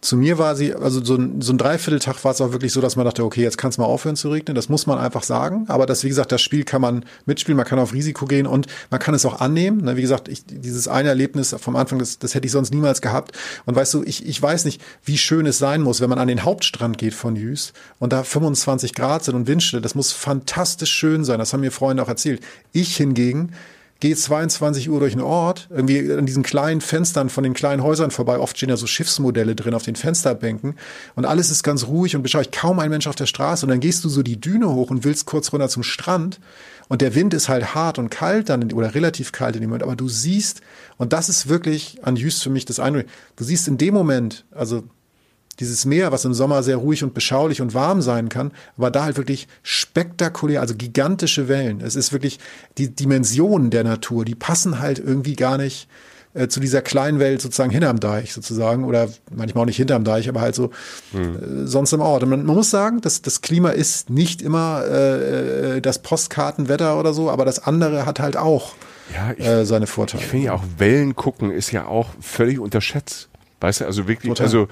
Zu 0.00 0.16
mir 0.16 0.38
war 0.38 0.56
sie, 0.56 0.74
also 0.74 1.04
so 1.04 1.14
ein, 1.14 1.42
so 1.42 1.52
ein 1.52 1.58
Dreivierteltag 1.58 2.24
war 2.24 2.32
es 2.32 2.40
auch 2.40 2.52
wirklich 2.52 2.72
so, 2.72 2.80
dass 2.80 2.96
man 2.96 3.04
dachte, 3.04 3.22
okay, 3.22 3.42
jetzt 3.42 3.58
kann 3.58 3.68
es 3.68 3.76
mal 3.76 3.84
aufhören 3.84 4.16
zu 4.16 4.30
regnen. 4.30 4.54
Das 4.54 4.70
muss 4.70 4.86
man 4.86 4.98
einfach 4.98 5.22
sagen. 5.22 5.66
Aber 5.68 5.84
das, 5.84 6.02
wie 6.04 6.08
gesagt, 6.08 6.32
das 6.32 6.40
Spiel 6.40 6.64
kann 6.64 6.80
man 6.80 7.04
mitspielen, 7.26 7.56
man 7.56 7.66
kann 7.66 7.78
auf 7.78 7.92
Risiko 7.92 8.24
gehen 8.24 8.46
und 8.46 8.66
man 8.90 8.98
kann 8.98 9.14
es 9.14 9.26
auch 9.26 9.40
annehmen. 9.40 9.84
Ne, 9.84 9.96
wie 9.96 10.00
gesagt, 10.00 10.28
ich, 10.28 10.44
dieses 10.46 10.88
eine 10.88 11.10
Erlebnis 11.10 11.54
vom 11.58 11.76
Anfang, 11.76 11.98
das, 11.98 12.18
das 12.18 12.34
hätte 12.34 12.46
ich 12.46 12.52
sonst 12.52 12.72
niemals 12.72 13.02
gehabt. 13.02 13.36
Und 13.66 13.76
weißt 13.76 13.92
du, 13.92 14.02
ich, 14.02 14.26
ich 14.26 14.40
weiß 14.40 14.64
nicht, 14.64 14.80
wie 15.04 15.18
schön 15.18 15.44
es 15.44 15.58
sein 15.58 15.82
muss, 15.82 16.00
wenn 16.00 16.08
man 16.08 16.18
an 16.18 16.28
den 16.28 16.44
Hauptstrand 16.44 16.96
geht 16.96 17.14
von 17.14 17.36
Jüst 17.36 17.74
und 17.98 18.14
da 18.14 18.24
25 18.24 18.94
Grad 18.94 19.24
sind 19.24 19.34
und 19.34 19.48
Windstille. 19.48 19.82
Das 19.82 19.94
muss 19.94 20.12
fantastisch 20.12 20.92
schön 20.92 21.24
sein. 21.24 21.38
Das 21.38 21.52
haben 21.52 21.60
mir 21.60 21.72
Freunde 21.72 22.02
auch 22.02 22.08
erzählt. 22.08 22.40
Ich 22.72 22.96
hingegen, 22.96 23.52
gehe 24.00 24.16
22 24.16 24.88
Uhr 24.90 24.98
durch 24.98 25.12
den 25.12 25.22
Ort, 25.22 25.68
irgendwie 25.70 26.12
an 26.12 26.26
diesen 26.26 26.42
kleinen 26.42 26.80
Fenstern 26.80 27.28
von 27.28 27.44
den 27.44 27.54
kleinen 27.54 27.82
Häusern 27.82 28.10
vorbei. 28.10 28.38
Oft 28.38 28.56
stehen 28.56 28.70
ja 28.70 28.76
so 28.76 28.86
Schiffsmodelle 28.86 29.54
drin 29.54 29.74
auf 29.74 29.82
den 29.82 29.94
Fensterbänken 29.94 30.74
und 31.14 31.26
alles 31.26 31.50
ist 31.50 31.62
ganz 31.62 31.86
ruhig 31.86 32.16
und 32.16 32.22
beschaulich. 32.22 32.50
Kaum 32.50 32.78
ein 32.78 32.90
Mensch 32.90 33.06
auf 33.06 33.14
der 33.14 33.26
Straße 33.26 33.64
und 33.64 33.70
dann 33.70 33.80
gehst 33.80 34.02
du 34.04 34.08
so 34.08 34.22
die 34.22 34.40
Düne 34.40 34.70
hoch 34.70 34.90
und 34.90 35.04
willst 35.04 35.26
kurz 35.26 35.52
runter 35.52 35.68
zum 35.68 35.82
Strand 35.82 36.40
und 36.88 37.02
der 37.02 37.14
Wind 37.14 37.34
ist 37.34 37.48
halt 37.48 37.74
hart 37.74 37.98
und 37.98 38.10
kalt 38.10 38.48
dann 38.48 38.72
oder 38.72 38.94
relativ 38.94 39.32
kalt 39.32 39.54
in 39.54 39.60
dem 39.60 39.68
Moment, 39.68 39.84
aber 39.84 39.96
du 39.96 40.08
siehst 40.08 40.62
und 40.96 41.12
das 41.12 41.28
ist 41.28 41.48
wirklich 41.48 41.98
an 42.02 42.16
Jüst 42.16 42.42
für 42.42 42.50
mich 42.50 42.64
das 42.64 42.80
Eindruck. 42.80 43.04
Du 43.36 43.44
siehst 43.44 43.68
in 43.68 43.76
dem 43.76 43.94
Moment, 43.94 44.46
also 44.50 44.84
dieses 45.60 45.84
Meer, 45.84 46.10
was 46.10 46.24
im 46.24 46.34
Sommer 46.34 46.62
sehr 46.62 46.76
ruhig 46.76 47.04
und 47.04 47.14
beschaulich 47.14 47.60
und 47.60 47.74
warm 47.74 48.02
sein 48.02 48.28
kann, 48.28 48.52
war 48.76 48.90
da 48.90 49.04
halt 49.04 49.16
wirklich 49.16 49.46
spektakulär, 49.62 50.60
also 50.60 50.74
gigantische 50.74 51.48
Wellen. 51.48 51.80
Es 51.80 51.96
ist 51.96 52.12
wirklich 52.12 52.38
die 52.78 52.88
Dimensionen 52.88 53.70
der 53.70 53.84
Natur, 53.84 54.24
die 54.24 54.34
passen 54.34 54.80
halt 54.80 54.98
irgendwie 54.98 55.36
gar 55.36 55.58
nicht 55.58 55.88
äh, 56.32 56.48
zu 56.48 56.60
dieser 56.60 56.80
kleinen 56.80 57.18
Welt 57.18 57.42
sozusagen 57.42 57.70
hinterm 57.70 58.00
Deich 58.00 58.32
sozusagen 58.32 58.84
oder 58.84 59.08
manchmal 59.34 59.62
auch 59.62 59.66
nicht 59.66 59.76
hinterm 59.76 60.04
Deich, 60.04 60.28
aber 60.28 60.40
halt 60.40 60.54
so 60.54 60.70
hm. 61.12 61.64
äh, 61.64 61.66
sonst 61.66 61.92
im 61.92 62.00
Ort. 62.00 62.22
Und 62.22 62.30
man, 62.30 62.46
man 62.46 62.56
muss 62.56 62.70
sagen, 62.70 63.00
dass 63.00 63.20
das 63.20 63.42
Klima 63.42 63.70
ist 63.70 64.10
nicht 64.10 64.40
immer 64.40 64.84
äh, 64.88 65.76
äh, 65.76 65.80
das 65.80 66.00
Postkartenwetter 66.00 66.98
oder 66.98 67.12
so, 67.12 67.30
aber 67.30 67.44
das 67.44 67.58
andere 67.66 68.06
hat 68.06 68.20
halt 68.20 68.36
auch 68.36 68.74
ja, 69.12 69.34
ich, 69.36 69.68
seine 69.68 69.88
Vorteile. 69.88 70.22
Ich 70.22 70.28
finde 70.28 70.46
ja 70.46 70.52
auch 70.54 70.62
Wellen 70.78 71.16
gucken 71.16 71.50
ist 71.50 71.72
ja 71.72 71.86
auch 71.86 72.10
völlig 72.20 72.60
unterschätzt. 72.60 73.28
Weißt 73.60 73.80
du, 73.80 73.86
also 73.86 74.08
wirklich, 74.08 74.30
Total. 74.30 74.46
also 74.46 74.68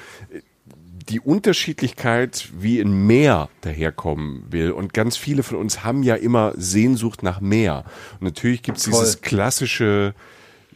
die 1.09 1.21
Unterschiedlichkeit, 1.21 2.49
wie 2.59 2.81
ein 2.81 3.07
Meer 3.07 3.49
daherkommen 3.63 4.45
will. 4.51 4.73
Und 4.73 4.93
ganz 4.93 5.17
viele 5.17 5.43
von 5.43 5.57
uns 5.57 5.85
haben 5.85 6.03
ja 6.03 6.15
immer 6.15 6.53
Sehnsucht 6.57 7.23
nach 7.23 7.41
Meer. 7.41 7.85
Und 8.21 8.23
natürlich 8.23 8.63
gibt 8.63 8.79
es 8.79 8.85
dieses 8.85 9.21
klassische 9.21 10.15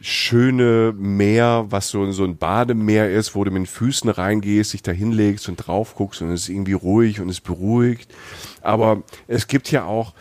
schöne 0.01 0.93
Meer, 0.97 1.67
was 1.69 1.89
so, 1.89 2.11
so 2.11 2.25
ein 2.25 2.35
Bademeer 2.35 3.09
ist, 3.09 3.35
wo 3.35 3.43
du 3.45 3.51
mit 3.51 3.61
den 3.61 3.65
Füßen 3.65 4.09
reingehst, 4.09 4.73
dich 4.73 4.83
da 4.83 4.91
hinlegst 4.91 5.47
und 5.47 5.55
drauf 5.55 5.95
guckst 5.95 6.21
und 6.21 6.29
es 6.31 6.41
ist 6.41 6.49
irgendwie 6.49 6.73
ruhig 6.73 7.21
und 7.21 7.29
es 7.29 7.39
beruhigt. 7.39 8.13
Aber 8.61 9.03
es 9.27 9.47
gibt 9.47 9.71
ja 9.71 9.85
auch 9.85 10.13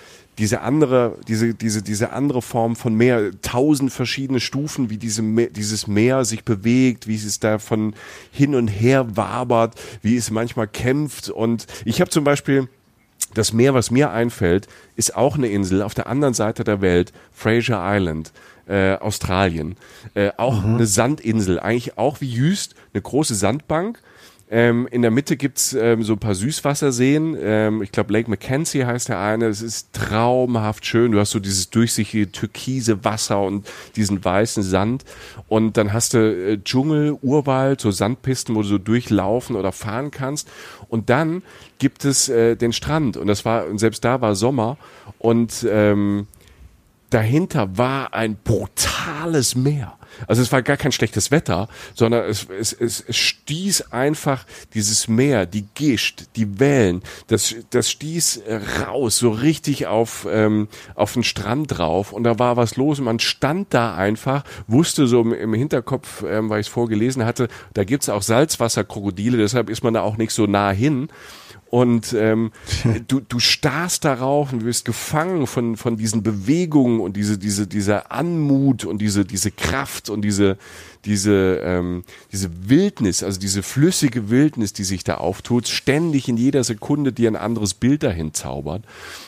diese 0.43 0.63
andere, 0.63 1.19
diese, 1.29 1.55
diese, 1.55 1.83
diese 1.83 2.11
andere 2.11 2.43
Form 2.43 2.75
von 2.75 2.97
Meer, 2.97 3.31
tausend 3.43 3.93
verschiedene 3.93 4.41
Stufen, 4.41 4.91
wie 4.91 4.97
diese, 4.97 5.23
dieses 5.23 5.87
Meer 5.87 6.25
sich 6.25 6.43
bewegt, 6.43 7.07
wie 7.07 7.15
es 7.15 7.39
da 7.39 7.61
von 7.61 7.95
hin 8.33 8.57
und 8.57 8.67
her 8.67 9.17
wabert, 9.17 9.81
wie 10.03 10.17
es 10.17 10.33
manchmal 10.33 10.67
kämpft. 10.67 11.31
Und 11.31 11.67
ich 11.85 12.01
habe 12.01 12.11
zum 12.11 12.25
Beispiel 12.25 12.69
das 13.35 13.53
Meer, 13.53 13.73
was 13.73 13.93
mir 13.93 14.11
einfällt, 14.11 14.67
ist 14.97 15.15
auch 15.15 15.37
eine 15.37 15.47
Insel 15.47 15.81
auf 15.81 15.95
der 15.95 16.09
anderen 16.09 16.35
Seite 16.35 16.65
der 16.65 16.81
Welt, 16.81 17.13
Fraser 17.33 17.81
Island. 17.81 18.33
Äh, 18.67 18.97
Australien. 18.97 19.77
Äh, 20.15 20.31
auch 20.37 20.65
mhm. 20.65 20.77
eine 20.77 20.87
Sandinsel, 20.87 21.59
eigentlich 21.59 21.99
auch 21.99 22.21
wie 22.21 22.31
Jüst, 22.31 22.77
eine 22.95 23.03
große 23.03 23.35
Sandbank 23.35 24.01
ähm, 24.55 24.87
in 24.91 25.01
der 25.01 25.11
Mitte 25.11 25.39
gibt's 25.39 25.73
ähm, 25.73 26.03
so 26.03 26.13
ein 26.13 26.19
paar 26.19 26.35
Süßwasserseen. 26.35 27.39
Ähm, 27.41 27.83
ich 27.83 27.91
glaube, 27.91 28.13
Lake 28.13 28.29
Mackenzie 28.29 28.85
heißt 28.85 29.09
der 29.09 29.19
eine. 29.19 29.47
Es 29.47 29.63
ist 29.63 29.95
traumhaft 29.95 30.85
schön. 30.85 31.13
Du 31.13 31.19
hast 31.19 31.31
so 31.31 31.41
dieses 31.41 31.71
durchsichtige 31.71 32.31
türkise 32.31 33.03
Wasser 33.03 33.41
und 33.41 33.67
diesen 33.97 34.23
weißen 34.23 34.63
Sand. 34.63 35.07
Und 35.49 35.79
dann 35.79 35.95
hast 35.95 36.13
du 36.13 36.19
äh, 36.19 36.59
Dschungel, 36.63 37.17
Urwald, 37.23 37.81
so 37.81 37.91
Sandpisten, 37.91 38.55
wo 38.55 38.61
du 38.61 38.69
so 38.69 38.77
durchlaufen 38.77 39.57
oder 39.57 39.73
fahren 39.73 40.11
kannst. 40.11 40.51
Und 40.91 41.09
dann 41.09 41.43
gibt 41.79 42.05
es 42.05 42.29
äh, 42.29 42.55
den 42.55 42.75
Strand. 42.75 43.17
Und 43.17 43.29
das 43.29 43.47
war, 43.47 43.65
selbst 43.79 44.05
da 44.05 44.21
war 44.21 44.35
Sommer. 44.35 44.77
Und 45.19 45.67
ähm, 45.67 46.27
dahinter 47.13 47.77
war 47.77 48.15
ein 48.15 48.37
brutales 48.37 49.55
Meer. 49.55 49.99
Also 50.27 50.43
es 50.43 50.53
war 50.53 50.63
gar 50.63 50.77
kein 50.77 50.93
schlechtes 50.93 51.31
Wetter, 51.31 51.69
sondern 51.95 52.29
es, 52.29 52.47
es, 52.49 52.73
es, 52.73 53.01
es 53.01 53.17
stieß 53.17 53.93
einfach 53.93 54.45
dieses 54.75 55.09
Meer, 55.09 55.47
die 55.47 55.67
Gischt, 55.75 56.25
die 56.37 56.61
Wellen, 56.61 57.03
das, 57.29 57.55
das 57.71 57.91
stieß 57.91 58.43
raus, 58.87 59.19
so 59.19 59.31
richtig 59.31 59.87
auf, 59.87 60.27
ähm, 60.31 60.69
auf 60.95 61.15
den 61.15 61.25
Strand 61.25 61.79
drauf 61.79 62.13
und 62.13 62.25
da 62.25 62.39
war 62.39 62.57
was 62.57 62.77
los 62.77 62.99
und 62.99 63.07
man 63.07 63.21
stand 63.21 63.73
da 63.73 63.95
einfach, 63.95 64.45
wusste 64.67 65.07
so 65.07 65.23
im, 65.23 65.33
im 65.33 65.55
Hinterkopf, 65.55 66.25
ähm, 66.27 66.51
weil 66.51 66.61
ich 66.61 66.67
es 66.67 66.73
vorgelesen 66.73 67.25
hatte, 67.25 67.49
da 67.75 67.85
gibt's 67.85 68.09
auch 68.09 68.23
Salzwasserkrokodile, 68.23 69.39
deshalb 69.39 69.71
ist 69.71 69.83
man 69.83 69.95
da 69.95 70.03
auch 70.03 70.17
nicht 70.19 70.33
so 70.33 70.47
nah 70.47 70.71
hin 70.71 71.09
und 71.73 72.13
ähm, 72.13 72.53
du, 73.09 73.21
du 73.21 73.39
starrst 73.39 74.05
darauf 74.05 74.53
und 74.53 74.63
wirst 74.67 74.85
gefangen 74.85 75.47
von, 75.47 75.79
von 75.79 75.97
diesen 75.97 76.23
Bewegungen 76.23 77.01
und 77.01 77.17
diese, 77.17 77.39
diese, 77.39 77.67
dieser 77.67 78.13
Anmut 78.13 78.85
und 78.85 78.99
diese, 78.99 79.25
diese 79.25 79.51
Kraft 79.51 80.11
und 80.11 80.21
diese, 80.21 80.59
diese, 81.05 81.61
ähm, 81.65 82.05
diese 82.31 82.51
Wildnis, 82.69 83.23
also 83.23 83.41
diese 83.41 83.63
flüssige 83.63 84.31
Wildnis, 84.31 84.73
die 84.73 84.85
sich 84.85 85.05
da 85.05 85.17
auftut, 85.17 85.69
ständig 85.69 86.29
in 86.29 86.37
jeder 86.37 86.63
Sekunde 86.65 87.13
dir 87.13 87.31
ein 87.31 87.37
anderes 87.37 87.75
Bild 87.75 88.03
dahin 88.03 88.35
zaubert. 88.35 88.85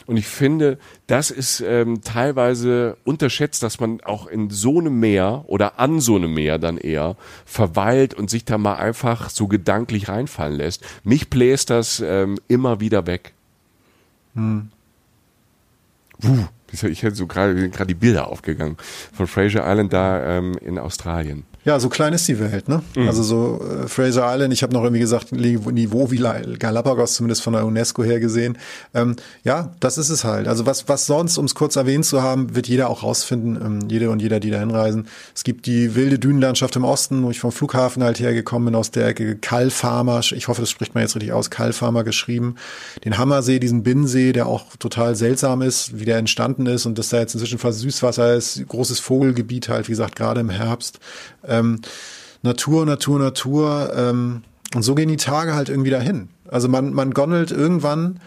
Und 0.07 0.17
ich 0.17 0.27
finde, 0.27 0.79
das 1.07 1.31
ist 1.31 1.61
ähm, 1.61 2.03
teilweise 2.03 2.97
unterschätzt, 3.05 3.63
dass 3.63 3.81
man 3.81 4.01
auch 4.03 4.27
in 4.27 4.51
so 4.51 4.79
einem 4.79 5.01
Meer 5.01 5.45
oder 5.47 5.79
an 5.81 6.01
so 6.01 6.17
einem 6.17 6.33
Meer 6.33 6.59
dann 6.59 6.79
eher 6.79 7.17
verweilt 7.45 8.15
und 8.15 8.31
sich 8.31 8.45
da 8.45 8.57
mal 8.59 8.77
einfach 8.77 9.31
so 9.31 9.49
gedanklich 9.49 10.09
reinfallen 10.09 10.57
lässt. 10.57 10.85
Mich 11.03 11.29
bläst 11.29 11.71
das 11.71 12.01
ähm, 12.01 12.39
immer 12.49 12.81
wieder 12.81 13.07
weg. 13.07 13.33
Hm. 14.35 14.71
Puh, 16.21 16.47
ich 16.83 17.03
hätte 17.03 17.15
so 17.15 17.27
gerade 17.27 17.87
die 17.87 17.95
Bilder 17.95 18.29
aufgegangen 18.29 18.77
von 19.13 19.27
Fraser 19.27 19.65
Island 19.71 19.93
da 19.93 20.39
ähm, 20.39 20.57
in 20.61 20.79
Australien. 20.79 21.45
Ja, 21.65 21.81
so 21.81 21.89
klein 21.89 22.13
ist 22.13 22.29
die 22.29 22.39
Welt, 22.39 22.69
ne? 22.69 22.83
Mhm. 22.95 23.09
Also 23.09 23.23
so 23.23 23.65
äh, 23.65 23.89
Fraser 23.89 24.31
Island, 24.31 24.53
ich 24.53 24.63
habe 24.63 24.75
noch 24.75 24.83
irgendwie 24.83 25.01
gesagt, 25.01 25.33
Niveau 25.33 26.11
wie 26.11 26.23
Galapagos, 26.59 27.15
zumindest 27.15 27.43
von 27.43 27.55
der 27.55 27.65
UNESCO 27.65 28.05
her 28.05 28.21
gesehen. 28.21 28.59
Ähm, 28.93 29.17
ja, 29.45 29.73
das 29.81 29.97
ist 29.97 30.11
es 30.11 30.25
halt. 30.25 30.47
Also 30.47 30.67
was, 30.67 30.89
was 30.91 31.07
sonst, 31.07 31.39
um 31.39 31.47
es 31.47 31.55
kurz 31.55 31.77
erwähnt 31.77 32.05
zu 32.05 32.23
haben, 32.23 32.55
wird 32.55 32.69
jeder 32.69 32.91
auch 32.91 33.03
rausfinden, 33.03 33.59
ähm, 33.65 33.89
jede 33.89 34.11
und 34.11 34.21
jeder, 34.21 34.41
die 34.41 34.51
da 34.51 34.59
hinreisen. 34.59 35.09
Es 35.35 35.43
gibt 35.43 35.65
die 35.65 35.95
wilde 35.95 36.19
Dünenlandschaft 36.19 36.77
im 36.77 36.85
Osten, 36.85 37.23
wo 37.23 37.31
ich 37.31 37.41
vom 37.41 37.51
Flughafen 37.51 38.05
halt 38.05 38.21
hergekommen 38.21 38.67
bin, 38.67 38.75
aus 38.75 38.91
der 38.91 39.07
Ecke 39.07 39.37
Kalfarmer, 39.37 40.21
ich 40.33 40.49
hoffe, 40.49 40.61
das 40.61 40.69
spricht 40.69 40.95
man 40.95 41.03
jetzt 41.03 41.17
richtig 41.17 41.33
aus, 41.33 41.49
Kalfarmer 41.49 42.05
geschrieben. 42.05 42.57
Den 43.07 43.17
Hammersee, 43.17 43.59
diesen 43.59 43.83
Binnensee, 43.83 44.33
der 44.33 44.47
auch 44.49 44.77
total 44.79 45.17
seltsam 45.17 45.63
ist, 45.63 45.99
wie 45.99 46.05
der 46.05 46.19
entstanden 46.19 46.64
ist 46.67 46.87
und 46.87 46.99
dass 46.99 47.09
da 47.09 47.19
jetzt 47.19 47.35
inzwischen 47.35 47.59
fast 47.59 47.81
Süßwasser 47.81 48.35
ist, 48.35 48.67
großes 48.69 49.01
Vogelgebiet 49.01 49.69
halt, 49.69 49.89
wie 49.89 49.93
gesagt, 49.93 50.17
gerade 50.17 50.41
im 50.41 50.51
Herbst. 50.51 50.99
Ähm, 51.47 51.81
Natur, 52.43 52.85
Natur, 52.87 53.19
Natur. 53.19 53.93
Ähm, 53.97 54.43
und 54.75 54.83
so 54.83 54.95
gehen 54.95 55.09
die 55.09 55.17
Tage 55.17 55.55
halt 55.55 55.69
irgendwie 55.69 55.91
dahin. 55.91 56.29
Also 56.49 56.69
man, 56.69 56.93
man 56.93 57.13
gondelt 57.13 57.51
irgendwann, 57.51 58.21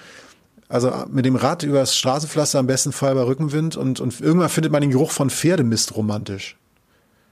also 0.70 0.92
mit 1.10 1.26
dem 1.26 1.36
Rad 1.36 1.64
übers 1.64 1.96
Straßenpflaster 1.96 2.60
am 2.60 2.68
besten 2.68 2.92
Fall 2.92 3.16
bei 3.16 3.22
Rückenwind 3.22 3.78
und, 3.78 4.00
und 4.00 4.20
irgendwann 4.20 4.50
findet 4.50 4.72
man 4.72 4.82
den 4.82 4.92
Geruch 4.92 5.12
von 5.12 5.30
Pferdemist 5.30 5.96
romantisch. 5.96 6.58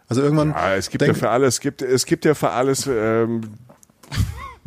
Also 0.07 0.21
irgendwann. 0.21 0.49
Ja, 0.51 0.75
es 0.75 0.89
gibt 0.89 1.05
ja 1.05 1.13
für 1.13 1.29
alles, 1.29 1.55
es 1.55 1.59
gibt, 1.59 1.81
es 1.81 2.05
gibt 2.05 2.25
ja 2.25 2.35
für 2.35 2.51
alles 2.51 2.87
ähm, 2.87 3.41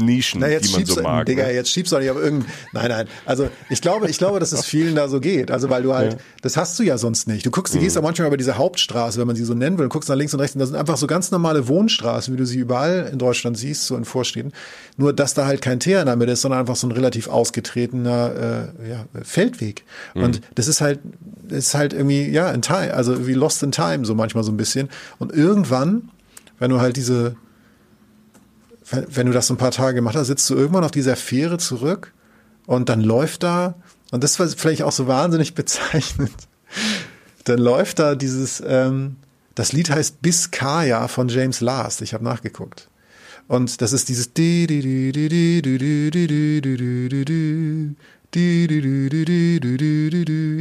Nischen, 0.00 0.40
Na, 0.40 0.46
die 0.46 0.72
man 0.72 0.86
so 0.86 1.02
mag. 1.02 1.26
Digga, 1.26 1.46
ne? 1.46 1.54
jetzt 1.54 1.70
schiebst 1.70 1.92
du 1.92 1.98
nicht 1.98 2.10
auf 2.10 2.16
irgendein. 2.16 2.48
Nein, 2.72 2.88
nein. 2.88 3.08
Also 3.26 3.48
ich 3.68 3.80
glaube, 3.80 4.08
ich 4.08 4.18
glaube, 4.18 4.38
dass 4.38 4.52
es 4.52 4.64
vielen 4.64 4.94
da 4.94 5.08
so 5.08 5.18
geht. 5.18 5.50
Also 5.50 5.70
weil 5.70 5.82
du 5.82 5.92
halt, 5.92 6.12
ja. 6.12 6.18
das 6.40 6.56
hast 6.56 6.78
du 6.78 6.84
ja 6.84 6.98
sonst 6.98 7.26
nicht. 7.26 7.44
Du 7.44 7.50
guckst, 7.50 7.74
du 7.74 7.78
mhm. 7.78 7.82
gehst 7.82 7.96
ja 7.96 8.02
manchmal 8.02 8.28
über 8.28 8.36
diese 8.36 8.56
Hauptstraße, 8.56 9.18
wenn 9.18 9.26
man 9.26 9.34
sie 9.34 9.44
so 9.44 9.54
nennen 9.54 9.76
will, 9.76 9.84
und 9.84 9.90
guckst 9.90 10.08
nach 10.08 10.14
links 10.14 10.32
und 10.34 10.40
rechts. 10.40 10.54
Und 10.54 10.60
das 10.60 10.68
sind 10.68 10.78
einfach 10.78 10.96
so 10.96 11.08
ganz 11.08 11.32
normale 11.32 11.66
Wohnstraßen, 11.66 12.32
wie 12.32 12.38
du 12.38 12.46
sie 12.46 12.58
überall 12.58 13.08
in 13.12 13.18
Deutschland 13.18 13.58
siehst, 13.58 13.86
so 13.86 13.96
in 13.96 14.04
Vorstädten. 14.04 14.52
Nur 14.96 15.12
dass 15.12 15.34
da 15.34 15.46
halt 15.46 15.62
kein 15.62 15.80
Teer 15.80 16.00
in 16.00 16.06
der 16.06 16.14
Mitte 16.14 16.30
ist, 16.32 16.42
sondern 16.42 16.60
einfach 16.60 16.76
so 16.76 16.86
ein 16.86 16.92
relativ 16.92 17.26
ausgetretener 17.26 18.72
äh, 18.84 18.90
ja, 18.90 19.04
Feldweg. 19.22 19.84
Mhm. 20.14 20.22
Und 20.22 20.40
das 20.54 20.68
ist 20.68 20.80
halt, 20.80 21.00
ist 21.48 21.74
halt 21.74 21.92
irgendwie, 21.92 22.28
ja, 22.28 22.52
in 22.52 22.62
time, 22.62 22.94
also 22.94 23.26
wie 23.26 23.34
lost 23.34 23.64
in 23.64 23.72
time, 23.72 24.04
so 24.04 24.14
manchmal 24.14 24.44
so 24.44 24.52
ein 24.52 24.56
bisschen. 24.56 24.90
Und 25.18 25.32
irgendwann, 25.32 26.10
wenn 26.60 26.70
du 26.70 26.80
halt 26.80 26.96
diese 26.96 27.34
wenn, 28.90 29.06
wenn 29.16 29.26
du 29.26 29.32
das 29.32 29.46
so 29.46 29.54
ein 29.54 29.58
paar 29.58 29.70
Tage 29.70 29.94
gemacht 29.96 30.16
hast, 30.16 30.28
sitzt 30.28 30.48
du 30.50 30.54
irgendwann 30.54 30.84
auf 30.84 30.90
dieser 30.90 31.16
Fähre 31.16 31.58
zurück 31.58 32.12
und 32.66 32.88
dann 32.88 33.00
läuft 33.00 33.42
da, 33.42 33.74
und 34.10 34.24
das 34.24 34.38
war 34.38 34.48
vielleicht 34.48 34.82
auch 34.82 34.92
so 34.92 35.06
wahnsinnig 35.06 35.54
bezeichnend, 35.54 36.32
dann 37.44 37.58
läuft 37.58 37.98
da 37.98 38.14
dieses, 38.14 38.62
ähm, 38.66 39.16
das 39.54 39.72
Lied 39.72 39.90
heißt 39.90 40.22
Biscaya 40.22 41.08
von 41.08 41.28
James 41.28 41.60
Last. 41.60 42.02
Ich 42.02 42.14
habe 42.14 42.22
nachgeguckt. 42.22 42.88
Und 43.48 43.80
das 43.80 43.92
ist 43.92 44.08
dieses 44.10 44.28
ich 44.36 44.44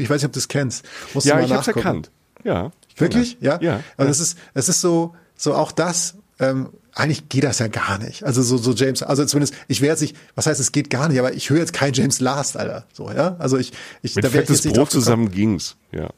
weiß 0.09 0.21
nicht, 0.21 0.25
ob 0.25 0.32
du 0.32 0.39
es 0.39 0.47
kennst. 0.47 0.86
Musst 1.13 1.28
ja, 1.28 1.34
du 1.36 1.41
mal 1.41 1.45
ich 1.45 1.51
nachgucken. 1.51 1.57
hab's 1.57 1.67
erkannt. 1.67 2.11
Ja. 2.43 2.71
Wirklich? 2.95 3.38
Das. 3.39 3.61
Ja. 3.61 3.61
ja. 3.61 3.84
Also 3.97 4.11
es 4.11 4.19
ist, 4.21 4.38
es 4.53 4.69
ist 4.69 4.82
so, 4.82 5.15
so 5.36 5.53
auch 5.53 5.73
das, 5.73 6.15
ähm, 6.39 6.69
eigentlich 6.98 7.30
geht 7.30 7.43
das 7.43 7.60
ja 7.60 7.68
gar 7.68 8.00
nicht. 8.00 8.24
Also 8.24 8.41
so, 8.41 8.58
so 8.58 8.74
James, 8.74 9.04
also 9.04 9.24
zumindest, 9.26 9.54
ich 9.68 9.82
wäre 9.82 9.91
jetzt 9.91 10.02
nicht, 10.02 10.16
was 10.36 10.48
heißt, 10.48 10.60
es 10.60 10.72
geht 10.72 10.89
gar 10.89 11.08
nicht, 11.08 11.20
aber 11.20 11.34
ich 11.34 11.50
höre 11.50 11.60
jetzt 11.60 11.74
kein 11.74 11.93
James 11.93 12.20
Last, 12.20 12.58
Alter. 12.58 12.86
So, 12.91 13.12
ja. 13.12 13.36
Also 13.39 13.58
ich, 13.58 13.72
ich, 14.02 14.16
Mit 14.16 14.26
da 14.26 14.34
wäre 14.34 14.43
ich 14.43 14.50
jetzt 14.50 14.66
nicht 14.66 14.76
Brot 14.76 14.91
zusammen 14.91 15.32
ging's, 15.32 15.76
ja. 15.91 16.10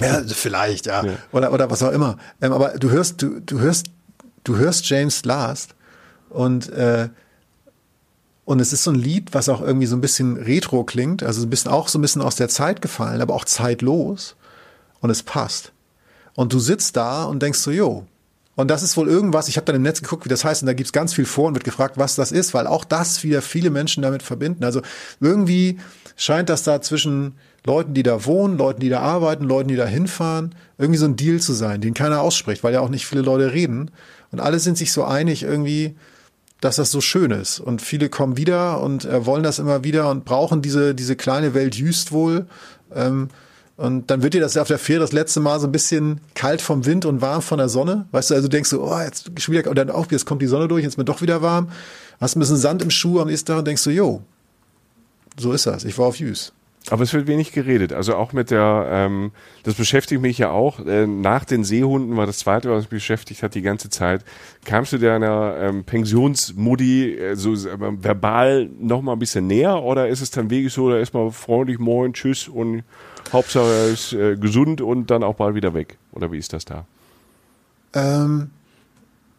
Ja, 0.00 0.22
vielleicht, 0.26 0.86
ja. 0.86 1.04
ja. 1.04 1.12
Oder, 1.32 1.52
oder 1.52 1.70
was 1.70 1.82
auch 1.82 1.92
immer. 1.92 2.18
Ähm, 2.42 2.52
aber 2.52 2.70
du 2.78 2.90
hörst, 2.90 3.22
du, 3.22 3.40
du 3.40 3.58
hörst, 3.58 3.86
du 4.44 4.56
hörst 4.56 4.88
James 4.88 5.24
Last 5.24 5.74
und, 6.28 6.68
äh, 6.70 7.08
und 8.44 8.60
es 8.60 8.72
ist 8.72 8.84
so 8.84 8.90
ein 8.90 8.96
Lied, 8.96 9.32
was 9.32 9.48
auch 9.48 9.62
irgendwie 9.62 9.86
so 9.86 9.96
ein 9.96 10.02
bisschen 10.02 10.36
retro 10.36 10.84
klingt, 10.84 11.22
also 11.22 11.42
ein 11.42 11.50
bisschen 11.50 11.70
auch 11.70 11.88
so 11.88 11.98
ein 11.98 12.02
bisschen 12.02 12.22
aus 12.22 12.36
der 12.36 12.48
Zeit 12.48 12.82
gefallen, 12.82 13.22
aber 13.22 13.34
auch 13.34 13.44
zeitlos. 13.44 14.36
Und 15.00 15.10
es 15.10 15.22
passt. 15.22 15.72
Und 16.34 16.52
du 16.52 16.58
sitzt 16.58 16.96
da 16.96 17.24
und 17.24 17.40
denkst 17.40 17.60
so, 17.60 17.70
jo, 17.70 18.04
und 18.58 18.66
das 18.66 18.82
ist 18.82 18.96
wohl 18.96 19.06
irgendwas, 19.06 19.46
ich 19.46 19.56
habe 19.56 19.66
dann 19.66 19.76
im 19.76 19.82
Netz 19.82 20.02
geguckt, 20.02 20.24
wie 20.24 20.28
das 20.28 20.44
heißt, 20.44 20.64
und 20.64 20.66
da 20.66 20.72
gibt's 20.72 20.92
ganz 20.92 21.14
viel 21.14 21.26
vor 21.26 21.46
und 21.46 21.54
wird 21.54 21.62
gefragt, 21.62 21.96
was 21.96 22.16
das 22.16 22.32
ist, 22.32 22.54
weil 22.54 22.66
auch 22.66 22.84
das 22.84 23.22
wieder 23.22 23.40
viele 23.40 23.70
Menschen 23.70 24.02
damit 24.02 24.20
verbinden. 24.20 24.64
Also 24.64 24.82
irgendwie 25.20 25.78
scheint 26.16 26.48
das 26.48 26.64
da 26.64 26.82
zwischen 26.82 27.34
Leuten, 27.64 27.94
die 27.94 28.02
da 28.02 28.24
wohnen, 28.24 28.58
Leuten, 28.58 28.80
die 28.80 28.88
da 28.88 28.98
arbeiten, 28.98 29.44
Leuten, 29.44 29.68
die 29.68 29.76
da 29.76 29.86
hinfahren, 29.86 30.56
irgendwie 30.76 30.98
so 30.98 31.04
ein 31.04 31.14
Deal 31.14 31.38
zu 31.38 31.52
sein, 31.52 31.80
den 31.80 31.94
keiner 31.94 32.20
ausspricht, 32.20 32.64
weil 32.64 32.74
ja 32.74 32.80
auch 32.80 32.88
nicht 32.88 33.06
viele 33.06 33.22
Leute 33.22 33.52
reden. 33.52 33.92
Und 34.32 34.40
alle 34.40 34.58
sind 34.58 34.76
sich 34.76 34.92
so 34.92 35.04
einig 35.04 35.44
irgendwie, 35.44 35.94
dass 36.60 36.74
das 36.74 36.90
so 36.90 37.00
schön 37.00 37.30
ist. 37.30 37.60
Und 37.60 37.80
viele 37.80 38.08
kommen 38.08 38.36
wieder 38.36 38.80
und 38.80 39.04
äh, 39.04 39.24
wollen 39.24 39.44
das 39.44 39.60
immer 39.60 39.84
wieder 39.84 40.10
und 40.10 40.24
brauchen 40.24 40.62
diese, 40.62 40.96
diese 40.96 41.14
kleine 41.14 41.54
Welt 41.54 41.76
jüst 41.76 42.10
wohl. 42.10 42.48
Ähm, 42.92 43.28
und 43.78 44.10
dann 44.10 44.24
wird 44.24 44.34
dir 44.34 44.40
das 44.40 44.56
auf 44.56 44.66
der 44.66 44.78
Fähre 44.78 45.00
das 45.00 45.12
letzte 45.12 45.38
Mal 45.38 45.60
so 45.60 45.68
ein 45.68 45.72
bisschen 45.72 46.20
kalt 46.34 46.60
vom 46.60 46.84
Wind 46.84 47.06
und 47.06 47.20
warm 47.20 47.42
von 47.42 47.58
der 47.58 47.68
Sonne. 47.68 48.08
Weißt 48.10 48.30
du, 48.30 48.34
also 48.34 48.48
denkst 48.48 48.70
du, 48.70 48.82
oh, 48.82 48.98
jetzt 48.98 49.30
schon 49.40 49.54
wieder, 49.54 49.70
und 49.70 49.78
dann 49.78 49.88
auch, 49.88 50.10
jetzt 50.10 50.26
kommt 50.26 50.42
die 50.42 50.48
Sonne 50.48 50.66
durch, 50.66 50.82
jetzt 50.82 50.94
ist 50.94 50.98
mir 50.98 51.04
doch 51.04 51.22
wieder 51.22 51.42
warm. 51.42 51.68
Hast 52.20 52.34
ein 52.34 52.40
bisschen 52.40 52.56
Sand 52.56 52.82
im 52.82 52.90
Schuh 52.90 53.20
am 53.20 53.28
nächsten 53.28 53.46
Tag 53.46 53.58
und 53.58 53.68
denkst 53.68 53.84
du, 53.84 53.90
jo, 53.90 54.20
so 55.38 55.52
ist 55.52 55.66
das. 55.66 55.84
Ich 55.84 55.96
war 55.96 56.06
auf 56.06 56.18
Jüs. 56.18 56.52
Aber 56.90 57.04
es 57.04 57.12
wird 57.12 57.28
wenig 57.28 57.52
geredet. 57.52 57.92
Also 57.92 58.16
auch 58.16 58.32
mit 58.32 58.50
der, 58.50 58.88
ähm, 58.90 59.30
das 59.62 59.74
beschäftigt 59.74 60.22
mich 60.22 60.38
ja 60.38 60.50
auch. 60.50 60.84
Äh, 60.84 61.06
nach 61.06 61.44
den 61.44 61.62
Seehunden 61.62 62.16
war 62.16 62.26
das 62.26 62.38
zweite, 62.38 62.70
was 62.70 62.82
mich 62.82 62.90
beschäftigt 62.90 63.44
hat 63.44 63.54
die 63.54 63.62
ganze 63.62 63.90
Zeit. 63.90 64.24
Kamst 64.64 64.92
du 64.92 64.98
deiner 64.98 65.56
ähm, 65.60 65.84
Pensionsmudi 65.84 67.14
äh, 67.14 67.36
so 67.36 67.52
äh, 67.52 67.78
verbal 68.02 68.70
noch 68.80 69.02
mal 69.02 69.12
ein 69.12 69.20
bisschen 69.20 69.46
näher 69.46 69.84
oder 69.84 70.08
ist 70.08 70.20
es 70.20 70.32
dann 70.32 70.50
wirklich 70.50 70.72
so, 70.72 70.90
da 70.90 70.98
ist 70.98 71.14
mal 71.14 71.30
freundlich 71.30 71.78
moin, 71.78 72.12
tschüss 72.12 72.48
und 72.48 72.82
Hauptsache 73.32 73.66
er 73.66 73.86
ist 73.88 74.12
äh, 74.12 74.36
gesund 74.36 74.80
und 74.80 75.10
dann 75.10 75.22
auch 75.22 75.34
bald 75.36 75.54
wieder 75.54 75.74
weg? 75.74 75.98
Oder 76.12 76.32
wie 76.32 76.38
ist 76.38 76.52
das 76.52 76.64
da? 76.64 76.86
Ähm, 77.94 78.50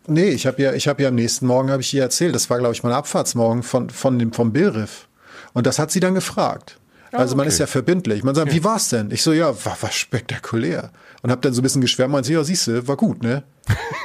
nee, 0.08 0.30
ich 0.30 0.48
habe 0.48 0.62
ja, 0.62 0.74
ich 0.74 0.88
habe 0.88 1.04
ja 1.04 1.10
am 1.10 1.16
nächsten 1.16 1.48
Morgen 1.48 1.72
habe 1.72 1.82
ich 1.82 1.94
ihr 1.94 2.02
erzählt. 2.02 2.36
Das 2.36 2.50
war 2.50 2.60
glaube 2.60 2.74
ich 2.74 2.84
mein 2.84 2.94
Abfahrtsmorgen 2.94 3.64
von 3.64 3.90
von 3.90 4.20
dem 4.20 4.34
vom 4.34 4.54
Billriff. 4.54 5.08
Und 5.54 5.66
das 5.66 5.80
hat 5.80 5.92
sie 5.92 6.00
dann 6.00 6.14
gefragt. 6.14 6.78
Also 7.12 7.36
man 7.36 7.47
ist 7.47 7.60
ja 7.60 7.68
verbindlich. 7.68 8.24
Man 8.24 8.36
sagt, 8.36 8.49
ja. 8.49 8.55
wie 8.55 8.64
war's 8.64 8.89
denn? 8.89 9.12
Ich 9.12 9.24
so, 9.24 9.34
ja, 9.34 9.47
war, 9.66 9.78
war 9.82 9.91
spektakulär. 9.91 10.91
Und 11.22 11.32
habe 11.32 11.41
dann 11.41 11.53
so 11.53 11.60
ein 11.60 11.64
bisschen 11.64 11.82
geschwärmt 11.82 12.16
und 12.16 12.28
ja, 12.30 12.43
siehst 12.43 12.68
du, 12.68 12.88
war 12.88 12.95
gut, 12.95 13.24
ne? 13.24 13.43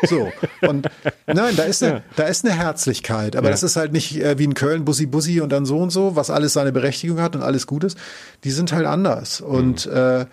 So. 0.06 0.32
Und 0.62 0.88
nein, 1.26 1.56
da 1.56 1.62
ist 1.62 1.82
eine, 1.82 1.92
ja. 1.94 2.02
da 2.16 2.24
ist 2.24 2.44
eine 2.44 2.54
Herzlichkeit. 2.54 3.36
Aber 3.36 3.46
ja. 3.46 3.50
das 3.52 3.62
ist 3.62 3.76
halt 3.76 3.92
nicht 3.92 4.20
äh, 4.20 4.38
wie 4.38 4.44
in 4.44 4.54
Köln, 4.54 4.84
Bussi 4.84 5.06
Bussi 5.06 5.40
und 5.40 5.50
dann 5.50 5.64
so 5.64 5.78
und 5.78 5.90
so, 5.90 6.16
was 6.16 6.30
alles 6.30 6.52
seine 6.54 6.72
Berechtigung 6.72 7.20
hat 7.20 7.36
und 7.36 7.42
alles 7.42 7.66
gut 7.66 7.84
ist. 7.84 7.96
Die 8.42 8.50
sind 8.50 8.72
halt 8.72 8.86
anders. 8.86 9.40
Und, 9.40 9.86
mhm. 9.86 9.92
äh, 9.92 10.26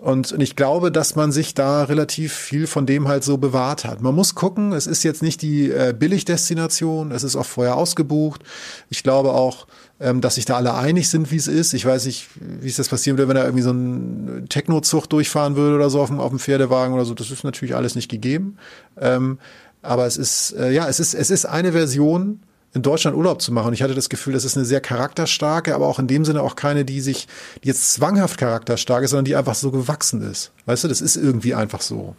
und, 0.00 0.32
und 0.32 0.40
ich 0.40 0.54
glaube, 0.54 0.92
dass 0.92 1.16
man 1.16 1.32
sich 1.32 1.54
da 1.54 1.82
relativ 1.84 2.32
viel 2.32 2.66
von 2.68 2.86
dem 2.86 3.08
halt 3.08 3.24
so 3.24 3.36
bewahrt 3.36 3.84
hat. 3.84 4.00
Man 4.00 4.14
muss 4.14 4.36
gucken, 4.36 4.72
es 4.72 4.86
ist 4.86 5.02
jetzt 5.02 5.22
nicht 5.22 5.42
die 5.42 5.70
äh, 5.70 5.92
Billigdestination, 5.98 7.10
es 7.10 7.24
ist 7.24 7.34
auch 7.34 7.46
vorher 7.46 7.76
ausgebucht. 7.76 8.42
Ich 8.90 9.02
glaube 9.02 9.32
auch, 9.32 9.66
dass 9.98 10.36
sich 10.36 10.44
da 10.44 10.56
alle 10.56 10.74
einig 10.74 11.08
sind, 11.08 11.32
wie 11.32 11.36
es 11.36 11.48
ist. 11.48 11.74
Ich 11.74 11.84
weiß 11.84 12.06
nicht, 12.06 12.28
wie 12.36 12.68
es 12.68 12.76
das 12.76 12.88
passieren 12.88 13.18
würde, 13.18 13.28
wenn 13.28 13.36
er 13.36 13.44
irgendwie 13.44 13.64
so 13.64 13.72
ein 13.72 14.46
Techno-Zucht 14.48 15.12
durchfahren 15.12 15.56
würde 15.56 15.74
oder 15.74 15.90
so 15.90 16.00
auf 16.00 16.08
dem, 16.08 16.20
auf 16.20 16.30
dem 16.30 16.38
Pferdewagen 16.38 16.94
oder 16.94 17.04
so. 17.04 17.14
Das 17.14 17.32
ist 17.32 17.42
natürlich 17.42 17.74
alles 17.74 17.96
nicht 17.96 18.08
gegeben. 18.08 18.58
Ähm, 18.96 19.38
aber 19.82 20.06
es 20.06 20.16
ist, 20.16 20.52
äh, 20.52 20.70
ja, 20.70 20.88
es 20.88 21.00
ist, 21.00 21.14
es 21.14 21.30
ist 21.30 21.46
eine 21.46 21.72
Version, 21.72 22.40
in 22.74 22.82
Deutschland 22.82 23.16
Urlaub 23.16 23.40
zu 23.42 23.52
machen. 23.52 23.68
Und 23.68 23.72
ich 23.72 23.82
hatte 23.82 23.94
das 23.94 24.08
Gefühl, 24.08 24.34
das 24.34 24.44
ist 24.44 24.56
eine 24.56 24.66
sehr 24.66 24.80
charakterstarke, 24.80 25.74
aber 25.74 25.86
auch 25.86 25.98
in 25.98 26.06
dem 26.06 26.24
Sinne 26.24 26.42
auch 26.42 26.54
keine, 26.54 26.84
die 26.84 27.00
sich, 27.00 27.26
die 27.64 27.68
jetzt 27.68 27.92
zwanghaft 27.92 28.38
charakterstark 28.38 29.02
ist, 29.02 29.10
sondern 29.10 29.24
die 29.24 29.36
einfach 29.36 29.54
so 29.54 29.70
gewachsen 29.70 30.22
ist. 30.22 30.52
Weißt 30.66 30.84
du, 30.84 30.88
das 30.88 31.00
ist 31.00 31.16
irgendwie 31.16 31.54
einfach 31.54 31.80
so. 31.80 32.14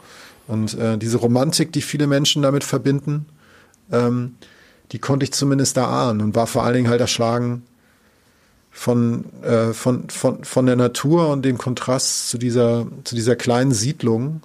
Und 0.47 0.77
äh, 0.77 0.97
diese 0.97 1.17
Romantik, 1.17 1.71
die 1.71 1.81
viele 1.81 2.07
Menschen 2.07 2.41
damit 2.41 2.63
verbinden, 2.63 3.27
ähm, 3.91 4.35
die 4.91 4.99
konnte 4.99 5.23
ich 5.23 5.31
zumindest 5.31 5.77
da 5.77 5.85
ahnen 5.85 6.21
und 6.21 6.35
war 6.35 6.47
vor 6.47 6.63
allen 6.63 6.73
Dingen 6.73 6.89
halt 6.89 7.01
erschlagen 7.01 7.63
von, 8.71 9.25
äh, 9.43 9.73
von, 9.73 10.09
von, 10.09 10.43
von 10.43 10.65
der 10.65 10.75
Natur 10.75 11.29
und 11.29 11.43
dem 11.43 11.57
Kontrast 11.57 12.29
zu 12.29 12.37
dieser, 12.37 12.87
zu 13.03 13.15
dieser 13.15 13.35
kleinen 13.35 13.71
Siedlung, 13.71 14.41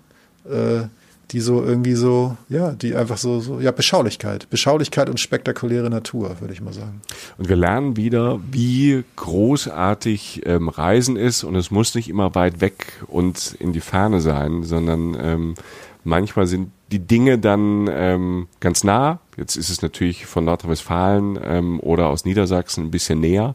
äh, 0.48 0.82
die 1.30 1.40
so 1.40 1.62
irgendwie 1.62 1.94
so, 1.94 2.36
ja, 2.48 2.72
die 2.72 2.94
einfach 2.94 3.16
so, 3.16 3.40
so, 3.40 3.60
ja, 3.60 3.72
Beschaulichkeit. 3.72 4.48
Beschaulichkeit 4.50 5.08
und 5.08 5.18
spektakuläre 5.18 5.90
Natur, 5.90 6.36
würde 6.40 6.52
ich 6.52 6.60
mal 6.60 6.72
sagen. 6.72 7.00
Und 7.38 7.48
wir 7.48 7.56
lernen 7.56 7.96
wieder, 7.96 8.40
wie 8.50 9.04
großartig 9.16 10.42
ähm, 10.46 10.68
Reisen 10.68 11.16
ist 11.16 11.42
und 11.44 11.56
es 11.56 11.70
muss 11.70 11.94
nicht 11.94 12.08
immer 12.08 12.34
weit 12.34 12.60
weg 12.60 13.02
und 13.06 13.56
in 13.58 13.72
die 13.72 13.80
Ferne 13.80 14.20
sein, 14.20 14.62
sondern 14.62 15.16
ähm, 15.18 15.54
manchmal 16.04 16.46
sind 16.46 16.70
die 16.92 17.00
Dinge 17.00 17.38
dann 17.38 17.88
ähm, 17.90 18.46
ganz 18.60 18.84
nah. 18.84 19.18
Jetzt 19.36 19.56
ist 19.56 19.70
es 19.70 19.82
natürlich 19.82 20.26
von 20.26 20.44
Nordrhein-Westfalen 20.44 21.38
ähm, 21.42 21.80
oder 21.80 22.08
aus 22.08 22.24
Niedersachsen 22.24 22.84
ein 22.84 22.90
bisschen 22.90 23.20
näher. 23.20 23.54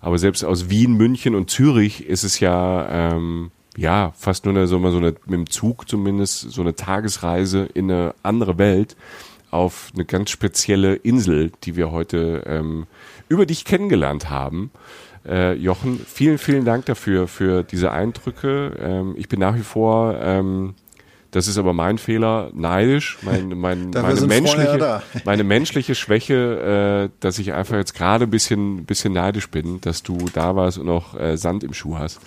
Aber 0.00 0.18
selbst 0.18 0.44
aus 0.44 0.70
Wien, 0.70 0.94
München 0.94 1.34
und 1.34 1.50
Zürich 1.50 2.06
ist 2.06 2.24
es 2.24 2.40
ja, 2.40 3.12
ähm, 3.12 3.50
ja, 3.76 4.12
fast 4.16 4.44
nur 4.44 4.54
eine, 4.54 4.66
so, 4.66 4.78
mal 4.78 4.92
so 4.92 4.98
eine, 4.98 5.14
mit 5.26 5.34
dem 5.34 5.50
Zug 5.50 5.88
zumindest, 5.88 6.50
so 6.50 6.62
eine 6.62 6.74
Tagesreise 6.74 7.68
in 7.74 7.90
eine 7.90 8.14
andere 8.22 8.58
Welt 8.58 8.96
auf 9.50 9.90
eine 9.94 10.04
ganz 10.04 10.30
spezielle 10.30 10.94
Insel, 10.94 11.52
die 11.64 11.76
wir 11.76 11.90
heute 11.90 12.44
ähm, 12.46 12.86
über 13.28 13.46
dich 13.46 13.64
kennengelernt 13.64 14.30
haben. 14.30 14.70
Äh, 15.26 15.54
Jochen, 15.54 16.00
vielen, 16.06 16.38
vielen 16.38 16.64
Dank 16.64 16.86
dafür, 16.86 17.28
für 17.28 17.62
diese 17.62 17.92
Eindrücke. 17.92 18.76
Ähm, 18.80 19.14
ich 19.16 19.28
bin 19.28 19.40
nach 19.40 19.56
wie 19.56 19.62
vor 19.62 20.18
ähm, 20.20 20.74
das 21.30 21.46
ist 21.46 21.58
aber 21.58 21.72
mein 21.72 21.98
Fehler, 21.98 22.50
neidisch, 22.54 23.18
mein, 23.22 23.48
mein, 23.58 23.90
meine, 23.90 24.20
menschliche, 24.22 25.02
meine 25.24 25.44
menschliche 25.44 25.94
Schwäche, 25.94 27.10
äh, 27.10 27.16
dass 27.20 27.38
ich 27.38 27.52
einfach 27.52 27.76
jetzt 27.76 27.94
gerade 27.94 28.24
ein 28.24 28.30
bisschen, 28.30 28.84
bisschen 28.84 29.12
neidisch 29.12 29.50
bin, 29.50 29.80
dass 29.80 30.02
du 30.02 30.18
da 30.32 30.56
warst 30.56 30.78
und 30.78 30.86
noch 30.86 31.18
äh, 31.18 31.36
Sand 31.36 31.64
im 31.64 31.74
Schuh 31.74 31.98
hast. 31.98 32.20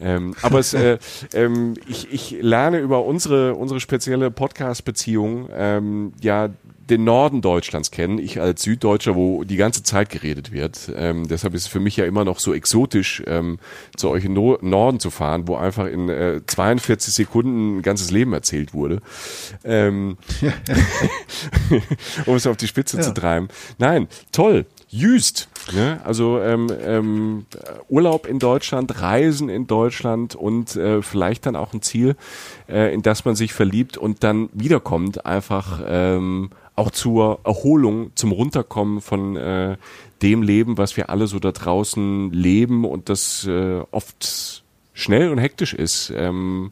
Ähm, 0.00 0.34
aber 0.40 0.58
es, 0.58 0.72
äh, 0.72 0.98
ähm, 1.34 1.74
ich, 1.86 2.10
ich 2.12 2.36
lerne 2.40 2.78
über 2.78 3.04
unsere, 3.04 3.54
unsere 3.54 3.80
spezielle 3.80 4.30
Podcast-Beziehung 4.30 5.48
ähm, 5.52 6.12
ja 6.22 6.48
den 6.90 7.04
Norden 7.04 7.40
Deutschlands 7.40 7.90
kennen. 7.90 8.18
Ich 8.18 8.40
als 8.40 8.62
Süddeutscher, 8.62 9.14
wo 9.14 9.44
die 9.44 9.56
ganze 9.56 9.82
Zeit 9.82 10.10
geredet 10.10 10.52
wird. 10.52 10.90
Ähm, 10.94 11.28
deshalb 11.28 11.54
ist 11.54 11.62
es 11.62 11.68
für 11.68 11.80
mich 11.80 11.96
ja 11.96 12.04
immer 12.04 12.24
noch 12.24 12.38
so 12.38 12.52
exotisch, 12.52 13.22
ähm, 13.26 13.58
zu 13.96 14.10
euch 14.10 14.24
in 14.24 14.32
no 14.32 14.58
Norden 14.60 15.00
zu 15.00 15.10
fahren, 15.10 15.46
wo 15.46 15.56
einfach 15.56 15.86
in 15.86 16.08
äh, 16.08 16.40
42 16.44 17.14
Sekunden 17.14 17.78
ein 17.78 17.82
ganzes 17.82 18.10
Leben 18.10 18.32
erzählt 18.32 18.74
wurde. 18.74 19.00
Ähm, 19.64 20.18
um 22.26 22.34
es 22.34 22.46
auf 22.46 22.56
die 22.56 22.66
Spitze 22.66 22.96
ja. 22.98 23.02
zu 23.02 23.14
treiben. 23.14 23.48
Nein, 23.78 24.08
toll. 24.32 24.66
Jüst. 24.88 25.48
Ne? 25.72 26.00
Also 26.04 26.40
ähm, 26.40 26.66
ähm, 26.82 27.46
Urlaub 27.88 28.26
in 28.26 28.40
Deutschland, 28.40 29.00
Reisen 29.00 29.48
in 29.48 29.68
Deutschland 29.68 30.34
und 30.34 30.74
äh, 30.74 31.00
vielleicht 31.00 31.46
dann 31.46 31.54
auch 31.54 31.72
ein 31.72 31.82
Ziel, 31.82 32.16
äh, 32.68 32.92
in 32.92 33.02
das 33.02 33.24
man 33.24 33.36
sich 33.36 33.52
verliebt 33.52 33.96
und 33.96 34.24
dann 34.24 34.48
wiederkommt, 34.52 35.26
einfach 35.26 35.80
ähm, 35.86 36.50
auch 36.80 36.90
zur 36.90 37.40
Erholung, 37.44 38.12
zum 38.14 38.32
Runterkommen 38.32 39.02
von 39.02 39.36
äh, 39.36 39.76
dem 40.22 40.42
Leben, 40.42 40.78
was 40.78 40.96
wir 40.96 41.10
alle 41.10 41.26
so 41.26 41.38
da 41.38 41.52
draußen 41.52 42.32
leben 42.32 42.86
und 42.86 43.10
das 43.10 43.46
äh, 43.46 43.82
oft 43.90 44.64
schnell 44.94 45.30
und 45.30 45.38
hektisch 45.38 45.74
ist. 45.74 46.10
Ähm, 46.16 46.70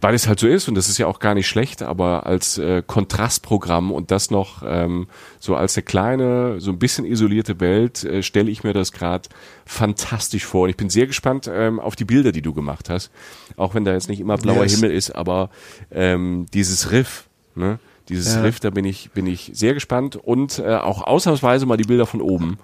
weil 0.00 0.14
es 0.14 0.28
halt 0.28 0.38
so 0.38 0.46
ist 0.46 0.68
und 0.68 0.74
das 0.74 0.90
ist 0.90 0.98
ja 0.98 1.06
auch 1.06 1.18
gar 1.18 1.34
nicht 1.34 1.48
schlecht, 1.48 1.82
aber 1.82 2.26
als 2.26 2.58
äh, 2.58 2.82
Kontrastprogramm 2.86 3.90
und 3.90 4.10
das 4.10 4.30
noch 4.30 4.62
ähm, 4.66 5.06
so 5.40 5.56
als 5.56 5.76
eine 5.76 5.84
kleine, 5.84 6.60
so 6.60 6.72
ein 6.72 6.78
bisschen 6.78 7.06
isolierte 7.06 7.58
Welt 7.60 8.04
äh, 8.04 8.22
stelle 8.22 8.50
ich 8.50 8.64
mir 8.64 8.74
das 8.74 8.92
gerade 8.92 9.30
fantastisch 9.64 10.44
vor. 10.44 10.64
Und 10.64 10.70
ich 10.70 10.76
bin 10.76 10.90
sehr 10.90 11.06
gespannt 11.06 11.50
ähm, 11.50 11.80
auf 11.80 11.96
die 11.96 12.04
Bilder, 12.04 12.32
die 12.32 12.42
du 12.42 12.52
gemacht 12.52 12.90
hast, 12.90 13.10
auch 13.56 13.74
wenn 13.74 13.86
da 13.86 13.92
jetzt 13.92 14.10
nicht 14.10 14.20
immer 14.20 14.36
blauer 14.36 14.64
yes. 14.64 14.74
Himmel 14.74 14.90
ist, 14.90 15.10
aber 15.10 15.48
ähm, 15.90 16.46
dieses 16.52 16.90
Riff, 16.90 17.24
ne? 17.54 17.78
Dieses 18.08 18.34
ja. 18.34 18.42
Riff, 18.42 18.60
da 18.60 18.70
bin 18.70 18.84
ich, 18.84 19.10
bin 19.12 19.26
ich 19.26 19.50
sehr 19.54 19.74
gespannt 19.74 20.16
und 20.16 20.58
äh, 20.58 20.76
auch 20.76 21.02
ausnahmsweise 21.02 21.66
mal 21.66 21.76
die 21.76 21.84
Bilder 21.84 22.06
von 22.06 22.20
oben. 22.20 22.58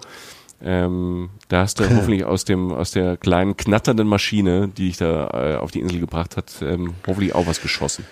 Ähm, 0.63 1.29
da 1.47 1.61
hast 1.61 1.79
du 1.79 1.89
hoffentlich 1.95 2.23
aus 2.23 2.45
dem 2.45 2.71
aus 2.71 2.91
der 2.91 3.17
kleinen 3.17 3.57
knatternden 3.57 4.07
Maschine, 4.07 4.67
die 4.67 4.87
dich 4.87 4.97
da 4.97 5.29
äh, 5.29 5.55
auf 5.57 5.71
die 5.71 5.79
Insel 5.79 5.99
gebracht 5.99 6.37
hat, 6.37 6.61
ähm, 6.61 6.93
hoffentlich 7.07 7.33
auch 7.33 7.47
was 7.47 7.61
geschossen. 7.61 8.05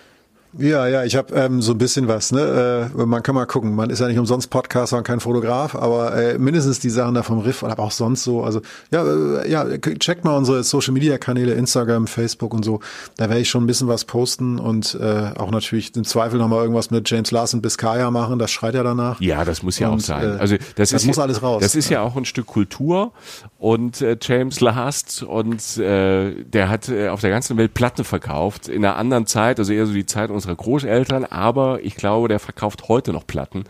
Ja, 0.57 0.88
ja, 0.88 1.03
ich 1.03 1.15
habe 1.15 1.35
ähm, 1.35 1.61
so 1.61 1.73
ein 1.73 1.77
bisschen 1.77 2.07
was. 2.07 2.31
Ne? 2.31 2.89
Äh, 2.95 3.05
man 3.05 3.21
kann 3.21 3.35
mal 3.35 3.45
gucken. 3.45 3.76
Man 3.76 3.91
ist 3.91 3.99
ja 3.99 4.07
nicht 4.07 4.17
umsonst 4.17 4.49
Podcaster 4.49 4.97
und 4.97 5.03
kein 5.03 5.19
Fotograf, 5.19 5.76
aber 5.76 6.15
äh, 6.15 6.39
mindestens 6.39 6.80
die 6.80 6.89
Sachen 6.89 7.13
da 7.13 7.21
vom 7.21 7.39
Riff, 7.39 7.63
aber 7.63 7.84
auch 7.84 7.91
sonst 7.91 8.23
so. 8.23 8.43
Also 8.43 8.61
ja, 8.91 9.03
äh, 9.03 9.49
ja, 9.49 9.77
checkt 9.77 10.26
mal 10.26 10.35
unsere 10.35 10.63
Social 10.63 10.93
Media 10.93 11.19
Kanäle, 11.19 11.53
Instagram, 11.53 12.07
Facebook 12.07 12.53
und 12.53 12.65
so. 12.65 12.80
Da 13.17 13.30
werde 13.30 13.41
ich 13.41 13.49
schon 13.49 13.63
ein 13.63 13.67
bisschen 13.67 13.88
was 13.88 14.05
posten 14.05 14.57
und 14.57 14.97
äh, 14.99 15.31
auch 15.38 15.51
natürlich 15.51 15.95
im 15.95 16.03
Zweifel 16.03 16.39
nochmal 16.39 16.61
irgendwas 16.61 16.89
mit 16.89 17.07
James 17.09 17.30
Larson 17.30 17.61
Biscaya 17.61 18.09
machen. 18.09 18.39
Das 18.39 18.49
schreit 18.49 18.73
ja 18.73 18.81
danach. 18.81 19.21
Ja, 19.21 19.45
das 19.45 19.61
muss 19.61 19.77
ja 19.77 19.89
und, 19.89 19.99
auch 19.99 20.03
sein. 20.03 20.38
Äh, 20.38 20.39
also 20.39 20.57
das, 20.57 20.89
das 20.89 20.93
ist 20.93 21.07
muss 21.07 21.17
ja, 21.17 21.23
alles 21.23 21.43
raus. 21.43 21.61
Das 21.61 21.76
ist 21.76 21.89
ja 21.89 22.01
auch 22.01 22.15
ein 22.15 22.26
Stück 22.26 22.47
Kultur 22.47 23.11
und 23.59 24.01
äh, 24.01 24.17
James 24.19 24.61
Last 24.61 25.21
und 25.21 25.77
äh, 25.77 26.43
der 26.43 26.69
hat 26.69 26.89
äh, 26.89 27.09
auf 27.09 27.21
der 27.21 27.30
ganzen 27.30 27.55
Welt 27.57 27.76
Platten 27.76 28.03
verkauft 28.03 28.67
in 28.67 28.84
einer 28.84 28.95
anderen 28.95 29.27
Zeit, 29.27 29.59
also 29.59 29.73
eher 29.73 29.85
so 29.85 29.93
die 29.93 30.07
Zeit 30.07 30.31
unserer 30.39 30.55
Großeltern, 30.55 31.25
aber 31.25 31.83
ich 31.83 31.95
glaube, 31.95 32.29
der 32.29 32.39
verkauft 32.39 32.87
heute 32.87 33.11
noch 33.11 33.27
Platten. 33.27 33.65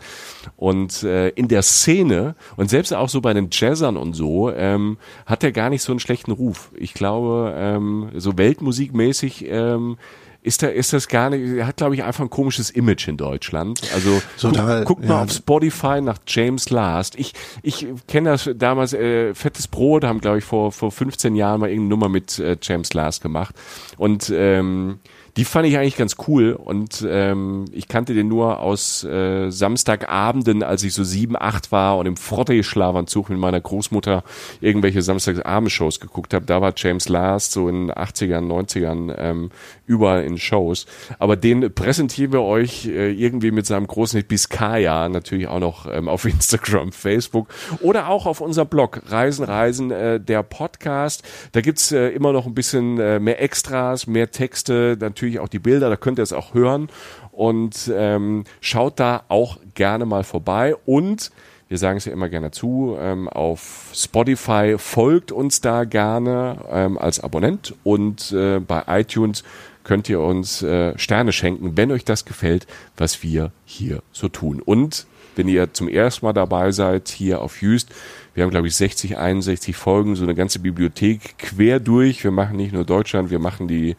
Und 0.56 1.02
äh, 1.02 1.30
in 1.30 1.48
der 1.48 1.62
Szene 1.62 2.36
und 2.56 2.70
selbst 2.70 2.94
auch 2.94 3.08
so 3.08 3.20
bei 3.20 3.34
den 3.34 3.48
Jazzern 3.50 3.96
und 3.96 4.14
so, 4.14 4.50
ähm, 4.50 4.98
hat 5.26 5.42
er 5.42 5.52
gar 5.52 5.68
nicht 5.68 5.82
so 5.82 5.92
einen 5.92 6.00
schlechten 6.00 6.30
Ruf. 6.30 6.70
Ich 6.76 6.94
glaube, 6.94 7.54
ähm, 7.56 8.10
so 8.14 8.38
weltmusikmäßig 8.38 9.46
ähm, 9.48 9.96
ist 10.42 10.62
da 10.62 10.68
ist 10.68 10.92
das 10.92 11.08
gar 11.08 11.30
nicht, 11.30 11.58
er 11.58 11.66
hat 11.66 11.76
glaube 11.76 11.94
ich 11.94 12.02
einfach 12.02 12.24
ein 12.24 12.30
komisches 12.30 12.70
Image 12.70 13.08
in 13.08 13.16
Deutschland. 13.16 13.80
Also 13.92 14.22
Total, 14.38 14.84
guck, 14.84 14.98
guck 14.98 15.08
mal 15.08 15.16
ja. 15.16 15.22
auf 15.24 15.32
Spotify 15.32 16.00
nach 16.00 16.18
James 16.26 16.70
Last. 16.70 17.18
Ich 17.18 17.34
ich 17.62 17.86
kenne 18.08 18.30
das 18.30 18.48
damals 18.56 18.94
äh, 18.94 19.34
Fettes 19.34 19.68
Brot 19.68 20.04
haben 20.04 20.20
glaube 20.20 20.38
ich 20.38 20.44
vor 20.44 20.72
vor 20.72 20.90
15 20.90 21.34
Jahren 21.34 21.60
mal 21.60 21.68
irgendeine 21.68 21.90
Nummer 21.90 22.08
mit 22.08 22.38
äh, 22.38 22.56
James 22.62 22.94
Last 22.94 23.22
gemacht 23.22 23.54
und 23.98 24.32
ähm, 24.34 25.00
die 25.36 25.44
fand 25.44 25.66
ich 25.66 25.76
eigentlich 25.78 25.96
ganz 25.96 26.16
cool 26.28 26.52
und 26.52 27.06
ähm, 27.08 27.66
ich 27.72 27.88
kannte 27.88 28.14
den 28.14 28.28
nur 28.28 28.60
aus 28.60 29.04
äh, 29.04 29.50
Samstagabenden, 29.50 30.62
als 30.62 30.82
ich 30.82 30.94
so 30.94 31.04
sieben, 31.04 31.36
acht 31.38 31.72
war 31.72 31.98
und 31.98 32.06
im 32.06 32.16
Frotte-Schlafanzug 32.16 33.30
mit 33.30 33.38
meiner 33.38 33.60
Großmutter 33.60 34.24
irgendwelche 34.60 35.02
Samstagsabendshows 35.02 36.00
geguckt 36.00 36.34
habe. 36.34 36.46
Da 36.46 36.60
war 36.60 36.72
James 36.76 37.08
Last 37.08 37.52
so 37.52 37.68
in 37.68 37.88
den 37.88 37.92
80ern, 37.92 38.46
90ern 38.46 39.14
ähm, 39.18 39.50
überall 39.86 40.24
in 40.24 40.38
Shows. 40.38 40.86
Aber 41.18 41.36
den 41.36 41.72
präsentieren 41.74 42.32
wir 42.32 42.42
euch 42.42 42.86
äh, 42.86 43.12
irgendwie 43.12 43.50
mit 43.50 43.66
seinem 43.66 43.86
großen 43.86 44.18
Hit 44.18 44.28
Biscaya 44.28 45.08
natürlich 45.08 45.48
auch 45.48 45.60
noch 45.60 45.86
ähm, 45.90 46.08
auf 46.08 46.24
Instagram, 46.40 46.92
Facebook 46.92 47.48
oder 47.80 48.08
auch 48.08 48.26
auf 48.26 48.40
unser 48.40 48.64
Blog 48.64 49.02
Reisen, 49.06 49.44
Reisen, 49.44 49.90
äh, 49.90 50.20
der 50.20 50.42
Podcast. 50.42 51.22
Da 51.52 51.60
gibt's 51.60 51.92
äh, 51.92 52.08
immer 52.08 52.32
noch 52.32 52.46
ein 52.46 52.54
bisschen 52.54 52.98
äh, 52.98 53.20
mehr 53.20 53.40
Extras, 53.42 54.06
mehr 54.06 54.30
Texte, 54.30 54.96
natürlich 55.00 55.19
auch 55.38 55.48
die 55.48 55.58
Bilder, 55.58 55.90
da 55.90 55.96
könnt 55.96 56.18
ihr 56.18 56.22
es 56.22 56.32
auch 56.32 56.54
hören. 56.54 56.88
Und 57.32 57.90
ähm, 57.94 58.44
schaut 58.60 58.98
da 59.00 59.22
auch 59.28 59.58
gerne 59.74 60.06
mal 60.06 60.24
vorbei 60.24 60.74
und 60.86 61.30
wir 61.68 61.78
sagen 61.78 61.98
es 61.98 62.04
ja 62.04 62.12
immer 62.12 62.28
gerne 62.28 62.50
zu, 62.50 62.96
ähm, 62.98 63.28
auf 63.28 63.90
Spotify 63.94 64.74
folgt 64.76 65.30
uns 65.30 65.60
da 65.60 65.84
gerne 65.84 66.58
ähm, 66.68 66.98
als 66.98 67.20
Abonnent 67.20 67.76
und 67.84 68.32
äh, 68.32 68.58
bei 68.58 68.82
iTunes 68.88 69.44
könnt 69.84 70.08
ihr 70.08 70.20
uns 70.20 70.62
äh, 70.62 70.98
Sterne 70.98 71.32
schenken, 71.32 71.76
wenn 71.76 71.92
euch 71.92 72.04
das 72.04 72.24
gefällt, 72.24 72.66
was 72.96 73.22
wir 73.22 73.52
hier 73.64 74.02
so 74.10 74.28
tun. 74.28 74.60
Und 74.60 75.06
wenn 75.36 75.46
ihr 75.46 75.72
zum 75.72 75.88
ersten 75.88 76.26
Mal 76.26 76.32
dabei 76.32 76.72
seid 76.72 77.08
hier 77.08 77.40
auf 77.40 77.62
Just, 77.62 77.88
wir 78.34 78.42
haben 78.42 78.50
glaube 78.50 78.66
ich 78.66 78.74
60, 78.74 79.16
61 79.16 79.76
Folgen, 79.76 80.16
so 80.16 80.24
eine 80.24 80.34
ganze 80.34 80.58
Bibliothek 80.58 81.38
quer 81.38 81.78
durch. 81.78 82.24
Wir 82.24 82.30
machen 82.32 82.56
nicht 82.56 82.72
nur 82.72 82.84
Deutschland, 82.84 83.30
wir 83.30 83.38
machen 83.38 83.68
die 83.68 83.96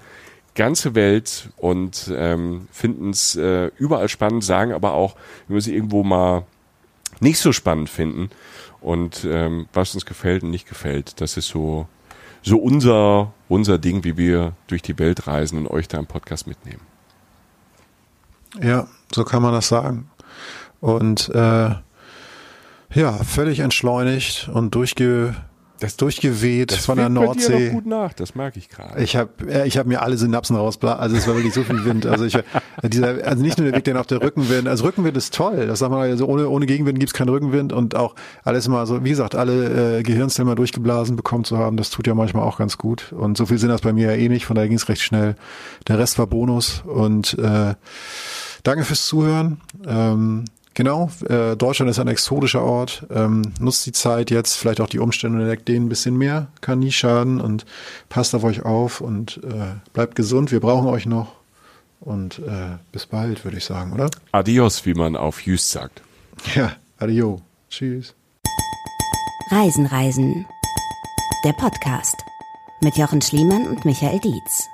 ganze 0.56 0.96
Welt 0.96 1.50
und 1.58 2.12
ähm, 2.16 2.68
finden 2.72 3.12
es 3.12 3.36
äh, 3.36 3.72
überall 3.78 4.10
spannend, 4.10 4.44
sagen 4.44 4.74
aber 4.74 4.94
auch, 4.94 5.16
wenn 5.48 5.56
wir 5.56 5.62
sie 5.62 5.76
irgendwo 5.76 6.04
mal 6.04 6.46
nicht 7.20 7.40
so 7.40 7.52
spannend 7.52 7.90
finden 7.90 8.30
und 8.82 9.26
ähm, 9.30 9.68
was 9.74 9.94
uns 9.94 10.06
gefällt 10.06 10.44
und 10.44 10.50
nicht 10.50 10.68
gefällt. 10.68 11.22
Das 11.22 11.38
ist 11.38 11.48
so 11.48 11.88
so 12.44 12.58
unser, 12.58 13.34
unser 13.48 13.78
Ding, 13.78 14.04
wie 14.04 14.18
wir 14.18 14.54
durch 14.68 14.82
die 14.82 14.98
Welt 14.98 15.28
reisen 15.28 15.60
und 15.60 15.68
euch 15.68 15.88
da 15.88 16.00
im 16.00 16.08
Podcast 16.08 16.48
mitnehmen. 16.48 16.82
Ja, 18.62 18.88
so 19.14 19.24
kann 19.24 19.42
man 19.42 19.54
das 19.54 19.68
sagen. 19.68 20.10
Und 20.80 21.30
äh, 21.30 21.76
ja, 22.94 23.24
völlig 23.24 23.60
entschleunigt 23.60 24.50
und 24.52 24.76
durchge 24.76 25.36
das 25.82 25.98
durchgeweht 25.98 26.72
das 26.72 26.86
von 26.86 26.98
der 26.98 27.10
Nordsee. 27.10 27.58
Dir 27.58 27.66
noch 27.66 27.74
gut 27.74 27.86
nach, 27.88 28.14
das 28.14 28.36
merke 28.36 28.60
ich 28.60 28.70
gerade. 28.70 29.02
Ich 29.02 29.16
habe 29.16 29.30
ich 29.66 29.78
hab 29.78 29.88
mir 29.88 30.02
alle 30.04 30.16
Synapsen 30.16 30.56
rausbla, 30.56 30.96
also 30.96 31.16
es 31.16 31.28
war 31.28 31.36
wirklich 31.36 31.54
so 31.54 31.64
viel 31.64 31.84
Wind. 31.84 32.06
Also 32.06 32.26
ich 32.26 32.38
dieser, 32.84 33.26
also 33.26 33.42
nicht 33.42 33.58
nur 33.58 33.68
der 33.68 33.76
Weg, 33.76 33.84
der 33.86 34.00
auf 34.00 34.06
der 34.06 34.22
Rückenwind, 34.22 34.68
also 34.68 34.84
Rückenwind 34.86 35.18
ist 35.18 35.34
toll, 35.34 35.66
das 35.66 35.80
sagt 35.80 35.92
man 35.92 36.02
also 36.02 36.28
ohne 36.28 36.48
ohne 36.50 36.68
Gegenwind 36.68 37.00
gibt's 37.00 37.14
keinen 37.14 37.30
Rückenwind 37.30 37.74
und 37.74 37.96
auch 37.96 38.16
alles 38.44 38.68
mal 38.68 38.86
so, 38.86 39.04
wie 39.04 39.10
gesagt, 39.10 39.34
alle 39.34 39.98
äh, 40.00 40.04
Gehirnzellen 40.04 40.48
mal 40.48 40.56
durchgeblasen 40.56 41.16
bekommen 41.16 41.46
zu 41.46 41.58
haben, 41.58 41.78
das 41.78 41.90
tut 41.90 42.06
ja 42.06 42.14
manchmal 42.14 42.44
auch 42.44 42.58
ganz 42.60 42.78
gut. 42.78 43.12
Und 43.14 43.36
so 43.36 43.48
viel 43.48 43.58
sind 43.58 43.70
das 43.70 43.82
bei 43.82 43.92
mir 43.92 44.12
ja 44.12 44.18
eh 44.18 44.30
nicht, 44.30 44.46
von 44.46 44.56
daher 44.56 44.70
ging's 44.70 44.88
recht 44.88 45.02
schnell. 45.02 45.36
Der 45.88 45.98
Rest 45.98 46.20
war 46.20 46.28
Bonus 46.28 46.84
und 46.86 47.38
äh, 47.40 47.74
danke 48.64 48.86
fürs 48.86 49.08
Zuhören. 49.08 49.62
Ähm, 49.88 50.46
Genau, 50.74 51.10
äh, 51.28 51.58
Deutschland 51.58 51.92
ist 51.92 52.00
ein 52.00 52.08
exotischer 52.08 52.64
Ort. 52.64 53.06
Ähm, 53.14 53.54
nutzt 53.60 53.86
die 53.86 53.92
Zeit 53.92 54.32
jetzt, 54.32 54.56
vielleicht 54.56 54.80
auch 54.80 54.88
die 54.88 55.00
Umstände 55.00 55.38
und 55.38 55.44
entdeckt 55.44 55.68
denen 55.68 55.88
ein 55.88 55.90
bisschen 55.90 56.18
mehr. 56.18 56.48
Kann 56.62 56.80
nie 56.80 56.92
schaden 56.92 57.42
und 57.42 57.66
passt 58.08 58.34
auf 58.36 58.44
euch 58.46 58.64
auf 58.64 59.02
und 59.02 59.42
äh, 59.44 59.76
bleibt 59.94 60.16
gesund. 60.16 60.52
Wir 60.52 60.62
brauchen 60.62 60.88
euch 60.88 61.06
noch. 61.06 61.34
Und 62.00 62.40
äh, 62.40 62.78
bis 62.92 63.06
bald, 63.06 63.44
würde 63.44 63.58
ich 63.58 63.66
sagen, 63.66 63.94
oder? 63.94 64.10
Adios, 64.32 64.86
wie 64.86 64.94
man 64.94 65.16
auf 65.16 65.42
Just 65.42 65.70
sagt. 65.70 66.02
Ja, 66.56 66.72
adio. 66.98 67.42
Tschüss. 67.70 68.16
Reisen, 69.52 69.86
Reisen. 69.86 70.46
Der 71.46 71.54
Podcast 71.54 72.16
mit 72.82 72.98
Jochen 72.98 73.22
Schliemann 73.22 73.68
und 73.68 73.86
Michael 73.86 74.20
Dietz. 74.20 74.71